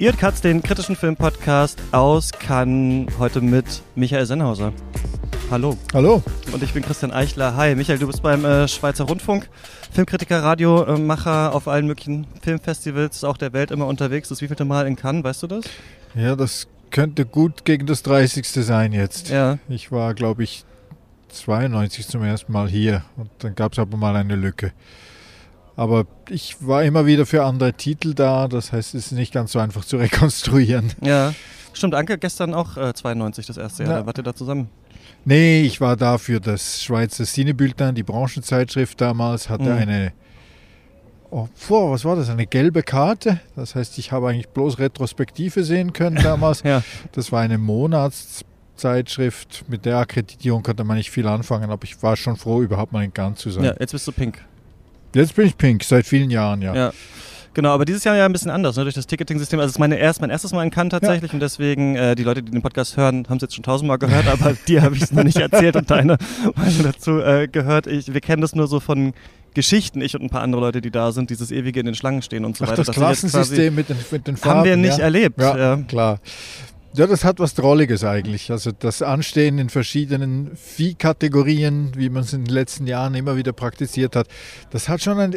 Ihr 0.00 0.14
Katz, 0.14 0.40
den 0.40 0.62
kritischen 0.62 0.96
Filmpodcast 0.96 1.78
aus 1.92 2.32
Cannes, 2.32 3.06
heute 3.18 3.42
mit 3.42 3.82
Michael 3.96 4.24
Sennhauser. 4.24 4.72
Hallo. 5.50 5.76
Hallo. 5.92 6.22
Und 6.50 6.62
ich 6.62 6.72
bin 6.72 6.82
Christian 6.82 7.12
Eichler. 7.12 7.54
Hi, 7.54 7.74
Michael, 7.74 7.98
du 7.98 8.06
bist 8.06 8.22
beim 8.22 8.42
äh, 8.46 8.66
Schweizer 8.66 9.04
Rundfunk, 9.04 9.50
Filmkritiker, 9.92 10.42
Radiomacher 10.42 11.54
auf 11.54 11.68
allen 11.68 11.86
möglichen 11.86 12.26
Filmfestivals, 12.40 13.24
auch 13.24 13.36
der 13.36 13.52
Welt 13.52 13.70
immer 13.70 13.86
unterwegs. 13.86 14.30
Das 14.30 14.40
wievielte 14.40 14.64
Mal 14.64 14.86
in 14.86 14.96
Cannes, 14.96 15.22
weißt 15.22 15.42
du 15.42 15.46
das? 15.48 15.66
Ja, 16.14 16.34
das 16.34 16.66
könnte 16.90 17.26
gut 17.26 17.66
gegen 17.66 17.84
das 17.84 18.02
30. 18.02 18.48
sein 18.48 18.94
jetzt. 18.94 19.28
Ja. 19.28 19.58
Ich 19.68 19.92
war, 19.92 20.14
glaube 20.14 20.44
ich, 20.44 20.64
92 21.28 22.08
zum 22.08 22.22
ersten 22.24 22.50
Mal 22.52 22.70
hier 22.70 23.04
und 23.18 23.28
dann 23.40 23.54
gab 23.54 23.74
es 23.74 23.78
aber 23.78 23.98
mal 23.98 24.16
eine 24.16 24.34
Lücke. 24.34 24.72
Aber 25.80 26.04
ich 26.28 26.56
war 26.60 26.84
immer 26.84 27.06
wieder 27.06 27.24
für 27.24 27.42
andere 27.42 27.72
Titel 27.72 28.12
da, 28.12 28.48
das 28.48 28.70
heißt, 28.70 28.94
es 28.94 29.06
ist 29.06 29.12
nicht 29.12 29.32
ganz 29.32 29.52
so 29.52 29.60
einfach 29.60 29.82
zu 29.82 29.96
rekonstruieren. 29.96 30.92
Ja. 31.00 31.32
Stimmt, 31.72 31.94
Anke, 31.94 32.18
gestern 32.18 32.52
auch 32.52 32.76
äh, 32.76 32.92
92 32.92 33.46
das 33.46 33.56
erste 33.56 33.84
Jahr. 33.84 33.92
Ja. 33.92 34.00
Da 34.00 34.06
wart 34.06 34.18
ihr 34.18 34.24
da 34.24 34.34
zusammen? 34.34 34.68
Nee, 35.24 35.62
ich 35.62 35.80
war 35.80 35.96
da 35.96 36.18
für 36.18 36.38
das 36.38 36.82
Schweizer 36.82 37.24
Cinebulletin, 37.24 37.94
die 37.94 38.02
Branchenzeitschrift 38.02 39.00
damals, 39.00 39.48
hatte 39.48 39.72
mhm. 39.72 39.78
eine, 39.78 40.12
oh, 41.30 41.48
boah, 41.66 41.92
was 41.92 42.04
war 42.04 42.14
das, 42.14 42.28
eine 42.28 42.46
gelbe 42.46 42.82
Karte. 42.82 43.40
Das 43.56 43.74
heißt, 43.74 43.96
ich 43.96 44.12
habe 44.12 44.28
eigentlich 44.28 44.50
bloß 44.50 44.80
Retrospektive 44.80 45.64
sehen 45.64 45.94
können 45.94 46.16
damals. 46.22 46.62
ja. 46.62 46.82
Das 47.12 47.32
war 47.32 47.40
eine 47.40 47.56
Monatszeitschrift. 47.56 49.64
Mit 49.66 49.86
der 49.86 49.96
Akkreditierung 49.96 50.62
konnte 50.62 50.84
man 50.84 50.98
nicht 50.98 51.10
viel 51.10 51.26
anfangen, 51.26 51.70
aber 51.70 51.84
ich 51.84 52.02
war 52.02 52.18
schon 52.18 52.36
froh, 52.36 52.60
überhaupt 52.60 52.92
mal 52.92 53.02
in 53.02 53.14
Cannes 53.14 53.38
zu 53.38 53.48
sein. 53.48 53.64
Ja, 53.64 53.74
jetzt 53.80 53.92
bist 53.92 54.06
du 54.06 54.12
pink. 54.12 54.44
Jetzt 55.14 55.34
bin 55.34 55.46
ich 55.46 55.56
pink, 55.56 55.84
seit 55.84 56.06
vielen 56.06 56.30
Jahren, 56.30 56.62
ja. 56.62 56.74
ja. 56.74 56.92
Genau, 57.52 57.70
aber 57.70 57.84
dieses 57.84 58.04
Jahr 58.04 58.16
ja 58.16 58.26
ein 58.26 58.32
bisschen 58.32 58.50
anders, 58.50 58.76
ne, 58.76 58.84
durch 58.84 58.94
das 58.94 59.08
Ticketing-System. 59.08 59.58
Also 59.58 59.70
es 59.70 59.72
ist 59.72 59.78
meine 59.80 59.98
erst, 59.98 60.20
mein 60.20 60.30
erstes 60.30 60.52
Mal 60.52 60.62
in 60.62 60.70
Cannes 60.70 60.92
tatsächlich 60.92 61.32
ja. 61.32 61.34
und 61.34 61.40
deswegen, 61.40 61.96
äh, 61.96 62.14
die 62.14 62.22
Leute, 62.22 62.44
die 62.44 62.52
den 62.52 62.62
Podcast 62.62 62.96
hören, 62.96 63.26
haben 63.28 63.36
es 63.38 63.42
jetzt 63.42 63.54
schon 63.56 63.64
tausendmal 63.64 63.98
gehört, 63.98 64.28
aber 64.32 64.54
dir 64.68 64.82
habe 64.82 64.94
ich 64.94 65.02
es 65.02 65.12
noch 65.12 65.24
nicht 65.24 65.38
erzählt 65.38 65.74
und 65.74 65.90
deine 65.90 66.16
Meinung 66.56 66.82
dazu 66.84 67.18
äh, 67.20 67.48
gehört. 67.48 67.88
Ich, 67.88 68.14
wir 68.14 68.20
kennen 68.20 68.40
das 68.40 68.54
nur 68.54 68.68
so 68.68 68.78
von 68.78 69.14
Geschichten, 69.54 70.00
ich 70.00 70.14
und 70.14 70.22
ein 70.22 70.30
paar 70.30 70.42
andere 70.42 70.60
Leute, 70.60 70.80
die 70.80 70.92
da 70.92 71.10
sind, 71.10 71.30
dieses 71.30 71.50
ewige 71.50 71.80
in 71.80 71.86
den 71.86 71.96
Schlangen 71.96 72.22
stehen 72.22 72.44
und 72.44 72.56
so 72.56 72.64
Ach, 72.64 72.70
weiter. 72.70 72.84
Das 72.84 72.94
Klassensystem 72.94 73.74
mit 73.74 73.88
den, 73.88 73.96
mit 74.12 74.28
den 74.28 74.36
Farben. 74.36 74.58
Haben 74.60 74.64
wir 74.64 74.76
nicht 74.76 74.98
ja. 74.98 75.04
erlebt. 75.04 75.40
Ja, 75.40 75.58
ja, 75.58 75.76
klar. 75.88 76.20
Ja, 76.94 77.06
das 77.06 77.24
hat 77.24 77.38
was 77.38 77.54
Drolliges 77.54 78.02
eigentlich. 78.02 78.50
Also 78.50 78.72
das 78.72 79.00
Anstehen 79.00 79.58
in 79.58 79.70
verschiedenen 79.70 80.56
Viehkategorien, 80.56 81.92
wie 81.96 82.10
man 82.10 82.24
es 82.24 82.32
in 82.32 82.44
den 82.44 82.52
letzten 82.52 82.86
Jahren 82.86 83.14
immer 83.14 83.36
wieder 83.36 83.52
praktiziert 83.52 84.16
hat, 84.16 84.26
das 84.70 84.88
hat 84.88 85.02
schon 85.02 85.18
ein 85.18 85.36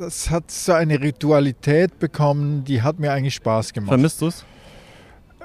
das 0.00 0.30
hat 0.30 0.50
so 0.50 0.72
eine 0.72 0.98
Ritualität 0.98 1.98
bekommen, 1.98 2.64
die 2.64 2.80
hat 2.80 2.98
mir 2.98 3.12
eigentlich 3.12 3.34
Spaß 3.34 3.74
gemacht. 3.74 3.90
Vermisst 3.90 4.22
du 4.22 4.28
es? 4.28 4.46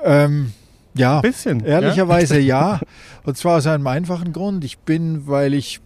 Ähm, 0.02 0.54
ja, 0.94 1.18
Ein 1.18 1.22
bisschen. 1.24 1.66
Ehrlicherweise 1.66 2.40
ja. 2.40 2.76
ja. 2.76 2.80
Und 3.24 3.38
zwar 3.38 3.58
aus 3.58 3.68
einem 3.68 3.86
einfachen 3.88 4.32
Grund. 4.32 4.64
Ich 4.64 4.78
bin, 4.80 5.28
weil 5.28 5.54
ich 5.54 5.82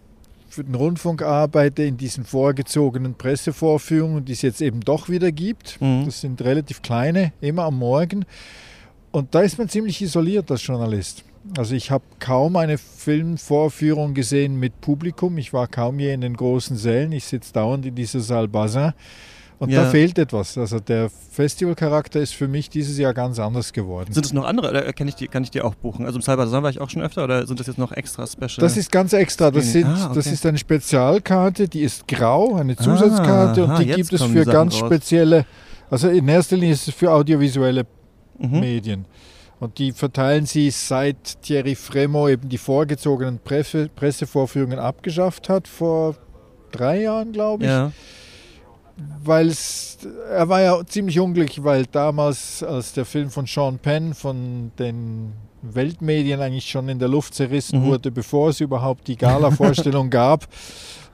für 0.48 0.62
den 0.62 0.74
Rundfunk 0.74 1.22
arbeite, 1.22 1.82
in 1.82 1.96
diesen 1.96 2.24
vorgezogenen 2.24 3.14
Pressevorführungen, 3.14 4.24
die 4.24 4.32
es 4.32 4.42
jetzt 4.42 4.60
eben 4.62 4.80
doch 4.80 5.08
wieder 5.08 5.32
gibt. 5.32 5.80
Mhm. 5.80 6.04
Das 6.04 6.20
sind 6.20 6.40
relativ 6.42 6.82
kleine, 6.82 7.32
immer 7.40 7.64
am 7.64 7.78
Morgen. 7.78 8.24
Und 9.12 9.34
da 9.34 9.40
ist 9.40 9.58
man 9.58 9.68
ziemlich 9.68 10.00
isoliert 10.00 10.50
als 10.50 10.64
Journalist. 10.64 11.24
Also 11.56 11.74
ich 11.74 11.90
habe 11.90 12.04
kaum 12.18 12.56
eine 12.56 12.78
Filmvorführung 12.78 14.14
gesehen 14.14 14.58
mit 14.58 14.80
Publikum. 14.80 15.38
Ich 15.38 15.52
war 15.52 15.66
kaum 15.66 15.98
je 15.98 16.12
in 16.12 16.20
den 16.20 16.36
großen 16.36 16.76
Sälen. 16.76 17.12
Ich 17.12 17.24
sitze 17.24 17.52
dauernd 17.52 17.86
in 17.86 17.94
dieser 17.94 18.20
Saal 18.20 18.46
Bazin. 18.46 18.92
Und 19.58 19.70
ja. 19.70 19.82
da 19.82 19.90
fehlt 19.90 20.18
etwas. 20.18 20.56
Also 20.56 20.80
der 20.80 21.10
Festivalcharakter 21.10 22.20
ist 22.20 22.34
für 22.34 22.48
mich 22.48 22.70
dieses 22.70 22.96
Jahr 22.98 23.12
ganz 23.12 23.38
anders 23.38 23.72
geworden. 23.72 24.12
Sind 24.12 24.24
es 24.24 24.32
noch 24.32 24.44
andere 24.44 24.70
oder 24.70 24.92
kann 24.92 25.08
ich 25.08 25.16
die, 25.16 25.28
kann 25.28 25.42
ich 25.42 25.50
die 25.50 25.60
auch 25.60 25.74
buchen? 25.74 26.06
Also 26.06 26.18
im 26.18 26.22
Saal 26.22 26.36
Bazin 26.36 26.62
war 26.62 26.70
ich 26.70 26.80
auch 26.80 26.88
schon 26.88 27.02
öfter 27.02 27.24
oder 27.24 27.46
sind 27.46 27.60
das 27.60 27.66
jetzt 27.66 27.78
noch 27.78 27.92
extra 27.92 28.26
Special? 28.26 28.56
Das 28.58 28.76
ist 28.76 28.90
ganz 28.92 29.12
extra. 29.12 29.50
Das, 29.50 29.72
sind, 29.72 29.84
ah, 29.84 30.06
okay. 30.06 30.14
das 30.14 30.26
ist 30.28 30.46
eine 30.46 30.56
Spezialkarte, 30.56 31.68
die 31.68 31.80
ist 31.80 32.06
grau, 32.08 32.56
eine 32.56 32.76
Zusatzkarte 32.76 33.62
ah, 33.62 33.64
und 33.64 33.84
die 33.84 33.90
aha, 33.90 33.96
gibt 33.96 34.12
es 34.12 34.22
für 34.22 34.44
ganz 34.46 34.76
spezielle, 34.76 35.44
also 35.90 36.08
in 36.08 36.26
erster 36.28 36.56
Linie 36.56 36.72
ist 36.72 36.88
es 36.88 36.94
für 36.94 37.10
audiovisuelle 37.10 37.84
mhm. 38.40 38.60
Medien. 38.60 39.04
Und 39.60 39.78
die 39.78 39.92
verteilen 39.92 40.46
sie 40.46 40.70
seit 40.70 41.42
Thierry 41.42 41.74
Fremont 41.74 42.30
eben 42.30 42.48
die 42.48 42.58
vorgezogenen 42.58 43.38
Presse, 43.38 43.90
Pressevorführungen 43.94 44.78
abgeschafft 44.78 45.50
hat, 45.50 45.68
vor 45.68 46.16
drei 46.72 47.02
Jahren, 47.02 47.32
glaube 47.32 47.64
ich. 47.64 47.70
Ja. 47.70 47.92
Weil 49.22 49.52
er 50.30 50.48
war 50.48 50.62
ja 50.62 50.86
ziemlich 50.86 51.20
unglücklich, 51.20 51.62
weil 51.62 51.86
damals, 51.86 52.62
als 52.62 52.94
der 52.94 53.04
Film 53.04 53.30
von 53.30 53.46
Sean 53.46 53.78
Penn 53.78 54.14
von 54.14 54.72
den 54.78 55.32
Weltmedien 55.62 56.40
eigentlich 56.40 56.70
schon 56.70 56.88
in 56.88 56.98
der 56.98 57.08
Luft 57.08 57.34
zerrissen 57.34 57.82
mhm. 57.82 57.86
wurde, 57.86 58.10
bevor 58.10 58.50
es 58.50 58.60
überhaupt 58.60 59.08
die 59.08 59.16
Gala-Vorstellung 59.16 60.10
gab 60.10 60.48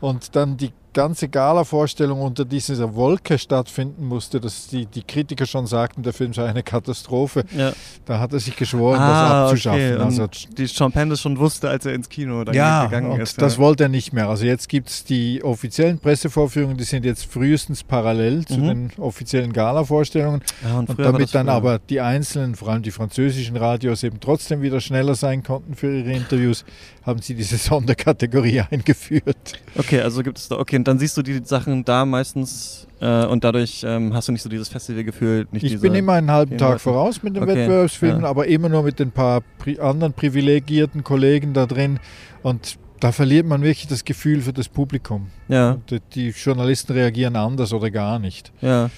und 0.01 0.37
dann 0.37 0.57
die 0.57 0.71
ganze 0.97 1.29
Gala-Vorstellung 1.29 2.23
unter 2.23 2.47
dieser 2.47 2.95
Wolke 2.95 3.39
stattfinden 3.39 4.07
musste, 4.07 4.41
dass 4.41 4.67
die, 4.67 4.87
die 4.87 5.03
Kritiker 5.03 5.45
schon 5.45 5.67
sagten, 5.67 6.03
der 6.03 6.15
Film 6.15 6.33
sei 6.33 6.47
eine 6.47 6.63
Katastrophe. 6.63 7.45
Ja. 7.55 7.75
Da 8.07 8.19
hat 8.19 8.33
er 8.33 8.41
sich 8.41 8.57
geschworen, 8.57 8.99
ah, 8.99 9.11
das 9.11 9.43
abzuschaffen. 9.43 9.95
Okay. 9.95 10.03
Also, 10.03 10.27
die 10.57 10.67
Champagne 10.67 11.11
das 11.11 11.21
schon 11.21 11.39
wusste, 11.39 11.69
als 11.69 11.85
er 11.85 11.93
ins 11.93 12.09
Kino 12.09 12.43
ja, 12.51 12.87
gegangen 12.87 13.11
und 13.11 13.21
ist. 13.21 13.41
Das 13.43 13.57
ja. 13.57 13.59
wollte 13.59 13.85
er 13.85 13.89
nicht 13.91 14.15
mehr. 14.15 14.29
Also 14.31 14.47
jetzt 14.47 14.71
gibt 14.71 14.89
es 14.89 15.05
die 15.05 15.45
offiziellen 15.45 15.99
Pressevorführungen, 15.99 16.79
die 16.79 16.85
sind 16.85 17.05
jetzt 17.05 17.31
frühestens 17.31 17.85
parallel 17.85 18.39
mhm. 18.39 18.47
zu 18.47 18.61
den 18.61 18.91
offiziellen 18.97 19.53
Gala-Vorstellungen. 19.53 20.41
Ja, 20.65 20.79
und, 20.79 20.89
und, 20.89 20.99
damit 20.99 21.35
dann 21.35 21.51
aber 21.51 21.79
die 21.79 22.01
einzelnen, 22.01 22.55
vor 22.55 22.71
allem 22.71 22.83
die 22.83 22.91
französischen 22.91 23.59
Radios 23.59 24.03
eben 24.03 24.19
trotzdem 24.19 24.63
wieder 24.63 24.81
schneller 24.81 25.15
sein 25.15 25.43
konnten 25.43 25.75
für 25.75 25.95
ihre 25.95 26.13
Interviews, 26.13 26.65
haben 27.07 27.23
sie 27.23 27.35
diese 27.35 27.57
Sonderkategorie 27.57 28.63
eingeführt. 28.69 29.63
Okay, 29.77 30.01
also 30.01 30.23
gibt 30.23 30.39
es 30.39 30.49
da, 30.49 30.59
okay, 30.59 30.77
und 30.77 30.89
dann 30.89 30.99
siehst 30.99 31.17
du 31.17 31.23
die 31.23 31.41
Sachen 31.45 31.85
da 31.85 32.05
meistens 32.05 32.87
äh, 33.01 33.25
und 33.27 33.45
dadurch 33.45 33.85
ähm, 33.87 34.13
hast 34.13 34.29
du 34.29 34.33
nicht 34.33 34.43
so 34.43 34.49
dieses 34.49 34.69
Festivalgefühl. 34.69 35.47
Nicht 35.53 35.65
ich 35.65 35.81
bin 35.81 35.95
immer 35.95 36.15
einen 36.15 36.31
halben 36.31 36.59
Tag 36.59 36.81
voraus 36.81 37.23
mit 37.23 37.37
den 37.37 37.45
okay, 37.45 37.55
Wettbewerbsfilmen, 37.55 38.23
ja. 38.23 38.29
aber 38.29 38.49
immer 38.49 38.69
nur 38.69 38.83
mit 38.83 39.01
ein 39.01 39.13
paar 39.13 39.43
pri 39.59 39.79
anderen 39.79 40.13
privilegierten 40.13 41.05
Kollegen 41.05 41.55
da 41.55 41.67
drin 41.67 42.01
und 42.43 42.77
da 42.99 43.13
verliert 43.13 43.47
man 43.47 43.63
wirklich 43.63 43.87
das 43.87 44.05
Gefühl 44.05 44.41
für 44.41 44.55
das 44.55 44.69
Publikum. 44.69 45.29
Ja. 45.49 45.77
Die, 45.91 46.01
die 46.15 46.29
Journalisten 46.31 46.93
reagieren 46.93 47.37
anders 47.37 47.73
oder 47.73 47.91
gar 47.91 48.19
nicht. 48.19 48.53
Ja. 48.61 48.91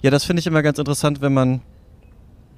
Ja, 0.00 0.10
das 0.10 0.24
finde 0.24 0.40
ich 0.40 0.46
immer 0.46 0.62
ganz 0.62 0.78
interessant, 0.78 1.20
wenn 1.20 1.34
man 1.34 1.60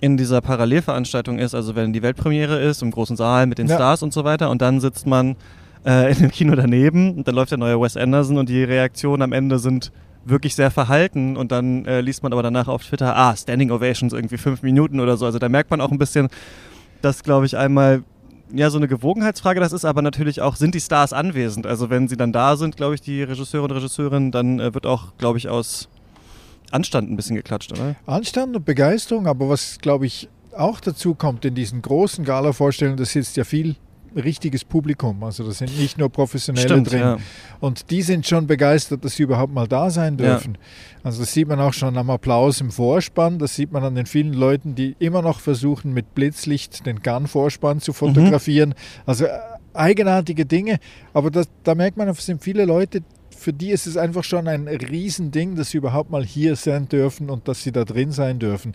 in 0.00 0.16
dieser 0.16 0.40
Parallelveranstaltung 0.40 1.38
ist, 1.38 1.54
also 1.54 1.76
wenn 1.76 1.92
die 1.92 2.02
Weltpremiere 2.02 2.58
ist, 2.60 2.82
im 2.82 2.90
großen 2.90 3.16
Saal 3.16 3.46
mit 3.46 3.58
den 3.58 3.68
ja. 3.68 3.76
Stars 3.76 4.02
und 4.02 4.12
so 4.12 4.24
weiter, 4.24 4.50
und 4.50 4.62
dann 4.62 4.80
sitzt 4.80 5.06
man 5.06 5.36
äh, 5.84 6.12
in 6.12 6.18
dem 6.18 6.30
Kino 6.30 6.54
daneben 6.54 7.16
und 7.16 7.28
dann 7.28 7.34
läuft 7.34 7.50
der 7.50 7.58
neue 7.58 7.80
Wes 7.80 7.96
Anderson 7.96 8.38
und 8.38 8.48
die 8.48 8.64
Reaktionen 8.64 9.22
am 9.22 9.32
Ende 9.32 9.58
sind 9.58 9.92
wirklich 10.24 10.54
sehr 10.54 10.70
verhalten 10.70 11.36
und 11.36 11.50
dann 11.52 11.84
äh, 11.86 12.00
liest 12.00 12.22
man 12.22 12.32
aber 12.32 12.42
danach 12.42 12.68
auf 12.68 12.84
Twitter, 12.84 13.16
ah, 13.16 13.34
Standing 13.36 13.70
Ovations 13.70 14.12
irgendwie 14.12 14.36
fünf 14.36 14.62
Minuten 14.62 15.00
oder 15.00 15.16
so. 15.16 15.26
Also 15.26 15.38
da 15.38 15.48
merkt 15.48 15.70
man 15.70 15.80
auch 15.80 15.90
ein 15.90 15.98
bisschen, 15.98 16.28
dass, 17.02 17.22
glaube 17.22 17.46
ich, 17.46 17.56
einmal 17.56 18.02
ja 18.52 18.68
so 18.68 18.78
eine 18.78 18.88
Gewogenheitsfrage 18.88 19.60
das 19.60 19.72
ist, 19.72 19.84
aber 19.84 20.02
natürlich 20.02 20.40
auch, 20.40 20.56
sind 20.56 20.74
die 20.74 20.80
Stars 20.80 21.12
anwesend? 21.12 21.66
Also 21.66 21.88
wenn 21.88 22.08
sie 22.08 22.16
dann 22.16 22.32
da 22.32 22.56
sind, 22.56 22.76
glaube 22.76 22.94
ich, 22.94 23.00
die 23.00 23.22
Regisseure 23.22 23.64
und 23.64 23.72
Regisseurinnen, 23.72 24.30
dann 24.30 24.60
äh, 24.60 24.74
wird 24.74 24.86
auch, 24.86 25.16
glaube 25.18 25.38
ich, 25.38 25.48
aus 25.48 25.88
Anstand 26.70 27.10
ein 27.10 27.16
bisschen 27.16 27.36
geklatscht, 27.36 27.72
oder? 27.72 27.96
Anstand 28.06 28.56
und 28.56 28.64
Begeisterung, 28.64 29.26
aber 29.26 29.48
was, 29.48 29.78
glaube 29.78 30.06
ich, 30.06 30.28
auch 30.56 30.80
dazu 30.80 31.14
kommt 31.14 31.44
in 31.44 31.54
diesen 31.54 31.82
großen 31.82 32.24
Gala-Vorstellungen, 32.24 32.96
da 32.96 33.04
sitzt 33.04 33.36
ja 33.36 33.44
viel 33.44 33.76
richtiges 34.16 34.64
Publikum. 34.64 35.22
Also 35.22 35.44
da 35.44 35.52
sind 35.52 35.76
nicht 35.78 35.98
nur 35.98 36.10
Professionelle 36.10 36.68
Stimmt, 36.68 36.90
drin. 36.90 37.00
Ja. 37.00 37.18
Und 37.60 37.90
die 37.90 38.02
sind 38.02 38.26
schon 38.26 38.46
begeistert, 38.46 39.04
dass 39.04 39.16
sie 39.16 39.22
überhaupt 39.22 39.52
mal 39.52 39.66
da 39.66 39.90
sein 39.90 40.16
dürfen. 40.16 40.54
Ja. 40.54 40.60
Also 41.04 41.20
das 41.20 41.32
sieht 41.32 41.48
man 41.48 41.60
auch 41.60 41.72
schon 41.72 41.96
am 41.96 42.10
Applaus 42.10 42.60
im 42.60 42.70
Vorspann. 42.70 43.38
Das 43.38 43.54
sieht 43.54 43.72
man 43.72 43.84
an 43.84 43.94
den 43.94 44.06
vielen 44.06 44.32
Leuten, 44.32 44.74
die 44.74 44.96
immer 44.98 45.22
noch 45.22 45.40
versuchen, 45.40 45.92
mit 45.92 46.14
Blitzlicht 46.14 46.86
den 46.86 47.02
Gun-Vorspann 47.02 47.80
zu 47.80 47.92
fotografieren. 47.92 48.70
Mhm. 48.70 48.74
Also 49.06 49.26
äh, 49.26 49.38
eigenartige 49.74 50.46
Dinge. 50.46 50.78
Aber 51.12 51.30
das, 51.30 51.48
da 51.62 51.74
merkt 51.74 51.96
man, 51.96 52.08
es 52.08 52.26
sind 52.26 52.42
viele 52.42 52.64
Leute, 52.64 53.02
für 53.40 53.52
die 53.54 53.70
ist 53.70 53.86
es 53.86 53.96
einfach 53.96 54.22
schon 54.22 54.46
ein 54.48 54.68
Riesending, 54.68 55.56
dass 55.56 55.70
sie 55.70 55.78
überhaupt 55.78 56.10
mal 56.10 56.24
hier 56.24 56.56
sein 56.56 56.88
dürfen 56.88 57.30
und 57.30 57.48
dass 57.48 57.62
sie 57.62 57.72
da 57.72 57.84
drin 57.84 58.12
sein 58.12 58.38
dürfen. 58.38 58.74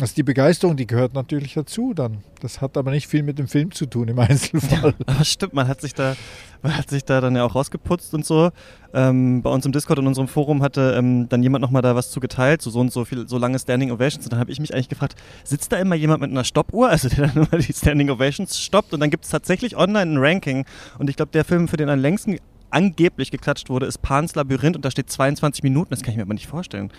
Also 0.00 0.14
die 0.14 0.22
Begeisterung, 0.22 0.76
die 0.76 0.86
gehört 0.86 1.14
natürlich 1.14 1.54
dazu 1.54 1.92
dann. 1.92 2.18
Das 2.40 2.60
hat 2.60 2.76
aber 2.76 2.92
nicht 2.92 3.08
viel 3.08 3.24
mit 3.24 3.38
dem 3.38 3.48
Film 3.48 3.72
zu 3.72 3.86
tun 3.86 4.06
im 4.06 4.18
Einzelfall. 4.18 4.94
Ja, 5.08 5.24
stimmt, 5.24 5.54
man 5.54 5.66
hat 5.66 5.80
sich 5.80 5.92
da, 5.92 6.14
man 6.62 6.76
hat 6.76 6.88
sich 6.88 7.04
da 7.04 7.20
dann 7.20 7.34
ja 7.34 7.44
auch 7.44 7.54
rausgeputzt 7.56 8.14
und 8.14 8.24
so. 8.24 8.50
Ähm, 8.94 9.42
bei 9.42 9.50
uns 9.50 9.66
im 9.66 9.72
Discord 9.72 9.98
in 9.98 10.06
unserem 10.06 10.28
Forum 10.28 10.62
hatte 10.62 10.94
ähm, 10.96 11.28
dann 11.28 11.42
jemand 11.42 11.62
nochmal 11.62 11.82
da 11.82 11.96
was 11.96 12.10
zu 12.10 12.20
geteilt, 12.20 12.62
so, 12.62 12.70
so 12.70 12.78
und 12.78 12.92
so 12.92 13.04
viel, 13.04 13.26
so 13.26 13.38
lange 13.38 13.58
Standing 13.58 13.90
Ovations. 13.90 14.24
Und 14.26 14.32
dann 14.32 14.38
habe 14.38 14.52
ich 14.52 14.60
mich 14.60 14.72
eigentlich 14.72 14.88
gefragt, 14.88 15.16
sitzt 15.42 15.72
da 15.72 15.78
immer 15.78 15.96
jemand 15.96 16.20
mit 16.20 16.30
einer 16.30 16.44
Stoppuhr, 16.44 16.90
also 16.90 17.08
der 17.08 17.26
dann 17.26 17.36
immer 17.50 17.60
die 17.60 17.72
Standing 17.72 18.10
Ovations 18.10 18.60
stoppt 18.60 18.92
und 18.94 19.00
dann 19.00 19.10
gibt 19.10 19.24
es 19.24 19.30
tatsächlich 19.30 19.76
online 19.76 20.12
ein 20.12 20.18
Ranking. 20.18 20.64
Und 20.98 21.10
ich 21.10 21.16
glaube, 21.16 21.32
der 21.32 21.44
Film, 21.44 21.66
für 21.66 21.78
den 21.78 21.88
am 21.88 21.98
längsten 21.98 22.38
angeblich 22.70 23.30
geklatscht 23.30 23.70
wurde, 23.70 23.86
ist 23.86 24.02
Pans 24.02 24.34
Labyrinth 24.34 24.76
und 24.76 24.84
da 24.84 24.90
steht 24.90 25.10
22 25.10 25.62
Minuten. 25.62 25.90
Das 25.90 26.02
kann 26.02 26.12
ich 26.12 26.16
mir 26.16 26.22
aber 26.22 26.34
nicht 26.34 26.46
vorstellen. 26.46 26.90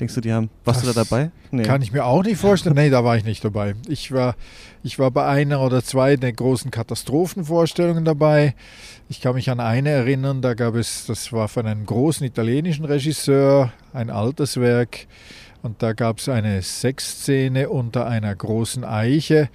Denkst 0.00 0.14
du, 0.14 0.20
die 0.20 0.32
haben. 0.32 0.48
Warst 0.64 0.82
das 0.82 0.88
du 0.88 0.94
da 0.94 1.04
dabei? 1.04 1.30
Nee. 1.50 1.64
Kann 1.64 1.82
ich 1.82 1.92
mir 1.92 2.04
auch 2.04 2.22
nicht 2.22 2.38
vorstellen. 2.38 2.76
Nee, 2.76 2.90
da 2.90 3.04
war 3.04 3.16
ich 3.16 3.24
nicht 3.24 3.44
dabei. 3.44 3.74
Ich 3.88 4.12
war, 4.12 4.36
ich 4.82 4.98
war 4.98 5.10
bei 5.10 5.26
einer 5.26 5.60
oder 5.60 5.82
zwei 5.82 6.16
der 6.16 6.32
großen 6.32 6.70
Katastrophenvorstellungen 6.70 8.04
dabei. 8.04 8.54
Ich 9.08 9.20
kann 9.20 9.34
mich 9.34 9.50
an 9.50 9.60
eine 9.60 9.90
erinnern, 9.90 10.40
da 10.40 10.54
gab 10.54 10.74
es, 10.74 11.06
das 11.06 11.32
war 11.32 11.48
von 11.48 11.66
einem 11.66 11.84
großen 11.84 12.26
italienischen 12.26 12.84
Regisseur, 12.84 13.72
ein 13.92 14.10
altes 14.10 14.58
Werk. 14.60 15.06
Und 15.62 15.82
da 15.82 15.92
gab 15.92 16.18
es 16.18 16.28
eine 16.28 16.62
Sexszene 16.62 17.68
unter 17.68 18.06
einer 18.06 18.34
großen 18.34 18.84
Eiche 18.84 19.48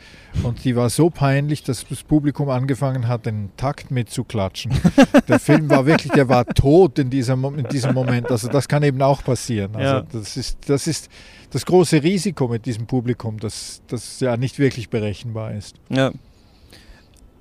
und 0.43 0.65
die 0.65 0.75
war 0.75 0.89
so 0.89 1.09
peinlich, 1.09 1.63
dass 1.63 1.87
das 1.87 2.03
Publikum 2.03 2.49
angefangen 2.49 3.07
hat, 3.07 3.25
den 3.25 3.51
Takt 3.55 3.89
mitzuklatschen. 3.89 4.73
der 5.27 5.39
Film 5.39 5.69
war 5.69 5.85
wirklich, 5.85 6.11
der 6.11 6.27
war 6.27 6.45
tot 6.45 6.99
in 6.99 7.09
diesem, 7.09 7.43
in 7.57 7.67
diesem 7.67 7.93
Moment. 7.93 8.31
Also 8.31 8.49
das 8.49 8.67
kann 8.67 8.83
eben 8.83 9.01
auch 9.01 9.23
passieren. 9.23 9.75
Also 9.75 9.95
ja. 9.95 10.03
das, 10.11 10.35
ist, 10.35 10.69
das 10.69 10.87
ist 10.87 11.09
das 11.51 11.65
große 11.65 12.03
Risiko 12.03 12.47
mit 12.47 12.65
diesem 12.65 12.85
Publikum, 12.85 13.39
dass 13.39 13.81
das 13.87 14.19
ja 14.19 14.35
nicht 14.35 14.59
wirklich 14.59 14.89
berechenbar 14.89 15.53
ist. 15.53 15.75
Ja. 15.89 16.11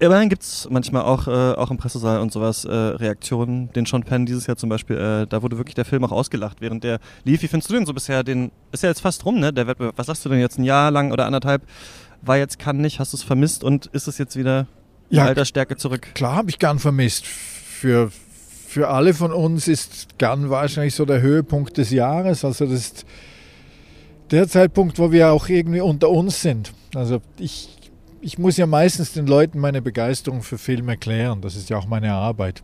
Immerhin 0.02 0.28
gibt 0.28 0.42
es 0.42 0.66
manchmal 0.68 1.02
auch, 1.02 1.28
äh, 1.28 1.30
auch 1.30 1.70
im 1.70 1.76
Pressesaal 1.76 2.18
und 2.20 2.32
sowas 2.32 2.64
äh, 2.64 2.74
Reaktionen. 2.74 3.72
Den 3.72 3.86
Sean 3.86 4.02
Penn 4.02 4.26
dieses 4.26 4.48
Jahr 4.48 4.56
zum 4.56 4.68
Beispiel, 4.68 4.96
äh, 4.96 5.28
da 5.28 5.42
wurde 5.42 5.58
wirklich 5.58 5.76
der 5.76 5.84
Film 5.84 6.04
auch 6.04 6.10
ausgelacht, 6.10 6.60
während 6.60 6.82
der 6.82 6.98
lief. 7.22 7.40
Wie 7.42 7.46
findest 7.46 7.70
du 7.70 7.74
den 7.74 7.86
so 7.86 7.94
bisher? 7.94 8.24
Den 8.24 8.50
ist 8.72 8.82
ja 8.82 8.88
jetzt 8.88 9.00
fast 9.00 9.24
rum, 9.24 9.38
ne? 9.38 9.52
Der 9.52 9.68
Wettbewerb. 9.68 9.96
Was 9.96 10.08
sagst 10.08 10.24
du 10.24 10.28
denn 10.28 10.40
jetzt? 10.40 10.58
Ein 10.58 10.64
Jahr 10.64 10.90
lang 10.90 11.12
oder 11.12 11.26
anderthalb 11.26 11.62
war 12.20 12.36
jetzt 12.36 12.58
kann 12.58 12.78
nicht, 12.78 12.98
hast 12.98 13.12
du 13.12 13.16
es 13.16 13.22
vermisst 13.22 13.62
und 13.62 13.86
ist 13.86 14.08
es 14.08 14.18
jetzt 14.18 14.34
wieder 14.34 14.66
ja, 15.08 15.24
alter 15.24 15.44
Stärke 15.44 15.76
zurück? 15.76 16.08
Klar 16.16 16.34
habe 16.34 16.50
ich 16.50 16.58
gern 16.58 16.80
vermisst. 16.80 17.24
Für, 17.24 18.10
für 18.66 18.88
alle 18.88 19.14
von 19.14 19.32
uns 19.32 19.68
ist 19.68 20.18
gern 20.18 20.50
wahrscheinlich 20.50 20.96
so 20.96 21.04
der 21.04 21.20
Höhepunkt 21.20 21.78
des 21.78 21.90
Jahres. 21.92 22.44
Also 22.44 22.64
das 22.64 22.74
ist 22.74 23.06
der 24.32 24.48
Zeitpunkt, 24.48 24.98
wo 24.98 25.12
wir 25.12 25.30
auch 25.32 25.48
irgendwie 25.48 25.80
unter 25.80 26.10
uns 26.10 26.42
sind. 26.42 26.72
Also 26.92 27.22
ich 27.38 27.68
ich 28.22 28.38
muss 28.38 28.56
ja 28.56 28.66
meistens 28.66 29.12
den 29.12 29.26
Leuten 29.26 29.58
meine 29.58 29.82
Begeisterung 29.82 30.42
für 30.42 30.56
Film 30.56 30.88
erklären. 30.88 31.40
Das 31.40 31.56
ist 31.56 31.68
ja 31.68 31.76
auch 31.76 31.86
meine 31.86 32.12
Arbeit. 32.12 32.62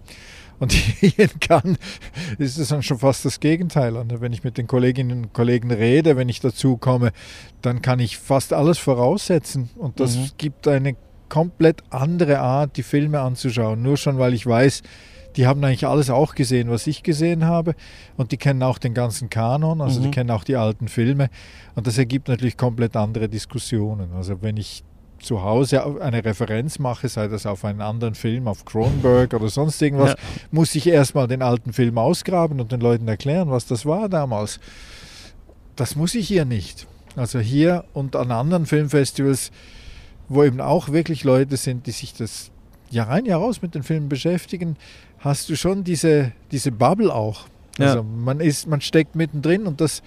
Und 0.60 0.72
hier 0.72 1.18
in 1.18 1.40
Cannes 1.40 1.78
ist 2.38 2.58
es 2.58 2.68
dann 2.68 2.82
schon 2.82 2.98
fast 2.98 3.24
das 3.24 3.40
Gegenteil. 3.40 3.96
Und 3.96 4.20
wenn 4.20 4.32
ich 4.32 4.44
mit 4.44 4.56
den 4.56 4.66
Kolleginnen 4.66 5.24
und 5.24 5.32
Kollegen 5.32 5.70
rede, 5.70 6.16
wenn 6.16 6.28
ich 6.28 6.40
dazu 6.40 6.76
komme, 6.76 7.12
dann 7.60 7.82
kann 7.82 8.00
ich 8.00 8.18
fast 8.18 8.52
alles 8.52 8.78
voraussetzen. 8.78 9.70
Und 9.76 10.00
das 10.00 10.16
mhm. 10.16 10.30
gibt 10.38 10.68
eine 10.68 10.96
komplett 11.28 11.82
andere 11.90 12.38
Art, 12.38 12.76
die 12.76 12.82
Filme 12.82 13.20
anzuschauen. 13.20 13.82
Nur 13.82 13.96
schon, 13.96 14.18
weil 14.18 14.34
ich 14.34 14.46
weiß, 14.46 14.82
die 15.36 15.46
haben 15.46 15.62
eigentlich 15.62 15.86
alles 15.86 16.08
auch 16.08 16.34
gesehen, 16.34 16.70
was 16.70 16.86
ich 16.86 17.02
gesehen 17.02 17.44
habe. 17.44 17.74
Und 18.16 18.32
die 18.32 18.38
kennen 18.38 18.62
auch 18.62 18.78
den 18.78 18.94
ganzen 18.94 19.28
Kanon, 19.28 19.80
also 19.80 20.00
mhm. 20.00 20.04
die 20.04 20.10
kennen 20.12 20.30
auch 20.30 20.44
die 20.44 20.56
alten 20.56 20.88
Filme. 20.88 21.30
Und 21.74 21.86
das 21.86 21.98
ergibt 21.98 22.28
natürlich 22.28 22.56
komplett 22.56 22.96
andere 22.96 23.28
Diskussionen. 23.28 24.12
Also 24.14 24.40
wenn 24.40 24.56
ich 24.56 24.84
zu 25.20 25.42
Hause 25.42 26.00
eine 26.00 26.24
Referenz 26.24 26.78
mache, 26.78 27.08
sei 27.08 27.28
das 27.28 27.46
auf 27.46 27.64
einen 27.64 27.80
anderen 27.80 28.14
Film, 28.14 28.48
auf 28.48 28.64
Cronenberg 28.64 29.34
oder 29.34 29.48
sonst 29.48 29.80
irgendwas, 29.82 30.10
ja. 30.10 30.16
muss 30.50 30.74
ich 30.74 30.86
erstmal 30.86 31.26
den 31.26 31.42
alten 31.42 31.72
Film 31.72 31.98
ausgraben 31.98 32.60
und 32.60 32.72
den 32.72 32.80
Leuten 32.80 33.08
erklären, 33.08 33.50
was 33.50 33.66
das 33.66 33.84
war 33.84 34.08
damals. 34.08 34.60
Das 35.76 35.96
muss 35.96 36.14
ich 36.14 36.28
hier 36.28 36.44
nicht. 36.44 36.86
Also 37.16 37.40
hier 37.40 37.84
und 37.94 38.14
an 38.16 38.30
anderen 38.30 38.66
Filmfestivals, 38.66 39.50
wo 40.28 40.44
eben 40.44 40.60
auch 40.60 40.90
wirklich 40.90 41.24
Leute 41.24 41.56
sind, 41.56 41.86
die 41.86 41.92
sich 41.92 42.14
das 42.14 42.50
Jahr 42.90 43.08
rein, 43.08 43.26
Jahr 43.26 43.40
raus 43.40 43.60
mit 43.60 43.74
den 43.74 43.82
Filmen 43.82 44.08
beschäftigen, 44.08 44.76
hast 45.18 45.48
du 45.48 45.56
schon 45.56 45.84
diese, 45.84 46.32
diese 46.52 46.70
Bubble 46.70 47.12
auch. 47.12 47.46
Also 47.78 47.98
ja. 47.98 48.02
man 48.02 48.40
ist, 48.40 48.66
man 48.66 48.80
steckt 48.80 49.14
mittendrin 49.14 49.66
und 49.66 49.80
das 49.80 50.02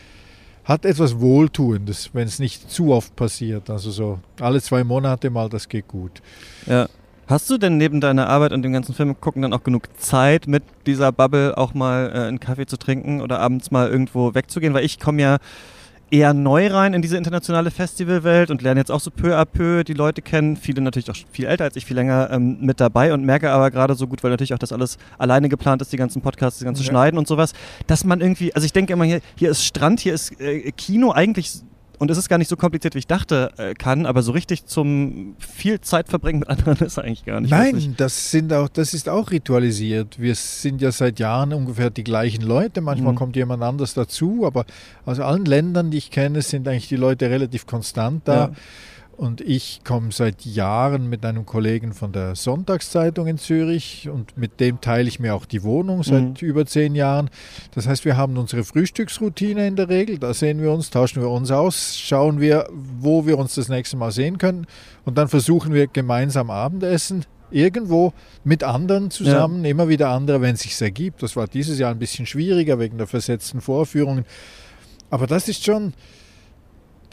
hat 0.64 0.86
etwas 0.86 1.20
Wohltuendes, 1.20 2.12
wenn 2.14 2.28
es 2.28 2.40
nicht 2.40 2.70
zu 2.70 2.94
oft 2.94 3.16
passiert. 3.16 3.70
Also 3.70 3.92
so 3.92 4.20
alle 4.40 4.62
zwei 4.62 4.84
Monate 4.84 5.30
mal, 5.30 5.50
das 5.50 5.68
geht 5.68 5.88
gut. 5.88 6.22
Ja. 6.66 6.88
Hast 7.28 7.50
du 7.50 7.58
denn 7.58 7.78
neben 7.78 8.02
deiner 8.02 8.28
Arbeit 8.28 8.52
und 8.52 8.62
dem 8.62 8.74
ganzen 8.74 8.94
Film 8.94 9.20
gucken 9.22 9.42
dann 9.42 9.54
auch 9.54 9.64
genug 9.64 9.88
Zeit, 9.98 10.48
mit 10.48 10.64
dieser 10.86 11.14
Bubble 11.14 11.58
auch 11.58 11.74
mal 11.74 12.12
äh, 12.14 12.28
einen 12.28 12.42
Kaffee 12.42 12.66
zu 12.66 12.78
trinken 12.78 13.22
oder 13.22 13.40
abends 13.40 13.72
mal 13.72 13.90
irgendwo 13.90 14.36
wegzugehen? 14.36 14.74
Weil 14.74 14.84
ich 14.84 15.00
komme 15.00 15.22
ja 15.22 15.38
eher 16.12 16.34
neu 16.34 16.68
rein 16.68 16.94
in 16.94 17.02
diese 17.02 17.18
internationale 17.18 17.72
Festivalwelt 17.72 18.52
und 18.52 18.62
lerne 18.62 18.80
jetzt 18.80 18.92
auch 18.92 19.00
so 19.00 19.10
peu 19.10 19.38
à 19.38 19.46
peu 19.46 19.84
die 19.84 19.94
Leute 19.94 20.22
kennen. 20.22 20.58
Viele 20.58 20.82
natürlich 20.82 21.10
auch 21.10 21.16
viel 21.32 21.46
älter 21.46 21.64
als 21.64 21.76
ich, 21.78 21.86
viel 21.86 21.96
länger 21.96 22.30
ähm, 22.32 22.58
mit 22.60 22.80
dabei 22.80 23.14
und 23.14 23.26
merke 23.26 23.50
aber 23.50 23.72
gerade 23.72 23.96
so 23.96 24.08
gut, 24.08 24.24
weil 24.24 24.32
natürlich 24.32 24.54
auch 24.54 24.60
das 24.60 24.74
alles 24.74 24.98
alleine 25.18 25.48
geplant 25.48 25.82
ist, 25.82 25.92
die 25.94 25.98
ganzen 25.98 26.22
Podcasts, 26.22 26.60
die 26.60 26.66
ganze 26.66 26.84
ja. 26.84 26.90
Schneiden 26.90 27.18
und 27.18 27.28
sowas, 27.28 27.54
dass 27.88 28.04
man 28.04 28.20
irgendwie, 28.20 28.54
also 28.54 28.66
ich 28.66 28.74
denke 28.74 28.94
immer 28.94 29.06
hier, 29.06 29.22
hier 29.36 29.50
ist 29.50 29.64
Strand, 29.64 30.02
hier 30.02 30.14
ist 30.14 30.40
äh, 30.42 30.72
Kino, 30.74 31.12
eigentlich 31.14 31.62
und 32.02 32.10
es 32.10 32.18
ist 32.18 32.30
gar 32.30 32.40
nicht 32.40 32.48
so 32.48 32.58
kompliziert, 32.58 32.96
wie 32.96 32.98
ich 32.98 33.06
dachte, 33.06 33.52
äh, 33.58 33.76
kann, 33.76 34.08
aber 34.08 34.24
so 34.24 34.32
richtig 34.32 34.66
zum 34.66 35.36
viel 35.38 35.82
Zeit 35.82 36.10
verbringen 36.10 36.40
mit 36.40 36.50
anderen 36.50 36.80
ist 36.80 36.98
eigentlich 36.98 37.26
gar 37.26 37.40
nicht. 37.40 37.52
Nein, 37.52 37.94
das, 37.96 38.32
sind 38.32 38.52
auch, 38.54 38.70
das 38.70 38.96
ist 38.96 39.08
auch 39.08 39.30
ritualisiert. 39.30 40.20
Wir 40.20 40.34
sind 40.34 40.82
ja 40.82 40.92
seit 40.92 41.20
Jahren 41.20 41.54
ungefähr 41.54 41.92
die 41.92 42.04
gleichen 42.04 42.42
Leute. 42.42 42.82
Manchmal 42.82 43.14
mhm. 43.14 43.18
kommt 43.18 43.36
jemand 43.36 43.62
anders 43.62 43.94
dazu, 43.94 44.48
aber 44.48 44.66
aus 45.06 45.20
allen 45.20 45.46
Ländern, 45.46 45.92
die 45.92 46.00
ich 46.00 46.10
kenne, 46.10 46.42
sind 46.42 46.68
eigentlich 46.68 46.88
die 46.88 46.96
Leute 46.96 47.30
relativ 47.30 47.68
konstant 47.68 48.28
da. 48.28 48.36
Ja. 48.36 48.52
Und 49.18 49.42
ich 49.42 49.82
komme 49.84 50.12
seit 50.12 50.46
Jahren 50.46 51.08
mit 51.10 51.26
einem 51.26 51.46
Kollegen 51.46 51.94
von 51.94 52.12
der 52.12 52.36
Sonntagszeitung 52.36 53.28
in 53.28 53.38
Zürich 53.38 54.10
und 54.10 54.38
mit 54.38 54.60
dem 54.60 54.82
teile 54.82 55.08
ich 55.08 55.20
mir 55.20 55.36
auch 55.36 55.46
die 55.46 55.64
Wohnung 55.64 56.02
seit 56.04 56.42
mhm. 56.42 56.48
über 56.48 56.66
zehn 56.66 56.96
Jahren. 56.96 57.30
Das 57.76 57.88
heißt, 57.88 58.04
wir 58.06 58.18
haben 58.18 58.38
unsere 58.38 58.64
Frühstücksroutine 58.64 59.68
in 59.68 59.76
der 59.76 59.90
Regel. 59.90 60.18
Da 60.18 60.34
sehen 60.34 60.62
wir 60.62 60.72
uns, 60.72 60.90
tauschen 60.90 61.22
wir 61.22 61.30
uns 61.30 61.52
aus, 61.52 61.98
schauen 61.98 62.40
wir, 62.40 62.68
wo 62.72 63.28
wir 63.28 63.38
uns 63.38 63.56
das 63.56 63.70
nächste 63.70 63.96
Mal 63.96 64.12
sehen 64.12 64.38
können. 64.38 64.66
Und 65.06 65.18
dann 65.18 65.28
versuchen 65.28 65.74
wir 65.74 65.88
gemeinsam 65.88 66.50
Abendessen 66.50 67.26
irgendwo 67.52 68.14
mit 68.44 68.64
anderen 68.64 69.12
zusammen, 69.12 69.64
ja. 69.64 69.72
immer 69.72 69.90
wieder 69.90 70.10
andere, 70.10 70.42
wenn 70.42 70.56
es 70.56 70.62
sich 70.62 70.82
ergibt. 70.82 71.22
Das 71.22 71.36
war 71.36 71.48
dieses 71.48 71.78
Jahr 71.78 71.92
ein 71.92 72.00
bisschen 72.00 72.26
schwieriger 72.26 72.80
wegen 72.80 72.98
der 72.98 73.08
versetzten 73.08 73.62
Vorführungen. 73.62 74.26
Aber 75.10 75.28
das 75.28 75.48
ist 75.50 75.64
schon, 75.64 75.94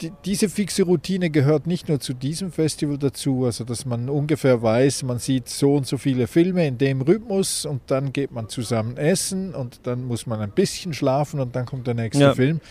die, 0.01 0.11
diese 0.25 0.49
fixe 0.49 0.83
Routine 0.83 1.29
gehört 1.29 1.67
nicht 1.67 1.87
nur 1.87 1.99
zu 1.99 2.13
diesem 2.13 2.51
Festival 2.51 2.97
dazu, 2.97 3.45
also 3.45 3.63
dass 3.63 3.85
man 3.85 4.09
ungefähr 4.09 4.61
weiß, 4.61 5.03
man 5.03 5.19
sieht 5.19 5.49
so 5.49 5.75
und 5.75 5.87
so 5.87 5.97
viele 5.97 6.27
Filme 6.27 6.65
in 6.67 6.77
dem 6.77 7.01
Rhythmus 7.01 7.65
und 7.65 7.81
dann 7.87 8.13
geht 8.13 8.31
man 8.31 8.49
zusammen 8.49 8.97
essen 8.97 9.53
und 9.53 9.81
dann 9.83 10.05
muss 10.05 10.25
man 10.25 10.39
ein 10.39 10.51
bisschen 10.51 10.93
schlafen 10.93 11.39
und 11.39 11.55
dann 11.55 11.65
kommt 11.65 11.87
der 11.87 11.93
nächste 11.93 12.23
ja. 12.23 12.33
Film. 12.33 12.61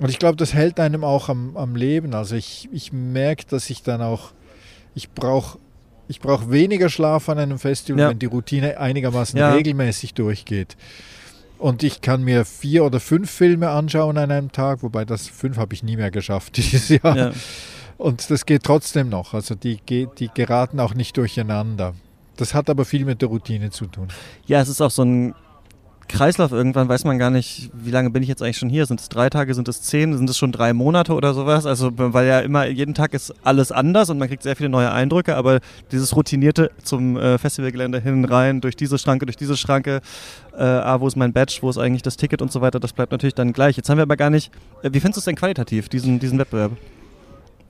Und 0.00 0.10
ich 0.10 0.18
glaube, 0.18 0.36
das 0.36 0.54
hält 0.54 0.78
einem 0.78 1.04
auch 1.04 1.28
am, 1.28 1.56
am 1.56 1.74
Leben. 1.74 2.14
Also 2.14 2.36
ich, 2.36 2.68
ich 2.72 2.92
merke, 2.92 3.44
dass 3.48 3.68
ich 3.70 3.82
dann 3.82 4.00
auch, 4.00 4.32
ich 4.94 5.10
brauche 5.10 5.58
ich 6.10 6.20
brauch 6.20 6.50
weniger 6.50 6.88
Schlaf 6.88 7.28
an 7.28 7.38
einem 7.38 7.58
Festival, 7.58 8.00
ja. 8.00 8.08
wenn 8.08 8.18
die 8.18 8.26
Routine 8.26 8.80
einigermaßen 8.80 9.38
ja. 9.38 9.52
regelmäßig 9.52 10.14
durchgeht. 10.14 10.76
Und 11.58 11.82
ich 11.82 12.00
kann 12.00 12.22
mir 12.22 12.44
vier 12.44 12.84
oder 12.84 13.00
fünf 13.00 13.30
Filme 13.30 13.70
anschauen 13.70 14.16
an 14.16 14.30
einem 14.30 14.52
Tag, 14.52 14.82
wobei 14.82 15.04
das 15.04 15.26
fünf 15.26 15.56
habe 15.56 15.74
ich 15.74 15.82
nie 15.82 15.96
mehr 15.96 16.10
geschafft 16.10 16.56
dieses 16.56 16.88
Jahr. 16.88 17.16
Ja. 17.16 17.32
Und 17.96 18.30
das 18.30 18.46
geht 18.46 18.62
trotzdem 18.62 19.08
noch. 19.08 19.34
Also 19.34 19.56
die, 19.56 19.80
die 19.88 20.30
geraten 20.32 20.78
auch 20.78 20.94
nicht 20.94 21.16
durcheinander. 21.16 21.94
Das 22.36 22.54
hat 22.54 22.70
aber 22.70 22.84
viel 22.84 23.04
mit 23.04 23.20
der 23.20 23.28
Routine 23.28 23.70
zu 23.70 23.86
tun. 23.86 24.08
Ja, 24.46 24.60
es 24.60 24.68
ist 24.68 24.80
auch 24.80 24.92
so 24.92 25.02
ein 25.02 25.34
Kreislauf 26.08 26.52
irgendwann 26.52 26.88
weiß 26.88 27.04
man 27.04 27.18
gar 27.18 27.30
nicht, 27.30 27.70
wie 27.72 27.90
lange 27.90 28.10
bin 28.10 28.22
ich 28.22 28.28
jetzt 28.28 28.42
eigentlich 28.42 28.56
schon 28.56 28.70
hier? 28.70 28.86
Sind 28.86 29.00
es 29.00 29.08
drei 29.08 29.30
Tage, 29.30 29.54
sind 29.54 29.68
es 29.68 29.82
zehn, 29.82 30.16
sind 30.16 30.28
es 30.28 30.38
schon 30.38 30.52
drei 30.52 30.72
Monate 30.72 31.12
oder 31.12 31.34
sowas? 31.34 31.66
Also, 31.66 31.90
weil 31.94 32.26
ja 32.26 32.40
immer, 32.40 32.66
jeden 32.66 32.94
Tag 32.94 33.14
ist 33.14 33.34
alles 33.44 33.70
anders 33.70 34.10
und 34.10 34.18
man 34.18 34.28
kriegt 34.28 34.42
sehr 34.42 34.56
viele 34.56 34.68
neue 34.68 34.90
Eindrücke, 34.90 35.36
aber 35.36 35.60
dieses 35.92 36.16
routinierte 36.16 36.70
zum 36.82 37.16
äh, 37.16 37.38
Festivalgelände 37.38 38.00
hin, 38.00 38.24
rein, 38.24 38.60
durch 38.60 38.74
diese 38.74 38.98
Schranke, 38.98 39.26
durch 39.26 39.36
diese 39.36 39.56
Schranke, 39.56 40.00
äh, 40.56 40.62
ah, 40.62 41.00
wo 41.00 41.06
ist 41.06 41.16
mein 41.16 41.32
Badge, 41.32 41.58
wo 41.60 41.70
ist 41.70 41.78
eigentlich 41.78 42.02
das 42.02 42.16
Ticket 42.16 42.42
und 42.42 42.50
so 42.50 42.60
weiter, 42.60 42.80
das 42.80 42.92
bleibt 42.92 43.12
natürlich 43.12 43.34
dann 43.34 43.52
gleich. 43.52 43.76
Jetzt 43.76 43.88
haben 43.90 43.98
wir 43.98 44.02
aber 44.02 44.16
gar 44.16 44.30
nicht, 44.30 44.50
äh, 44.82 44.90
wie 44.92 45.00
findest 45.00 45.18
du 45.18 45.20
es 45.20 45.24
denn 45.26 45.36
qualitativ, 45.36 45.88
diesen, 45.88 46.18
diesen 46.18 46.38
Wettbewerb? 46.38 46.72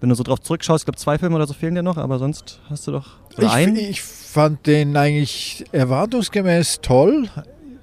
Wenn 0.00 0.10
du 0.10 0.14
so 0.14 0.22
drauf 0.22 0.40
zurückschaust, 0.40 0.82
ich 0.82 0.86
glaube 0.86 0.98
zwei 0.98 1.18
Filme 1.18 1.34
oder 1.34 1.46
so 1.46 1.54
fehlen 1.54 1.74
dir 1.74 1.82
noch, 1.82 1.96
aber 1.96 2.18
sonst 2.18 2.60
hast 2.70 2.86
du 2.86 2.92
doch 2.92 3.16
ich, 3.36 3.48
einen. 3.48 3.74
Ich 3.74 4.00
fand 4.00 4.66
den 4.66 4.96
eigentlich 4.96 5.64
erwartungsgemäß 5.72 6.80
toll. 6.82 7.28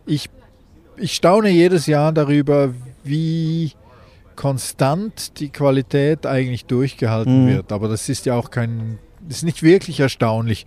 Ich 0.05 0.29
ich 0.97 1.15
staune 1.15 1.49
jedes 1.49 1.87
Jahr 1.87 2.11
darüber, 2.11 2.73
wie 3.03 3.71
konstant 4.35 5.39
die 5.39 5.49
Qualität 5.49 6.25
eigentlich 6.25 6.65
durchgehalten 6.65 7.45
mhm. 7.45 7.49
wird. 7.49 7.71
Aber 7.71 7.87
das 7.87 8.09
ist 8.09 8.25
ja 8.25 8.35
auch 8.35 8.51
kein, 8.51 8.99
ist 9.29 9.43
nicht 9.43 9.63
wirklich 9.63 9.99
erstaunlich, 9.99 10.65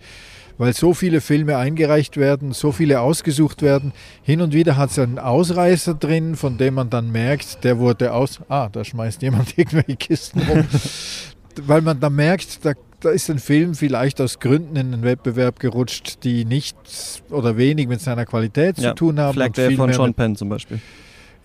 weil 0.57 0.73
so 0.73 0.93
viele 0.93 1.21
Filme 1.21 1.57
eingereicht 1.57 2.17
werden, 2.17 2.51
so 2.51 2.71
viele 2.71 3.01
ausgesucht 3.01 3.61
werden. 3.61 3.93
Hin 4.23 4.41
und 4.41 4.53
wieder 4.53 4.75
hat 4.75 4.91
es 4.91 4.99
einen 4.99 5.19
Ausreißer 5.19 5.93
drin, 5.93 6.35
von 6.35 6.57
dem 6.57 6.73
man 6.73 6.89
dann 6.89 7.11
merkt, 7.11 7.63
der 7.63 7.77
wurde 7.77 8.13
aus. 8.13 8.39
Ah, 8.49 8.69
da 8.69 8.83
schmeißt 8.83 9.21
jemand 9.21 9.57
irgendwelche 9.57 9.95
Kisten 9.95 10.41
rum. 10.41 10.65
weil 11.67 11.81
man 11.81 11.99
dann 11.99 12.15
merkt, 12.15 12.65
da, 12.65 12.73
da 12.99 13.09
ist 13.09 13.29
ein 13.29 13.39
Film 13.39 13.75
vielleicht 13.75 14.19
aus 14.21 14.39
Gründen 14.39 14.75
in 14.75 14.91
den 14.91 15.03
Wettbewerb 15.03 15.59
gerutscht, 15.59 16.23
die 16.23 16.45
nichts 16.45 17.21
oder 17.29 17.57
wenig 17.57 17.87
mit 17.87 18.01
seiner 18.01 18.25
Qualität 18.25 18.77
ja, 18.77 18.89
zu 18.89 18.95
tun 18.95 19.19
haben. 19.19 19.33
Flag 19.33 19.51
Day 19.51 19.75
von 19.75 19.91
Sean 19.93 20.13
Penn 20.13 20.35
zum 20.35 20.49
Beispiel. 20.49 20.79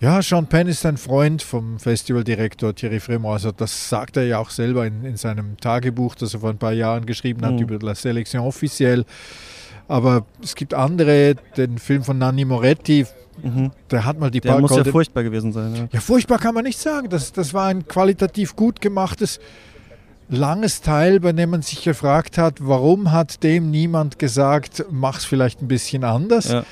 Ja, 0.01 0.21
Sean 0.21 0.47
Penn 0.47 0.67
ist 0.67 0.85
ein 0.85 0.97
Freund 0.97 1.41
vom 1.41 1.79
Festivaldirektor 1.79 2.75
Thierry 2.75 2.99
Fremont. 2.99 3.33
Also 3.33 3.51
das 3.51 3.89
sagt 3.89 4.17
er 4.17 4.25
ja 4.25 4.39
auch 4.39 4.49
selber 4.49 4.85
in, 4.85 5.05
in 5.05 5.15
seinem 5.15 5.57
Tagebuch, 5.57 6.15
das 6.15 6.33
er 6.33 6.41
vor 6.41 6.49
ein 6.49 6.57
paar 6.57 6.73
Jahren 6.73 7.05
geschrieben 7.05 7.45
hat 7.45 7.53
mhm. 7.53 7.59
über 7.59 7.79
La 7.79 7.93
Sélection 7.93 8.39
offiziell. 8.39 9.05
Aber 9.87 10.25
es 10.43 10.55
gibt 10.55 10.73
andere, 10.73 11.35
den 11.55 11.77
Film 11.77 12.03
von 12.03 12.17
Nanni 12.17 12.43
Moretti, 12.43 13.05
mhm. 13.41 13.71
der 13.89 14.03
hat 14.03 14.19
mal 14.19 14.31
die 14.31 14.41
Der 14.41 14.59
muss 14.59 14.71
Golden 14.71 14.85
ja 14.85 14.91
furchtbar 14.91 15.23
gewesen 15.23 15.53
sein. 15.53 15.75
Ja. 15.75 15.87
ja, 15.91 15.99
furchtbar 16.01 16.39
kann 16.39 16.53
man 16.53 16.65
nicht 16.65 16.79
sagen. 16.79 17.09
Das, 17.09 17.31
das 17.31 17.53
war 17.53 17.67
ein 17.67 17.87
qualitativ 17.87 18.55
gut 18.55 18.81
gemachtes 18.81 19.39
langes 20.29 20.81
Teil, 20.81 21.19
bei 21.19 21.33
dem 21.33 21.51
man 21.51 21.61
sich 21.61 21.83
gefragt 21.83 22.37
hat, 22.37 22.55
warum 22.59 23.11
hat 23.11 23.43
dem 23.43 23.71
niemand 23.71 24.19
gesagt, 24.19 24.85
mach 24.91 25.19
es 25.19 25.25
vielleicht 25.25 25.61
ein 25.61 25.67
bisschen 25.67 26.03
anders. 26.03 26.49
Ja. 26.49 26.63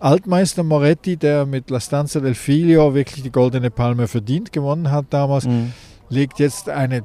Altmeister 0.00 0.62
Moretti, 0.62 1.16
der 1.16 1.46
mit 1.46 1.68
La 1.70 1.80
Stanza 1.80 2.20
del 2.20 2.34
Figlio 2.34 2.94
wirklich 2.94 3.22
die 3.22 3.32
Goldene 3.32 3.70
Palme 3.70 4.08
verdient 4.08 4.52
gewonnen 4.52 4.90
hat 4.90 5.06
damals, 5.10 5.46
mhm. 5.46 5.72
legt 6.08 6.38
jetzt 6.38 6.68
eine, 6.68 7.04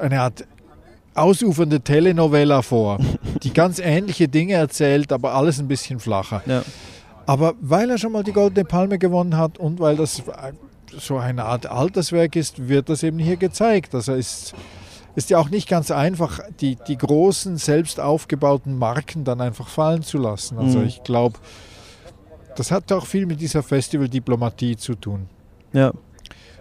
eine 0.00 0.20
Art 0.20 0.46
ausufernde 1.14 1.80
Telenovela 1.80 2.62
vor, 2.62 2.98
die 3.42 3.52
ganz 3.52 3.78
ähnliche 3.78 4.28
Dinge 4.28 4.54
erzählt, 4.54 5.12
aber 5.12 5.34
alles 5.34 5.58
ein 5.58 5.68
bisschen 5.68 5.98
flacher. 5.98 6.42
Ja. 6.46 6.62
Aber 7.26 7.54
weil 7.60 7.90
er 7.90 7.98
schon 7.98 8.12
mal 8.12 8.24
die 8.24 8.32
Goldene 8.32 8.64
Palme 8.64 8.98
gewonnen 8.98 9.36
hat 9.36 9.58
und 9.58 9.80
weil 9.80 9.96
das 9.96 10.22
so 10.98 11.18
eine 11.18 11.44
Art 11.44 11.66
Alterswerk 11.66 12.34
ist, 12.36 12.68
wird 12.68 12.88
das 12.88 13.02
eben 13.02 13.18
hier 13.18 13.36
gezeigt. 13.36 13.94
Also 13.94 14.14
ist 14.14 14.54
ist 15.14 15.30
ja 15.30 15.38
auch 15.38 15.50
nicht 15.50 15.68
ganz 15.68 15.90
einfach, 15.90 16.40
die, 16.60 16.76
die 16.86 16.96
großen, 16.96 17.56
selbst 17.56 18.00
aufgebauten 18.00 18.76
Marken 18.78 19.24
dann 19.24 19.40
einfach 19.40 19.68
fallen 19.68 20.02
zu 20.02 20.18
lassen. 20.18 20.58
Also 20.58 20.78
mhm. 20.78 20.86
ich 20.86 21.02
glaube, 21.02 21.38
das 22.56 22.70
hat 22.70 22.92
auch 22.92 23.06
viel 23.06 23.26
mit 23.26 23.40
dieser 23.40 23.62
Festival-Diplomatie 23.62 24.76
zu 24.76 24.94
tun. 24.94 25.26
Ja. 25.72 25.92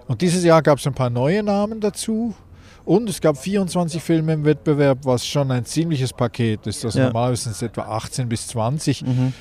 Und 0.08 0.22
dieses 0.22 0.44
Jahr 0.44 0.62
gab 0.62 0.80
es 0.80 0.88
ein 0.88 0.94
paar 0.94 1.10
neue 1.10 1.44
Namen 1.44 1.80
dazu. 1.80 2.34
Und 2.86 3.08
es 3.08 3.22
gab 3.22 3.38
24 3.38 4.02
Filme 4.02 4.34
im 4.34 4.46
Wettbewerb, 4.46 5.00
was 5.04 5.26
schon 5.26 5.52
ein 5.52 5.66
ziemliches 5.66 6.12
Paket 6.12 6.66
ist. 6.66 6.84
Also 6.84 6.98
ja. 6.98 7.06
normalerweise 7.06 7.44
sind 7.44 7.52
es 7.52 7.62
etwa 7.62 7.84
18 7.84 8.28
bis 8.28 8.48
20. 8.48 9.04
Mhm. 9.04 9.34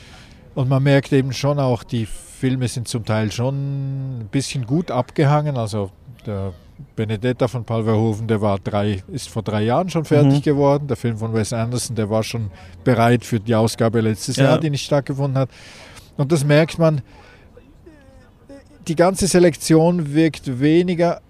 Und 0.54 0.68
man 0.68 0.82
merkt 0.82 1.12
eben 1.12 1.32
schon 1.32 1.58
auch, 1.58 1.82
die 1.82 2.04
Filme 2.04 2.68
sind 2.68 2.88
zum 2.88 3.04
Teil 3.04 3.32
schon 3.32 4.20
ein 4.20 4.28
bisschen 4.30 4.66
gut 4.66 4.90
abgehangen. 4.90 5.56
Also 5.56 5.90
der 6.28 6.52
Benedetta 6.94 7.48
von 7.48 7.64
Paul 7.64 7.84
Verhoeven, 7.84 8.28
der 8.28 8.40
war 8.40 8.58
drei, 8.58 9.02
ist 9.10 9.28
vor 9.28 9.42
drei 9.42 9.62
Jahren 9.62 9.88
schon 9.90 10.04
fertig 10.04 10.34
mhm. 10.34 10.42
geworden. 10.42 10.86
Der 10.86 10.96
Film 10.96 11.18
von 11.18 11.34
Wes 11.34 11.52
Anderson, 11.52 11.96
der 11.96 12.08
war 12.08 12.22
schon 12.22 12.50
bereit 12.84 13.24
für 13.24 13.40
die 13.40 13.54
Ausgabe 13.54 14.00
letztes 14.00 14.36
ja. 14.36 14.44
Jahr, 14.44 14.60
die 14.60 14.70
nicht 14.70 14.84
stattgefunden 14.84 15.38
hat. 15.38 15.50
Und 16.16 16.30
das 16.30 16.44
merkt 16.44 16.78
man, 16.78 17.00
die 18.86 18.94
ganze 18.94 19.26
Selektion 19.26 20.14
wirkt 20.14 20.60
weniger 20.60 21.20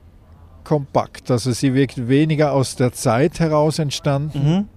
kompakt, 0.65 1.31
also 1.31 1.53
sie 1.53 1.73
wirkt 1.75 2.09
weniger 2.09 2.53
aus 2.53 2.77
der 2.77 2.93
Zeit 2.93 3.41
heraus 3.41 3.79
entstanden. 3.79 4.39
Mhm. 4.45 4.69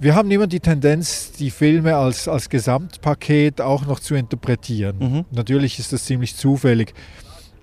Wir 0.00 0.14
haben 0.14 0.30
immer 0.30 0.46
die 0.46 0.60
Tendenz, 0.60 1.32
die 1.32 1.50
Filme 1.50 1.96
als, 1.96 2.26
als 2.26 2.48
Gesamtpaket 2.48 3.60
auch 3.60 3.86
noch 3.86 4.00
zu 4.00 4.14
interpretieren. 4.14 4.96
Mhm. 4.98 5.24
Natürlich 5.30 5.78
ist 5.78 5.92
das 5.92 6.04
ziemlich 6.04 6.36
zufällig. 6.36 6.94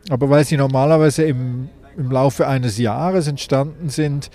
Aber 0.09 0.29
weil 0.29 0.43
sie 0.45 0.57
normalerweise 0.57 1.23
im 1.23 1.69
im 1.97 2.11
Laufe 2.11 2.47
eines 2.47 2.77
Jahres 2.77 3.27
entstanden 3.27 3.89
sind, 3.89 4.29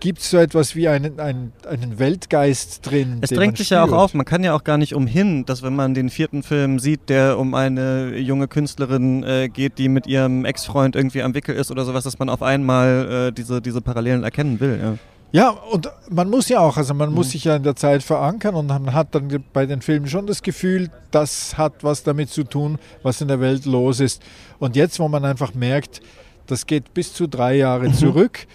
gibt 0.00 0.18
es 0.18 0.30
so 0.30 0.36
etwas 0.36 0.76
wie 0.76 0.88
einen, 0.88 1.18
einen, 1.18 1.52
einen 1.66 1.98
Weltgeist 1.98 2.84
drin. 2.84 3.18
Es 3.22 3.30
drängt 3.30 3.56
sich 3.56 3.70
ja 3.70 3.84
auch 3.84 3.92
auf, 3.92 4.12
man 4.12 4.26
kann 4.26 4.44
ja 4.44 4.54
auch 4.54 4.64
gar 4.64 4.76
nicht 4.76 4.94
umhin, 4.94 5.46
dass 5.46 5.62
wenn 5.62 5.74
man 5.74 5.94
den 5.94 6.10
vierten 6.10 6.42
Film 6.42 6.78
sieht, 6.78 7.08
der 7.08 7.38
um 7.38 7.54
eine 7.54 8.18
junge 8.18 8.48
Künstlerin 8.48 9.22
äh, 9.22 9.48
geht, 9.48 9.78
die 9.78 9.88
mit 9.88 10.06
ihrem 10.06 10.44
Ex-Freund 10.44 10.96
irgendwie 10.96 11.22
am 11.22 11.34
Wickel 11.34 11.54
ist 11.54 11.70
oder 11.70 11.84
sowas, 11.84 12.04
dass 12.04 12.18
man 12.18 12.28
auf 12.28 12.42
einmal 12.42 13.28
äh, 13.28 13.32
diese, 13.32 13.62
diese 13.62 13.80
Parallelen 13.80 14.24
erkennen 14.24 14.60
will. 14.60 14.78
Ja. 14.82 14.98
Ja, 15.32 15.50
und 15.50 15.90
man 16.10 16.30
muss 16.30 16.48
ja 16.48 16.60
auch, 16.60 16.76
also 16.76 16.94
man 16.94 17.08
mhm. 17.08 17.16
muss 17.16 17.30
sich 17.30 17.44
ja 17.44 17.56
in 17.56 17.64
der 17.64 17.74
Zeit 17.74 18.04
verankern 18.04 18.54
und 18.54 18.68
man 18.68 18.92
hat 18.92 19.14
dann 19.16 19.42
bei 19.52 19.66
den 19.66 19.82
Filmen 19.82 20.06
schon 20.06 20.28
das 20.28 20.42
Gefühl, 20.42 20.90
das 21.10 21.58
hat 21.58 21.82
was 21.82 22.04
damit 22.04 22.30
zu 22.30 22.44
tun, 22.44 22.78
was 23.02 23.20
in 23.20 23.26
der 23.26 23.40
Welt 23.40 23.64
los 23.64 23.98
ist. 23.98 24.22
Und 24.60 24.76
jetzt, 24.76 25.00
wo 25.00 25.08
man 25.08 25.24
einfach 25.24 25.52
merkt, 25.54 26.00
das 26.46 26.66
geht 26.66 26.94
bis 26.94 27.12
zu 27.12 27.26
drei 27.26 27.56
Jahre 27.56 27.88
mhm. 27.88 27.94
zurück. 27.94 28.46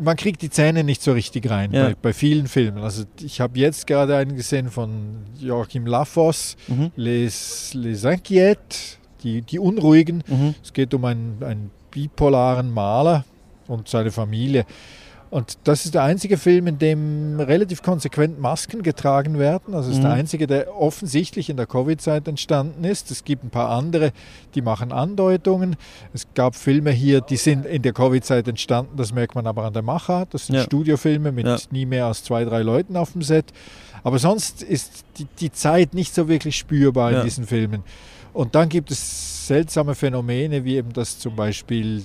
Man 0.00 0.16
kriegt 0.16 0.42
die 0.42 0.50
Zähne 0.50 0.84
nicht 0.84 1.02
so 1.02 1.12
richtig 1.12 1.50
rein 1.50 1.72
ja. 1.72 1.88
bei, 1.88 1.96
bei, 2.00 2.12
vielen 2.12 2.46
Filmen. 2.46 2.82
Also 2.82 3.04
ich 3.20 3.40
habe 3.40 3.58
jetzt 3.58 3.86
gerade 3.86 4.16
einen 4.16 4.36
gesehen 4.36 4.70
von 4.70 5.24
Joachim 5.38 5.86
Lafos, 5.86 6.56
mhm. 6.68 6.92
Les, 6.94 7.74
Les 7.74 8.04
Inquiètes, 8.04 8.98
die, 9.22 9.42
die 9.42 9.58
Unruhigen. 9.58 10.22
Mhm. 10.26 10.54
Es 10.62 10.72
geht 10.72 10.94
um 10.94 11.04
einen, 11.04 11.42
einen 11.42 11.70
bipolaren 11.90 12.72
Maler 12.72 13.24
und 13.66 13.88
seine 13.88 14.12
Familie. 14.12 14.64
Und 15.30 15.58
das 15.64 15.84
ist 15.84 15.94
der 15.94 16.04
einzige 16.04 16.38
Film, 16.38 16.66
in 16.66 16.78
dem 16.78 17.38
relativ 17.38 17.82
konsequent 17.82 18.40
Masken 18.40 18.82
getragen 18.82 19.38
werden. 19.38 19.74
Also 19.74 19.90
ist 19.90 19.98
mhm. 19.98 20.02
der 20.02 20.12
einzige, 20.12 20.46
der 20.46 20.74
offensichtlich 20.74 21.50
in 21.50 21.58
der 21.58 21.66
Covid-Zeit 21.66 22.26
entstanden 22.28 22.84
ist. 22.84 23.10
Es 23.10 23.24
gibt 23.24 23.44
ein 23.44 23.50
paar 23.50 23.68
andere, 23.68 24.12
die 24.54 24.62
machen 24.62 24.90
Andeutungen. 24.90 25.76
Es 26.14 26.26
gab 26.34 26.56
Filme 26.56 26.90
hier, 26.90 27.20
die 27.20 27.36
sind 27.36 27.66
in 27.66 27.82
der 27.82 27.92
Covid-Zeit 27.92 28.48
entstanden. 28.48 28.96
Das 28.96 29.12
merkt 29.12 29.34
man 29.34 29.46
aber 29.46 29.64
an 29.64 29.74
der 29.74 29.82
Machart. 29.82 30.32
Das 30.32 30.46
sind 30.46 30.56
ja. 30.56 30.62
Studiofilme 30.62 31.30
mit 31.30 31.46
ja. 31.46 31.58
nie 31.70 31.84
mehr 31.84 32.06
als 32.06 32.24
zwei, 32.24 32.44
drei 32.44 32.62
Leuten 32.62 32.96
auf 32.96 33.12
dem 33.12 33.22
Set. 33.22 33.46
Aber 34.02 34.18
sonst 34.18 34.62
ist 34.62 35.04
die, 35.18 35.26
die 35.40 35.52
Zeit 35.52 35.92
nicht 35.92 36.14
so 36.14 36.28
wirklich 36.28 36.56
spürbar 36.56 37.12
ja. 37.12 37.18
in 37.18 37.24
diesen 37.24 37.46
Filmen. 37.46 37.82
Und 38.32 38.54
dann 38.54 38.68
gibt 38.70 38.90
es 38.90 39.46
seltsame 39.46 39.94
Phänomene, 39.94 40.64
wie 40.64 40.76
eben 40.76 40.92
das 40.92 41.18
zum 41.18 41.36
Beispiel 41.36 42.04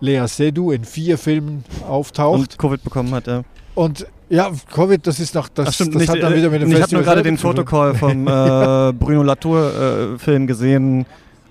Lea 0.00 0.26
Seydoux 0.26 0.72
in 0.72 0.84
vier 0.84 1.18
Filmen 1.18 1.64
auftaucht. 1.86 2.38
Und 2.38 2.58
Covid 2.58 2.82
bekommen 2.82 3.12
hat, 3.14 3.26
ja. 3.26 3.42
Und 3.74 4.06
ja, 4.30 4.50
Covid, 4.72 5.06
das 5.06 5.20
ist 5.20 5.34
noch, 5.34 5.48
das, 5.48 5.68
Ach, 5.68 5.72
stimmt, 5.72 5.94
das 5.94 6.00
nicht, 6.02 6.10
hat 6.10 6.22
dann 6.22 6.34
wieder 6.34 6.50
mit 6.50 6.62
dem 6.62 6.70
Ich 6.70 6.82
habe 6.82 6.94
nur 6.94 7.02
gerade 7.02 7.22
den 7.22 7.38
Fotocall 7.38 7.94
vom 7.94 8.26
äh, 8.26 8.92
Bruno 8.92 9.22
Latour-Film 9.22 10.42
äh, 10.42 10.46
gesehen 10.46 11.06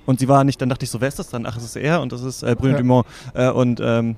und 0.06 0.20
sie 0.20 0.28
war 0.28 0.44
nicht, 0.44 0.62
dann 0.62 0.70
dachte 0.70 0.84
ich 0.86 0.92
so, 0.92 1.02
wer 1.02 1.08
ist 1.08 1.20
das 1.20 1.30
dann? 1.30 1.46
Ach, 1.46 1.58
es 1.58 1.64
ist 1.64 1.76
er 1.76 2.02
und 2.02 2.12
das 2.12 2.22
ist 2.22 2.44
äh, 2.44 2.56
Bruno 2.56 2.74
ja. 2.74 2.78
Dumont. 2.78 3.08
Äh, 3.34 3.50
und 3.50 3.80
ähm, 3.84 4.16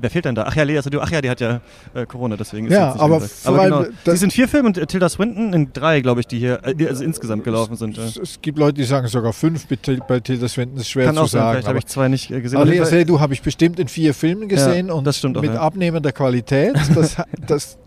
Wer 0.00 0.10
fehlt 0.10 0.24
denn 0.24 0.34
da? 0.34 0.44
Ach 0.46 0.54
ja, 0.54 0.62
Lea 0.62 0.80
Seydoux. 0.80 1.00
Ach 1.00 1.10
ja, 1.10 1.20
die 1.20 1.28
hat 1.28 1.40
ja 1.40 1.60
äh, 1.94 2.06
Corona, 2.06 2.36
deswegen 2.36 2.66
ist 2.66 2.72
Ja, 2.72 2.94
aber, 2.98 3.22
aber 3.44 3.64
genau. 3.64 3.84
Sie 4.04 4.16
sind 4.16 4.32
vier 4.32 4.48
Filme 4.48 4.68
und 4.68 4.88
Tilda 4.88 5.08
Swinton 5.08 5.52
in 5.52 5.72
drei, 5.72 6.00
glaube 6.00 6.20
ich, 6.20 6.26
die 6.26 6.38
hier 6.38 6.60
äh, 6.64 6.86
also 6.86 7.02
insgesamt 7.02 7.44
gelaufen 7.44 7.76
sind. 7.76 7.98
Es, 7.98 8.16
es, 8.16 8.40
gibt 8.40 8.58
Leute, 8.58 8.74
die 8.74 8.84
sagen 8.84 9.08
sogar 9.08 9.32
fünf 9.32 9.66
bei 10.06 10.20
Tilda 10.20 10.48
Swinton. 10.48 10.78
Ist 10.78 10.90
schwer 10.90 11.06
Kann 11.06 11.16
zu 11.16 11.22
auch 11.22 11.28
sagen. 11.28 11.52
Vielleicht 11.52 11.68
habe 11.68 11.78
ich 11.78 11.86
zwei 11.86 12.08
nicht 12.08 12.30
äh, 12.30 12.40
gesehen. 12.40 12.60
Aber 12.60 12.70
Lea 12.70 12.84
Seydoux 12.84 13.20
habe 13.20 13.34
ich 13.34 13.42
bestimmt 13.42 13.78
in 13.80 13.88
vier 13.88 14.14
Filmen 14.14 14.48
gesehen 14.48 14.88
ja, 14.88 14.94
und 14.94 15.04
das 15.04 15.18
stimmt 15.18 15.36
auch, 15.36 15.42
mit 15.42 15.54
ja. 15.54 15.60
abnehmender 15.60 16.12
Qualität. 16.12 16.76
Das, 16.98 17.16
das 17.46 17.78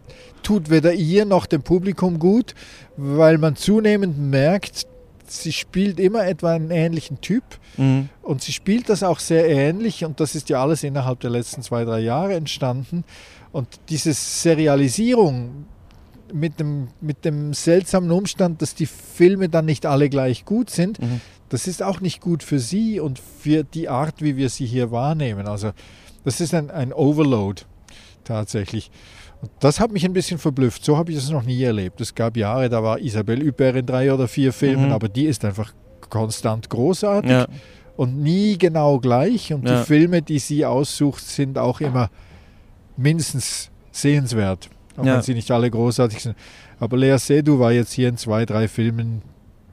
tut 0.43 0.69
weder 0.69 0.93
ihr 0.93 1.25
noch 1.25 1.45
dem 1.45 1.63
Publikum 1.63 2.19
gut, 2.19 2.53
weil 2.97 3.37
man 3.37 3.55
zunehmend 3.55 4.17
merkt, 4.17 4.87
sie 5.31 5.51
spielt 5.51 5.99
immer 5.99 6.25
etwa 6.25 6.53
einen 6.53 6.71
ähnlichen 6.71 7.21
Typ 7.21 7.43
mhm. 7.77 8.09
und 8.21 8.41
sie 8.41 8.51
spielt 8.51 8.89
das 8.89 9.03
auch 9.03 9.19
sehr 9.19 9.49
ähnlich 9.49 10.03
und 10.03 10.19
das 10.19 10.35
ist 10.35 10.49
ja 10.49 10.61
alles 10.61 10.83
innerhalb 10.83 11.19
der 11.21 11.29
letzten 11.29 11.61
zwei, 11.61 11.85
drei 11.85 11.99
Jahre 11.99 12.35
entstanden. 12.35 13.03
Und 13.51 13.67
diese 13.89 14.13
Serialisierung 14.13 15.65
mit 16.33 16.59
dem, 16.59 16.87
mit 17.01 17.25
dem 17.25 17.53
seltsamen 17.53 18.11
Umstand, 18.11 18.61
dass 18.61 18.75
die 18.75 18.85
Filme 18.85 19.49
dann 19.49 19.65
nicht 19.65 19.85
alle 19.85 20.09
gleich 20.09 20.45
gut 20.45 20.69
sind, 20.69 21.01
mhm. 21.01 21.21
das 21.49 21.67
ist 21.67 21.83
auch 21.83 22.01
nicht 22.01 22.21
gut 22.21 22.43
für 22.43 22.59
sie 22.59 22.99
und 22.99 23.19
für 23.19 23.63
die 23.63 23.89
Art, 23.89 24.21
wie 24.21 24.37
wir 24.37 24.49
sie 24.49 24.65
hier 24.65 24.91
wahrnehmen. 24.91 25.47
Also 25.47 25.71
das 26.23 26.41
ist 26.41 26.53
ein, 26.53 26.69
ein 26.69 26.93
Overload 26.93 27.63
tatsächlich. 28.23 28.91
Und 29.41 29.51
das 29.59 29.79
hat 29.79 29.91
mich 29.91 30.05
ein 30.05 30.13
bisschen 30.13 30.37
verblüfft. 30.37 30.85
So 30.85 30.97
habe 30.97 31.11
ich 31.11 31.17
es 31.17 31.29
noch 31.29 31.43
nie 31.43 31.61
erlebt. 31.63 31.99
Es 31.99 32.13
gab 32.13 32.37
Jahre, 32.37 32.69
da 32.69 32.83
war 32.83 32.99
Isabelle 32.99 33.45
Huppert 33.45 33.75
in 33.75 33.85
drei 33.85 34.13
oder 34.13 34.27
vier 34.27 34.53
Filmen, 34.53 34.87
mhm. 34.87 34.91
aber 34.91 35.09
die 35.09 35.25
ist 35.25 35.43
einfach 35.43 35.73
konstant 36.09 36.69
großartig 36.69 37.31
ja. 37.31 37.47
und 37.95 38.21
nie 38.21 38.57
genau 38.57 38.99
gleich. 38.99 39.51
Und 39.53 39.67
ja. 39.67 39.79
die 39.79 39.85
Filme, 39.85 40.21
die 40.21 40.39
sie 40.39 40.65
aussucht, 40.65 41.25
sind 41.25 41.57
auch 41.57 41.81
immer 41.81 42.09
mindestens 42.97 43.71
sehenswert, 43.91 44.69
auch 44.97 45.05
ja. 45.05 45.15
wenn 45.15 45.21
sie 45.21 45.33
nicht 45.33 45.49
alle 45.49 45.71
großartig 45.71 46.21
sind. 46.21 46.35
Aber 46.79 46.97
Lea 46.97 47.17
Seydoux 47.17 47.59
war 47.59 47.71
jetzt 47.71 47.93
hier 47.93 48.09
in 48.09 48.17
zwei, 48.17 48.45
drei 48.45 48.67
Filmen 48.67 49.21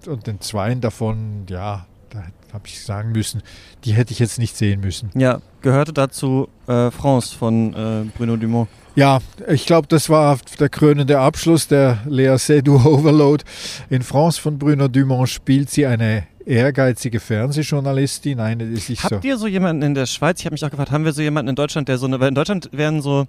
und 0.07 0.27
den 0.27 0.41
zweien 0.41 0.81
davon, 0.81 1.45
ja, 1.49 1.87
da 2.11 2.25
habe 2.53 2.67
ich 2.67 2.83
sagen 2.83 3.13
müssen, 3.13 3.43
die 3.85 3.93
hätte 3.93 4.13
ich 4.13 4.19
jetzt 4.19 4.39
nicht 4.39 4.57
sehen 4.57 4.81
müssen. 4.81 5.11
Ja, 5.15 5.41
gehörte 5.63 5.93
dazu 5.93 6.49
äh, 6.67 6.91
France 6.91 7.37
von 7.37 7.75
äh, 7.75 8.05
Bruno 8.17 8.37
Dumont. 8.37 8.69
Ja, 8.95 9.21
ich 9.47 9.67
glaube, 9.67 9.87
das 9.87 10.09
war 10.09 10.39
der 10.59 10.69
krönende 10.69 11.21
Abschluss 11.21 11.69
der 11.69 11.99
Lea 12.07 12.37
Seydoux 12.37 12.85
Overload. 12.85 13.45
In 13.91 14.03
France 14.03 14.41
von 14.41 14.59
Bruno 14.59 14.89
Dumont 14.89 15.29
spielt 15.29 15.71
sie 15.71 15.87
eine 15.87 16.27
ehrgeizige 16.45 17.21
Fernsehjournalistin, 17.21 18.41
eine, 18.41 18.67
die 18.67 18.77
sich 18.77 19.05
Habt 19.05 19.23
so 19.23 19.29
ihr 19.29 19.37
so 19.37 19.47
jemanden 19.47 19.83
in 19.83 19.95
der 19.95 20.07
Schweiz? 20.07 20.41
Ich 20.41 20.47
habe 20.47 20.55
mich 20.55 20.65
auch 20.65 20.71
gefragt, 20.71 20.91
haben 20.91 21.05
wir 21.05 21.13
so 21.13 21.23
jemanden 21.23 21.51
in 21.51 21.55
Deutschland, 21.55 21.89
der 21.89 21.99
so 21.99 22.07
eine, 22.07 22.19
weil 22.19 22.29
in 22.29 22.35
Deutschland 22.35 22.71
werden 22.73 23.03
so 23.03 23.27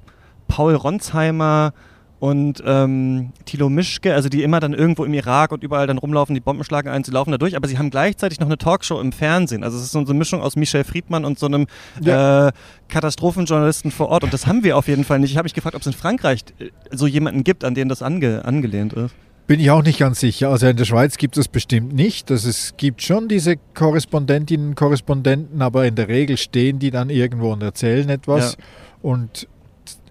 Paul 0.48 0.74
Ronsheimer 0.74 1.74
und 2.20 2.62
ähm, 2.66 3.32
Thilo 3.46 3.70
Mischke, 3.70 4.14
also 4.14 4.28
die 4.28 4.44
immer 4.44 4.60
dann 4.60 4.74
irgendwo 4.74 5.06
im 5.06 5.14
Irak 5.14 5.52
und 5.52 5.64
überall 5.64 5.88
dann 5.88 5.98
rumlaufen, 5.98 6.36
die 6.36 6.42
Bomben 6.42 6.64
schlagen 6.64 6.90
ein, 6.90 7.04
sie 7.04 7.12
laufen 7.12 7.32
da 7.32 7.38
durch, 7.38 7.56
aber 7.56 7.68
sie 7.68 7.78
haben 7.78 7.90
gleichzeitig 7.90 8.40
noch 8.40 8.48
eine 8.48 8.58
Talkshow 8.58 9.00
im 9.00 9.12
Fernsehen. 9.12 9.64
Also 9.64 9.78
es 9.78 9.86
ist 9.86 9.92
so 9.92 10.00
eine 10.00 10.14
Mischung 10.14 10.42
aus 10.42 10.56
Michel 10.56 10.84
Friedmann 10.84 11.24
und 11.24 11.40
so 11.40 11.46
einem 11.46 11.68
ja. 12.02 12.50
äh, 12.50 12.52
Katastrophenjournalisten 12.90 13.92
vor 13.92 14.10
Ort. 14.10 14.24
Und 14.24 14.34
das 14.34 14.48
haben 14.48 14.64
wir 14.64 14.78
auf 14.78 14.88
jeden 14.88 15.06
Fall 15.06 15.20
nicht. 15.20 15.32
Ich 15.32 15.38
habe 15.38 15.46
mich 15.46 15.54
gefragt, 15.54 15.76
ob 15.76 15.82
es 15.82 15.88
in 15.88 15.94
Frankreich 15.94 16.44
äh, 16.60 16.70
so 16.92 17.08
jemanden 17.08 17.44
gibt, 17.44 17.64
an 17.64 17.74
den 17.74 17.88
das 17.88 18.02
ange 18.02 18.44
angelehnt 18.44 18.94
ist. 18.94 19.16
Bin 19.48 19.60
ich 19.60 19.72
auch 19.72 19.82
nicht 19.82 19.98
ganz 19.98 20.20
sicher. 20.20 20.50
Also 20.50 20.68
in 20.68 20.78
der 20.78 20.86
Schweiz 20.86 21.18
gibt 21.18 21.38
es 21.38 21.48
bestimmt 21.48 21.94
nicht. 21.94 22.30
Also 22.30 22.50
es 22.50 22.76
gibt 22.78 23.02
schon 23.02 23.28
diese 23.30 23.56
Korrespondentinnen 23.74 24.70
und 24.70 24.76
Korrespondenten, 24.76 25.62
aber 25.62 25.88
in 25.88 25.96
der 25.96 26.08
Regel 26.08 26.38
stehen 26.38 26.78
die 26.80 26.92
dann 26.92 27.10
irgendwo 27.10 27.54
und 27.54 27.64
erzählen 27.64 28.10
etwas. 28.10 28.58
Ja. 28.60 28.66
Und 29.02 29.48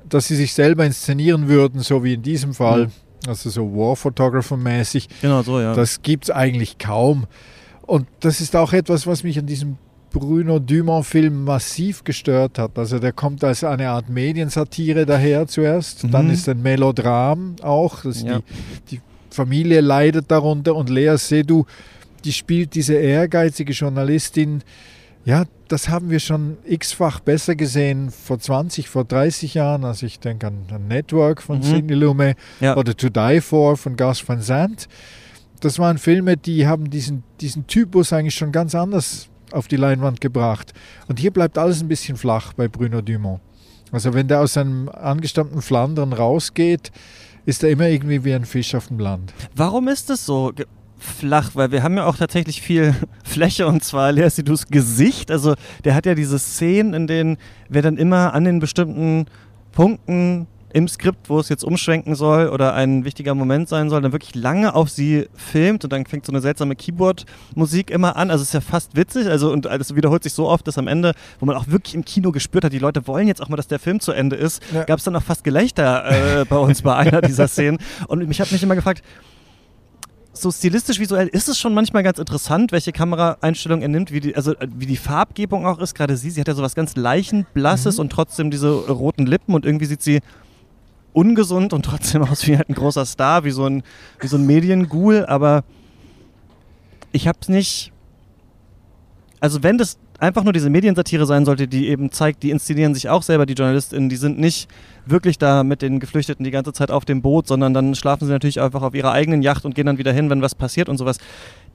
dass 0.08 0.28
sie 0.28 0.36
sich 0.36 0.52
selber 0.52 0.84
inszenieren 0.84 1.48
würden, 1.48 1.80
so 1.80 2.02
wie 2.04 2.14
in 2.14 2.22
diesem 2.22 2.54
Fall, 2.54 2.86
mhm. 2.86 2.92
also 3.28 3.50
so 3.50 3.64
War 3.74 3.96
Photographer 3.96 4.56
mäßig. 4.56 5.08
Genau 5.22 5.42
so, 5.42 5.60
ja. 5.60 5.74
Das 5.74 6.02
gibt 6.02 6.24
es 6.24 6.30
eigentlich 6.30 6.78
kaum. 6.78 7.26
Und 7.82 8.06
das 8.20 8.40
ist 8.40 8.54
auch 8.54 8.72
etwas, 8.72 9.06
was 9.06 9.22
mich 9.22 9.38
an 9.38 9.46
diesem 9.46 9.78
Bruno 10.10 10.58
Dumont-Film 10.58 11.44
massiv 11.44 12.04
gestört 12.04 12.58
hat. 12.58 12.78
Also 12.78 12.98
der 12.98 13.12
kommt 13.12 13.44
als 13.44 13.64
eine 13.64 13.90
Art 13.90 14.08
Mediensatire 14.08 15.06
daher 15.06 15.46
zuerst, 15.46 16.04
mhm. 16.04 16.10
dann 16.10 16.30
ist 16.30 16.48
ein 16.48 16.62
Melodram 16.62 17.56
auch, 17.62 18.04
ja. 18.04 18.40
die, 18.90 18.96
die 18.96 19.00
Familie 19.30 19.80
leidet 19.80 20.30
darunter 20.30 20.74
und 20.74 20.90
Lea 20.90 21.16
Seydoux, 21.16 21.66
die 22.24 22.32
spielt 22.32 22.74
diese 22.74 22.94
ehrgeizige 22.94 23.72
Journalistin, 23.72 24.62
ja, 25.24 25.44
das 25.68 25.88
haben 25.88 26.10
wir 26.10 26.20
schon 26.20 26.56
x-fach 26.64 27.20
besser 27.20 27.54
gesehen 27.54 28.10
vor 28.10 28.38
20, 28.38 28.88
vor 28.88 29.04
30 29.04 29.54
Jahren. 29.54 29.84
Also 29.84 30.06
ich 30.06 30.20
denke 30.20 30.46
an, 30.46 30.64
an 30.72 30.88
Network 30.88 31.42
von 31.42 31.58
mhm. 31.58 31.62
Sidney 31.62 31.94
Lumet 31.94 32.36
ja. 32.60 32.76
oder 32.76 32.96
To 32.96 33.08
Die 33.08 33.40
For 33.40 33.76
von 33.76 33.96
Gus 33.96 34.26
Van 34.26 34.40
Sant. 34.40 34.88
Das 35.60 35.78
waren 35.78 35.98
Filme, 35.98 36.36
die 36.36 36.66
haben 36.66 36.88
diesen, 36.88 37.24
diesen 37.40 37.66
Typus 37.66 38.12
eigentlich 38.12 38.36
schon 38.36 38.52
ganz 38.52 38.74
anders 38.74 39.28
auf 39.50 39.68
die 39.68 39.76
Leinwand 39.76 40.20
gebracht. 40.20 40.72
Und 41.08 41.18
hier 41.18 41.32
bleibt 41.32 41.58
alles 41.58 41.82
ein 41.82 41.88
bisschen 41.88 42.16
flach 42.16 42.52
bei 42.52 42.68
Bruno 42.68 43.00
Dumont. 43.00 43.40
Also 43.90 44.14
wenn 44.14 44.28
der 44.28 44.40
aus 44.40 44.54
seinem 44.54 44.88
angestammten 44.88 45.62
Flandern 45.62 46.12
rausgeht, 46.12 46.92
ist 47.46 47.64
er 47.64 47.70
immer 47.70 47.88
irgendwie 47.88 48.24
wie 48.24 48.34
ein 48.34 48.44
Fisch 48.44 48.74
auf 48.74 48.88
dem 48.88 48.98
Land. 48.98 49.32
Warum 49.54 49.88
ist 49.88 50.10
das 50.10 50.26
so? 50.26 50.52
Flach, 50.98 51.50
weil 51.54 51.70
wir 51.70 51.82
haben 51.82 51.96
ja 51.96 52.06
auch 52.06 52.16
tatsächlich 52.16 52.60
viel 52.60 52.94
Fläche 53.24 53.66
und 53.66 53.84
zwar 53.84 54.12
Leasidus 54.12 54.66
Gesicht. 54.66 55.30
Also 55.30 55.54
der 55.84 55.94
hat 55.94 56.06
ja 56.06 56.14
diese 56.14 56.38
Szenen, 56.38 56.94
in 56.94 57.06
denen 57.06 57.38
wir 57.68 57.82
dann 57.82 57.96
immer 57.96 58.34
an 58.34 58.44
den 58.44 58.58
bestimmten 58.58 59.26
Punkten 59.72 60.46
im 60.72 60.88
Skript, 60.88 61.30
wo 61.30 61.38
es 61.40 61.48
jetzt 61.48 61.64
umschwenken 61.64 62.14
soll 62.14 62.48
oder 62.48 62.74
ein 62.74 63.04
wichtiger 63.04 63.34
Moment 63.34 63.68
sein 63.68 63.88
soll, 63.88 64.02
dann 64.02 64.12
wirklich 64.12 64.34
lange 64.34 64.74
auf 64.74 64.90
sie 64.90 65.28
filmt 65.34 65.84
und 65.84 65.92
dann 65.92 66.04
fängt 66.06 66.26
so 66.26 66.32
eine 66.32 66.40
seltsame 66.40 66.76
Keyboard-Musik 66.76 67.90
immer 67.90 68.16
an. 68.16 68.30
Also 68.30 68.42
es 68.42 68.48
ist 68.48 68.54
ja 68.54 68.60
fast 68.60 68.96
witzig, 68.96 69.28
also 69.28 69.50
und 69.50 69.66
es 69.66 69.94
wiederholt 69.94 70.22
sich 70.22 70.34
so 70.34 70.48
oft, 70.48 70.66
dass 70.66 70.76
am 70.78 70.86
Ende, 70.86 71.14
wo 71.40 71.46
man 71.46 71.56
auch 71.56 71.68
wirklich 71.68 71.94
im 71.94 72.04
Kino 72.04 72.32
gespürt 72.32 72.64
hat, 72.64 72.72
die 72.72 72.78
Leute 72.78 73.06
wollen 73.06 73.28
jetzt 73.28 73.42
auch 73.42 73.48
mal, 73.48 73.56
dass 73.56 73.68
der 73.68 73.78
Film 73.78 74.00
zu 74.00 74.12
Ende 74.12 74.36
ist, 74.36 74.62
ja. 74.72 74.84
gab 74.84 74.98
es 74.98 75.04
dann 75.04 75.16
auch 75.16 75.22
fast 75.22 75.42
Gelächter 75.42 76.40
äh, 76.40 76.44
bei 76.44 76.56
uns 76.56 76.82
bei 76.82 76.94
einer 76.94 77.22
dieser 77.22 77.48
Szenen. 77.48 77.78
Und 78.06 78.30
ich 78.30 78.40
habe 78.40 78.52
mich 78.52 78.62
immer 78.62 78.74
gefragt, 78.74 79.02
so 80.42 80.50
stilistisch 80.50 80.98
visuell 80.98 81.28
ist 81.28 81.48
es 81.48 81.58
schon 81.58 81.74
manchmal 81.74 82.02
ganz 82.02 82.18
interessant, 82.18 82.72
welche 82.72 82.92
Kameraeinstellung 82.92 83.82
er 83.82 83.88
nimmt, 83.88 84.12
wie 84.12 84.20
die, 84.20 84.36
also 84.36 84.54
wie 84.76 84.86
die 84.86 84.96
Farbgebung 84.96 85.66
auch 85.66 85.78
ist. 85.78 85.94
Gerade 85.94 86.16
sie, 86.16 86.30
sie 86.30 86.40
hat 86.40 86.48
ja 86.48 86.54
so 86.54 86.62
was 86.62 86.74
ganz 86.74 86.96
Leichenblasses 86.96 87.96
mhm. 87.96 88.02
und 88.02 88.10
trotzdem 88.10 88.50
diese 88.50 88.70
roten 88.88 89.26
Lippen 89.26 89.54
und 89.54 89.64
irgendwie 89.64 89.86
sieht 89.86 90.02
sie 90.02 90.20
ungesund 91.12 91.72
und 91.72 91.84
trotzdem 91.84 92.22
aus 92.30 92.46
wie 92.46 92.56
halt 92.56 92.68
ein 92.68 92.74
großer 92.74 93.06
Star, 93.06 93.44
wie 93.44 93.50
so 93.50 93.66
ein, 93.66 93.82
wie 94.20 94.26
so 94.26 94.36
ein 94.36 94.46
Medienghoul, 94.46 95.26
aber 95.26 95.64
ich 97.12 97.26
hab's 97.26 97.48
nicht. 97.48 97.92
Also 99.40 99.62
wenn 99.62 99.78
das 99.78 99.98
einfach 100.18 100.42
nur 100.42 100.52
diese 100.52 100.68
Mediensatire 100.68 101.26
sein 101.26 101.44
sollte, 101.44 101.68
die 101.68 101.88
eben 101.88 102.10
zeigt, 102.10 102.42
die 102.42 102.50
inszenieren 102.50 102.94
sich 102.94 103.08
auch 103.08 103.22
selber, 103.22 103.46
die 103.46 103.54
JournalistInnen, 103.54 104.08
die 104.08 104.16
sind 104.16 104.38
nicht 104.38 104.68
wirklich 105.06 105.38
da 105.38 105.62
mit 105.62 105.80
den 105.80 106.00
Geflüchteten 106.00 106.44
die 106.44 106.50
ganze 106.50 106.72
Zeit 106.72 106.90
auf 106.90 107.04
dem 107.04 107.22
Boot, 107.22 107.46
sondern 107.46 107.72
dann 107.72 107.94
schlafen 107.94 108.26
sie 108.26 108.32
natürlich 108.32 108.60
einfach 108.60 108.82
auf 108.82 108.94
ihrer 108.94 109.12
eigenen 109.12 109.42
Yacht 109.42 109.64
und 109.64 109.74
gehen 109.74 109.86
dann 109.86 109.98
wieder 109.98 110.12
hin, 110.12 110.28
wenn 110.28 110.42
was 110.42 110.54
passiert 110.54 110.88
und 110.88 110.98
sowas. 110.98 111.18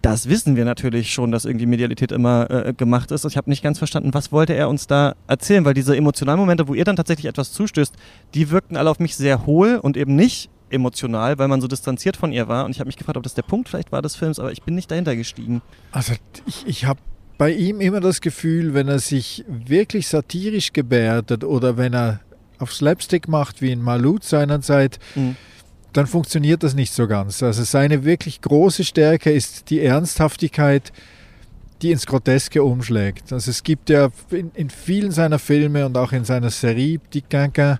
Das 0.01 0.27
wissen 0.27 0.57
wir 0.57 0.65
natürlich 0.65 1.13
schon, 1.13 1.31
dass 1.31 1.45
irgendwie 1.45 1.65
Medialität 1.65 2.11
immer 2.11 2.49
äh, 2.51 2.73
gemacht 2.73 3.11
ist. 3.11 3.23
Ich 3.23 3.37
habe 3.37 3.49
nicht 3.49 3.63
ganz 3.63 3.77
verstanden, 3.77 4.13
was 4.13 4.33
wollte 4.33 4.53
er 4.53 4.67
uns 4.67 4.85
da 4.85 5.15
erzählen, 5.27 5.63
weil 5.63 5.73
diese 5.73 5.95
emotionalen 5.95 6.39
Momente, 6.39 6.67
wo 6.67 6.73
ihr 6.73 6.83
dann 6.83 6.97
tatsächlich 6.97 7.27
etwas 7.27 7.53
zustößt, 7.53 7.95
die 8.33 8.51
wirkten 8.51 8.75
alle 8.75 8.89
auf 8.89 8.99
mich 8.99 9.15
sehr 9.15 9.45
hohl 9.45 9.79
und 9.81 9.95
eben 9.95 10.15
nicht 10.15 10.49
emotional, 10.69 11.37
weil 11.37 11.47
man 11.47 11.61
so 11.61 11.67
distanziert 11.67 12.17
von 12.17 12.33
ihr 12.33 12.49
war. 12.49 12.65
Und 12.65 12.71
ich 12.71 12.79
habe 12.79 12.87
mich 12.87 12.97
gefragt, 12.97 13.15
ob 13.15 13.23
das 13.23 13.35
der 13.35 13.43
Punkt 13.43 13.69
vielleicht 13.69 13.93
war 13.93 14.01
des 14.01 14.15
Films, 14.15 14.39
aber 14.39 14.51
ich 14.51 14.63
bin 14.63 14.75
nicht 14.75 14.91
dahinter 14.91 15.15
gestiegen. 15.15 15.61
Also 15.91 16.13
ich, 16.45 16.65
ich 16.67 16.85
habe 16.85 16.99
bei 17.43 17.51
ihm 17.51 17.81
immer 17.81 17.99
das 17.99 18.21
Gefühl, 18.21 18.73
wenn 18.73 18.87
er 18.87 18.99
sich 18.99 19.43
wirklich 19.49 20.07
satirisch 20.07 20.71
gebärdet 20.71 21.43
oder 21.43 21.75
wenn 21.75 21.93
er 21.93 22.21
auf 22.57 22.73
Slapstick 22.73 23.27
macht, 23.27 23.61
wie 23.61 23.73
in 23.73 23.81
Malut 23.81 24.23
seinerzeit, 24.23 24.97
mhm. 25.13 25.35
dann 25.91 26.07
funktioniert 26.07 26.63
das 26.63 26.73
nicht 26.73 26.93
so 26.93 27.05
ganz. 27.05 27.43
Also 27.43 27.65
seine 27.65 28.05
wirklich 28.05 28.39
große 28.39 28.85
Stärke 28.85 29.29
ist 29.29 29.69
die 29.69 29.81
Ernsthaftigkeit, 29.81 30.93
die 31.81 31.91
ins 31.91 32.05
Groteske 32.05 32.63
umschlägt. 32.63 33.33
Also 33.33 33.51
es 33.51 33.61
gibt 33.63 33.89
ja 33.89 34.07
in, 34.31 34.51
in 34.53 34.69
vielen 34.69 35.11
seiner 35.11 35.37
Filme 35.37 35.85
und 35.85 35.97
auch 35.97 36.13
in 36.13 36.23
seiner 36.23 36.49
Serie 36.49 37.01
Dick 37.13 37.29
Quinquin 37.29 37.77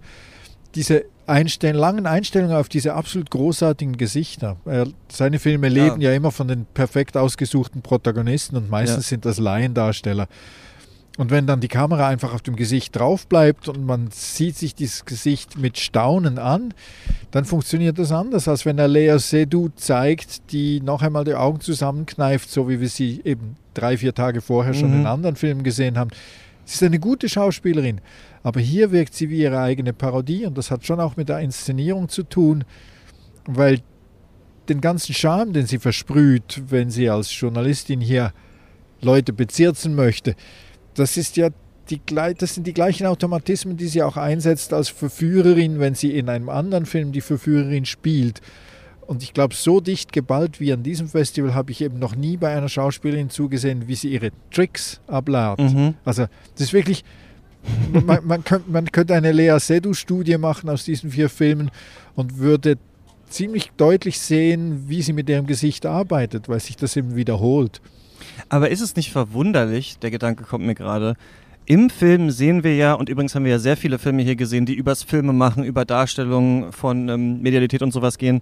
diese 0.76 1.06
Einstell 1.26 1.76
langen 1.76 2.06
Einstellungen 2.06 2.56
auf 2.56 2.70
diese 2.70 2.94
absolut 2.94 3.30
großartigen 3.30 3.98
Gesichter. 3.98 4.58
Er, 4.66 4.88
seine 5.10 5.40
Filme 5.40 5.70
leben 5.70 6.02
ja. 6.02 6.10
ja. 6.10 6.16
immer 6.16 6.32
von 6.32 6.48
den 6.48 6.66
perfekt 6.66 7.18
ausgesuchten 7.18 7.82
Protagonisten 7.82 8.58
und 8.58 8.70
meistens 8.70 9.06
ja. 9.06 9.10
sind 9.10 9.26
das 9.26 9.40
Laiendarsteller. 9.40 10.28
Und 11.18 11.30
wenn 11.30 11.46
dann 11.46 11.60
die 11.60 11.68
Kamera 11.68 12.08
einfach 12.08 12.34
auf 12.34 12.42
dem 12.42 12.56
Gesicht 12.56 12.96
drauf 12.96 13.28
bleibt 13.28 13.70
und 13.70 13.86
man 13.86 14.10
sieht 14.12 14.58
sich 14.58 14.74
dieses 14.74 15.06
Gesicht 15.06 15.60
mit 15.60 15.78
Staunen 15.78 16.40
an, 16.40 16.74
dann 17.30 17.46
funktioniert 17.46 18.00
das 18.00 18.12
anders, 18.12 18.48
als 18.48 18.66
wenn 18.66 18.80
er 18.80 18.88
Lea 18.88 19.20
Seydoux 19.20 19.70
zeigt, 19.76 20.52
die 20.52 20.82
noch 20.82 21.04
einmal 21.04 21.24
die 21.24 21.36
Augen 21.36 21.62
zusammenkneift, 21.62 22.50
so 22.50 22.68
wie 22.68 22.82
wir 22.82 22.90
sie 22.90 23.22
eben 23.26 23.58
drei, 23.76 23.98
vier 23.98 24.16
Tage 24.16 24.42
vorher 24.42 24.74
schon 24.74 24.92
mhm. 24.92 25.02
in 25.02 25.06
anderen 25.06 25.36
Filmen 25.36 25.64
gesehen 25.64 26.00
haben. 26.00 26.10
Sie 26.66 26.76
ist 26.76 26.84
eine 26.84 27.00
gute 27.00 27.28
Schauspielerin, 27.28 28.02
aber 28.42 28.60
hier 28.60 28.92
wirkt 28.92 29.14
sie 29.14 29.30
wie 29.30 29.42
ihre 29.42 29.60
eigene 29.60 29.94
Parodie 29.94 30.46
und 30.46 30.58
das 30.58 30.72
hat 30.72 30.86
schon 30.86 31.00
auch 31.00 31.18
mit 31.18 31.30
der 31.30 31.40
Inszenierung 31.40 32.10
zu 32.10 32.24
tun, 32.24 32.64
weil 33.46 33.82
den 34.70 34.80
ganzen 34.80 35.14
Charme, 35.14 35.54
den 35.54 35.66
sie 35.66 35.80
versprüht, 35.80 36.64
wenn 36.70 36.90
sie 36.90 37.10
als 37.10 37.38
Journalistin 37.38 38.00
hier 38.00 38.34
Leute 39.02 39.34
bezirzen 39.34 39.96
möchte, 39.96 40.36
das 40.94 41.18
ist 41.18 41.36
ja 41.36 41.50
die, 41.90 42.00
das 42.38 42.56
sind 42.56 42.66
die 42.66 42.74
gleichen 42.74 43.06
Automatismen, 43.06 43.76
die 43.76 43.88
sie 43.88 44.04
auch 44.04 44.16
einsetzt 44.16 44.74
als 44.74 44.90
Verführerin, 44.90 45.80
wenn 45.80 45.96
sie 45.96 46.18
in 46.18 46.30
einem 46.30 46.50
anderen 46.50 46.86
Film 46.86 47.12
die 47.12 47.22
Verführerin 47.22 47.86
spielt. 47.86 48.42
Und 49.08 49.24
ich 49.24 49.34
glaube, 49.34 49.56
so 49.56 49.80
dicht 49.80 50.12
geballt 50.14 50.60
wie 50.60 50.72
an 50.74 50.84
diesem 50.84 51.08
Festival 51.08 51.54
habe 51.54 51.72
ich 51.72 51.82
eben 51.82 52.00
noch 52.00 52.16
nie 52.16 52.38
bei 52.38 52.56
einer 52.56 52.70
Schauspielerin 52.70 53.30
zugesehen, 53.30 53.88
wie 53.88 53.96
sie 53.96 54.10
ihre 54.10 54.32
Tricks 54.52 55.02
abladet. 55.08 55.74
Mhm. 55.74 55.96
Also 56.06 56.28
das 56.54 56.68
ist 56.68 56.74
wirklich, 56.74 57.04
man, 57.92 58.26
man, 58.26 58.44
könnte, 58.44 58.70
man 58.70 58.92
könnte 58.92 59.14
eine 59.14 59.32
Lea 59.32 59.58
Seydoux-Studie 59.60 60.38
machen 60.38 60.70
aus 60.70 60.86
diesen 60.86 61.12
vier 61.12 61.30
Filmen 61.30 61.72
und 62.16 62.38
würde 62.38 62.78
ziemlich 63.30 63.72
deutlich 63.78 64.20
sehen, 64.20 64.86
wie 64.88 65.02
sie 65.02 65.14
mit 65.14 65.28
ihrem 65.30 65.48
Gesicht 65.48 65.86
arbeitet, 65.86 66.50
weil 66.50 66.60
sich 66.60 66.78
das 66.78 66.96
eben 66.96 67.16
wiederholt. 67.16 67.82
Aber 68.50 68.70
ist 68.70 68.82
es 68.82 68.96
nicht 68.96 69.12
verwunderlich, 69.12 69.98
der 70.00 70.12
Gedanke 70.12 70.44
kommt 70.44 70.66
mir 70.66 70.76
gerade, 70.76 71.16
im 71.66 71.90
Film 71.90 72.30
sehen 72.30 72.64
wir 72.64 72.76
ja, 72.76 72.94
und 72.94 73.08
übrigens 73.08 73.36
haben 73.36 73.46
wir 73.46 73.52
ja 73.52 73.60
sehr 73.60 73.78
viele 73.78 73.98
Filme 73.98 74.22
hier 74.22 74.36
gesehen, 74.36 74.66
die 74.66 74.74
übers 74.74 75.04
Filme 75.04 75.32
machen, 75.32 75.64
über 75.64 75.86
Darstellungen 75.86 76.74
von 76.74 77.08
ähm, 77.08 77.42
Medialität 77.42 77.82
und 77.82 77.92
sowas 77.92 78.18
gehen. 78.18 78.42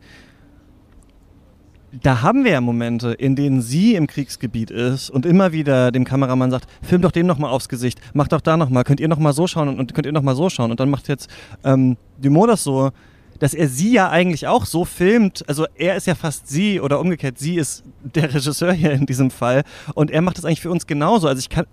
Da 1.91 2.21
haben 2.21 2.45
wir 2.45 2.51
ja 2.51 2.61
Momente, 2.61 3.11
in 3.11 3.35
denen 3.35 3.61
sie 3.61 3.95
im 3.95 4.07
Kriegsgebiet 4.07 4.71
ist 4.71 5.09
und 5.09 5.25
immer 5.25 5.51
wieder 5.51 5.91
dem 5.91 6.05
Kameramann 6.05 6.49
sagt, 6.49 6.65
film 6.81 7.01
doch 7.01 7.11
dem 7.11 7.27
nochmal 7.27 7.51
aufs 7.51 7.67
Gesicht, 7.67 7.99
mach 8.13 8.29
doch 8.29 8.39
da 8.39 8.55
nochmal, 8.55 8.85
könnt 8.85 9.01
ihr 9.01 9.09
nochmal 9.09 9.33
so 9.33 9.45
schauen 9.45 9.77
und, 9.77 9.93
könnt 9.93 10.05
ihr 10.05 10.13
nochmal 10.13 10.35
so 10.35 10.49
schauen. 10.49 10.71
Und 10.71 10.79
dann 10.79 10.89
macht 10.89 11.09
jetzt 11.09 11.29
ähm, 11.65 11.97
Dumont 12.21 12.49
das 12.49 12.63
so, 12.63 12.91
dass 13.39 13.53
er 13.53 13.67
sie 13.67 13.91
ja 13.91 14.09
eigentlich 14.09 14.47
auch 14.47 14.65
so 14.65 14.85
filmt. 14.85 15.43
Also 15.49 15.65
er 15.75 15.97
ist 15.97 16.07
ja 16.07 16.15
fast 16.15 16.47
sie 16.47 16.79
oder 16.79 16.99
umgekehrt, 16.99 17.39
sie 17.39 17.55
ist 17.55 17.83
der 18.03 18.33
Regisseur 18.33 18.71
hier 18.71 18.91
in 18.91 19.05
diesem 19.05 19.29
Fall. 19.29 19.63
Und 19.93 20.11
er 20.11 20.21
macht 20.21 20.37
das 20.37 20.45
eigentlich 20.45 20.61
für 20.61 20.71
uns 20.71 20.87
genauso. 20.87 21.27
Also 21.27 21.39
ich 21.39 21.49
kann. 21.49 21.65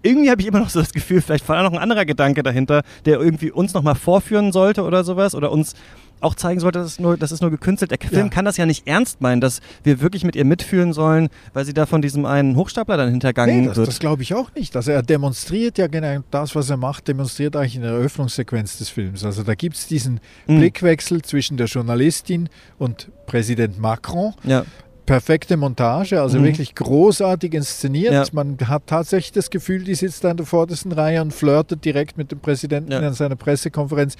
Irgendwie 0.00 0.30
habe 0.30 0.40
ich 0.40 0.46
immer 0.46 0.60
noch 0.60 0.70
so 0.70 0.78
das 0.78 0.92
Gefühl, 0.92 1.20
vielleicht 1.20 1.48
war 1.48 1.56
da 1.56 1.64
noch 1.64 1.72
ein 1.72 1.78
anderer 1.78 2.04
Gedanke 2.04 2.44
dahinter, 2.44 2.82
der 3.04 3.18
irgendwie 3.18 3.50
uns 3.50 3.74
nochmal 3.74 3.96
vorführen 3.96 4.52
sollte 4.52 4.84
oder 4.84 5.02
sowas 5.02 5.34
oder 5.34 5.50
uns 5.50 5.74
auch 6.20 6.34
zeigen 6.34 6.60
sollte, 6.60 6.78
das 6.78 6.92
ist 6.92 7.00
nur, 7.00 7.16
das 7.16 7.32
ist 7.32 7.40
nur 7.40 7.50
gekünstelt. 7.50 7.90
Der 7.90 7.98
Film 7.98 8.26
ja. 8.26 8.28
kann 8.28 8.44
das 8.44 8.56
ja 8.56 8.66
nicht 8.66 8.86
ernst 8.86 9.20
meinen, 9.20 9.40
dass 9.40 9.60
wir 9.84 10.00
wirklich 10.00 10.24
mit 10.24 10.36
ihr 10.36 10.44
mitfühlen 10.44 10.92
sollen, 10.92 11.28
weil 11.52 11.64
sie 11.64 11.74
da 11.74 11.86
von 11.86 12.02
diesem 12.02 12.26
einen 12.26 12.56
Hochstapler 12.56 12.96
dann 12.96 13.10
hintergangen 13.10 13.60
nee, 13.60 13.66
das, 13.66 13.76
wird. 13.76 13.88
Das 13.88 13.98
glaube 13.98 14.22
ich 14.22 14.34
auch 14.34 14.54
nicht. 14.54 14.76
Also 14.76 14.92
er 14.92 15.02
demonstriert 15.02 15.78
ja 15.78 15.86
genau 15.86 16.22
das, 16.30 16.54
was 16.54 16.70
er 16.70 16.76
macht, 16.76 17.08
demonstriert 17.08 17.56
eigentlich 17.56 17.76
in 17.76 17.82
der 17.82 17.92
Eröffnungssequenz 17.92 18.78
des 18.78 18.88
Films. 18.88 19.24
Also 19.24 19.42
da 19.42 19.54
gibt 19.54 19.76
es 19.76 19.86
diesen 19.86 20.20
mhm. 20.46 20.58
Blickwechsel 20.58 21.22
zwischen 21.22 21.56
der 21.56 21.66
Journalistin 21.66 22.48
und 22.78 23.08
Präsident 23.26 23.78
Macron. 23.78 24.34
Ja 24.44 24.64
perfekte 25.08 25.56
Montage, 25.56 26.20
also 26.20 26.38
mhm. 26.38 26.44
wirklich 26.44 26.74
großartig 26.74 27.54
inszeniert. 27.54 28.12
Ja. 28.12 28.24
Man 28.32 28.58
hat 28.66 28.82
tatsächlich 28.86 29.32
das 29.32 29.48
Gefühl, 29.48 29.82
die 29.82 29.94
sitzt 29.94 30.22
da 30.22 30.30
in 30.30 30.36
der 30.36 30.44
vordersten 30.44 30.92
Reihe 30.92 31.22
und 31.22 31.32
flirtet 31.32 31.82
direkt 31.82 32.18
mit 32.18 32.30
dem 32.30 32.40
Präsidenten 32.40 32.92
ja. 32.92 33.00
in 33.00 33.14
seiner 33.14 33.34
Pressekonferenz. 33.34 34.16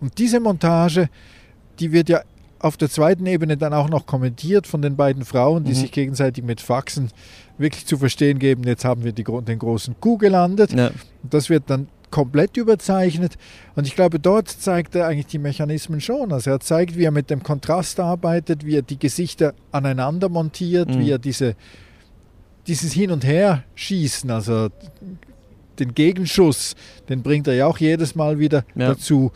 Und 0.00 0.18
diese 0.18 0.40
Montage, 0.40 1.08
die 1.78 1.92
wird 1.92 2.08
ja 2.08 2.22
auf 2.58 2.76
der 2.76 2.88
zweiten 2.88 3.26
Ebene 3.26 3.56
dann 3.56 3.74
auch 3.74 3.88
noch 3.88 4.06
kommentiert 4.06 4.66
von 4.66 4.82
den 4.82 4.96
beiden 4.96 5.24
Frauen, 5.24 5.64
die 5.64 5.72
mhm. 5.72 5.76
sich 5.76 5.92
gegenseitig 5.92 6.44
mit 6.44 6.60
Faxen 6.60 7.10
wirklich 7.58 7.86
zu 7.86 7.98
verstehen 7.98 8.38
geben, 8.38 8.64
jetzt 8.64 8.84
haben 8.84 9.04
wir 9.04 9.12
die, 9.12 9.24
den 9.24 9.58
großen 9.58 9.96
Coup 10.00 10.18
gelandet. 10.18 10.72
Ja. 10.72 10.90
Das 11.22 11.50
wird 11.50 11.64
dann 11.66 11.88
komplett 12.10 12.56
überzeichnet. 12.56 13.36
Und 13.74 13.86
ich 13.86 13.96
glaube, 13.96 14.20
dort 14.20 14.48
zeigt 14.48 14.94
er 14.94 15.08
eigentlich 15.08 15.26
die 15.26 15.38
Mechanismen 15.38 16.00
schon. 16.00 16.32
Also 16.32 16.50
er 16.50 16.60
zeigt, 16.60 16.96
wie 16.96 17.04
er 17.04 17.10
mit 17.10 17.30
dem 17.30 17.42
Kontrast 17.42 17.98
arbeitet, 17.98 18.64
wie 18.64 18.76
er 18.76 18.82
die 18.82 18.98
Gesichter 18.98 19.54
aneinander 19.72 20.28
montiert, 20.28 20.90
mhm. 20.90 21.00
wie 21.00 21.10
er 21.10 21.18
diese, 21.18 21.56
dieses 22.68 22.92
Hin- 22.92 23.10
und 23.10 23.24
Her 23.24 23.64
schießen, 23.74 24.30
also 24.30 24.68
den 25.78 25.94
Gegenschuss, 25.94 26.76
den 27.08 27.22
bringt 27.22 27.48
er 27.48 27.54
ja 27.54 27.66
auch 27.66 27.78
jedes 27.78 28.14
Mal 28.14 28.38
wieder 28.38 28.64
ja. 28.74 28.88
dazu. 28.88 29.32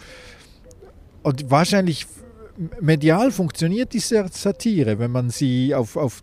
Und 1.22 1.51
wahrscheinlich 1.51 2.07
medial 2.81 3.31
funktioniert 3.31 3.92
diese 3.92 4.27
Satire, 4.31 4.99
wenn 4.99 5.11
man 5.11 5.31
sie 5.31 5.75
auf, 5.75 5.97
auf 5.97 6.23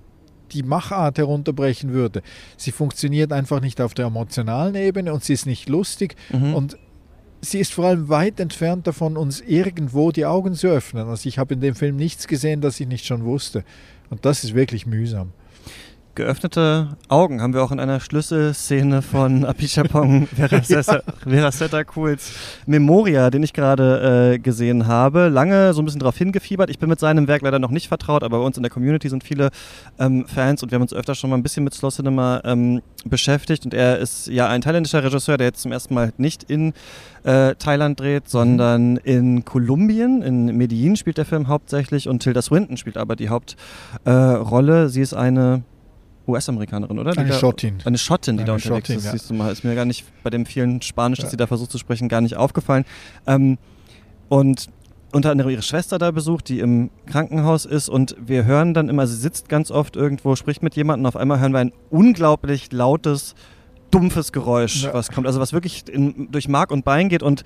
die 0.52 0.64
Machart 0.64 1.18
herunterbrechen 1.18 1.94
würde. 1.94 2.22
Sie 2.58 2.72
funktioniert 2.72 3.32
einfach 3.32 3.62
nicht 3.62 3.82
auf 3.82 3.94
der 3.94 4.06
emotionalen 4.06 4.76
Ebene 4.76 5.14
und 5.14 5.24
sie 5.24 5.34
ist 5.34 5.46
nicht 5.46 5.70
lustig 5.70 6.16
mhm. 6.32 6.54
und 6.54 6.78
sie 7.42 7.60
ist 7.60 7.74
vor 7.74 7.86
allem 7.86 8.10
weit 8.10 8.40
entfernt 8.40 8.88
davon, 8.88 9.18
uns 9.18 9.42
irgendwo 9.42 10.12
die 10.12 10.26
Augen 10.26 10.56
zu 10.56 10.68
öffnen. 10.68 11.08
Also 11.08 11.28
ich 11.28 11.38
habe 11.38 11.54
in 11.54 11.62
dem 11.62 11.76
Film 11.76 11.96
nichts 11.96 12.28
gesehen, 12.28 12.62
das 12.62 12.80
ich 12.80 12.88
nicht 12.88 13.06
schon 13.06 13.26
wusste. 13.26 13.64
Und 14.10 14.26
das 14.26 14.44
ist 14.44 14.54
wirklich 14.54 14.86
mühsam. 14.86 15.32
Geöffnete 16.16 16.90
Augen 17.08 17.42
haben 17.42 17.56
wir 17.56 17.64
auch 17.64 17.72
in 17.72 17.80
einer 17.80 18.00
Schlüsselszene 18.00 19.02
von 19.02 19.46
Apichatpong 19.48 20.28
Veraceta 20.28 21.84
Cools 21.86 22.34
Memoria, 22.68 23.32
den 23.32 23.42
ich 23.42 23.52
gerade 23.52 24.34
äh, 24.34 24.38
gesehen 24.38 24.86
habe. 24.86 25.30
Lange 25.30 25.74
so 25.74 25.82
ein 25.82 25.86
bisschen 25.86 26.02
darauf 26.02 26.16
hingefiebert. 26.16 26.70
Ich 26.70 26.78
bin 26.78 26.88
mit 26.88 27.00
seinem 27.00 27.28
Werk 27.28 27.42
leider 27.42 27.58
noch 27.58 27.72
nicht 27.72 27.88
vertraut, 27.88 28.22
aber 28.24 28.38
bei 28.38 28.46
uns 28.46 28.58
in 28.58 28.64
der 28.64 28.70
Community 28.70 29.10
sind 29.10 29.24
viele 29.24 29.50
ähm, 29.98 30.28
Fans 30.28 30.62
und 30.62 30.70
wir 30.70 30.76
haben 30.76 30.84
uns 30.84 30.94
öfter 30.94 31.16
schon 31.16 31.32
mal 31.32 31.36
ein 31.36 31.42
bisschen 31.42 31.64
mit 31.64 31.74
Slow 31.74 31.92
Cinema 31.92 32.42
ähm, 32.44 32.84
beschäftigt. 33.06 33.66
Und 33.66 33.74
er 33.74 33.98
ist 33.98 34.28
ja 34.28 34.48
ein 34.48 34.62
thailändischer 34.62 35.04
Regisseur, 35.04 35.38
der 35.38 35.48
jetzt 35.48 35.64
zum 35.64 35.72
ersten 35.72 35.96
Mal 35.96 36.14
nicht 36.18 36.44
in 36.44 36.74
äh, 37.24 37.56
Thailand 37.56 38.00
dreht, 38.00 38.30
sondern 38.30 38.98
in 38.98 39.46
Kolumbien, 39.46 40.22
in 40.22 40.56
Medellin 40.58 40.96
spielt 40.96 41.18
der 41.18 41.26
Film 41.26 41.48
hauptsächlich 41.48 42.08
und 42.08 42.20
Tilda 42.20 42.44
Swinton 42.44 42.78
spielt 42.78 42.98
aber 42.98 43.16
die 43.16 43.30
Hauptrolle. 43.30 44.84
Äh, 44.84 44.90
Sie 44.90 45.02
ist 45.02 45.16
eine 45.16 45.64
US-Amerikanerin, 46.28 47.00
oder? 47.00 47.18
Eine 47.18 47.34
Schottin. 47.34 47.78
Eine 47.86 47.98
Schottin, 47.98 48.38
die 48.38 48.44
eine 48.44 48.48
da 48.48 48.54
unterwegs 48.54 48.88
Schottin, 48.88 48.98
ist. 48.98 49.06
Ja. 49.06 49.12
Siehst 49.12 49.30
du 49.30 49.34
mal, 49.34 49.52
ist 49.52 49.64
mir 49.64 49.76
gar 49.76 49.86
nicht 49.86 50.06
bei 50.24 50.30
dem 50.30 50.46
vielen 50.46 50.82
Spanisch, 50.82 51.20
das 51.20 51.28
ja. 51.28 51.32
sie 51.32 51.38
da 51.38 51.48
versucht 51.48 51.72
zu 51.72 51.78
sprechen, 51.78 52.10
gar 52.10 52.22
nicht 52.22 52.38
aufgefallen. 52.38 52.86
Ähm, 53.28 53.58
und 54.30 54.70
unter 55.12 55.30
anderem 55.32 55.52
ihre 55.52 55.62
Schwester 55.62 56.00
da 56.00 56.12
besucht, 56.12 56.50
die 56.50 56.60
im 56.60 56.90
Krankenhaus 57.06 57.66
ist 57.66 57.88
und 57.88 58.16
wir 58.20 58.46
hören 58.46 58.74
dann 58.74 58.90
immer, 58.90 59.06
sie 59.06 59.16
sitzt 59.16 59.48
ganz 59.48 59.70
oft 59.70 59.96
irgendwo, 59.96 60.36
spricht 60.36 60.64
mit 60.64 60.76
jemandem 60.76 61.06
auf 61.06 61.16
einmal 61.16 61.40
hören 61.40 61.52
wir 61.52 61.60
ein 61.60 61.72
unglaublich 61.92 62.72
lautes, 62.72 63.36
dumpfes 63.92 64.32
Geräusch, 64.32 64.86
ja. 64.86 64.94
was 64.94 65.12
kommt, 65.12 65.28
also 65.28 65.40
was 65.40 65.54
wirklich 65.54 65.88
in, 65.88 66.32
durch 66.32 66.48
Mark 66.48 66.72
und 66.72 66.84
Bein 66.84 67.10
geht 67.10 67.22
und 67.22 67.44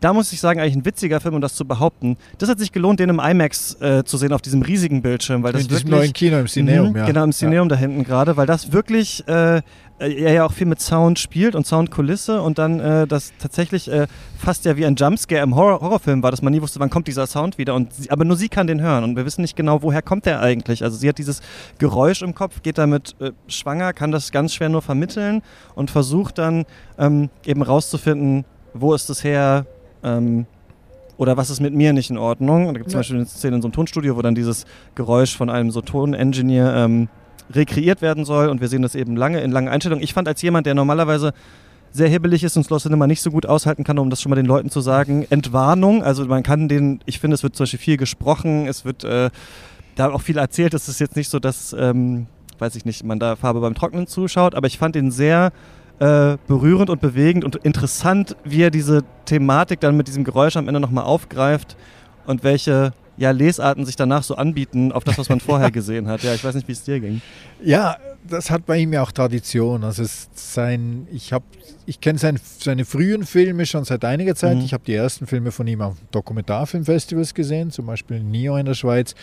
da 0.00 0.12
muss 0.12 0.32
ich 0.32 0.40
sagen, 0.40 0.60
eigentlich 0.60 0.76
ein 0.76 0.84
witziger 0.84 1.20
Film, 1.20 1.34
um 1.34 1.40
das 1.40 1.54
zu 1.54 1.64
behaupten. 1.64 2.16
Das 2.38 2.48
hat 2.48 2.58
sich 2.58 2.72
gelohnt, 2.72 3.00
den 3.00 3.08
im 3.08 3.20
IMAX 3.20 3.80
äh, 3.80 4.04
zu 4.04 4.16
sehen, 4.16 4.32
auf 4.32 4.42
diesem 4.42 4.62
riesigen 4.62 5.02
Bildschirm. 5.02 5.42
Weil 5.42 5.52
das 5.52 5.62
In 5.62 5.68
diesem 5.68 5.90
neuen 5.90 6.12
Kino 6.12 6.38
im 6.38 6.46
Cineum, 6.46 6.92
mh, 6.92 6.98
ja. 6.98 7.06
Genau, 7.06 7.24
im 7.24 7.32
Cineum 7.32 7.68
ja. 7.68 7.74
da 7.74 7.76
hinten 7.76 8.04
gerade, 8.04 8.36
weil 8.36 8.46
das 8.46 8.72
wirklich 8.72 9.26
äh, 9.28 9.62
er 9.98 10.32
ja 10.32 10.44
auch 10.44 10.52
viel 10.52 10.66
mit 10.66 10.80
Sound 10.80 11.18
spielt 11.18 11.54
und 11.54 11.66
Soundkulisse 11.66 12.42
und 12.42 12.58
dann 12.58 12.80
äh, 12.80 13.06
das 13.06 13.32
tatsächlich 13.38 13.90
äh, 13.90 14.06
fast 14.36 14.64
ja 14.66 14.76
wie 14.76 14.84
ein 14.84 14.94
Jumpscare 14.94 15.42
im 15.42 15.56
Horror 15.56 15.80
Horrorfilm 15.80 16.22
war, 16.22 16.30
dass 16.30 16.42
man 16.42 16.52
nie 16.52 16.60
wusste, 16.60 16.80
wann 16.80 16.90
kommt 16.90 17.08
dieser 17.08 17.26
Sound 17.26 17.56
wieder. 17.56 17.74
Und 17.74 17.94
sie, 17.94 18.10
aber 18.10 18.24
nur 18.24 18.36
sie 18.36 18.48
kann 18.48 18.66
den 18.66 18.82
hören 18.82 19.04
und 19.04 19.16
wir 19.16 19.24
wissen 19.24 19.40
nicht 19.40 19.56
genau, 19.56 19.82
woher 19.82 20.02
kommt 20.02 20.26
der 20.26 20.40
eigentlich. 20.40 20.82
Also 20.82 20.96
sie 20.98 21.08
hat 21.08 21.18
dieses 21.18 21.40
Geräusch 21.78 22.22
im 22.22 22.34
Kopf, 22.34 22.62
geht 22.62 22.78
damit 22.78 23.16
äh, 23.20 23.32
schwanger, 23.48 23.92
kann 23.92 24.12
das 24.12 24.32
ganz 24.32 24.54
schwer 24.54 24.68
nur 24.68 24.82
vermitteln 24.82 25.42
und 25.74 25.90
versucht 25.90 26.38
dann 26.38 26.66
ähm, 26.98 27.30
eben 27.46 27.62
rauszufinden, 27.62 28.44
wo 28.74 28.94
ist 28.94 29.08
das 29.08 29.24
her, 29.24 29.66
ähm, 30.06 30.46
oder 31.18 31.36
was 31.36 31.50
ist 31.50 31.60
mit 31.60 31.74
mir 31.74 31.92
nicht 31.92 32.10
in 32.10 32.18
Ordnung? 32.18 32.66
Und 32.68 32.74
da 32.74 32.78
gibt 32.78 32.88
es 32.88 32.92
ja. 32.92 32.98
zum 32.98 33.00
Beispiel 33.00 33.16
eine 33.16 33.26
Szene 33.26 33.56
in 33.56 33.62
so 33.62 33.68
einem 33.68 33.72
Tonstudio, 33.72 34.16
wo 34.16 34.22
dann 34.22 34.34
dieses 34.34 34.64
Geräusch 34.94 35.36
von 35.36 35.50
einem 35.50 35.70
so 35.70 35.80
Tonengineer 35.80 36.74
ähm, 36.76 37.08
rekreiert 37.52 38.02
werden 38.02 38.24
soll 38.24 38.48
und 38.48 38.60
wir 38.60 38.68
sehen 38.68 38.82
das 38.82 38.94
eben 38.94 39.16
lange 39.16 39.40
in 39.40 39.52
langen 39.52 39.68
Einstellungen. 39.68 40.02
Ich 40.02 40.14
fand 40.14 40.28
als 40.28 40.42
jemand, 40.42 40.66
der 40.66 40.74
normalerweise 40.74 41.32
sehr 41.92 42.08
hibbelig 42.08 42.44
ist 42.44 42.56
und 42.56 42.64
Slow 42.64 42.78
Cinema 42.78 43.06
nicht 43.06 43.22
so 43.22 43.30
gut 43.30 43.46
aushalten 43.46 43.84
kann, 43.84 43.98
um 43.98 44.10
das 44.10 44.20
schon 44.20 44.30
mal 44.30 44.36
den 44.36 44.46
Leuten 44.46 44.68
zu 44.68 44.80
sagen, 44.80 45.26
Entwarnung. 45.30 46.02
Also 46.02 46.26
man 46.26 46.42
kann 46.42 46.68
den, 46.68 47.00
ich 47.06 47.18
finde, 47.20 47.34
es 47.34 47.42
wird 47.42 47.56
zum 47.56 47.64
Beispiel 47.64 47.80
viel 47.80 47.96
gesprochen, 47.96 48.66
es 48.66 48.84
wird 48.84 49.04
äh, 49.04 49.30
da 49.94 50.10
auch 50.10 50.20
viel 50.20 50.36
erzählt. 50.36 50.74
Es 50.74 50.88
ist 50.88 51.00
jetzt 51.00 51.16
nicht 51.16 51.30
so, 51.30 51.38
dass, 51.38 51.74
ähm, 51.78 52.26
weiß 52.58 52.76
ich 52.76 52.84
nicht, 52.84 53.02
man 53.04 53.18
da 53.18 53.36
Farbe 53.36 53.60
beim 53.60 53.74
Trocknen 53.74 54.06
zuschaut, 54.06 54.54
aber 54.54 54.66
ich 54.66 54.78
fand 54.78 54.94
den 54.94 55.10
sehr 55.10 55.52
äh, 55.98 56.36
berührend 56.46 56.90
und 56.90 57.00
bewegend 57.00 57.44
und 57.44 57.56
interessant, 57.56 58.36
wie 58.44 58.62
er 58.62 58.70
diese 58.70 59.02
Thematik 59.24 59.80
dann 59.80 59.96
mit 59.96 60.08
diesem 60.08 60.24
Geräusch 60.24 60.56
am 60.56 60.68
Ende 60.68 60.80
nochmal 60.80 61.04
aufgreift 61.04 61.76
und 62.26 62.44
welche 62.44 62.92
ja, 63.16 63.30
Lesarten 63.30 63.84
sich 63.86 63.96
danach 63.96 64.22
so 64.22 64.36
anbieten 64.36 64.92
auf 64.92 65.04
das, 65.04 65.18
was 65.18 65.28
man 65.28 65.40
vorher 65.40 65.70
gesehen 65.70 66.08
hat. 66.08 66.22
Ja, 66.22 66.34
ich 66.34 66.44
weiß 66.44 66.54
nicht, 66.54 66.68
wie 66.68 66.72
es 66.72 66.82
dir 66.82 67.00
ging. 67.00 67.22
Ja, 67.62 67.96
das 68.28 68.50
hat 68.50 68.66
bei 68.66 68.78
ihm 68.78 68.92
ja 68.92 69.02
auch 69.02 69.12
Tradition. 69.12 69.84
Also 69.84 70.04
sein, 70.34 71.06
ich 71.12 71.32
habe, 71.32 71.44
ich 71.86 72.00
kenne 72.00 72.18
sein, 72.18 72.38
seine 72.58 72.84
frühen 72.84 73.24
Filme 73.24 73.66
schon 73.66 73.84
seit 73.84 74.04
einiger 74.04 74.34
Zeit. 74.34 74.56
Mhm. 74.56 74.64
Ich 74.64 74.72
habe 74.72 74.84
die 74.86 74.94
ersten 74.94 75.26
Filme 75.26 75.52
von 75.52 75.66
ihm 75.66 75.80
auf 75.80 75.96
Dokumentarfilmfestivals 76.10 77.34
gesehen, 77.34 77.70
zum 77.70 77.86
Beispiel 77.86 78.20
Nio 78.20 78.56
in 78.56 78.66
der 78.66 78.74
Schweiz. 78.74 79.14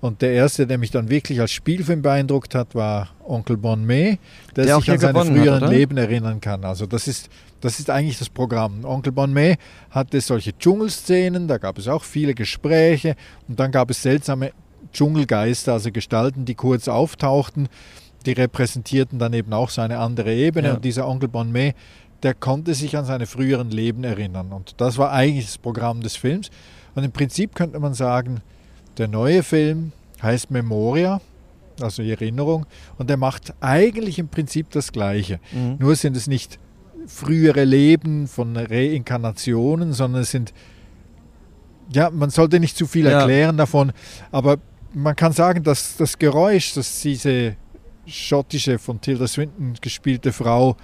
Und 0.00 0.22
der 0.22 0.32
erste, 0.32 0.66
der 0.66 0.78
mich 0.78 0.90
dann 0.90 1.10
wirklich 1.10 1.40
als 1.40 1.52
Spielfilm 1.52 2.02
beeindruckt 2.02 2.54
hat, 2.54 2.74
war 2.74 3.08
Onkel 3.24 3.56
Bon 3.56 3.84
May, 3.84 4.18
der, 4.54 4.66
der 4.66 4.76
sich 4.76 4.90
an 4.90 4.98
seine 4.98 5.24
früheren 5.24 5.62
hat, 5.62 5.70
Leben 5.70 5.96
erinnern 5.96 6.40
kann. 6.40 6.64
Also 6.64 6.86
das 6.86 7.08
ist, 7.08 7.28
das 7.60 7.78
ist 7.80 7.90
eigentlich 7.90 8.18
das 8.18 8.28
Programm. 8.28 8.84
Onkel 8.84 9.12
Bon 9.12 9.32
May 9.32 9.56
hatte 9.90 10.20
solche 10.20 10.56
Dschungelszenen, 10.56 11.48
da 11.48 11.58
gab 11.58 11.78
es 11.78 11.88
auch 11.88 12.04
viele 12.04 12.34
Gespräche 12.34 13.16
und 13.48 13.58
dann 13.58 13.72
gab 13.72 13.90
es 13.90 14.02
seltsame 14.02 14.52
Dschungelgeister, 14.92 15.74
also 15.74 15.90
Gestalten, 15.92 16.44
die 16.44 16.54
kurz 16.54 16.88
auftauchten. 16.88 17.68
Die 18.26 18.32
repräsentierten 18.32 19.18
dann 19.18 19.32
eben 19.32 19.52
auch 19.52 19.70
so 19.70 19.80
eine 19.80 19.98
andere 19.98 20.34
Ebene. 20.34 20.68
Ja. 20.68 20.74
Und 20.74 20.84
dieser 20.84 21.06
Onkel 21.06 21.28
Bon 21.28 21.50
May, 21.50 21.74
der 22.22 22.34
konnte 22.34 22.74
sich 22.74 22.96
an 22.96 23.04
seine 23.04 23.26
früheren 23.26 23.70
Leben 23.70 24.04
erinnern. 24.04 24.52
Und 24.52 24.74
das 24.78 24.98
war 24.98 25.12
eigentlich 25.12 25.46
das 25.46 25.58
Programm 25.58 26.00
des 26.00 26.16
Films. 26.16 26.50
Und 26.94 27.04
im 27.04 27.12
Prinzip 27.12 27.54
könnte 27.54 27.78
man 27.78 27.94
sagen, 27.94 28.40
der 28.96 29.08
neue 29.08 29.42
Film 29.42 29.92
heißt 30.22 30.50
Memoria, 30.50 31.20
also 31.80 32.02
Erinnerung, 32.02 32.66
und 32.98 33.08
er 33.08 33.16
macht 33.16 33.54
eigentlich 33.60 34.18
im 34.18 34.28
Prinzip 34.28 34.70
das 34.70 34.90
Gleiche. 34.90 35.38
Mhm. 35.52 35.76
Nur 35.78 35.94
sind 35.94 36.16
es 36.16 36.26
nicht 36.26 36.58
frühere 37.06 37.64
Leben 37.64 38.26
von 38.26 38.56
Reinkarnationen, 38.56 39.92
sondern 39.92 40.22
es 40.22 40.32
sind, 40.32 40.52
ja, 41.92 42.10
man 42.10 42.30
sollte 42.30 42.58
nicht 42.58 42.76
zu 42.76 42.86
viel 42.86 43.06
erklären 43.06 43.56
ja. 43.56 43.62
davon, 43.62 43.92
aber 44.32 44.58
man 44.92 45.14
kann 45.14 45.32
sagen, 45.32 45.62
dass 45.62 45.96
das 45.96 46.18
Geräusch, 46.18 46.74
das 46.74 47.00
diese 47.00 47.54
schottische, 48.10 48.78
von 48.78 49.00
Tilda 49.00 49.26
Swinton 49.26 49.74
gespielte 49.80 50.32
Frau 50.32 50.76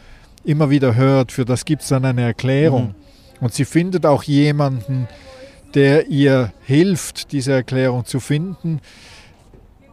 immer 0.44 0.70
wieder 0.70 0.94
hört, 0.94 1.32
für 1.32 1.44
das 1.44 1.64
gibt 1.64 1.82
es 1.82 1.88
dann 1.88 2.04
eine 2.04 2.22
Erklärung. 2.22 2.88
Mhm. 2.88 2.94
Und 3.40 3.54
sie 3.54 3.64
findet 3.64 4.06
auch 4.06 4.22
jemanden, 4.22 5.08
der 5.74 6.08
ihr 6.08 6.52
hilft, 6.62 7.32
diese 7.32 7.52
Erklärung 7.52 8.04
zu 8.04 8.20
finden. 8.20 8.80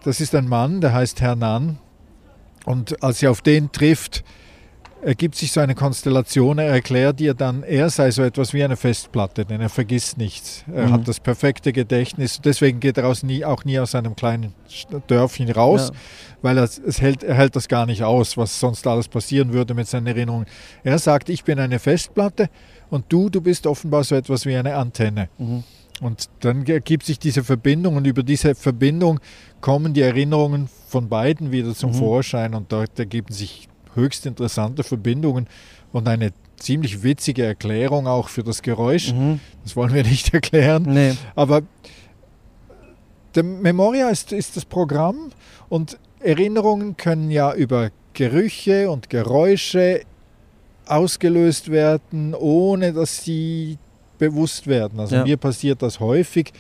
Das 0.04 0.22
ist 0.22 0.36
ein 0.36 0.48
Mann, 0.48 0.82
der 0.82 0.94
heißt 0.94 1.22
Hernan. 1.22 1.80
Und 2.66 3.04
als 3.04 3.20
sie 3.20 3.28
auf 3.28 3.42
den 3.42 3.72
trifft, 3.72 4.24
ergibt 5.02 5.36
sich 5.36 5.52
so 5.52 5.60
eine 5.60 5.76
Konstellation. 5.76 6.58
Er 6.60 6.68
erklärt 6.68 7.20
ihr 7.22 7.34
dann, 7.34 7.64
er 7.64 7.90
sei 7.90 8.12
so 8.12 8.24
etwas 8.24 8.54
wie 8.54 8.64
eine 8.64 8.78
Festplatte, 8.78 9.46
denn 9.46 9.62
er 9.62 9.70
vergisst 9.70 10.18
nichts. 10.18 10.64
Er 10.74 10.88
mhm. 10.88 10.94
hat 10.94 11.08
das 11.08 11.20
perfekte 11.20 11.74
Gedächtnis. 11.74 12.40
Deswegen 12.44 12.80
geht 12.80 12.98
er 12.98 13.08
aus 13.08 13.24
nie, 13.24 13.44
auch 13.44 13.66
nie 13.66 13.80
aus 13.80 13.92
seinem 13.92 14.16
kleinen 14.16 14.54
Dörfchen 15.08 15.50
raus, 15.52 15.92
ja. 15.92 16.00
weil 16.42 16.58
er, 16.58 16.64
es 16.64 17.02
hält, 17.02 17.24
er 17.24 17.36
hält 17.36 17.56
das 17.56 17.68
gar 17.68 17.86
nicht 17.86 18.04
aus, 18.04 18.38
was 18.38 18.60
sonst 18.60 18.86
alles 18.88 19.08
passieren 19.08 19.54
würde 19.54 19.74
mit 19.74 19.88
seinen 19.88 20.08
Erinnerungen. 20.08 20.46
Er 20.84 21.00
sagt, 21.00 21.30
ich 21.30 21.44
bin 21.44 21.60
eine 21.60 21.80
Festplatte 21.80 22.50
und 22.90 23.06
du, 23.10 23.30
du 23.30 23.42
bist 23.42 23.68
offenbar 23.68 24.04
so 24.04 24.16
etwas 24.16 24.46
wie 24.46 24.56
eine 24.56 24.76
Antenne. 24.76 25.30
Mhm. 25.38 25.64
Und 26.02 26.30
dann 26.40 26.66
ergibt 26.66 27.06
sich 27.06 27.20
diese 27.20 27.44
Verbindung 27.44 27.96
und 27.96 28.08
über 28.08 28.24
diese 28.24 28.56
Verbindung 28.56 29.20
kommen 29.62 29.94
die 29.94 30.02
Erinnerungen 30.02 30.68
von 30.88 31.10
beiden 31.10 31.52
wieder 31.52 31.76
zum 31.76 31.92
mhm. 31.92 31.96
Vorschein 31.96 32.56
und 32.56 32.72
dort 32.72 32.98
ergeben 32.98 33.32
sich 33.32 33.70
höchst 33.96 34.26
interessante 34.26 34.84
Verbindungen 34.84 35.48
und 35.92 36.08
eine 36.08 36.32
ziemlich 36.58 37.04
witzige 37.04 37.44
Erklärung 37.44 38.08
auch 38.08 38.30
für 38.30 38.44
das 38.44 38.62
Geräusch. 38.62 39.14
Mhm. 39.14 39.40
Das 39.64 39.76
wollen 39.76 39.94
wir 39.94 40.04
nicht 40.04 40.34
erklären. 40.34 40.86
Nee. 40.88 41.16
Aber 41.36 41.62
der 43.36 43.44
Memoria 43.44 44.10
ist, 44.10 44.32
ist 44.32 44.58
das 44.58 44.66
Programm 44.66 45.32
und 45.70 45.98
Erinnerungen 46.20 46.98
können 46.98 47.32
ja 47.32 47.54
über 47.54 47.90
Gerüche 48.14 48.92
und 48.92 49.10
Geräusche 49.10 50.02
ausgelöst 50.86 51.72
werden, 51.72 52.36
ohne 52.36 52.94
dass 52.94 53.24
sie 53.24 53.78
bewusst 54.18 54.68
werden. 54.68 55.00
Also 55.00 55.16
ja. 55.16 55.24
mir 55.24 55.38
passiert 55.38 55.82
das 55.82 56.00
häufig 56.00 56.52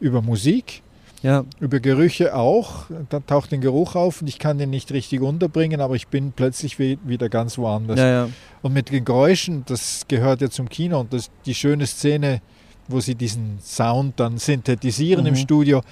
über 0.00 0.20
Musik, 0.20 0.82
ja. 1.22 1.44
über 1.60 1.80
Gerüche 1.80 2.34
auch. 2.34 2.86
Dann 3.08 3.26
taucht 3.26 3.52
ein 3.52 3.60
Geruch 3.60 3.94
auf 3.94 4.20
und 4.22 4.28
ich 4.28 4.38
kann 4.38 4.58
den 4.58 4.70
nicht 4.70 4.92
richtig 4.92 5.20
unterbringen, 5.20 5.80
aber 5.80 5.94
ich 5.94 6.08
bin 6.08 6.32
plötzlich 6.32 6.78
wieder 6.78 7.28
ganz 7.28 7.58
woanders. 7.58 7.98
Ja, 7.98 8.28
und 8.62 8.72
mit 8.72 8.90
den 8.90 9.04
Geräuschen, 9.04 9.64
das 9.66 10.06
gehört 10.08 10.40
ja 10.40 10.50
zum 10.50 10.68
Kino 10.68 11.00
und 11.00 11.12
das 11.12 11.30
die 11.46 11.54
schöne 11.54 11.86
Szene, 11.86 12.42
wo 12.88 13.00
sie 13.00 13.14
diesen 13.14 13.58
Sound 13.62 14.18
dann 14.20 14.38
synthetisieren 14.38 15.22
mhm. 15.22 15.28
im 15.28 15.36
Studio. 15.36 15.82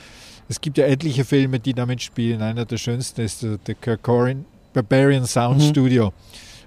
Es 0.49 0.61
gibt 0.61 0.79
ja 0.79 0.87
etliche 0.87 1.25
Filme, 1.25 1.61
die 1.61 1.75
damit 1.75 2.03
spielen. 2.03 2.43
Einer 2.43 2.64
der 2.64 2.79
schönsten 2.79 3.21
ist 3.21 3.43
der, 3.43 3.59
der 3.59 3.75
Kirk 3.75 4.03
Corin 4.03 4.45
Barbarian 4.73 5.27
Sound 5.27 5.59
mhm. 5.59 5.69
Studio. 5.69 6.12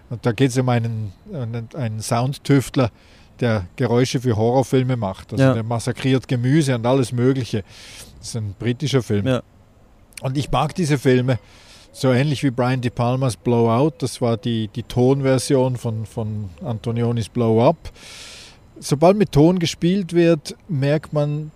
Und 0.09 0.25
da 0.25 0.33
geht 0.33 0.51
es 0.51 0.57
um 0.57 0.67
einen, 0.69 1.13
einen 1.73 2.01
Soundtüftler, 2.01 2.91
der 3.39 3.65
Geräusche 3.75 4.19
für 4.19 4.35
Horrorfilme 4.35 4.97
macht. 4.97 5.31
Also 5.31 5.43
ja. 5.43 5.53
der 5.53 5.63
massakriert 5.63 6.27
Gemüse 6.27 6.75
und 6.75 6.85
alles 6.85 7.11
Mögliche. 7.11 7.63
Das 8.21 8.29
ist 8.29 8.35
ein 8.35 8.55
britischer 8.57 9.01
Film. 9.01 9.25
Ja. 9.27 9.41
Und 10.21 10.37
ich 10.37 10.51
mag 10.51 10.75
diese 10.75 10.99
Filme. 10.99 11.39
So 11.91 12.11
ähnlich 12.11 12.43
wie 12.43 12.51
Brian 12.51 12.79
De 12.79 12.91
Palmas 12.91 13.35
Blowout, 13.35 13.95
das 13.97 14.21
war 14.21 14.37
die, 14.37 14.69
die 14.69 14.83
Tonversion 14.83 15.75
von, 15.75 16.05
von 16.05 16.49
Antonionis 16.63 17.27
Blow 17.27 17.67
Up. 17.67 17.91
Sobald 18.79 19.17
mit 19.17 19.31
Ton 19.31 19.59
gespielt 19.59 20.13
wird, 20.13 20.55
merkt 20.69 21.11
man, 21.11 21.51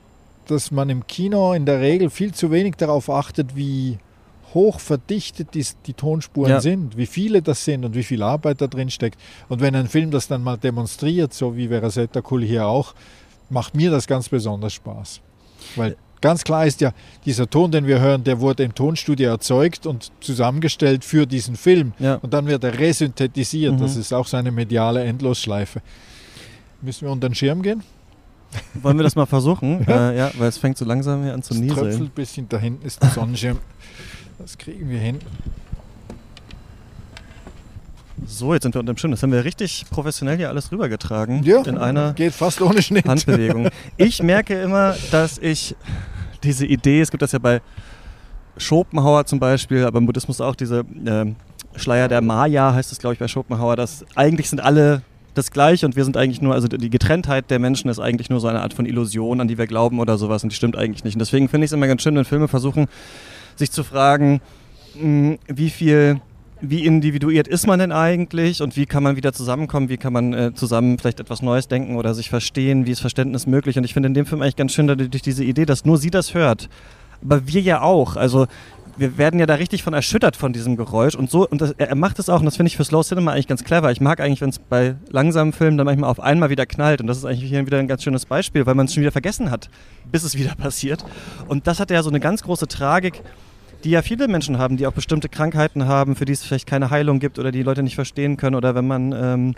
dass 0.48 0.72
man 0.72 0.90
im 0.90 1.08
Kino 1.08 1.54
in 1.54 1.66
der 1.66 1.80
Regel 1.80 2.10
viel 2.10 2.34
zu 2.34 2.52
wenig 2.52 2.76
darauf 2.76 3.10
achtet, 3.10 3.56
wie 3.56 3.98
hoch 4.54 4.80
verdichtet 4.80 5.54
die, 5.54 5.66
die 5.86 5.94
Tonspuren 5.94 6.50
ja. 6.50 6.62
sind, 6.62 6.98
wie 6.98 7.06
viele 7.06 7.42
das 7.42 7.64
sind 7.64 7.86
und 7.86 7.94
wie 7.94 8.04
viel 8.04 8.24
Arbeit 8.24 8.60
da 8.62 8.68
drin 8.68 8.90
steckt. 8.90 9.20
Und 9.50 9.62
wenn 9.62 9.76
ein 9.76 9.88
Film 9.88 10.12
das 10.12 10.28
dann 10.28 10.44
mal 10.44 10.58
demonstriert, 10.58 11.34
so 11.34 11.56
wie 11.56 11.68
Verasetta 11.68 12.22
Cool 12.30 12.44
hier 12.44 12.66
auch, 12.66 12.96
macht 13.50 13.76
mir 13.76 13.92
das 13.92 14.08
ganz 14.08 14.30
besonders 14.30 14.74
Spaß. 14.74 15.22
Weil 15.76 15.96
ganz 16.22 16.44
klar 16.44 16.66
ist 16.66 16.82
ja, 16.82 16.92
dieser 17.26 17.50
Ton, 17.50 17.72
den 17.72 17.88
wir 17.88 18.00
hören, 18.00 18.24
der 18.24 18.40
wurde 18.40 18.64
im 18.64 18.74
Tonstudio 18.74 19.30
erzeugt 19.30 19.86
und 19.86 20.12
zusammengestellt 20.20 21.04
für 21.04 21.26
diesen 21.26 21.56
Film. 21.56 21.94
Ja. 22.00 22.16
Und 22.16 22.34
dann 22.34 22.48
wird 22.48 22.64
er 22.64 22.78
resynthetisiert. 22.78 23.74
Mhm. 23.74 23.80
Das 23.80 23.96
ist 23.96 24.14
auch 24.14 24.28
so 24.28 24.38
eine 24.38 24.52
mediale 24.52 25.04
Endlosschleife. 25.04 25.82
Müssen 26.82 27.06
wir 27.06 27.12
unter 27.12 27.30
den 27.30 27.36
Schirm 27.36 27.62
gehen? 27.62 27.84
Wollen 28.76 28.98
wir 28.98 29.04
das 29.04 29.16
mal 29.16 29.26
versuchen? 29.26 29.86
ja, 29.88 30.12
äh, 30.12 30.18
ja 30.18 30.32
weil 30.38 30.50
es 30.50 30.58
fängt 30.58 30.78
so 30.78 30.86
langsam 30.86 31.24
hier 31.24 31.34
an 31.34 31.44
zu 31.44 31.54
nieseln. 31.54 31.70
Es 31.72 31.76
tröpfelt 31.76 32.10
ein 32.10 32.16
bisschen, 32.16 32.50
da 32.50 32.58
hinten 32.58 32.86
ist 32.86 33.02
der 33.02 33.10
Sonnenschirm. 33.10 33.60
Das 34.38 34.58
kriegen 34.58 34.90
wir 34.90 35.00
hin. 35.00 35.20
So, 38.28 38.54
jetzt 38.54 38.64
sind 38.64 38.76
wir 38.76 38.80
unter 38.80 38.94
dem 38.94 38.98
Schirm. 38.98 39.12
Das 39.12 39.24
haben 39.24 39.32
wir 39.32 39.44
richtig 39.44 39.86
professionell 39.90 40.38
hier 40.38 40.50
alles 40.50 40.72
rübergetragen. 40.72 41.44
Ja, 41.44 41.62
in 41.62 41.78
einer 41.78 42.14
geht 42.14 42.34
fast 42.34 42.62
ohne 42.62 42.82
Schnitt. 42.82 43.08
Handbewegung. 43.08 43.70
Ich 43.98 44.22
merke 44.22 44.60
immer, 44.60 44.96
dass 45.12 45.38
ich 45.38 45.76
diese 46.44 46.66
Idee, 46.66 47.02
es 47.02 47.12
gibt 47.12 47.22
das 47.22 47.32
ja 47.32 47.40
bei 47.40 47.62
Schopenhauer 48.58 49.26
zum 49.26 49.40
Beispiel, 49.40 49.84
aber 49.86 50.00
im 50.00 50.06
Buddhismus 50.06 50.42
auch 50.42 50.56
diese 50.56 50.80
äh, 50.80 51.26
Schleier 51.76 52.08
der 52.08 52.22
Maya, 52.22 52.74
heißt 52.74 52.92
es 52.92 53.00
glaube 53.00 53.14
ich 53.14 53.20
bei 53.20 53.28
Schopenhauer, 53.28 53.76
dass 53.76 54.06
eigentlich 54.16 54.50
sind 54.50 54.62
alle 54.62 55.02
das 55.34 55.52
Gleiche 55.52 55.86
und 55.86 55.96
wir 55.96 56.06
sind 56.06 56.16
eigentlich 56.16 56.42
nur, 56.42 56.54
also 56.54 56.68
die 56.68 56.90
Getrenntheit 56.90 57.52
der 57.52 57.60
Menschen 57.60 57.90
ist 57.90 58.00
eigentlich 58.00 58.30
nur 58.30 58.40
so 58.40 58.48
eine 58.48 58.62
Art 58.62 58.74
von 58.74 58.86
Illusion, 58.86 59.42
an 59.42 59.48
die 59.48 59.58
wir 59.58 59.68
glauben 59.68 60.00
oder 60.00 60.18
sowas 60.18 60.44
und 60.44 60.52
die 60.52 60.56
stimmt 60.56 60.78
eigentlich 60.78 61.04
nicht. 61.04 61.16
Und 61.16 61.20
deswegen 61.20 61.50
finde 61.50 61.66
ich 61.66 61.70
es 61.70 61.74
immer 61.74 61.88
ganz 61.88 62.02
schön, 62.02 62.16
wenn 62.16 62.24
Filme 62.24 62.48
versuchen, 62.48 62.88
sich 63.58 63.72
zu 63.72 63.84
fragen, 63.84 64.40
hm, 64.98 65.38
wie 65.48 65.70
viel 65.70 66.22
wie 66.62 66.86
individuiert 66.86 67.48
ist 67.48 67.68
man 67.68 67.80
denn 67.80 67.92
eigentlich 67.92 68.62
und 68.62 68.76
wie 68.78 68.86
kann 68.86 69.04
man 69.04 69.16
wieder 69.16 69.34
zusammenkommen, 69.34 69.90
wie 69.90 69.98
kann 69.98 70.14
man 70.14 70.34
äh, 70.34 70.54
zusammen 70.54 70.98
vielleicht 70.98 71.20
etwas 71.20 71.42
Neues 71.42 71.68
denken 71.68 71.96
oder 71.98 72.14
sich 72.14 72.30
verstehen, 72.30 72.86
wie 72.86 72.92
ist 72.92 73.02
Verständnis 73.02 73.46
möglich. 73.46 73.78
Und 73.78 73.84
ich 73.84 73.94
finde 73.94 74.08
in 74.08 74.14
dem 74.14 74.26
Film 74.26 74.42
eigentlich 74.42 74.56
ganz 74.56 74.74
schön 74.74 74.88
durch 74.88 75.22
diese 75.22 75.44
Idee, 75.44 75.66
dass 75.66 75.86
nur 75.86 75.98
sie 75.98 76.10
das 76.10 76.34
hört. 76.34 76.70
Aber 77.22 77.48
wir 77.48 77.62
ja 77.62 77.82
auch. 77.82 78.16
Also 78.16 78.48
wir 78.98 79.18
werden 79.18 79.40
ja 79.40 79.46
da 79.46 79.56
richtig 79.56 79.84
von 79.84 79.94
erschüttert 79.94 80.36
von 80.36 80.54
diesem 80.54 80.78
Geräusch 80.78 81.16
und 81.16 81.30
so 81.30 81.48
und 81.48 81.60
das, 81.60 81.72
er 81.72 81.96
macht 81.96 82.20
es 82.20 82.30
auch 82.30 82.40
und 82.40 82.46
das 82.46 82.56
finde 82.56 82.68
ich 82.68 82.78
für 82.78 82.86
Slow 82.86 83.04
Cinema 83.04 83.32
eigentlich 83.32 83.48
ganz 83.48 83.64
clever. 83.64 83.92
Ich 83.92 84.00
mag 84.00 84.20
eigentlich, 84.22 84.42
wenn 84.42 84.50
es 84.50 84.60
bei 84.60 84.96
langsamen 85.10 85.52
Filmen 85.52 85.78
dann 85.78 85.86
manchmal 85.86 86.10
auf 86.10 86.20
einmal 86.20 86.50
wieder 86.50 86.66
knallt 86.66 87.02
und 87.02 87.08
das 87.08 87.18
ist 87.18 87.26
eigentlich 87.26 87.50
hier 87.50 87.66
wieder 87.66 87.80
ein 87.80 87.88
ganz 87.88 88.04
schönes 88.04 88.26
Beispiel, 88.26 88.66
weil 88.66 88.76
man 88.76 88.86
es 88.86 88.94
schon 88.94 89.02
wieder 89.02 89.12
vergessen 89.12 89.52
hat, 89.52 89.70
bis 90.12 90.24
es 90.24 90.38
wieder 90.38 90.56
passiert. 90.58 91.04
Und 91.48 91.68
das 91.68 91.80
hat 91.80 91.92
ja 91.92 92.02
so 92.04 92.10
eine 92.10 92.20
ganz 92.20 92.44
große 92.44 92.68
Tragik, 92.68 93.22
die 93.86 93.92
ja 93.92 94.02
viele 94.02 94.28
Menschen 94.28 94.58
haben, 94.58 94.78
die 94.78 94.88
auch 94.88 94.94
bestimmte 94.94 95.30
Krankheiten 95.30 95.86
haben, 95.86 96.16
für 96.16 96.26
die 96.26 96.34
es 96.34 96.44
vielleicht 96.44 96.68
keine 96.68 96.90
Heilung 96.90 97.20
gibt 97.20 97.38
oder 97.38 97.52
die 97.52 97.64
Leute 97.64 97.84
nicht 97.84 97.96
verstehen 97.96 98.36
können 98.36 98.56
oder 98.56 98.74
wenn 98.74 98.88
man 98.88 99.14
ähm, 99.14 99.56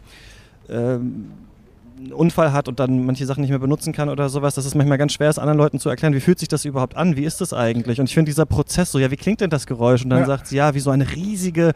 ähm, 0.69 1.31
einen 1.97 2.13
Unfall 2.13 2.51
hat 2.51 2.67
und 2.67 2.79
dann 2.79 3.05
manche 3.05 3.25
Sachen 3.25 3.41
nicht 3.41 3.49
mehr 3.49 3.59
benutzen 3.59 3.93
kann 3.93 4.09
oder 4.09 4.29
sowas, 4.29 4.53
dass 4.53 4.65
es 4.65 4.75
manchmal 4.75 4.97
ganz 4.97 5.13
schwer 5.13 5.29
ist, 5.29 5.39
anderen 5.39 5.57
Leuten 5.57 5.79
zu 5.79 5.89
erklären, 5.89 6.13
wie 6.13 6.19
fühlt 6.19 6.39
sich 6.39 6.49
das 6.49 6.65
überhaupt 6.65 6.95
an, 6.95 7.15
wie 7.15 7.23
ist 7.23 7.39
das 7.39 7.53
eigentlich? 7.53 7.99
Und 7.99 8.07
ich 8.07 8.13
finde 8.13 8.29
dieser 8.29 8.45
Prozess 8.45 8.91
so, 8.91 8.99
ja, 8.99 9.09
wie 9.11 9.15
klingt 9.15 9.41
denn 9.41 9.49
das 9.49 9.65
Geräusch? 9.65 10.03
Und 10.03 10.09
dann 10.09 10.19
ja. 10.19 10.25
sagt 10.25 10.47
sie, 10.47 10.57
ja, 10.57 10.73
wie 10.73 10.79
so 10.79 10.91
eine 10.91 11.09
riesige 11.09 11.71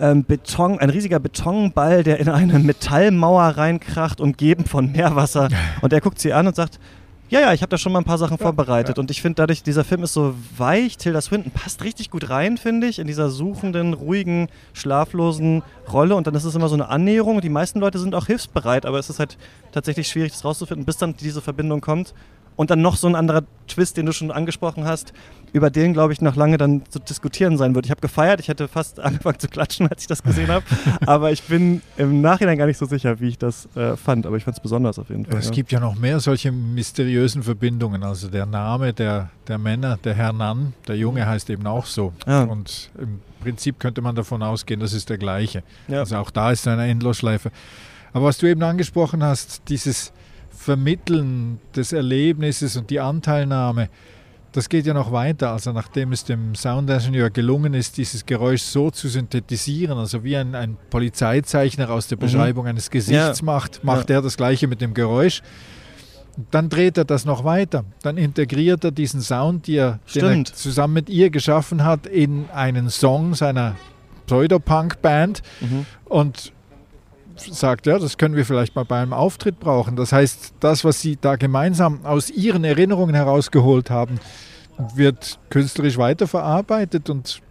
ähm, 0.00 0.24
Beton, 0.24 0.78
ein 0.78 0.90
riesiger 0.90 1.20
Betonball, 1.20 2.02
der 2.02 2.18
in 2.18 2.30
eine 2.30 2.58
Metallmauer 2.58 3.42
reinkracht, 3.42 4.20
umgeben 4.20 4.64
von 4.64 4.90
Meerwasser. 4.90 5.50
Und 5.82 5.92
er 5.92 6.00
guckt 6.00 6.18
sie 6.18 6.32
an 6.32 6.46
und 6.46 6.56
sagt, 6.56 6.80
ja, 7.30 7.40
ja, 7.40 7.52
ich 7.52 7.62
habe 7.62 7.70
da 7.70 7.78
schon 7.78 7.92
mal 7.92 8.00
ein 8.00 8.04
paar 8.04 8.18
Sachen 8.18 8.36
ja, 8.38 8.42
vorbereitet 8.42 8.96
ja. 8.96 9.00
und 9.00 9.10
ich 9.10 9.22
finde 9.22 9.36
dadurch, 9.36 9.62
dieser 9.62 9.84
Film 9.84 10.02
ist 10.02 10.12
so 10.12 10.34
weich, 10.56 10.98
Tilda 10.98 11.20
Swinton 11.20 11.52
passt 11.52 11.84
richtig 11.84 12.10
gut 12.10 12.28
rein, 12.28 12.58
finde 12.58 12.88
ich, 12.88 12.98
in 12.98 13.06
dieser 13.06 13.30
suchenden, 13.30 13.94
ruhigen, 13.94 14.48
schlaflosen 14.72 15.62
Rolle 15.92 16.16
und 16.16 16.26
dann 16.26 16.34
ist 16.34 16.44
es 16.44 16.56
immer 16.56 16.68
so 16.68 16.74
eine 16.74 16.88
Annäherung. 16.88 17.40
Die 17.40 17.48
meisten 17.48 17.78
Leute 17.78 18.00
sind 18.00 18.16
auch 18.16 18.26
hilfsbereit, 18.26 18.84
aber 18.84 18.98
es 18.98 19.10
ist 19.10 19.20
halt 19.20 19.38
tatsächlich 19.70 20.08
schwierig, 20.08 20.32
das 20.32 20.44
rauszufinden, 20.44 20.84
bis 20.84 20.96
dann 20.96 21.16
diese 21.16 21.40
Verbindung 21.40 21.80
kommt. 21.80 22.14
Und 22.56 22.70
dann 22.70 22.82
noch 22.82 22.96
so 22.96 23.06
ein 23.06 23.14
anderer 23.14 23.44
Twist, 23.68 23.96
den 23.96 24.04
du 24.04 24.12
schon 24.12 24.30
angesprochen 24.30 24.84
hast, 24.84 25.14
über 25.52 25.70
den, 25.70 25.92
glaube 25.92 26.12
ich, 26.12 26.20
noch 26.20 26.36
lange 26.36 26.58
dann 26.58 26.82
zu 26.88 26.98
diskutieren 26.98 27.56
sein 27.56 27.74
wird. 27.74 27.86
Ich 27.86 27.90
habe 27.90 28.00
gefeiert, 28.00 28.40
ich 28.40 28.48
hätte 28.48 28.68
fast 28.68 29.00
angefangen 29.00 29.38
zu 29.38 29.48
klatschen, 29.48 29.88
als 29.88 30.02
ich 30.02 30.06
das 30.06 30.22
gesehen 30.22 30.48
habe. 30.48 30.64
aber 31.06 31.32
ich 31.32 31.42
bin 31.42 31.82
im 31.96 32.20
Nachhinein 32.20 32.58
gar 32.58 32.66
nicht 32.66 32.78
so 32.78 32.86
sicher, 32.86 33.20
wie 33.20 33.28
ich 33.28 33.38
das 33.38 33.68
äh, 33.76 33.96
fand. 33.96 34.26
Aber 34.26 34.36
ich 34.36 34.44
fand 34.44 34.56
es 34.56 34.62
besonders 34.62 34.98
auf 34.98 35.08
jeden 35.08 35.24
Fall. 35.24 35.38
Es 35.38 35.46
ja. 35.46 35.52
gibt 35.52 35.72
ja 35.72 35.80
noch 35.80 35.96
mehr 35.96 36.20
solche 36.20 36.52
mysteriösen 36.52 37.42
Verbindungen. 37.42 38.02
Also 38.02 38.28
der 38.28 38.46
Name 38.46 38.92
der, 38.92 39.30
der 39.48 39.58
Männer, 39.58 39.98
der 40.02 40.14
Hernan, 40.14 40.74
der 40.86 40.96
Junge 40.96 41.26
heißt 41.26 41.50
eben 41.50 41.66
auch 41.66 41.86
so. 41.86 42.12
Ja. 42.26 42.44
Und 42.44 42.90
im 42.98 43.20
Prinzip 43.40 43.78
könnte 43.78 44.02
man 44.02 44.14
davon 44.14 44.42
ausgehen, 44.42 44.80
das 44.80 44.92
ist 44.92 45.10
der 45.10 45.18
gleiche. 45.18 45.62
Ja. 45.88 46.00
Also 46.00 46.16
auch 46.16 46.30
da 46.30 46.52
ist 46.52 46.66
eine 46.68 46.86
Endlosschleife. 46.86 47.50
Aber 48.12 48.26
was 48.26 48.38
du 48.38 48.46
eben 48.46 48.62
angesprochen 48.62 49.22
hast, 49.22 49.62
dieses 49.68 50.12
Vermitteln 50.50 51.58
des 51.74 51.92
Erlebnisses 51.92 52.76
und 52.76 52.90
die 52.90 53.00
Anteilnahme, 53.00 53.88
das 54.52 54.68
geht 54.68 54.86
ja 54.86 54.94
noch 54.94 55.12
weiter. 55.12 55.52
Also 55.52 55.72
nachdem 55.72 56.12
es 56.12 56.24
dem 56.24 56.54
Soundingenieur 56.54 57.30
gelungen 57.30 57.74
ist, 57.74 57.96
dieses 57.96 58.26
Geräusch 58.26 58.62
so 58.62 58.90
zu 58.90 59.08
synthetisieren, 59.08 59.98
also 59.98 60.24
wie 60.24 60.36
ein, 60.36 60.54
ein 60.54 60.76
Polizeizeichner 60.90 61.90
aus 61.90 62.08
der 62.08 62.16
mhm. 62.18 62.20
Beschreibung 62.20 62.64
mhm. 62.64 62.70
eines 62.70 62.90
Gesichts 62.90 63.40
ja. 63.40 63.44
macht, 63.44 63.84
macht 63.84 64.10
ja. 64.10 64.16
er 64.16 64.22
das 64.22 64.36
gleiche 64.36 64.66
mit 64.66 64.80
dem 64.80 64.94
Geräusch. 64.94 65.42
Dann 66.50 66.68
dreht 66.68 66.96
er 66.96 67.04
das 67.04 67.24
noch 67.24 67.44
weiter. 67.44 67.84
Dann 68.02 68.16
integriert 68.16 68.84
er 68.84 68.92
diesen 68.92 69.20
Sound, 69.20 69.66
die 69.66 69.76
er, 69.76 69.98
den 70.14 70.40
er 70.40 70.44
zusammen 70.44 70.94
mit 70.94 71.10
ihr 71.10 71.30
geschaffen 71.30 71.84
hat, 71.84 72.06
in 72.06 72.48
einen 72.50 72.88
Song 72.88 73.34
seiner 73.34 73.76
Pseudopunk-Band. 74.26 75.42
Mhm. 75.60 75.86
Und 76.06 76.52
sagt, 77.50 77.86
ja, 77.86 77.98
das 77.98 78.18
können 78.18 78.36
wir 78.36 78.44
vielleicht 78.44 78.74
mal 78.74 78.84
bei 78.84 79.00
einem 79.00 79.12
Auftritt 79.12 79.60
brauchen. 79.60 79.96
Das 79.96 80.12
heißt, 80.12 80.54
das, 80.60 80.84
was 80.84 81.00
Sie 81.00 81.18
da 81.20 81.36
gemeinsam 81.36 82.04
aus 82.04 82.30
Ihren 82.30 82.64
Erinnerungen 82.64 83.14
herausgeholt 83.14 83.90
haben, 83.90 84.20
wird 84.94 85.38
künstlerisch 85.50 85.98
weiterverarbeitet 85.98 87.10
und 87.10 87.42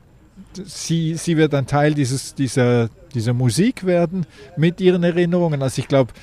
sie, 0.65 1.15
sie 1.15 1.37
wird 1.37 1.53
ein 1.53 1.67
Teil 1.67 1.93
dieses, 1.93 2.35
dieser, 2.35 2.89
dieser 3.13 3.33
Musik 3.33 3.85
werden 3.85 4.25
mit 4.57 4.81
ihren 4.81 5.03
Erinnerungen. 5.03 5.61
Also 5.61 5.81
ich 5.81 5.87
glaube, 5.87 6.13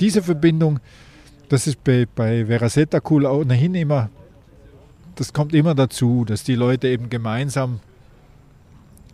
diese 0.00 0.22
Verbindung, 0.22 0.80
das 1.48 1.66
ist 1.66 1.82
bei, 1.82 2.06
bei 2.14 2.46
Verasetta 2.46 3.00
cool 3.10 3.26
ohnehin 3.26 3.74
immer, 3.74 4.10
das 5.14 5.32
kommt 5.32 5.54
immer 5.54 5.74
dazu, 5.74 6.24
dass 6.24 6.44
die 6.44 6.54
Leute 6.54 6.88
eben 6.88 7.10
gemeinsam 7.10 7.80